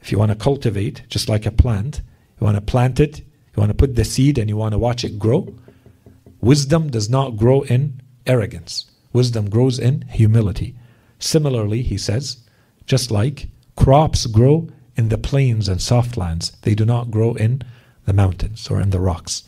If 0.00 0.12
you 0.12 0.18
want 0.18 0.30
to 0.30 0.36
cultivate, 0.36 1.02
just 1.08 1.28
like 1.28 1.46
a 1.46 1.50
plant, 1.50 2.00
you 2.40 2.44
want 2.44 2.56
to 2.56 2.60
plant 2.60 3.00
it, 3.00 3.18
you 3.18 3.60
want 3.60 3.70
to 3.70 3.74
put 3.74 3.96
the 3.96 4.04
seed 4.04 4.38
and 4.38 4.48
you 4.48 4.56
want 4.56 4.72
to 4.72 4.78
watch 4.78 5.04
it 5.04 5.18
grow, 5.18 5.54
wisdom 6.40 6.90
does 6.90 7.08
not 7.08 7.36
grow 7.36 7.62
in 7.62 8.00
arrogance. 8.26 8.84
Wisdom 9.12 9.48
grows 9.48 9.78
in 9.78 10.02
humility. 10.02 10.74
Similarly, 11.18 11.82
he 11.82 11.96
says, 11.96 12.44
just 12.84 13.10
like 13.10 13.48
crops 13.74 14.26
grow 14.26 14.68
in 14.96 15.08
the 15.08 15.18
plains 15.18 15.68
and 15.68 15.80
soft 15.80 16.16
lands, 16.16 16.52
they 16.62 16.74
do 16.74 16.84
not 16.84 17.10
grow 17.10 17.34
in 17.34 17.62
the 18.04 18.12
mountains 18.12 18.68
or 18.70 18.80
in 18.80 18.90
the 18.90 19.00
rocks. 19.00 19.42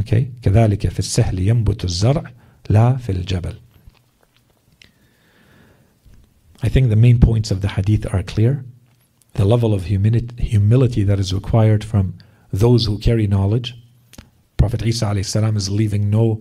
Okay? 0.00 0.30
كذلك 0.42 0.88
في 0.88 0.98
السهل 0.98 1.38
ينبت 1.38 1.84
الزرع 1.84 2.32
لا 2.68 2.96
في 2.96 3.12
الجبل. 3.12 3.56
I 6.65 6.67
think 6.67 6.89
the 6.89 6.95
main 6.95 7.19
points 7.19 7.51
of 7.51 7.61
the 7.61 7.67
hadith 7.67 8.11
are 8.11 8.23
clear. 8.23 8.65
The 9.35 9.45
level 9.45 9.71
of 9.71 9.83
humility 9.85 11.03
that 11.03 11.19
is 11.19 11.31
required 11.31 11.83
from 11.83 12.17
those 12.51 12.87
who 12.87 12.97
carry 12.97 13.27
knowledge. 13.27 13.75
Prophet 14.57 14.81
Isa 14.83 15.11
is 15.11 15.69
leaving 15.69 16.09
no 16.09 16.39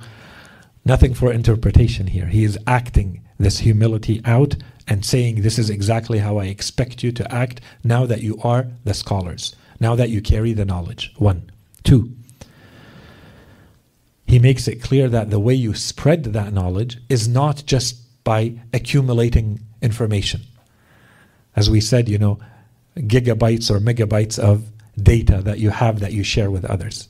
nothing 0.83 1.13
for 1.13 1.31
interpretation 1.31 2.07
here. 2.07 2.25
He 2.25 2.43
is 2.43 2.59
acting 2.67 3.23
this 3.39 3.59
humility 3.59 4.23
out 4.25 4.57
and 4.89 5.05
saying, 5.05 5.43
This 5.43 5.59
is 5.59 5.69
exactly 5.69 6.21
how 6.21 6.39
I 6.39 6.47
expect 6.47 7.05
you 7.05 7.13
to 7.13 7.31
act 7.31 7.61
now 7.85 8.07
that 8.07 8.23
you 8.23 8.39
are 8.43 8.69
the 8.85 8.95
scholars, 8.95 9.55
now 9.79 9.95
that 9.95 10.09
you 10.09 10.23
carry 10.23 10.55
the 10.55 10.65
knowledge. 10.65 11.13
One. 11.19 11.51
Two, 11.83 12.17
he 14.27 14.39
makes 14.39 14.67
it 14.69 14.83
clear 14.83 15.11
that 15.11 15.29
the 15.29 15.39
way 15.39 15.53
you 15.53 15.75
spread 15.75 16.25
that 16.25 16.55
knowledge 16.55 16.97
is 17.11 17.29
not 17.29 17.67
just 17.67 18.04
by 18.25 18.59
accumulating 18.73 19.61
information. 19.83 20.41
As 21.55 21.71
we 21.71 21.81
said, 21.81 22.09
you 22.09 22.19
know, 22.19 22.39
gigabytes 22.97 23.71
or 23.71 23.79
megabytes 23.79 24.39
of 24.39 24.71
data 25.01 25.43
that 25.43 25.59
you 25.59 25.71
have 25.71 26.01
that 26.01 26.13
you 26.13 26.23
share 26.23 26.51
with 26.51 26.65
others. 26.65 27.09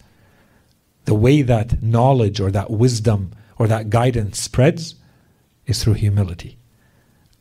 The 1.05 1.15
way 1.15 1.43
that 1.43 1.83
knowledge 1.83 2.41
or 2.41 2.51
that 2.51 2.71
wisdom 2.71 3.33
or 3.59 3.69
that 3.69 3.91
guidance 3.91 4.41
spreads 4.41 4.95
is 5.67 5.83
through 5.83 5.95
humility 5.95 6.59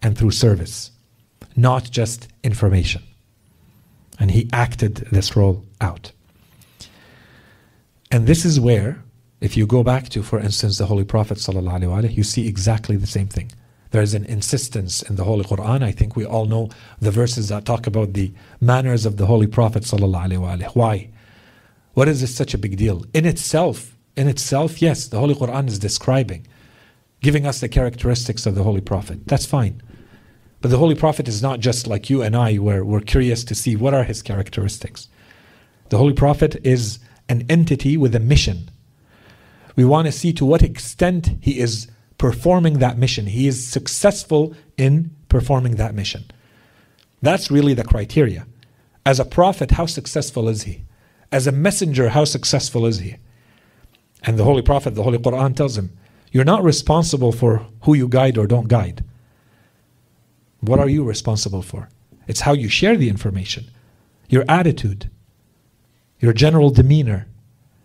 and 0.01 0.17
through 0.17 0.31
service, 0.31 0.91
not 1.55 1.89
just 1.89 2.27
information. 2.43 3.03
And 4.19 4.31
he 4.31 4.49
acted 4.53 4.95
this 5.11 5.35
role 5.35 5.65
out. 5.81 6.11
And 8.11 8.27
this 8.27 8.45
is 8.45 8.59
where, 8.59 9.01
if 9.41 9.57
you 9.57 9.65
go 9.65 9.81
back 9.81 10.09
to, 10.09 10.21
for 10.21 10.39
instance, 10.39 10.77
the 10.77 10.85
Holy 10.85 11.03
Prophet, 11.03 11.39
ﷺ, 11.39 12.15
you 12.15 12.23
see 12.23 12.47
exactly 12.47 12.95
the 12.95 13.07
same 13.07 13.27
thing. 13.27 13.51
There 13.93 14.01
is 14.01 14.15
an 14.15 14.25
insistence 14.25 15.03
in 15.03 15.17
the 15.17 15.23
Holy 15.23 15.43
Quran. 15.43 15.83
I 15.83 15.91
think 15.91 16.15
we 16.15 16.25
all 16.25 16.47
know 16.47 16.69
the 16.99 17.11
verses 17.11 17.49
that 17.49 17.63
talk 17.63 17.85
about 17.85 18.13
the 18.13 18.33
manners 18.59 19.05
of 19.05 19.17
the 19.17 19.27
Holy 19.27 19.45
Prophet. 19.45 19.87
Why? 20.73 21.09
What 21.93 22.07
is 22.07 22.21
this 22.21 22.35
such 22.35 22.55
a 22.55 22.57
big 22.57 22.75
deal? 22.75 23.05
In 23.13 23.27
itself, 23.27 23.95
in 24.15 24.27
itself, 24.27 24.81
yes, 24.81 25.07
the 25.07 25.19
Holy 25.19 25.35
Quran 25.35 25.67
is 25.67 25.77
describing 25.77 26.47
giving 27.21 27.45
us 27.45 27.61
the 27.61 27.69
characteristics 27.69 28.47
of 28.47 28.55
the 28.55 28.63
Holy 28.63 28.81
Prophet. 28.81 29.27
That's 29.27 29.45
fine. 29.45 29.79
But 30.59 30.71
the 30.71 30.79
Holy 30.79 30.95
Prophet 30.95 31.27
is 31.27 31.43
not 31.43 31.59
just 31.59 31.85
like 31.85 32.09
you 32.09 32.23
and 32.23 32.35
I, 32.35 32.55
where 32.55 32.83
we're 32.83 32.99
curious 32.99 33.43
to 33.43 33.53
see 33.53 33.75
what 33.75 33.93
are 33.93 34.03
his 34.03 34.23
characteristics. 34.23 35.07
The 35.89 35.99
Holy 35.99 36.13
Prophet 36.13 36.55
is 36.65 36.97
an 37.29 37.45
entity 37.47 37.95
with 37.95 38.15
a 38.15 38.19
mission. 38.19 38.71
We 39.75 39.85
want 39.85 40.07
to 40.07 40.11
see 40.11 40.33
to 40.33 40.45
what 40.45 40.63
extent 40.63 41.37
he 41.39 41.59
is 41.59 41.87
performing 42.17 42.79
that 42.79 42.97
mission. 42.97 43.27
He 43.27 43.47
is 43.47 43.67
successful 43.67 44.55
in 44.77 45.15
performing 45.29 45.75
that 45.75 45.95
mission. 45.95 46.25
That's 47.21 47.51
really 47.51 47.73
the 47.73 47.83
criteria. 47.83 48.45
As 49.05 49.19
a 49.19 49.25
prophet, 49.25 49.71
how 49.71 49.85
successful 49.85 50.47
is 50.47 50.63
he? 50.63 50.83
As 51.31 51.47
a 51.47 51.51
messenger, 51.51 52.09
how 52.09 52.25
successful 52.25 52.85
is 52.85 52.99
he? 52.99 53.15
And 54.23 54.37
the 54.37 54.43
Holy 54.43 54.61
Prophet, 54.61 54.95
the 54.95 55.03
Holy 55.03 55.17
Quran 55.17 55.55
tells 55.55 55.77
him, 55.77 55.97
you're 56.31 56.43
not 56.43 56.63
responsible 56.63 57.31
for 57.31 57.67
who 57.81 57.93
you 57.93 58.07
guide 58.07 58.37
or 58.37 58.47
don't 58.47 58.67
guide. 58.67 59.03
What 60.61 60.79
are 60.79 60.89
you 60.89 61.03
responsible 61.03 61.61
for? 61.61 61.89
It's 62.27 62.41
how 62.41 62.53
you 62.53 62.69
share 62.69 62.95
the 62.95 63.09
information, 63.09 63.69
your 64.29 64.45
attitude, 64.47 65.09
your 66.19 66.33
general 66.33 66.69
demeanor, 66.69 67.27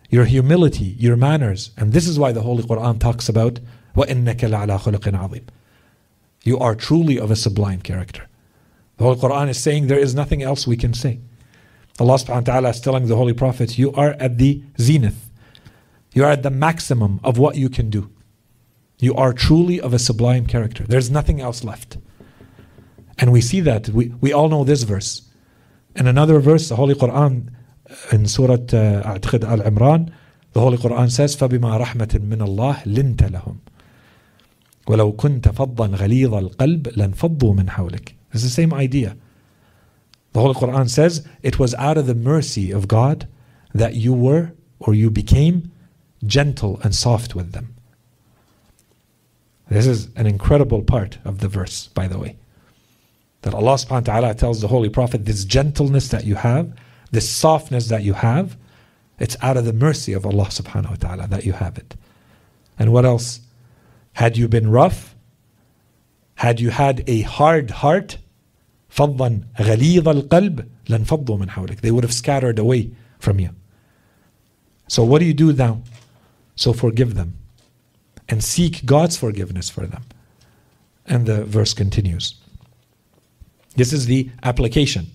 your 0.09 0.25
humility, 0.25 0.95
your 0.97 1.17
manners. 1.17 1.71
And 1.77 1.91
this 1.91 2.07
is 2.07 2.17
why 2.17 2.31
the 2.31 2.41
Holy 2.41 2.63
Quran 2.63 2.99
talks 2.99 3.27
about 3.27 3.59
وَإِنَّكَ 3.98 4.36
لَعَلَى 4.36 4.80
خُلُقٍ 4.80 5.00
عَظِيمٍ 5.00 5.42
You 6.42 6.58
are 6.58 6.74
truly 6.74 7.18
of 7.18 7.30
a 7.30 7.36
sublime 7.36 7.80
character. 7.80 8.26
The 8.96 9.04
Holy 9.04 9.16
Quran 9.16 9.48
is 9.48 9.58
saying 9.58 9.86
there 9.86 9.98
is 9.98 10.14
nothing 10.14 10.42
else 10.42 10.66
we 10.66 10.76
can 10.76 10.94
say. 10.94 11.20
Allah 12.00 12.14
subhanahu 12.14 12.48
wa 12.48 12.52
ta'ala 12.52 12.68
is 12.70 12.80
telling 12.80 13.06
the 13.06 13.16
Holy 13.16 13.32
Prophet, 13.32 13.78
you 13.78 13.92
are 13.92 14.16
at 14.18 14.38
the 14.38 14.62
zenith. 14.80 15.30
You 16.12 16.24
are 16.24 16.30
at 16.30 16.42
the 16.42 16.50
maximum 16.50 17.20
of 17.22 17.38
what 17.38 17.56
you 17.56 17.68
can 17.68 17.90
do. 17.90 18.10
You 18.98 19.14
are 19.14 19.32
truly 19.32 19.80
of 19.80 19.92
a 19.92 19.98
sublime 19.98 20.46
character. 20.46 20.84
There's 20.84 21.10
nothing 21.10 21.40
else 21.40 21.64
left. 21.64 21.98
And 23.18 23.32
we 23.32 23.40
see 23.40 23.60
that. 23.60 23.88
We, 23.88 24.08
we 24.20 24.32
all 24.32 24.48
know 24.48 24.64
this 24.64 24.82
verse. 24.82 25.22
In 25.96 26.06
another 26.06 26.40
verse, 26.40 26.68
the 26.68 26.76
Holy 26.76 26.94
Quran, 26.94 27.50
in 28.10 28.26
Surah 28.26 28.54
uh, 28.54 29.02
Al 29.06 29.20
Imran, 29.20 30.12
the 30.52 30.60
Holy 30.60 30.78
Quran 30.78 31.10
says, 31.10 31.36
فَبِمَا 31.36 31.80
رَحْمَةٍ 31.84 32.18
مِّنَ 32.20 32.38
اللَّهِ 32.38 32.84
لِنْتَ 32.84 33.30
لَهُمْ 33.30 33.58
ولو 34.88 35.12
كنت 35.12 35.48
فظا 35.48 35.86
غليظ 35.86 36.34
القلب 36.34 36.88
لانفضوا 36.88 37.54
من 37.54 37.70
حولك. 37.70 38.14
It's 38.32 38.42
the 38.42 38.48
same 38.48 38.74
idea. 38.74 39.16
The 40.32 40.40
Holy 40.40 40.54
Quran 40.54 40.90
says 40.90 41.26
it 41.42 41.58
was 41.58 41.74
out 41.74 41.96
of 41.96 42.06
the 42.06 42.14
mercy 42.14 42.72
of 42.72 42.88
God 42.88 43.28
that 43.72 43.94
you 43.94 44.12
were 44.12 44.52
or 44.80 44.92
you 44.92 45.10
became 45.10 45.70
gentle 46.26 46.80
and 46.82 46.94
soft 46.94 47.34
with 47.34 47.52
them. 47.52 47.74
This 49.68 49.86
is 49.86 50.08
an 50.16 50.26
incredible 50.26 50.82
part 50.82 51.18
of 51.24 51.38
the 51.38 51.48
verse, 51.48 51.88
by 51.88 52.08
the 52.08 52.18
way. 52.18 52.36
That 53.42 53.54
Allah 53.54 53.74
subhanahu 53.74 54.08
wa 54.08 54.12
ta'ala 54.12 54.34
tells 54.34 54.60
the 54.60 54.68
Holy 54.68 54.88
Prophet 54.88 55.24
this 55.24 55.44
gentleness 55.44 56.08
that 56.08 56.24
you 56.24 56.34
have, 56.34 56.74
this 57.10 57.28
softness 57.28 57.88
that 57.88 58.02
you 58.02 58.14
have, 58.14 58.56
it's 59.18 59.36
out 59.40 59.56
of 59.56 59.64
the 59.64 59.72
mercy 59.72 60.12
of 60.12 60.26
Allah 60.26 60.46
subhanahu 60.46 60.90
wa 60.90 60.96
ta'ala 60.96 61.28
that 61.28 61.44
you 61.44 61.52
have 61.52 61.78
it. 61.78 61.94
And 62.78 62.92
what 62.92 63.04
else? 63.04 63.40
Had 64.14 64.36
you 64.36 64.48
been 64.48 64.70
rough, 64.70 65.14
had 66.36 66.60
you 66.60 66.70
had 66.70 67.04
a 67.08 67.22
hard 67.22 67.70
heart, 67.70 68.18
فضا 68.90 69.40
غليظ 69.58 70.08
القلب 70.08 70.68
لانفضوا 70.88 71.38
من 71.38 71.50
حولك. 71.50 71.80
They 71.80 71.90
would 71.90 72.04
have 72.04 72.14
scattered 72.14 72.58
away 72.58 72.90
from 73.18 73.40
you. 73.40 73.50
So 74.88 75.02
what 75.02 75.18
do 75.18 75.24
you 75.24 75.34
do 75.34 75.52
now? 75.52 75.82
So 76.56 76.72
forgive 76.72 77.14
them 77.14 77.36
and 78.28 78.42
seek 78.42 78.86
God's 78.86 79.16
forgiveness 79.16 79.68
for 79.68 79.86
them. 79.86 80.02
And 81.06 81.26
the 81.26 81.44
verse 81.44 81.74
continues. 81.74 82.34
This 83.76 83.92
is 83.92 84.06
the 84.06 84.30
application. 84.44 85.10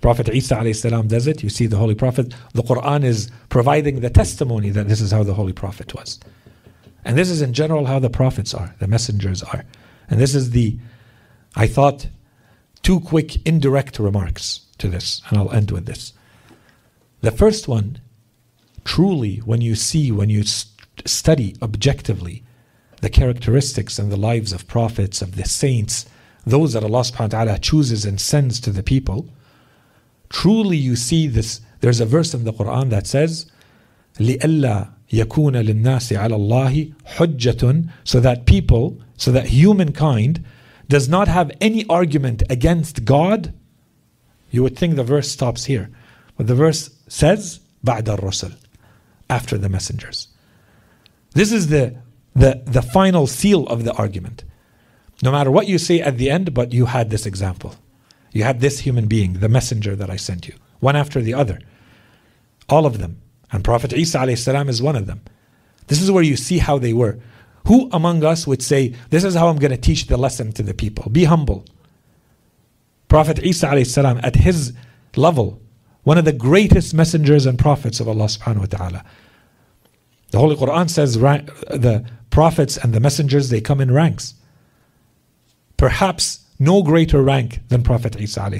Prophet 0.00 0.30
Isa 0.30 0.72
salam 0.72 1.08
does 1.08 1.26
it. 1.26 1.42
You 1.42 1.50
see 1.50 1.66
the 1.66 1.76
Holy 1.76 1.94
Prophet. 1.94 2.34
The 2.54 2.62
Quran 2.62 3.04
is 3.04 3.30
providing 3.50 4.00
the 4.00 4.08
testimony 4.08 4.70
that 4.70 4.88
this 4.88 5.00
is 5.00 5.10
how 5.10 5.22
the 5.22 5.34
Holy 5.34 5.52
Prophet 5.52 5.94
was. 5.94 6.18
And 7.04 7.16
this 7.16 7.30
is 7.30 7.42
in 7.42 7.52
general 7.52 7.86
how 7.86 7.98
the 7.98 8.10
prophets 8.10 8.54
are, 8.54 8.74
the 8.78 8.86
messengers 8.86 9.42
are. 9.42 9.64
And 10.08 10.20
this 10.20 10.34
is 10.34 10.50
the, 10.50 10.78
I 11.56 11.66
thought, 11.66 12.08
two 12.82 13.00
quick 13.00 13.44
indirect 13.46 13.98
remarks 13.98 14.66
to 14.78 14.88
this, 14.88 15.22
and 15.28 15.38
I'll 15.38 15.52
end 15.52 15.70
with 15.70 15.86
this. 15.86 16.12
The 17.20 17.30
first 17.30 17.68
one, 17.68 18.00
truly, 18.84 19.36
when 19.38 19.60
you 19.60 19.74
see, 19.74 20.10
when 20.10 20.30
you 20.30 20.42
st- 20.42 21.08
study 21.08 21.54
objectively 21.62 22.42
the 23.00 23.10
characteristics 23.10 23.98
and 23.98 24.10
the 24.12 24.16
lives 24.16 24.52
of 24.52 24.66
prophets, 24.66 25.22
of 25.22 25.36
the 25.36 25.44
saints, 25.44 26.06
those 26.44 26.72
that 26.72 26.84
Allah 26.84 27.00
subhanahu 27.00 27.32
wa 27.32 27.44
ta'ala 27.44 27.58
chooses 27.58 28.04
and 28.04 28.20
sends 28.20 28.60
to 28.60 28.70
the 28.70 28.82
people, 28.82 29.28
truly 30.28 30.76
you 30.76 30.96
see 30.96 31.26
this. 31.26 31.60
There's 31.80 32.00
a 32.00 32.06
verse 32.06 32.34
in 32.34 32.44
the 32.44 32.52
Quran 32.52 32.90
that 32.90 33.06
says, 33.06 33.50
لِأَلَّا 34.18 34.92
يَكُونَ 35.12 35.56
لِلنَّاسِ 35.56 36.16
عَلَى 36.16 36.36
اللَّهِ 36.36 36.94
حُجَّةٌ 37.16 37.90
So 38.04 38.20
that 38.20 38.46
people, 38.46 39.00
so 39.16 39.32
that 39.32 39.46
humankind 39.46 40.44
does 40.88 41.08
not 41.08 41.28
have 41.28 41.50
any 41.60 41.84
argument 41.88 42.42
against 42.48 43.04
God. 43.04 43.52
You 44.50 44.62
would 44.62 44.76
think 44.78 44.96
the 44.96 45.04
verse 45.04 45.30
stops 45.30 45.64
here. 45.64 45.90
But 46.36 46.46
the 46.46 46.54
verse 46.54 46.90
says, 47.08 47.60
بَعْدَ 47.84 48.04
الرُّسُلِ 48.04 48.54
After 49.28 49.58
the 49.58 49.68
messengers. 49.68 50.28
This 51.32 51.52
is 51.52 51.68
the, 51.68 51.96
the, 52.34 52.62
the 52.66 52.82
final 52.82 53.26
seal 53.26 53.66
of 53.66 53.84
the 53.84 53.92
argument. 53.92 54.44
No 55.22 55.30
matter 55.30 55.50
what 55.50 55.68
you 55.68 55.78
say 55.78 56.00
at 56.00 56.18
the 56.18 56.30
end, 56.30 56.54
but 56.54 56.72
you 56.72 56.86
had 56.86 57.10
this 57.10 57.26
example. 57.26 57.74
You 58.32 58.44
had 58.44 58.60
this 58.60 58.80
human 58.80 59.06
being, 59.06 59.34
the 59.34 59.48
messenger 59.48 59.94
that 59.96 60.10
I 60.10 60.16
sent 60.16 60.48
you, 60.48 60.54
one 60.78 60.96
after 60.96 61.20
the 61.20 61.34
other. 61.34 61.60
All 62.68 62.86
of 62.86 62.98
them. 62.98 63.20
And 63.55 63.63
Prophet 63.63 63.93
Isa 63.93 64.35
salam 64.35 64.67
is 64.67 64.81
one 64.81 64.97
of 64.97 65.07
them. 65.07 65.21
This 65.87 66.01
is 66.01 66.11
where 66.11 66.23
you 66.23 66.35
see 66.35 66.57
how 66.57 66.77
they 66.77 66.91
were. 66.91 67.17
Who 67.67 67.89
among 67.93 68.23
us 68.25 68.45
would 68.45 68.61
say, 68.61 68.93
This 69.11 69.23
is 69.23 69.33
how 69.33 69.47
I'm 69.47 69.59
going 69.59 69.71
to 69.71 69.77
teach 69.77 70.07
the 70.07 70.17
lesson 70.17 70.51
to 70.53 70.63
the 70.63 70.73
people? 70.73 71.09
Be 71.09 71.23
humble. 71.23 71.63
Prophet 73.07 73.39
Isa 73.43 73.85
salam, 73.85 74.19
at 74.23 74.35
his 74.35 74.73
level, 75.15 75.61
one 76.03 76.17
of 76.17 76.25
the 76.25 76.33
greatest 76.33 76.93
messengers 76.93 77.45
and 77.45 77.57
prophets 77.57 78.01
of 78.01 78.09
Allah 78.09 78.25
subhanahu 78.25 78.59
wa 78.59 78.65
ta'ala. 78.65 79.05
The 80.31 80.39
Holy 80.39 80.57
Quran 80.57 80.89
says 80.89 81.13
the 81.17 82.05
prophets 82.29 82.75
and 82.75 82.93
the 82.93 82.99
messengers, 82.99 83.49
they 83.49 83.61
come 83.61 83.79
in 83.79 83.89
ranks. 83.89 84.33
Perhaps 85.77 86.43
no 86.59 86.83
greater 86.83 87.21
rank 87.21 87.61
than 87.69 87.83
Prophet 87.83 88.19
Isa. 88.19 88.51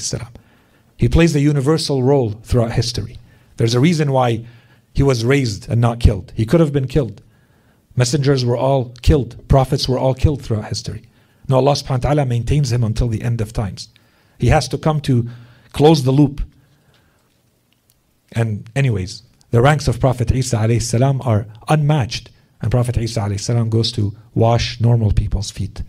He 0.95 1.09
plays 1.09 1.33
the 1.33 1.41
universal 1.41 2.01
role 2.01 2.31
throughout 2.43 2.71
history. 2.71 3.17
There's 3.57 3.75
a 3.75 3.79
reason 3.81 4.13
why 4.13 4.45
he 4.95 5.03
was 5.03 5.25
raised 5.25 5.69
and 5.69 5.79
not 5.79 5.99
killed. 5.99 6.31
He 6.35 6.45
could 6.45 6.61
have 6.61 6.73
been 6.73 6.87
killed. 6.87 7.21
Messengers 7.95 8.43
were 8.43 8.57
all 8.57 8.93
killed. 9.01 9.47
Prophets 9.47 9.87
were 9.87 9.99
all 9.99 10.15
killed 10.15 10.41
throughout 10.41 10.69
history. 10.69 11.03
No, 11.47 11.57
Allah 11.57 11.73
subhanahu 11.73 11.89
wa 11.89 11.97
ta'ala 11.97 12.25
maintains 12.25 12.71
him 12.71 12.83
until 12.83 13.09
the 13.09 13.21
end 13.21 13.41
of 13.41 13.53
times. 13.53 13.89
He 14.39 14.47
has 14.47 14.67
to 14.69 14.77
come 14.77 15.01
to 15.01 15.29
close 15.73 16.03
the 16.03 16.11
loop. 16.11 16.41
And 18.31 18.69
anyways, 18.75 19.23
the 19.51 19.61
ranks 19.61 19.87
of 19.87 19.99
Prophet 19.99 20.31
Isa 20.31 20.79
salam 20.79 21.21
are 21.21 21.45
unmatched. 21.67 22.31
And 22.61 22.71
Prophet 22.71 22.97
Isa 22.97 23.37
salam 23.37 23.69
goes 23.69 23.91
to 23.91 24.15
wash 24.33 24.79
normal 24.81 25.11
people's 25.11 25.51
feet 25.51 25.83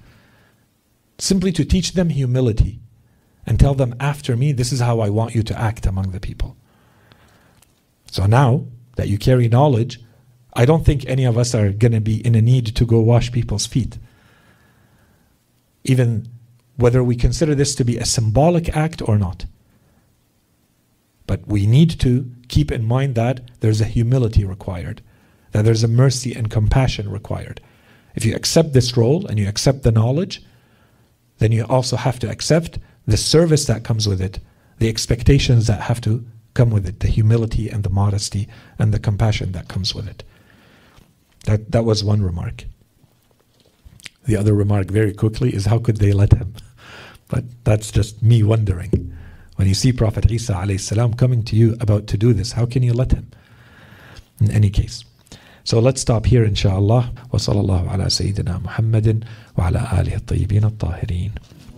simply 1.18 1.52
to 1.52 1.64
teach 1.64 1.92
them 1.92 2.10
humility 2.10 2.80
and 3.46 3.58
tell 3.58 3.74
them, 3.74 3.94
after 4.00 4.36
me, 4.36 4.52
this 4.52 4.72
is 4.72 4.80
how 4.80 5.00
I 5.00 5.08
want 5.08 5.34
you 5.34 5.42
to 5.44 5.58
act 5.58 5.86
among 5.86 6.10
the 6.10 6.20
people. 6.20 6.56
So 8.10 8.26
now 8.26 8.66
that 8.96 9.08
you 9.08 9.18
carry 9.18 9.48
knowledge, 9.48 10.00
I 10.54 10.64
don't 10.64 10.84
think 10.84 11.04
any 11.06 11.24
of 11.24 11.38
us 11.38 11.54
are 11.54 11.70
going 11.70 11.92
to 11.92 12.00
be 12.00 12.26
in 12.26 12.34
a 12.34 12.42
need 12.42 12.74
to 12.74 12.84
go 12.84 12.98
wash 13.00 13.30
people's 13.30 13.66
feet. 13.66 13.98
Even 15.84 16.28
whether 16.76 17.02
we 17.02 17.16
consider 17.16 17.54
this 17.54 17.74
to 17.76 17.84
be 17.84 17.96
a 17.98 18.04
symbolic 18.04 18.74
act 18.76 19.06
or 19.06 19.18
not. 19.18 19.46
But 21.26 21.46
we 21.46 21.66
need 21.66 21.98
to 22.00 22.30
keep 22.48 22.70
in 22.70 22.84
mind 22.84 23.14
that 23.14 23.40
there's 23.60 23.80
a 23.80 23.86
humility 23.86 24.44
required, 24.44 25.02
that 25.52 25.64
there's 25.64 25.84
a 25.84 25.88
mercy 25.88 26.34
and 26.34 26.50
compassion 26.50 27.10
required. 27.10 27.60
If 28.14 28.24
you 28.24 28.34
accept 28.34 28.72
this 28.72 28.96
role 28.96 29.26
and 29.26 29.38
you 29.38 29.48
accept 29.48 29.82
the 29.82 29.92
knowledge, 29.92 30.42
then 31.38 31.52
you 31.52 31.64
also 31.64 31.96
have 31.96 32.18
to 32.20 32.30
accept 32.30 32.78
the 33.06 33.16
service 33.16 33.66
that 33.66 33.84
comes 33.84 34.08
with 34.08 34.20
it, 34.20 34.40
the 34.78 34.88
expectations 34.88 35.66
that 35.66 35.82
have 35.82 36.00
to 36.02 36.24
come 36.56 36.70
with 36.70 36.86
it, 36.88 37.00
the 37.00 37.08
humility 37.08 37.68
and 37.68 37.84
the 37.84 37.90
modesty 37.90 38.48
and 38.78 38.92
the 38.92 38.98
compassion 38.98 39.52
that 39.52 39.68
comes 39.68 39.94
with 39.94 40.08
it. 40.08 40.24
That, 41.44 41.70
that 41.70 41.84
was 41.84 42.02
one 42.02 42.22
remark. 42.22 42.64
The 44.24 44.36
other 44.36 44.54
remark, 44.54 44.90
very 44.90 45.12
quickly, 45.12 45.54
is 45.54 45.66
how 45.66 45.78
could 45.78 45.98
they 45.98 46.12
let 46.12 46.32
him? 46.32 46.54
But 47.28 47.44
that's 47.64 47.90
just 47.90 48.22
me 48.22 48.44
wondering. 48.44 49.12
When 49.56 49.66
you 49.66 49.74
see 49.74 49.92
Prophet 49.92 50.30
Isa 50.30 50.52
alayhi 50.52 51.18
coming 51.18 51.42
to 51.44 51.56
you 51.56 51.76
about 51.80 52.06
to 52.08 52.16
do 52.16 52.32
this, 52.32 52.52
how 52.52 52.66
can 52.66 52.84
you 52.84 52.92
let 52.92 53.10
him? 53.12 53.26
In 54.40 54.50
any 54.52 54.70
case. 54.70 55.04
So 55.64 55.80
let's 55.80 56.00
stop 56.00 56.26
here 56.26 56.44
inshallah. 56.44 57.10
Ala 57.32 58.06
Sayyidina 58.06 58.62
Muhammadin 58.62 59.24
wa 59.56 59.70
alihi 59.70 60.14
at-tayyibin 60.14 60.64
at-tahirin. 60.64 61.32